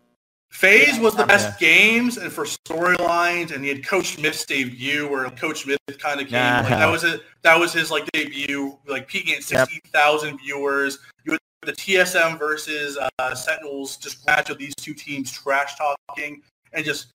Phase 0.52 1.00
was 1.00 1.16
the 1.16 1.26
best 1.26 1.60
games 1.60 2.18
and 2.18 2.32
for 2.32 2.44
storylines, 2.44 3.54
and 3.54 3.64
he 3.64 3.70
had 3.70 3.86
Coach 3.86 4.16
Smith's 4.16 4.46
debut, 4.46 5.08
where 5.08 5.30
Coach 5.32 5.62
Smith 5.64 5.78
kind 6.00 6.20
of 6.20 6.28
came. 6.28 6.40
Nah. 6.40 6.62
Like, 6.62 6.70
that 6.70 6.86
was 6.88 7.04
it. 7.04 7.22
That 7.44 7.60
was 7.60 7.72
his 7.72 7.92
like 7.92 8.10
debut, 8.12 8.76
like 8.88 9.08
peaking 9.08 9.36
at 9.36 9.50
Yep. 9.50 9.70
sixty 9.70 9.80
thousand 9.92 10.40
viewers. 10.40 10.98
You 11.24 11.34
had 11.34 11.40
the 11.64 11.74
TSM 11.74 12.40
versus 12.40 12.98
uh, 13.20 13.36
Sentinels, 13.36 13.98
just 13.98 14.26
match 14.26 14.50
of 14.50 14.58
these 14.58 14.74
two 14.76 14.96
teams 14.96 15.32
trash 15.32 15.74
talking 15.76 16.42
and 16.74 16.84
just 16.84 17.08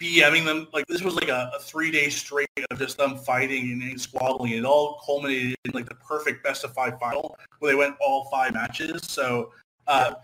BMing 0.00 0.44
them. 0.44 0.68
Like 0.72 0.86
this 0.86 1.02
was 1.02 1.14
like 1.14 1.28
a, 1.28 1.50
a 1.54 1.60
three 1.60 1.90
day 1.90 2.08
straight 2.10 2.48
of 2.70 2.78
just 2.78 2.96
them 2.98 3.16
fighting 3.16 3.72
and, 3.72 3.82
and 3.82 4.00
squabbling. 4.00 4.52
It 4.52 4.64
all 4.64 5.00
culminated 5.04 5.56
in 5.64 5.72
like 5.72 5.88
the 5.88 5.94
perfect 5.94 6.44
best 6.44 6.64
of 6.64 6.72
five 6.72 6.98
final 6.98 7.36
where 7.58 7.72
they 7.72 7.76
went 7.76 7.96
all 8.00 8.28
five 8.30 8.54
matches. 8.54 9.02
So. 9.04 9.52
Uh, 9.86 10.14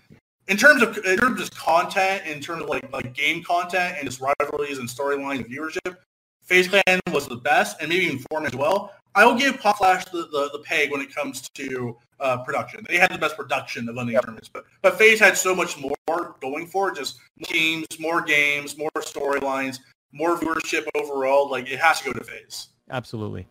in 0.48 0.56
terms 0.56 0.82
of 0.82 0.98
in 1.06 1.16
terms 1.18 1.40
of 1.40 1.50
content, 1.52 2.26
in 2.26 2.40
terms 2.40 2.64
of 2.64 2.68
like 2.68 2.92
like 2.92 3.14
game 3.14 3.44
content 3.44 3.94
and 3.96 4.08
just 4.08 4.20
rivalries 4.20 4.78
and 4.78 4.88
storylines 4.88 5.36
and 5.36 5.46
viewership, 5.46 5.96
FaZe 6.42 6.68
Clan 6.68 7.00
was 7.12 7.28
the 7.28 7.36
best, 7.36 7.80
and 7.80 7.88
maybe 7.88 8.06
even 8.06 8.18
Form 8.30 8.44
as 8.46 8.54
well. 8.54 8.92
I 9.14 9.24
will 9.24 9.34
give 9.34 9.60
Pop 9.60 9.78
Flash 9.78 10.04
the, 10.06 10.22
the, 10.32 10.50
the 10.52 10.62
peg 10.64 10.90
when 10.90 11.00
it 11.00 11.14
comes 11.14 11.48
to 11.54 11.96
uh, 12.22 12.38
production. 12.38 12.86
They 12.88 12.96
had 12.96 13.12
the 13.12 13.18
best 13.18 13.36
production 13.36 13.88
of 13.88 13.98
any 13.98 14.12
tournaments, 14.12 14.48
but 14.48 14.64
but 14.80 14.96
FaZe 14.96 15.18
had 15.18 15.36
so 15.36 15.54
much 15.54 15.76
more 15.78 16.36
going 16.40 16.66
for 16.66 16.90
it. 16.90 16.96
Just 16.96 17.18
teams, 17.44 17.86
more 17.98 18.22
games, 18.22 18.78
more 18.78 18.90
storylines, 18.98 19.78
more 20.12 20.36
viewership 20.38 20.86
overall. 20.94 21.50
Like 21.50 21.70
it 21.70 21.78
has 21.78 22.00
to 22.00 22.06
go 22.06 22.12
to 22.12 22.24
FaZe. 22.24 22.68
Absolutely. 22.90 23.46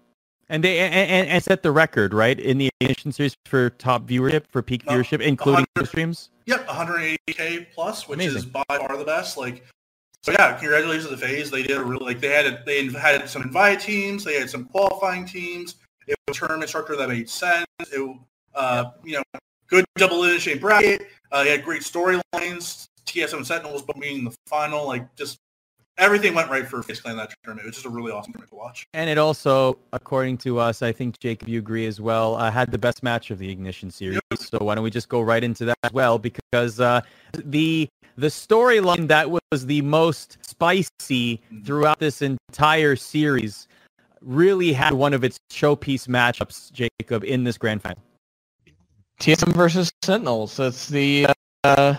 And 0.49 0.63
they 0.63 0.79
and, 0.79 0.93
and, 0.93 1.29
and 1.29 1.43
set 1.43 1.63
the 1.63 1.71
record, 1.71 2.13
right, 2.13 2.37
in 2.37 2.57
the 2.57 2.69
Ignition 2.81 3.11
series 3.11 3.35
for 3.45 3.69
top 3.69 4.05
viewership, 4.07 4.43
for 4.49 4.61
peak 4.61 4.83
Uh, 4.87 4.93
viewership, 4.93 5.21
including 5.21 5.65
100. 5.75 5.87
streams. 5.87 6.29
Yep, 6.45 6.67
180k 6.67 7.67
plus, 7.73 8.07
which 8.09 8.19
is 8.19 8.45
by 8.45 8.63
far 8.67 8.97
the 8.97 9.05
best. 9.05 9.37
Like, 9.37 9.65
so 10.23 10.33
yeah, 10.33 10.53
congratulations 10.57 11.05
to 11.05 11.15
the 11.15 11.25
FaZe. 11.25 11.51
They 11.51 11.63
did 11.63 11.77
a 11.77 11.83
really 11.83 12.05
like 12.05 12.19
they 12.19 12.29
had 12.29 12.45
a, 12.45 12.63
they 12.65 12.87
had 12.87 13.29
some 13.29 13.43
invite 13.43 13.79
teams, 13.79 14.23
they 14.23 14.39
had 14.39 14.49
some 14.49 14.65
qualifying 14.65 15.25
teams. 15.25 15.75
It 16.07 16.17
was 16.27 16.35
a 16.35 16.39
tournament 16.39 16.67
structure 16.67 16.97
that 16.97 17.07
made 17.07 17.29
sense. 17.29 17.65
It, 17.79 18.17
uh, 18.55 18.91
you 19.03 19.13
know, 19.13 19.23
good 19.67 19.85
double 19.97 20.17
elimination 20.17 20.59
bracket. 20.59 21.07
Uh, 21.31 21.43
they 21.43 21.51
had 21.51 21.63
great 21.63 21.81
storylines. 21.81 22.87
TSM 23.05 23.45
Sentinels 23.45 23.83
being 23.99 24.23
the 24.23 24.33
final, 24.47 24.87
like 24.87 25.13
just 25.15 25.39
everything 25.97 26.33
went 26.33 26.49
right 26.49 26.67
for 26.67 26.81
FaZe 26.83 27.01
Clan 27.01 27.17
that 27.17 27.33
tournament. 27.43 27.65
It 27.65 27.69
was 27.69 27.75
just 27.75 27.85
a 27.85 27.89
really 27.89 28.11
awesome 28.11 28.33
tournament 28.33 28.49
to 28.49 28.55
watch. 28.55 28.85
And 28.93 29.09
it 29.09 29.17
also, 29.17 29.77
according 29.93 30.37
to 30.39 30.59
us, 30.59 30.81
I 30.81 30.91
think 30.91 31.19
Jacob, 31.19 31.47
you 31.47 31.59
agree 31.59 31.85
as 31.87 31.99
well, 31.99 32.35
uh, 32.35 32.51
had 32.51 32.71
the 32.71 32.77
best 32.77 33.03
match 33.03 33.31
of 33.31 33.39
the 33.39 33.49
Ignition 33.49 33.91
series. 33.91 34.19
So 34.35 34.59
why 34.59 34.75
don't 34.75 34.83
we 34.83 34.89
just 34.89 35.09
go 35.09 35.21
right 35.21 35.43
into 35.43 35.65
that 35.65 35.77
as 35.83 35.91
well? 35.91 36.19
Because 36.19 36.79
uh, 36.79 37.01
the 37.33 37.87
the 38.17 38.27
storyline 38.27 39.07
that 39.07 39.31
was 39.31 39.65
the 39.65 39.81
most 39.81 40.37
spicy 40.41 41.41
throughout 41.63 41.99
this 41.99 42.21
entire 42.21 42.95
series 42.95 43.67
really 44.21 44.73
had 44.73 44.93
one 44.93 45.13
of 45.13 45.23
its 45.23 45.39
showpiece 45.51 46.07
matchups, 46.07 46.71
Jacob, 46.71 47.23
in 47.23 47.43
this 47.43 47.57
grand 47.57 47.81
final. 47.81 48.01
TSM 49.21 49.53
versus 49.53 49.91
Sentinels. 50.03 50.57
That's 50.57 50.87
the 50.87 51.27
uh, 51.63 51.95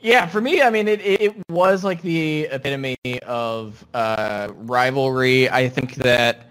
yeah. 0.00 0.26
For 0.26 0.40
me, 0.40 0.62
I 0.62 0.70
mean, 0.70 0.88
it, 0.88 1.00
it 1.04 1.34
was 1.50 1.82
like 1.82 2.00
the 2.02 2.44
epitome 2.44 2.96
of 3.26 3.84
uh, 3.92 4.48
rivalry. 4.54 5.50
I 5.50 5.68
think 5.68 5.96
that 5.96 6.46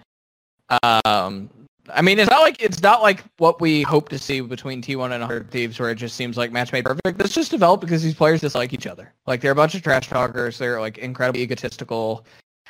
um, 0.84 1.50
I 1.94 2.02
mean, 2.02 2.20
it's 2.20 2.30
not 2.30 2.42
like 2.42 2.62
it's 2.62 2.82
not 2.82 3.02
like 3.02 3.24
what 3.38 3.62
we 3.62 3.84
hope 3.84 4.10
to 4.10 4.20
see 4.20 4.42
between 4.42 4.82
T1 4.82 5.12
and 5.12 5.22
100 5.22 5.50
Thieves, 5.50 5.80
where 5.80 5.90
it 5.90 5.96
just 5.96 6.16
seems 6.16 6.38
like 6.38 6.52
match 6.52 6.72
made 6.72 6.86
perfect. 6.86 7.18
This 7.18 7.34
just 7.34 7.52
developed 7.52 7.82
because 7.82 8.04
these 8.04 8.14
players 8.14 8.42
dislike 8.42 8.74
each 8.74 8.88
other. 8.88 9.14
Like 9.26 9.42
they're 9.42 9.52
a 9.52 9.56
bunch 9.56 9.76
of 9.76 9.82
trash 9.82 10.08
talkers. 10.08 10.58
They're 10.58 10.80
like 10.80 10.98
incredibly 10.98 11.42
egotistical. 11.42 12.26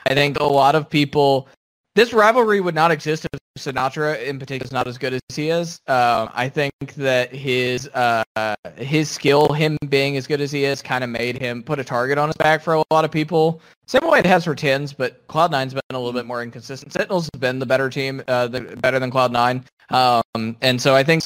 I 0.05 0.13
think 0.13 0.39
a 0.39 0.43
lot 0.43 0.75
of 0.75 0.89
people. 0.89 1.47
This 1.93 2.13
rivalry 2.13 2.61
would 2.61 2.75
not 2.75 2.91
exist 2.91 3.25
if 3.33 3.39
Sinatraa 3.57 4.23
in 4.25 4.39
particular 4.39 4.65
is 4.65 4.71
not 4.71 4.87
as 4.87 4.97
good 4.97 5.13
as 5.13 5.21
he 5.35 5.49
is. 5.49 5.81
Um, 5.87 6.29
I 6.33 6.47
think 6.47 6.73
that 6.95 7.35
his 7.35 7.89
uh, 7.89 8.23
his 8.77 9.09
skill, 9.09 9.51
him 9.51 9.77
being 9.89 10.15
as 10.15 10.25
good 10.25 10.39
as 10.39 10.51
he 10.51 10.63
is, 10.63 10.81
kind 10.81 11.03
of 11.03 11.09
made 11.09 11.37
him 11.37 11.61
put 11.61 11.79
a 11.79 11.83
target 11.83 12.17
on 12.17 12.29
his 12.29 12.37
back 12.37 12.61
for 12.61 12.75
a 12.75 12.83
lot 12.91 13.03
of 13.03 13.11
people. 13.11 13.61
Same 13.87 14.07
way 14.09 14.19
it 14.19 14.25
has 14.25 14.45
for 14.45 14.55
TenZ, 14.55 14.95
but 14.95 15.27
Cloud9's 15.27 15.73
been 15.73 15.81
a 15.89 15.97
little 15.97 16.13
bit 16.13 16.25
more 16.25 16.41
inconsistent. 16.41 16.93
Sentinels 16.93 17.29
has 17.33 17.39
been 17.41 17.59
the 17.59 17.65
better 17.65 17.89
team, 17.89 18.23
uh, 18.29 18.47
the, 18.47 18.61
better 18.61 18.99
than 18.99 19.11
Cloud9. 19.11 19.65
Um, 19.89 20.55
and 20.61 20.81
so 20.81 20.95
I 20.95 21.03
think 21.03 21.23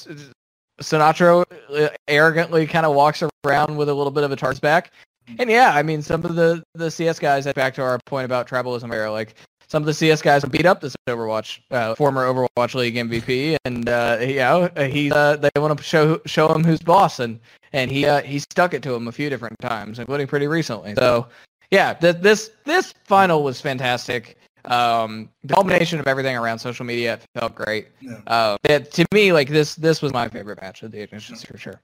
Sinatraa 0.82 1.46
uh, 1.76 1.90
arrogantly 2.08 2.66
kind 2.66 2.88
of 2.88 2.96
walks 2.96 3.22
around 3.46 3.78
with 3.78 3.88
a 3.88 3.94
little 3.94 4.12
bit 4.12 4.24
of 4.24 4.32
a 4.32 4.36
target's 4.36 4.60
back. 4.60 4.92
And 5.40 5.50
yeah, 5.50 5.72
I 5.74 5.84
mean, 5.84 6.02
some 6.02 6.24
of 6.26 6.36
the, 6.36 6.64
the 6.74 6.90
CS 6.90 7.20
guys, 7.20 7.52
back 7.54 7.74
to 7.76 7.82
our 7.82 8.00
point 8.06 8.26
about 8.26 8.48
tribalism 8.48 8.94
era, 8.94 9.12
like 9.12 9.36
some 9.68 9.82
of 9.84 9.88
the 9.88 9.94
CS 9.94 10.22
guys 10.22 10.44
beat 10.46 10.66
up 10.66 10.82
this 10.82 10.96
Overwatch, 11.08 11.60
uh, 11.72 11.96
former 11.96 12.26
Overwatch 12.26 12.76
League 12.76 12.96
MVP, 12.96 13.58
and 13.66 13.88
uh, 13.90 14.18
you 14.22 14.36
know 14.36 14.70
he 14.78 15.12
uh, 15.12 15.36
they 15.38 15.50
want 15.58 15.78
to 15.78 15.84
show 15.84 16.20
show 16.26 16.54
him 16.54 16.64
who's 16.64 16.80
boss, 16.82 17.20
and 17.20 17.40
and 17.74 17.92
he 17.92 18.06
uh, 18.06 18.22
he 18.22 18.40
stuck 18.40 18.74
it 18.74 18.84
to 18.84 18.94
him 18.94 19.08
a 19.08 19.12
few 19.12 19.30
different 19.30 19.58
times, 19.60 20.00
including 20.00 20.28
pretty 20.28 20.48
recently. 20.48 20.94
So 20.96 21.28
yeah, 21.72 21.94
th- 21.94 22.18
this 22.18 22.52
this 22.66 22.94
final 23.06 23.44
was 23.44 23.60
fantastic. 23.62 24.38
Um, 24.66 25.30
the 25.44 25.54
culmination 25.54 26.00
of 26.00 26.08
everything 26.08 26.36
around 26.36 26.58
social 26.58 26.86
media 26.86 27.20
felt 27.36 27.54
great. 27.54 27.88
Yeah. 28.02 28.18
Uh, 28.28 28.58
it- 28.64 28.92
to 28.94 29.06
me, 29.14 29.32
like 29.34 29.50
this 29.50 29.76
this 29.76 30.02
was 30.02 30.12
my 30.14 30.28
favorite 30.28 30.60
match 30.62 30.84
of 30.84 30.92
the 30.92 31.02
Ignition 31.02 31.36
for 31.36 31.58
sure. 31.58 31.82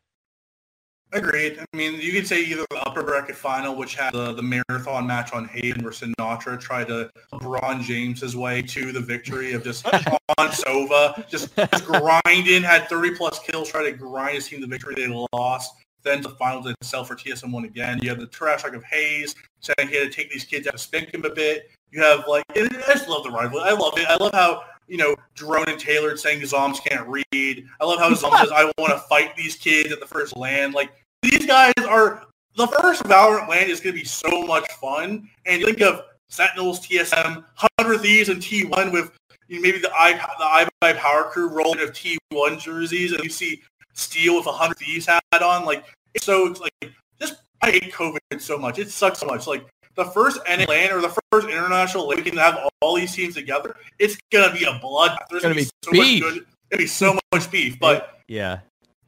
Agreed. 1.13 1.59
I 1.59 1.77
mean, 1.77 1.99
you 1.99 2.13
could 2.13 2.25
say 2.25 2.41
either 2.41 2.65
the 2.69 2.77
upper 2.87 3.03
bracket 3.03 3.35
final, 3.35 3.75
which 3.75 3.95
had 3.95 4.13
the, 4.13 4.33
the 4.33 4.41
marathon 4.69 5.05
match 5.05 5.33
on 5.33 5.45
Haven 5.45 5.83
versus 5.83 6.13
Sinatraa, 6.17 6.59
tried 6.59 6.87
to 6.87 7.09
LeBron 7.33 7.81
James 7.81 8.21
his 8.21 8.35
way 8.35 8.61
to 8.61 8.93
the 8.93 8.99
victory 9.01 9.51
of 9.51 9.63
just 9.63 9.85
on 10.37 10.49
Sova, 10.49 11.27
just, 11.29 11.53
just 11.55 11.85
grinding, 11.85 12.63
had 12.63 12.87
30 12.87 13.15
plus 13.15 13.39
kills, 13.39 13.69
tried 13.69 13.83
to 13.83 13.91
grind 13.91 14.35
his 14.35 14.47
team 14.47 14.61
to 14.61 14.67
victory. 14.67 14.95
They 14.95 15.07
lost. 15.33 15.73
Then 16.03 16.21
the 16.21 16.29
finals 16.29 16.65
itself 16.65 17.09
for 17.09 17.15
TSM 17.15 17.51
one 17.51 17.65
again. 17.65 17.99
You 18.01 18.09
have 18.09 18.19
the 18.19 18.25
trash 18.27 18.63
talk 18.63 18.73
of 18.73 18.83
Hayes 18.85 19.35
saying 19.59 19.89
he 19.89 19.95
had 19.95 20.09
to 20.09 20.09
take 20.09 20.31
these 20.31 20.45
kids 20.45 20.65
out 20.65 20.73
to 20.73 20.79
spank 20.79 21.13
him 21.13 21.25
a 21.25 21.29
bit. 21.29 21.69
You 21.91 22.01
have 22.01 22.23
like, 22.27 22.43
I 22.55 22.67
just 22.87 23.07
love 23.07 23.23
the 23.23 23.29
rivalry. 23.29 23.63
I 23.65 23.73
love 23.73 23.97
it. 23.97 24.07
I 24.07 24.15
love 24.15 24.33
how 24.33 24.63
you 24.91 24.97
know, 24.97 25.15
Drone 25.35 25.69
and 25.69 25.79
Taylor 25.79 26.17
saying 26.17 26.45
zombs 26.45 26.81
can't 26.81 27.07
read. 27.07 27.65
I 27.79 27.85
love 27.85 27.99
how 27.99 28.13
zombs 28.13 28.37
says, 28.41 28.51
I 28.51 28.65
want 28.77 28.91
to 28.91 28.99
fight 28.99 29.37
these 29.37 29.55
kids 29.55 29.91
at 29.91 30.01
the 30.01 30.05
first 30.05 30.35
LAN. 30.35 30.73
Like, 30.73 30.91
these 31.21 31.45
guys 31.45 31.73
are, 31.87 32.23
the 32.55 32.67
first 32.67 33.03
Valorant 33.03 33.47
LAN 33.47 33.69
is 33.69 33.79
going 33.79 33.95
to 33.95 34.01
be 34.01 34.05
so 34.05 34.43
much 34.45 34.69
fun. 34.73 35.29
And 35.45 35.61
you 35.61 35.67
think 35.67 35.81
of 35.81 36.03
Sentinels, 36.29 36.85
TSM, 36.85 37.43
100 37.79 37.99
Thieves, 37.99 38.29
and 38.29 38.41
T1 38.41 38.91
with 38.91 39.11
you 39.47 39.57
know, 39.57 39.61
maybe 39.61 39.79
the 39.79 39.91
I, 39.93 40.13
the 40.13 40.69
I 40.81 40.93
Power 40.93 41.25
Crew 41.25 41.49
rolling 41.49 41.81
of 41.81 41.91
T1 41.91 42.59
jerseys, 42.59 43.11
and 43.11 43.23
you 43.23 43.29
see 43.29 43.61
Steel 43.93 44.37
with 44.37 44.45
a 44.45 44.49
100 44.49 44.77
Thieves 44.77 45.05
hat 45.05 45.21
on. 45.41 45.65
Like, 45.65 45.85
it's 46.13 46.25
so, 46.25 46.47
it's 46.47 46.59
like, 46.59 46.73
just, 47.19 47.35
I 47.61 47.71
hate 47.71 47.91
COVID 47.93 48.19
so 48.39 48.57
much. 48.57 48.79
It 48.79 48.89
sucks 48.89 49.19
so 49.19 49.25
much. 49.25 49.47
Like, 49.47 49.65
the 49.95 50.05
first 50.05 50.39
NA 50.47 50.65
LAN 50.67 50.91
or 50.91 51.01
the 51.01 51.15
first 51.31 51.47
international 51.47 52.07
league 52.07 52.25
can 52.25 52.37
have 52.37 52.55
all, 52.57 52.69
all 52.81 52.95
these 52.95 53.13
teams 53.13 53.35
together, 53.35 53.75
it's 53.99 54.17
gonna 54.31 54.53
be 54.53 54.63
a 54.63 54.79
blood. 54.79 55.17
There's 55.29 55.43
Gonna 55.43 55.53
gonna, 55.55 55.65
be, 55.65 55.69
be 55.69 55.71
so 55.83 55.91
beef. 55.91 56.23
much 56.23 56.33
good. 56.33 56.45
Gonna 56.71 56.81
be 56.81 56.87
so 56.87 57.19
much 57.33 57.51
beef. 57.51 57.79
But 57.79 58.19
Yeah. 58.27 58.59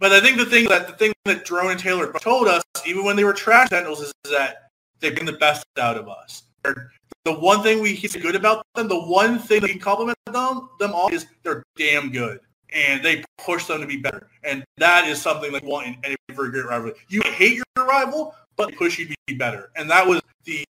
But 0.03 0.11
I 0.11 0.19
think 0.19 0.35
the 0.35 0.45
thing 0.45 0.67
that 0.67 0.85
the 0.85 0.93
thing 0.95 1.13
that 1.23 1.45
Drone 1.45 1.71
and 1.71 1.79
Taylor 1.79 2.11
told 2.19 2.49
us, 2.49 2.61
even 2.85 3.05
when 3.05 3.15
they 3.15 3.23
were 3.23 3.31
trash 3.31 3.69
Sentinels, 3.69 4.01
is 4.01 4.11
that 4.31 4.69
they 4.99 5.11
bring 5.11 5.25
the 5.25 5.31
best 5.31 5.65
out 5.79 5.95
of 5.95 6.09
us. 6.09 6.43
They're, 6.61 6.91
the 7.23 7.31
one 7.31 7.63
thing 7.63 7.81
we 7.81 7.93
he's 7.93 8.13
good 8.13 8.35
about 8.35 8.65
them, 8.75 8.89
the 8.89 8.99
one 8.99 9.39
thing 9.39 9.61
that 9.61 9.69
we 9.69 9.79
compliment 9.79 10.17
them 10.25 10.67
them 10.77 10.91
all 10.91 11.07
is 11.07 11.25
they're 11.43 11.63
damn 11.77 12.11
good. 12.11 12.41
And 12.73 13.01
they 13.01 13.23
push 13.37 13.63
them 13.63 13.79
to 13.79 13.87
be 13.87 13.95
better. 13.95 14.27
And 14.43 14.65
that 14.75 15.07
is 15.07 15.21
something 15.21 15.53
that 15.53 15.63
you 15.63 15.69
want 15.69 15.87
in 15.87 16.17
every 16.29 16.51
great 16.51 16.65
rivalry. 16.65 16.95
You 17.07 17.21
hate 17.21 17.53
your 17.55 17.87
rival, 17.87 18.35
but 18.57 18.71
they 18.71 18.75
push 18.75 18.99
you 18.99 19.05
to 19.05 19.15
be 19.27 19.35
better. 19.35 19.71
And 19.77 19.89
that 19.89 20.05
was 20.05 20.21
the 20.43 20.65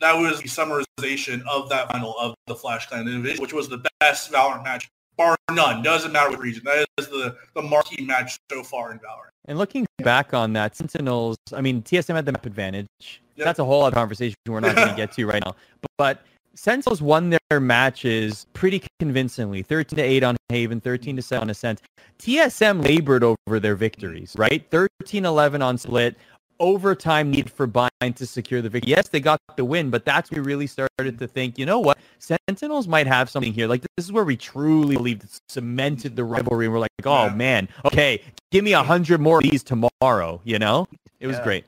that 0.00 0.18
was 0.18 0.40
the 0.40 0.48
summarization 0.48 1.44
of 1.48 1.68
that 1.68 1.92
final 1.92 2.16
of 2.18 2.34
the 2.48 2.56
Flash 2.56 2.88
Clan 2.88 3.04
division, 3.04 3.40
which 3.40 3.52
was 3.52 3.68
the 3.68 3.84
best 4.00 4.32
Valorant 4.32 4.64
match 4.64 4.88
bar 5.16 5.36
none. 5.50 5.82
Doesn't 5.82 6.12
matter 6.12 6.30
what 6.30 6.40
region. 6.40 6.62
That 6.64 6.86
is 6.98 7.08
the, 7.08 7.36
the 7.54 7.62
marquee 7.62 8.04
match 8.04 8.38
so 8.50 8.62
far 8.62 8.92
in 8.92 8.98
Valorant. 8.98 9.30
And 9.46 9.58
looking 9.58 9.86
back 9.98 10.32
on 10.32 10.52
that, 10.54 10.76
Sentinels, 10.76 11.36
I 11.52 11.60
mean, 11.60 11.82
TSM 11.82 12.14
had 12.14 12.26
the 12.26 12.32
map 12.32 12.46
advantage. 12.46 12.88
Yep. 13.36 13.44
That's 13.44 13.58
a 13.58 13.64
whole 13.64 13.82
other 13.82 13.94
conversation 13.94 14.36
we're 14.48 14.60
not 14.60 14.76
going 14.76 14.88
to 14.90 14.96
get 14.96 15.12
to 15.12 15.26
right 15.26 15.42
now. 15.44 15.54
But, 15.82 15.90
but 15.98 16.22
Sentinels 16.54 17.02
won 17.02 17.30
their 17.30 17.60
matches 17.60 18.46
pretty 18.52 18.82
convincingly 19.00 19.62
13 19.62 19.96
to 19.96 20.02
8 20.02 20.22
on 20.22 20.36
Haven, 20.48 20.80
13 20.80 21.16
to 21.16 21.22
7 21.22 21.42
on 21.42 21.50
Ascent. 21.50 21.82
TSM 22.18 22.82
labored 22.84 23.24
over 23.24 23.60
their 23.60 23.74
victories, 23.74 24.34
right? 24.38 24.64
13 24.70 25.24
11 25.24 25.62
on 25.62 25.76
Split, 25.76 26.16
overtime 26.60 27.30
need 27.30 27.50
for 27.50 27.66
Bind 27.66 28.16
to 28.16 28.26
secure 28.26 28.62
the 28.62 28.68
victory. 28.68 28.90
Yes, 28.90 29.08
they 29.08 29.20
got 29.20 29.40
the 29.56 29.64
win, 29.64 29.90
but 29.90 30.04
that's 30.04 30.30
where 30.30 30.42
we 30.42 30.46
really 30.46 30.66
started 30.66 31.18
to 31.18 31.26
think, 31.26 31.58
you 31.58 31.66
know 31.66 31.80
what? 31.80 31.98
Sentinels 32.18 32.88
might 32.88 33.06
have 33.06 33.28
something 33.28 33.52
here. 33.52 33.66
Like 33.66 33.82
this 33.96 34.06
is 34.06 34.12
where 34.12 34.24
we 34.24 34.36
truly 34.36 34.96
believed 34.96 35.24
it 35.24 35.30
cemented 35.48 36.16
the 36.16 36.24
rivalry. 36.24 36.66
And 36.66 36.74
we're 36.74 36.80
like, 36.80 36.90
oh 37.04 37.26
Yeah. 37.26 37.34
man, 37.34 37.68
okay, 37.84 38.22
give 38.50 38.64
me 38.64 38.72
a 38.72 38.82
hundred 38.82 39.20
more 39.20 39.38
of 39.38 39.44
these 39.44 39.62
tomorrow. 39.62 40.40
You 40.44 40.58
know, 40.58 40.86
it 41.20 41.26
was 41.26 41.36
Yeah. 41.38 41.44
great. 41.44 41.64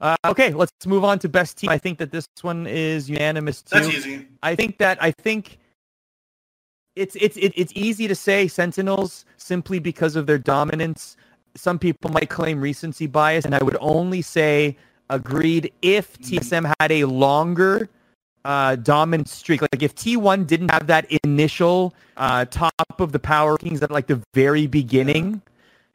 Uh, 0.00 0.16
okay, 0.26 0.52
let's 0.52 0.70
move 0.86 1.04
on 1.04 1.18
to 1.20 1.28
best 1.28 1.56
team. 1.56 1.70
I 1.70 1.78
think 1.78 1.98
that 1.98 2.12
this 2.12 2.26
one 2.42 2.66
is 2.66 3.08
unanimous 3.08 3.62
too. 3.62 3.80
That's 3.80 3.88
easy. 3.88 4.26
I 4.42 4.54
think 4.54 4.78
that 4.78 5.02
I 5.02 5.10
think 5.10 5.58
it's 6.96 7.16
it's 7.16 7.36
it's 7.38 7.72
easy 7.74 8.08
to 8.08 8.14
say 8.14 8.48
Sentinels 8.48 9.24
simply 9.36 9.78
because 9.78 10.16
of 10.16 10.26
their 10.26 10.38
dominance. 10.38 11.16
Some 11.56 11.78
people 11.78 12.10
might 12.10 12.28
claim 12.28 12.60
recency 12.60 13.06
bias, 13.06 13.44
and 13.44 13.54
I 13.54 13.62
would 13.62 13.76
only 13.80 14.22
say 14.22 14.76
agreed 15.10 15.72
if 15.82 16.18
TSM 16.18 16.72
had 16.80 16.92
a 16.92 17.04
longer 17.04 17.88
uh, 18.44 18.76
dominant 18.76 19.28
streak. 19.28 19.62
Like 19.62 19.82
if 19.82 19.94
T1 19.94 20.46
didn't 20.46 20.70
have 20.70 20.86
that 20.86 21.06
initial 21.24 21.94
uh, 22.16 22.44
top 22.46 23.00
of 23.00 23.12
the 23.12 23.18
power 23.18 23.56
kings 23.56 23.82
at 23.82 23.90
like 23.90 24.06
the 24.06 24.20
very 24.34 24.66
beginning, 24.66 25.42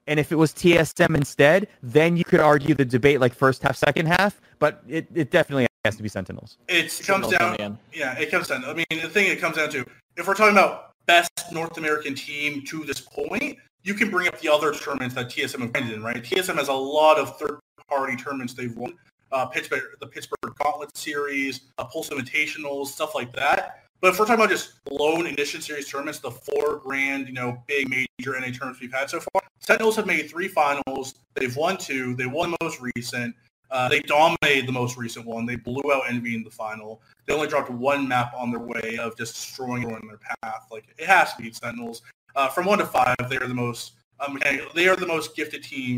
and 0.07 0.20
if 0.20 0.32
it 0.32 0.36
was 0.36 0.51
TSM 0.53 1.16
instead, 1.16 1.68
then 1.82 2.18
you 2.18 2.24
could 2.24 2.39
argue 2.39 2.76
the 2.76 2.86
debate 2.86 3.20
like 3.20 3.34
first 3.34 3.64
half, 3.64 3.78
second 3.78 4.07
half. 4.07 4.41
But 4.59 4.84
it, 4.88 5.07
it 5.14 5.32
definitely 5.32 5.68
has 5.86 5.95
to 5.95 6.03
be 6.03 6.09
Sentinels. 6.09 6.57
It 6.68 6.84
comes 7.05 7.30
Sentinels 7.30 7.34
on 7.36 7.55
down. 7.57 7.80
Yeah, 7.93 8.18
it 8.18 8.30
comes 8.30 8.47
down. 8.47 8.66
I 8.66 8.74
mean, 8.74 8.86
the 8.89 9.09
thing 9.09 9.32
it 9.32 9.39
comes 9.39 9.55
down 9.57 9.70
to, 9.72 9.86
if 10.18 10.28
we're 10.28 10.36
talking 10.36 10.55
about 10.55 10.93
best 11.05 11.32
North 11.51 11.78
American 11.78 12.16
team 12.16 12.64
to 12.66 12.84
this 12.84 12.99
point, 12.99 13.57
you 13.84 13.94
can 13.94 14.10
bring 14.10 14.28
up 14.28 14.40
the 14.40 14.50
other 14.50 14.74
tournaments 14.74 15.16
that 15.16 15.28
TSM 15.28 15.62
have 15.62 15.74
been 15.74 15.90
in, 15.90 16.04
right? 16.04 16.24
TSM 16.24 16.56
has 16.56 16.68
a 16.68 16.74
lot 16.74 17.18
of 17.18 17.38
third-party 17.38 18.16
tournaments 18.16 18.54
they've 18.54 18.76
won. 18.76 18.94
Uh, 19.32 19.46
Pittsburgh, 19.46 19.84
the 20.00 20.08
Pittsburgh 20.08 20.54
Gauntlet 20.62 20.96
Series, 20.96 21.62
uh, 21.78 21.86
Pulse 21.86 22.10
Invitationals, 22.10 22.88
stuff 22.88 23.16
like 23.16 23.32
that. 23.34 23.86
But 24.02 24.14
if 24.14 24.20
we're 24.20 24.26
talking 24.26 24.44
about 24.44 24.50
just 24.50 24.80
lone 24.90 25.28
Ignition 25.28 25.62
Series 25.62 25.88
tournaments, 25.88 26.20
the 26.20 26.32
four 26.32 26.78
grand, 26.78 27.28
you 27.28 27.34
know, 27.34 27.64
big 27.68 27.88
major 27.90 28.38
NA 28.40 28.48
tournaments 28.48 28.82
we've 28.82 28.92
had 28.92 29.10
so 29.10 29.20
far, 29.20 29.42
Sentinels 29.60 29.96
have 29.96 30.08
made 30.08 30.30
three 30.30 30.48
finals. 30.48 31.16
They've 31.36 31.56
won 31.56 31.78
two. 31.78 32.16
They 32.16 32.26
won 32.26 32.52
the 32.52 32.58
most 32.64 32.82
recent. 32.96 33.36
Uh, 33.70 33.88
they 33.88 34.02
dominated 34.02 34.68
the 34.68 34.72
most 34.72 34.98
recent 34.98 35.26
one. 35.26 35.46
They 35.46 35.56
blew 35.56 35.94
out 35.94 36.04
Envy 36.10 36.36
in 36.36 36.44
the 36.44 36.50
final. 36.50 37.02
They 37.26 37.34
only 37.34 37.48
dropped 37.48 37.70
one 37.70 38.08
map 38.08 38.34
on 38.36 38.50
their 38.52 38.60
way 38.60 38.98
of 39.00 39.16
just 39.18 39.36
destroying 39.36 39.84
everyone 39.84 40.02
in 40.02 40.08
their 40.10 40.20
path. 40.44 40.68
Like 40.72 40.86
it 40.98 41.06
has 41.06 41.34
to 41.36 41.42
be 41.42 41.54
Sentinels. 41.54 42.02
Uh, 42.36 42.48
from 42.50 42.66
one 42.66 42.80
to 42.80 42.86
five, 42.86 43.16
they 43.30 43.38
are 43.38 43.48
the 43.48 43.54
most. 43.54 43.94
Um, 44.20 44.40
they 44.76 44.88
are 44.88 44.96
the 44.96 45.08
most 45.08 45.36
gifted 45.36 45.64
team 45.64 45.98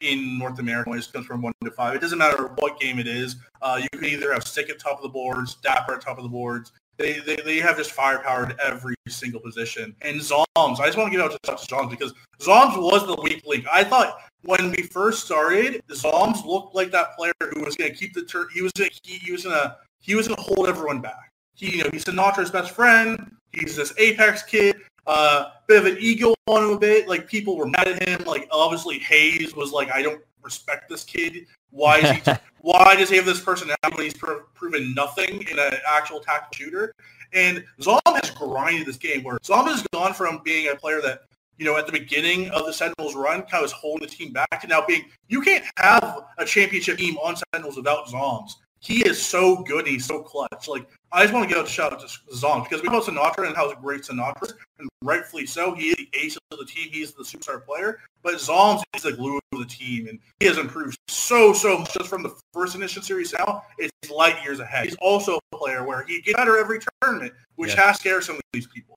in 0.00 0.38
North 0.38 0.58
America 0.58 0.90
when 0.90 0.98
it 0.98 1.08
comes 1.12 1.26
from 1.26 1.42
one 1.42 1.52
to 1.64 1.70
five. 1.70 1.96
It 1.96 2.00
doesn't 2.00 2.18
matter 2.18 2.50
what 2.58 2.78
game 2.78 2.98
it 2.98 3.06
is. 3.06 3.36
Uh, 3.62 3.80
you 3.82 3.98
can 3.98 4.08
either 4.08 4.32
have 4.32 4.46
SicK 4.46 4.70
at 4.70 4.78
top 4.78 4.98
of 4.98 5.02
the 5.02 5.08
boards, 5.08 5.56
dapr 5.64 5.94
at 5.94 6.00
top 6.00 6.18
of 6.18 6.24
the 6.24 6.30
boards. 6.30 6.72
They, 6.96 7.18
they, 7.20 7.36
they 7.36 7.58
have 7.58 7.76
just 7.76 7.90
firepower 7.90 8.46
at 8.46 8.60
every 8.60 8.94
single 9.08 9.40
position. 9.40 9.96
And 10.02 10.22
zombs, 10.22 10.46
I 10.56 10.86
just 10.86 10.96
want 10.96 11.12
to 11.12 11.16
give 11.16 11.24
out 11.24 11.36
to 11.42 11.58
zombs 11.58 11.90
because 11.90 12.14
zombs 12.40 12.76
was 12.76 13.06
the 13.06 13.20
weak 13.20 13.42
link. 13.44 13.64
I 13.72 13.82
thought 13.82 14.18
when 14.42 14.70
we 14.70 14.82
first 14.82 15.24
started, 15.24 15.82
zombs 15.92 16.44
looked 16.44 16.74
like 16.74 16.92
that 16.92 17.16
player 17.16 17.32
who 17.40 17.62
was 17.62 17.76
going 17.76 17.90
to 17.90 17.96
keep 17.96 18.14
the 18.14 18.22
turn. 18.22 18.46
He 18.54 18.62
was 18.62 18.70
gonna, 18.72 18.90
he, 19.02 19.16
he 19.16 19.32
was 19.32 19.42
to 19.42 19.76
he 20.00 20.14
was 20.14 20.28
to 20.28 20.34
hold 20.38 20.68
everyone 20.68 21.00
back. 21.00 21.32
He, 21.54 21.78
you 21.78 21.84
know, 21.84 21.90
he's 21.90 22.04
Sinatraa's 22.04 22.50
best 22.50 22.72
friend. 22.72 23.36
He's 23.52 23.74
this 23.74 23.94
Apex 23.98 24.42
kid. 24.42 24.76
Uh, 25.06 25.50
bit 25.66 25.78
of 25.78 25.86
an 25.86 25.98
ego 26.00 26.34
on 26.46 26.64
him 26.64 26.70
a 26.70 26.78
bit. 26.78 27.08
Like 27.08 27.28
people 27.28 27.56
were 27.56 27.66
mad 27.66 27.88
at 27.88 28.08
him. 28.08 28.24
Like 28.24 28.48
obviously 28.50 28.98
Hayes 29.00 29.54
was 29.54 29.72
like, 29.72 29.90
I 29.90 30.02
don't 30.02 30.22
respect 30.42 30.88
this 30.88 31.04
kid. 31.04 31.46
Why 31.70 31.98
is 31.98 32.10
he? 32.10 32.32
why 32.60 32.94
does 32.96 33.10
he 33.10 33.16
have 33.16 33.26
this 33.26 33.40
personality 33.40 33.94
when 33.94 34.04
he's 34.04 34.14
pro- 34.14 34.42
proven 34.54 34.94
nothing 34.94 35.42
in 35.50 35.58
an 35.58 35.72
actual 35.88 36.20
tactical 36.20 36.64
shooter? 36.66 36.94
And 37.32 37.64
Zom 37.82 38.00
has 38.06 38.30
grinded 38.30 38.86
this 38.86 38.96
game 38.96 39.22
where 39.24 39.38
Zom 39.44 39.66
has 39.66 39.84
gone 39.92 40.14
from 40.14 40.40
being 40.44 40.70
a 40.70 40.76
player 40.76 41.00
that 41.02 41.22
you 41.58 41.64
know, 41.64 41.76
at 41.76 41.86
the 41.86 41.92
beginning 41.92 42.50
of 42.50 42.66
the 42.66 42.72
Sentinels 42.72 43.14
run, 43.14 43.42
kind 43.42 43.54
of 43.54 43.62
was 43.62 43.72
holding 43.72 44.08
the 44.08 44.12
team 44.12 44.32
back 44.32 44.60
to 44.60 44.66
now 44.66 44.84
being, 44.84 45.04
you 45.28 45.40
can't 45.40 45.64
have 45.76 46.24
a 46.38 46.44
championship 46.44 46.98
team 46.98 47.16
on 47.18 47.36
Sentinels 47.52 47.76
without 47.76 48.08
zombs. 48.08 48.56
He 48.84 49.02
is 49.06 49.20
so 49.24 49.62
good 49.62 49.80
and 49.86 49.88
he's 49.88 50.04
so 50.04 50.22
clutch. 50.22 50.68
Like, 50.68 50.86
I 51.10 51.22
just 51.22 51.32
want 51.32 51.48
to 51.48 51.54
give 51.54 51.64
a 51.64 51.68
shout 51.68 51.92
out 51.94 52.00
to 52.00 52.08
zombs 52.34 52.66
because 52.68 52.82
we 52.82 52.88
know 52.90 53.00
Sinatraa 53.00 53.46
and 53.46 53.56
how 53.56 53.72
great 53.74 54.02
Sinatraa 54.02 54.42
is, 54.42 54.54
and 54.78 54.88
rightfully 55.02 55.46
so. 55.46 55.74
He 55.74 55.88
is 55.88 55.96
the 55.96 56.08
ace 56.14 56.36
of 56.50 56.58
the 56.58 56.66
team. 56.66 56.90
He's 56.90 57.12
the 57.12 57.22
superstar 57.24 57.64
player. 57.64 58.00
But 58.22 58.40
zombs 58.40 58.82
is 58.94 59.02
the 59.02 59.12
glue 59.12 59.38
of 59.52 59.58
the 59.58 59.64
team, 59.64 60.08
and 60.08 60.18
he 60.40 60.46
has 60.46 60.58
improved 60.58 60.98
so, 61.08 61.52
so 61.52 61.78
much 61.78 61.94
just 61.94 62.08
from 62.10 62.22
the 62.22 62.34
first 62.52 62.74
Ignition 62.74 63.02
Series 63.02 63.32
now. 63.32 63.62
It's 63.78 64.10
light 64.10 64.42
years 64.44 64.60
ahead. 64.60 64.84
He's 64.84 64.96
also 64.96 65.38
a 65.52 65.56
player 65.56 65.84
where 65.84 66.04
he 66.04 66.20
gets 66.20 66.36
better 66.36 66.58
every 66.58 66.80
tournament, 67.00 67.32
which 67.56 67.70
Yes. 67.70 67.78
has 67.78 67.96
scared 68.00 68.24
some 68.24 68.36
of 68.36 68.42
these 68.52 68.66
people. 68.66 68.93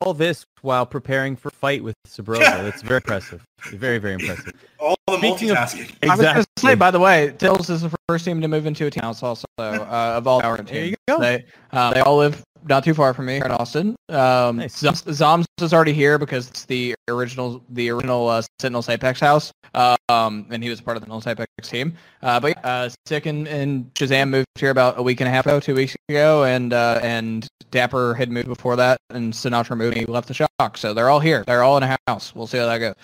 All 0.00 0.14
this 0.14 0.46
while 0.62 0.86
preparing 0.86 1.34
for 1.34 1.48
a 1.48 1.52
fight 1.52 1.82
with 1.82 1.96
Sabrosa. 2.06 2.40
Yeah. 2.40 2.62
That's 2.62 2.82
very 2.82 2.98
impressive. 2.98 3.44
Very, 3.72 3.98
very 3.98 4.14
impressive. 4.14 4.52
All 4.78 4.96
the 5.08 5.16
Speaking 5.18 5.50
of- 5.50 5.56
multitasking. 5.58 6.08
I 6.08 6.14
was 6.14 6.20
going 6.20 6.36
to 6.36 6.46
say, 6.60 6.74
by 6.76 6.90
the 6.92 7.00
way, 7.00 7.34
Tills 7.38 7.68
is 7.68 7.82
the 7.82 7.90
first 8.08 8.24
team 8.24 8.40
to 8.40 8.46
move 8.48 8.66
into 8.66 8.86
a 8.86 8.90
team 8.90 9.02
house 9.02 9.22
also 9.24 9.46
uh, 9.58 9.72
of 10.16 10.26
all 10.28 10.40
our 10.42 10.58
teams. 10.58 10.70
There 10.70 10.84
you 10.84 10.96
go. 11.08 11.18
They, 11.18 11.44
uh, 11.72 11.94
they 11.94 12.00
all 12.00 12.18
live 12.18 12.44
not 12.66 12.84
too 12.84 12.94
far 12.94 13.14
from 13.14 13.26
me 13.26 13.34
here 13.34 13.44
in 13.44 13.50
Austin. 13.52 13.96
Um, 14.08 14.56
Nice. 14.56 14.76
zombs, 14.78 15.04
zombs 15.12 15.46
is 15.60 15.72
already 15.72 15.92
here 15.92 16.18
because 16.18 16.48
it's 16.48 16.64
the 16.64 16.94
original 17.08 17.62
the 17.70 17.90
original 17.90 18.28
uh, 18.28 18.42
Sentinels 18.60 18.88
Apex 18.88 19.20
house, 19.20 19.52
um, 19.74 20.46
and 20.50 20.62
he 20.62 20.70
was 20.70 20.80
part 20.80 20.96
of 20.96 21.02
the 21.02 21.06
Sentinels 21.06 21.26
Apex 21.26 21.50
team. 21.68 21.94
Uh, 22.22 22.40
but 22.40 22.56
yeah, 22.56 22.60
uh, 22.68 22.88
SicK 23.06 23.26
and, 23.26 23.48
and 23.48 23.92
ShahZaM 23.94 24.30
moved 24.30 24.46
here 24.56 24.70
about 24.70 24.98
a 24.98 25.02
week 25.02 25.20
and 25.20 25.28
a 25.28 25.30
half 25.30 25.46
ago, 25.46 25.60
two 25.60 25.74
weeks 25.74 25.96
ago, 26.08 26.44
and 26.44 26.72
uh, 26.72 27.00
and 27.02 27.46
dapr 27.70 28.16
had 28.16 28.30
moved 28.30 28.48
before 28.48 28.76
that, 28.76 28.98
and 29.10 29.32
Sinatraa 29.32 29.76
moved 29.76 29.96
and 29.96 30.06
he 30.06 30.12
left 30.12 30.28
the 30.28 30.34
Shock. 30.34 30.76
So 30.76 30.94
they're 30.94 31.10
all 31.10 31.20
here. 31.20 31.44
They're 31.46 31.62
all 31.62 31.76
in 31.76 31.82
a 31.82 31.96
house. 32.06 32.34
We'll 32.34 32.46
see 32.46 32.58
how 32.58 32.66
that 32.66 32.78
goes. 32.78 32.94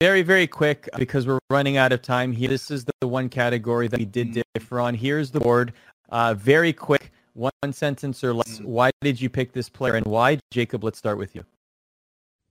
Very, 0.00 0.22
very 0.22 0.46
quick 0.46 0.88
because 0.98 1.26
we're 1.26 1.38
running 1.48 1.76
out 1.76 1.92
of 1.92 2.02
time 2.02 2.32
here. 2.32 2.48
This 2.48 2.70
is 2.70 2.84
the 3.00 3.08
one 3.08 3.28
category 3.28 3.88
that 3.88 3.98
we 3.98 4.04
did 4.04 4.42
differ 4.54 4.80
on. 4.80 4.94
Here's 4.94 5.30
the 5.30 5.40
board. 5.40 5.72
Uh, 6.10 6.34
very 6.34 6.72
quick, 6.72 7.10
one 7.34 7.72
sentence 7.72 8.22
or 8.22 8.34
less. 8.34 8.58
Mm. 8.58 8.64
Why 8.64 8.90
did 9.00 9.20
you 9.20 9.28
pick 9.28 9.52
this 9.52 9.68
player 9.68 9.94
and 9.94 10.06
why? 10.06 10.38
Jacob, 10.50 10.84
let's 10.84 10.98
start 10.98 11.18
with 11.18 11.34
you. 11.34 11.44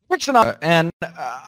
Rick 0.09 0.21
Sinatraa. 0.21 0.57
And 0.61 0.91
uh, 1.01 1.45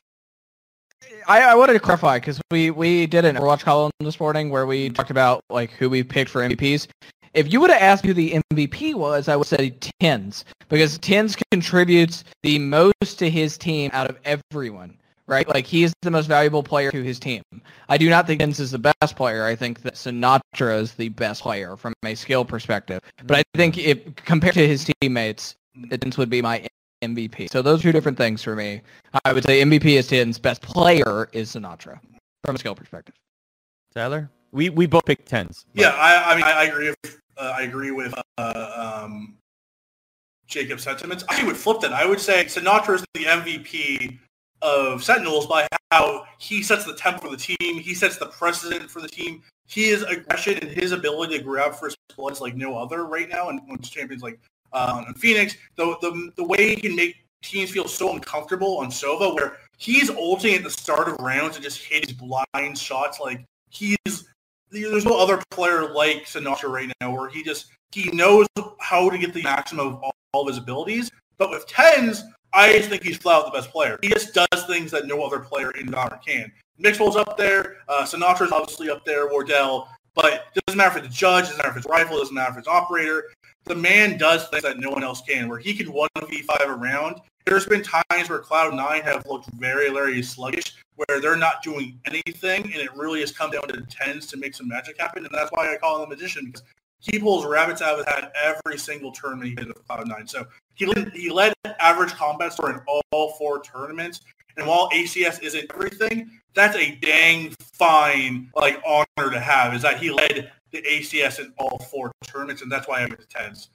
I, 1.28 1.42
I 1.42 1.56
wanted 1.56 1.74
to 1.74 1.80
clarify 1.80 2.20
because 2.20 2.40
we, 2.52 2.72
we 2.72 3.08
did 3.08 3.26
an 3.26 3.36
Overwatch 3.36 3.62
column 3.62 3.92
this 4.00 4.20
morning 4.20 4.50
where 4.50 4.66
we 4.66 4.90
talked 4.90 5.12
about 5.12 5.44
like 5.50 5.72
who 5.72 5.90
we 5.90 6.04
picked 6.04 6.30
for 6.30 6.42
MVPs. 6.42 6.88
If 7.34 7.52
you 7.52 7.60
would 7.62 7.72
have 7.72 7.82
asked 7.82 8.06
who 8.06 8.14
the 8.14 8.40
MVP 8.54 8.94
was, 8.94 9.28
I 9.28 9.36
would 9.36 9.48
say 9.48 9.76
TenZ 10.02 10.44
because 10.70 11.00
TenZ 11.00 11.42
contributes 11.52 12.24
the 12.44 12.60
most 12.60 13.18
to 13.18 13.30
his 13.30 13.58
team 13.58 13.90
out 13.94 14.10
of 14.10 14.20
everyone. 14.24 14.98
Right, 15.26 15.48
like 15.48 15.66
he 15.66 15.84
is 15.84 15.94
the 16.02 16.12
most 16.12 16.26
valuable 16.28 16.64
player 16.64 16.92
to 16.92 17.02
his 17.02 17.18
team. 17.18 17.42
I 17.88 17.98
do 17.98 18.10
not 18.10 18.28
think 18.28 18.42
TenZ 18.42 18.60
is 18.60 18.72
the 18.72 18.94
best 19.00 19.16
player. 19.16 19.46
I 19.46 19.56
think 19.56 19.82
that 19.84 19.94
Sinatraa 19.94 20.82
is 20.82 20.94
the 20.96 21.08
best 21.10 21.42
player 21.44 21.78
from 21.78 21.94
a 22.04 22.14
skill 22.14 22.44
perspective. 22.44 23.00
But 23.26 23.38
I 23.38 23.44
think 23.56 23.78
if 23.78 24.16
compared 24.18 24.56
to 24.56 24.68
his 24.68 24.90
teammates, 25.02 25.56
TenZ 25.78 26.18
would 26.18 26.30
be 26.30 26.42
my 26.42 26.68
MVP. 27.02 27.50
So 27.50 27.62
those 27.62 27.80
are 27.80 27.84
two 27.84 27.92
different 27.94 28.18
things 28.18 28.44
for 28.44 28.54
me. 28.54 28.82
I 29.24 29.32
would 29.32 29.46
say 29.46 29.62
MVP 29.62 29.86
is 29.98 30.10
TenZ. 30.10 30.42
Best 30.42 30.62
player 30.62 31.30
is 31.32 31.56
Sinatraa 31.56 32.00
from 32.44 32.56
a 32.56 32.60
skill 32.60 32.76
perspective. 32.76 33.16
Tyler? 33.96 34.30
We 34.52 34.70
we 34.72 34.88
both 34.88 35.06
picked 35.06 35.30
TenZ. 35.32 35.64
but- 35.74 35.82
Yeah, 35.82 35.90
I, 35.92 36.34
I 36.34 36.36
mean, 36.36 36.44
I, 36.44 36.52
I 36.52 36.64
agree. 36.66 36.90
With, 37.02 37.20
uh, 37.38 37.54
I 37.58 37.62
agree 37.62 37.92
with 37.92 38.14
uh, 38.38 39.02
um, 39.06 39.38
Jacob's 40.48 40.84
sentiments. 40.84 41.24
I 41.30 41.44
would 41.46 41.56
flip 41.58 41.80
that. 41.82 41.94
I 41.94 42.06
would 42.06 42.20
say 42.20 42.44
Sinatraa 42.46 42.96
is 42.96 43.06
the 43.14 43.24
MVP 43.24 44.20
of 44.64 45.03
Sentinels 45.03 45.45
by 45.45 45.68
how 45.91 46.24
he 46.39 46.64
sets 46.64 46.86
the 46.86 46.95
tempo 46.95 47.26
for 47.26 47.30
the 47.30 47.38
team. 47.38 47.80
He 47.80 47.93
sets 47.93 48.18
the 48.18 48.28
precedent 48.28 48.89
for 48.89 49.01
the 49.01 49.07
team. 49.07 49.43
His 49.68 50.01
aggression 50.03 50.57
and 50.57 50.72
his 50.72 50.91
ability 50.91 51.38
to 51.38 51.43
grab 51.43 51.76
first 51.76 51.97
blood 52.16 52.32
is 52.32 52.41
like 52.41 52.55
no 52.55 52.78
other 52.78 53.05
right 53.05 53.30
now. 53.30 53.49
And 53.49 53.61
when 53.68 53.80
champions 53.80 54.24
like 54.24 54.39
uh, 54.72 55.03
Phoenix, 55.18 55.55
the, 55.76 55.95
the 56.01 56.32
the 56.36 56.43
way 56.43 56.76
he 56.76 56.82
can 56.82 56.95
make 56.95 57.18
teams 57.43 57.72
feel 57.72 57.88
so 57.88 58.14
uncomfortable 58.14 58.78
on 58.78 58.88
Sova, 58.88 59.36
where 59.36 59.57
he's 59.78 60.09
ulting 60.09 60.55
at 60.55 60.64
the 60.64 60.70
start 60.70 61.07
of 61.07 61.18
rounds 61.20 61.55
and 61.55 61.64
just 61.64 61.84
hit 61.84 62.05
his 62.07 62.18
blind 62.18 62.78
shots 62.78 63.20
like 63.20 63.43
he's 63.70 63.97
there's 64.72 65.05
no 65.05 65.20
other 65.20 65.41
player 65.51 65.93
like 65.93 66.26
Sinatraa 66.26 66.70
right 66.70 66.91
now 66.99 67.16
where 67.16 67.30
he 67.30 67.43
just 67.43 67.68
he 67.91 68.09
knows 68.11 68.47
how 68.80 69.09
to 69.09 69.18
get 69.18 69.34
the 69.34 69.43
maximum 69.43 69.88
of 69.88 70.03
all, 70.03 70.16
all 70.32 70.41
of 70.41 70.47
his 70.47 70.57
abilities. 70.57 71.11
But 71.38 71.51
with 71.51 71.68
TenZ, 71.68 72.24
I 72.54 72.74
just 72.78 72.89
think 72.89 73.04
he's 73.04 73.18
flat 73.18 73.38
out 73.38 73.45
the 73.45 73.51
best 73.51 73.72
player. 73.72 73.97
He 74.01 74.10
just 74.10 74.34
does 74.34 74.66
things 74.68 74.91
that 74.91 75.08
no 75.08 75.24
other 75.24 75.39
player 75.39 75.72
in 75.72 75.88
Donner 75.88 76.20
can. 76.26 76.51
Mixwell's 76.80 77.16
up 77.16 77.38
there. 77.38 77.78
Uh, 77.88 78.04
Sinatraa's 78.04 78.51
obviously 78.51 78.89
up 78.89 79.06
there. 79.06 79.28
Wardell. 79.28 79.88
But 80.16 80.45
it 80.56 80.64
doesn't 80.68 80.78
matter 80.78 80.99
if 80.99 81.06
it's 81.06 81.16
judge, 81.16 81.45
doesn't 81.45 81.58
matter 81.58 81.72
if 81.72 81.78
it's 81.78 81.88
rifle, 81.88 82.18
doesn't 82.18 82.36
matter 82.36 82.51
if 82.51 82.58
it's 82.60 82.68
operator. 82.68 83.32
The 83.66 83.76
man 83.76 84.18
does 84.18 84.47
things 84.49 84.64
that 84.64 84.78
no 84.78 84.91
one 84.91 85.04
else 85.04 85.22
can, 85.22 85.49
where 85.49 85.58
he 85.58 85.74
can 85.74 85.88
1v5 85.88 86.68
around. 86.68 87.22
There's 87.45 87.66
been 87.66 87.82
times 87.82 88.30
where 88.30 88.39
Cloud9 88.39 89.04
have 89.04 89.26
looked 89.26 89.47
very, 89.54 89.89
very 89.89 90.22
sluggish, 90.22 90.76
where 90.95 91.20
they're 91.20 91.36
not 91.36 91.64
doing 91.64 91.99
anything, 92.06 92.64
and 92.64 92.76
it 92.76 92.95
really 92.95 93.22
has 93.22 93.32
come 93.32 93.51
down 93.51 93.68
to 93.70 93.82
TenZ 93.82 94.30
to 94.30 94.38
make 94.38 94.54
some 94.54 94.68
magic 94.68 94.99
happen. 94.99 95.26
And 95.26 95.34
that's 95.34 95.51
why 95.51 95.74
I 95.74 95.78
call 95.78 95.97
him 95.97 96.06
a 96.06 96.10
magician, 96.10 96.45
because 96.45 96.64
he 97.04 97.20
pulls 97.20 97.45
rabbits 97.45 97.82
out 97.82 97.99
of 97.99 98.06
his 98.06 98.14
hat 98.14 98.32
every 98.41 98.78
single 98.78 99.12
tournament 99.12 99.49
he 99.49 99.56
did 99.56 99.68
with 99.68 99.86
Cloud9. 99.88 100.30
So 100.30 100.45
he 100.76 100.86
led, 100.86 101.12
he 101.14 101.30
led 101.30 101.54
average 101.80 102.14
combat 102.14 102.54
score 102.54 102.72
in 102.72 102.80
all 103.12 103.34
four 103.38 103.62
tournaments. 103.62 104.22
And 104.56 104.66
while 104.66 104.89
ACS 104.91 105.41
isn't 105.43 105.72
everything, 105.74 106.32
that's 106.54 106.78
a 106.78 106.95
dang 106.95 107.54
fine 107.74 108.49
like 108.56 108.82
honor 108.88 109.32
to 109.32 109.39
have. 109.39 109.74
Is 109.74 109.82
that 109.82 109.99
he 109.99 110.12
led 110.12 110.51
the 110.72 110.82
ACS 110.82 111.39
in 111.39 111.54
all 111.58 111.78
four 111.91 112.12
tournaments, 112.26 112.62
and 112.62 112.72
that's 112.72 112.88
why 112.88 113.01
I'm 113.01 113.10
to 113.10 113.18
TenZ. 113.18 113.68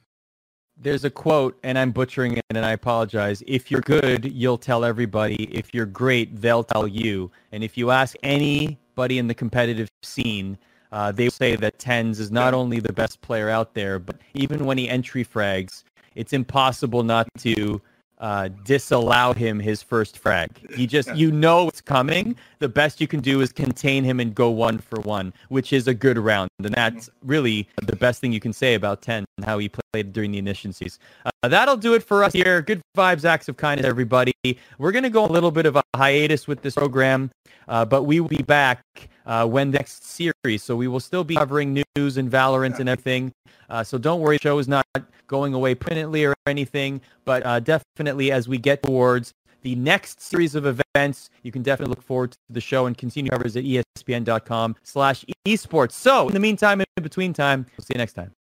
There's 0.81 1.03
a 1.03 1.09
quote, 1.09 1.59
and 1.63 1.77
I'm 1.77 1.91
butchering 1.91 2.37
it, 2.37 2.45
and 2.49 2.65
I 2.65 2.71
apologize. 2.71 3.43
If 3.45 3.69
you're 3.69 3.81
good, 3.81 4.31
you'll 4.31 4.57
tell 4.57 4.85
everybody. 4.85 5.43
If 5.53 5.73
you're 5.73 5.85
great, 5.85 6.41
they'll 6.41 6.63
tell 6.63 6.87
you. 6.87 7.29
And 7.51 7.63
if 7.63 7.77
you 7.77 7.91
ask 7.91 8.15
anybody 8.23 9.19
in 9.19 9.27
the 9.27 9.33
competitive 9.33 9.89
scene, 10.03 10.57
uh, 10.91 11.11
they 11.11 11.29
say 11.29 11.55
that 11.55 11.77
TenZ 11.77 12.19
is 12.19 12.31
not 12.31 12.53
only 12.53 12.79
the 12.79 12.93
best 12.93 13.21
player 13.21 13.49
out 13.49 13.73
there, 13.73 13.99
but 13.99 14.17
even 14.33 14.65
when 14.65 14.77
he 14.77 14.89
entry 14.89 15.23
frags, 15.23 15.83
it's 16.15 16.33
impossible 16.33 17.03
not 17.03 17.27
to 17.39 17.81
uh, 18.19 18.49
disallow 18.65 19.33
him 19.33 19.59
his 19.59 19.81
first 19.81 20.17
frag. 20.17 20.49
He 20.75 20.85
just, 20.87 21.15
you 21.15 21.31
know 21.31 21.69
it's 21.69 21.79
coming. 21.79 22.35
The 22.59 22.67
best 22.67 22.99
you 22.99 23.07
can 23.07 23.21
do 23.21 23.41
is 23.41 23.53
contain 23.53 24.03
him 24.03 24.19
and 24.19 24.35
go 24.35 24.49
one 24.49 24.77
for 24.77 24.99
one, 25.01 25.33
which 25.47 25.71
is 25.71 25.87
a 25.87 25.93
good 25.93 26.17
round. 26.17 26.49
And 26.61 26.73
that's 26.73 27.09
really 27.23 27.67
the 27.81 27.95
best 27.95 28.19
thing 28.19 28.33
you 28.33 28.41
can 28.41 28.51
say 28.51 28.73
about 28.73 29.01
10 29.01 29.23
and 29.37 29.45
how 29.45 29.57
he 29.57 29.69
played 29.69 30.11
during 30.11 30.31
the 30.31 30.37
Ignition 30.39 30.73
Series. 30.73 30.99
Uh, 31.25 31.47
that'll 31.47 31.77
do 31.77 31.93
it 31.93 32.03
for 32.03 32.23
us 32.23 32.33
here. 32.33 32.61
Good 32.61 32.81
vibes, 32.97 33.23
acts 33.23 33.47
of 33.47 33.55
kindness, 33.55 33.87
everybody. 33.87 34.33
We're 34.77 34.91
going 34.91 35.03
to 35.03 35.09
go 35.09 35.25
a 35.25 35.31
little 35.31 35.51
bit 35.51 35.65
of 35.65 35.77
a 35.77 35.83
hiatus 35.95 36.47
with 36.47 36.61
this 36.61 36.75
program, 36.75 37.31
uh, 37.69 37.85
but 37.85 38.03
we 38.03 38.19
will 38.19 38.27
be 38.27 38.43
back 38.43 38.81
uh, 39.29 39.45
when 39.45 39.71
next 39.71 40.03
series. 40.03 40.63
So 40.63 40.75
we 40.75 40.87
will 40.87 40.99
still 40.99 41.23
be 41.23 41.35
covering 41.35 41.81
news 41.95 42.17
and 42.17 42.29
Valorant 42.29 42.79
and 42.79 42.89
everything. 42.89 43.31
Uh, 43.69 43.83
so 43.83 43.97
don't 43.97 44.19
worry, 44.19 44.37
the 44.37 44.41
show 44.41 44.57
is 44.57 44.67
not 44.67 44.85
going 45.27 45.53
away 45.53 45.75
permanently 45.75 46.25
or 46.25 46.35
anything, 46.47 46.99
but 47.23 47.45
uh, 47.45 47.59
definitely 47.59 48.31
as 48.31 48.49
we 48.49 48.57
get 48.57 48.81
towards 48.81 49.33
the 49.61 49.75
next 49.75 50.21
series 50.21 50.55
of 50.55 50.65
events, 50.65 51.29
you 51.43 51.51
can 51.51 51.61
definitely 51.61 51.91
look 51.91 52.01
forward 52.01 52.31
to 52.31 52.37
the 52.49 52.61
show 52.61 52.87
and 52.87 52.97
continue 52.97 53.29
coverage 53.29 53.55
at 53.55 53.63
espn.com 53.63 54.75
slash 54.83 55.23
esports. 55.45 55.91
So 55.91 56.27
in 56.27 56.33
the 56.33 56.39
meantime, 56.39 56.81
in 56.81 57.03
between 57.03 57.31
time, 57.33 57.67
we'll 57.77 57.85
see 57.85 57.93
you 57.93 57.99
next 57.99 58.13
time. 58.13 58.38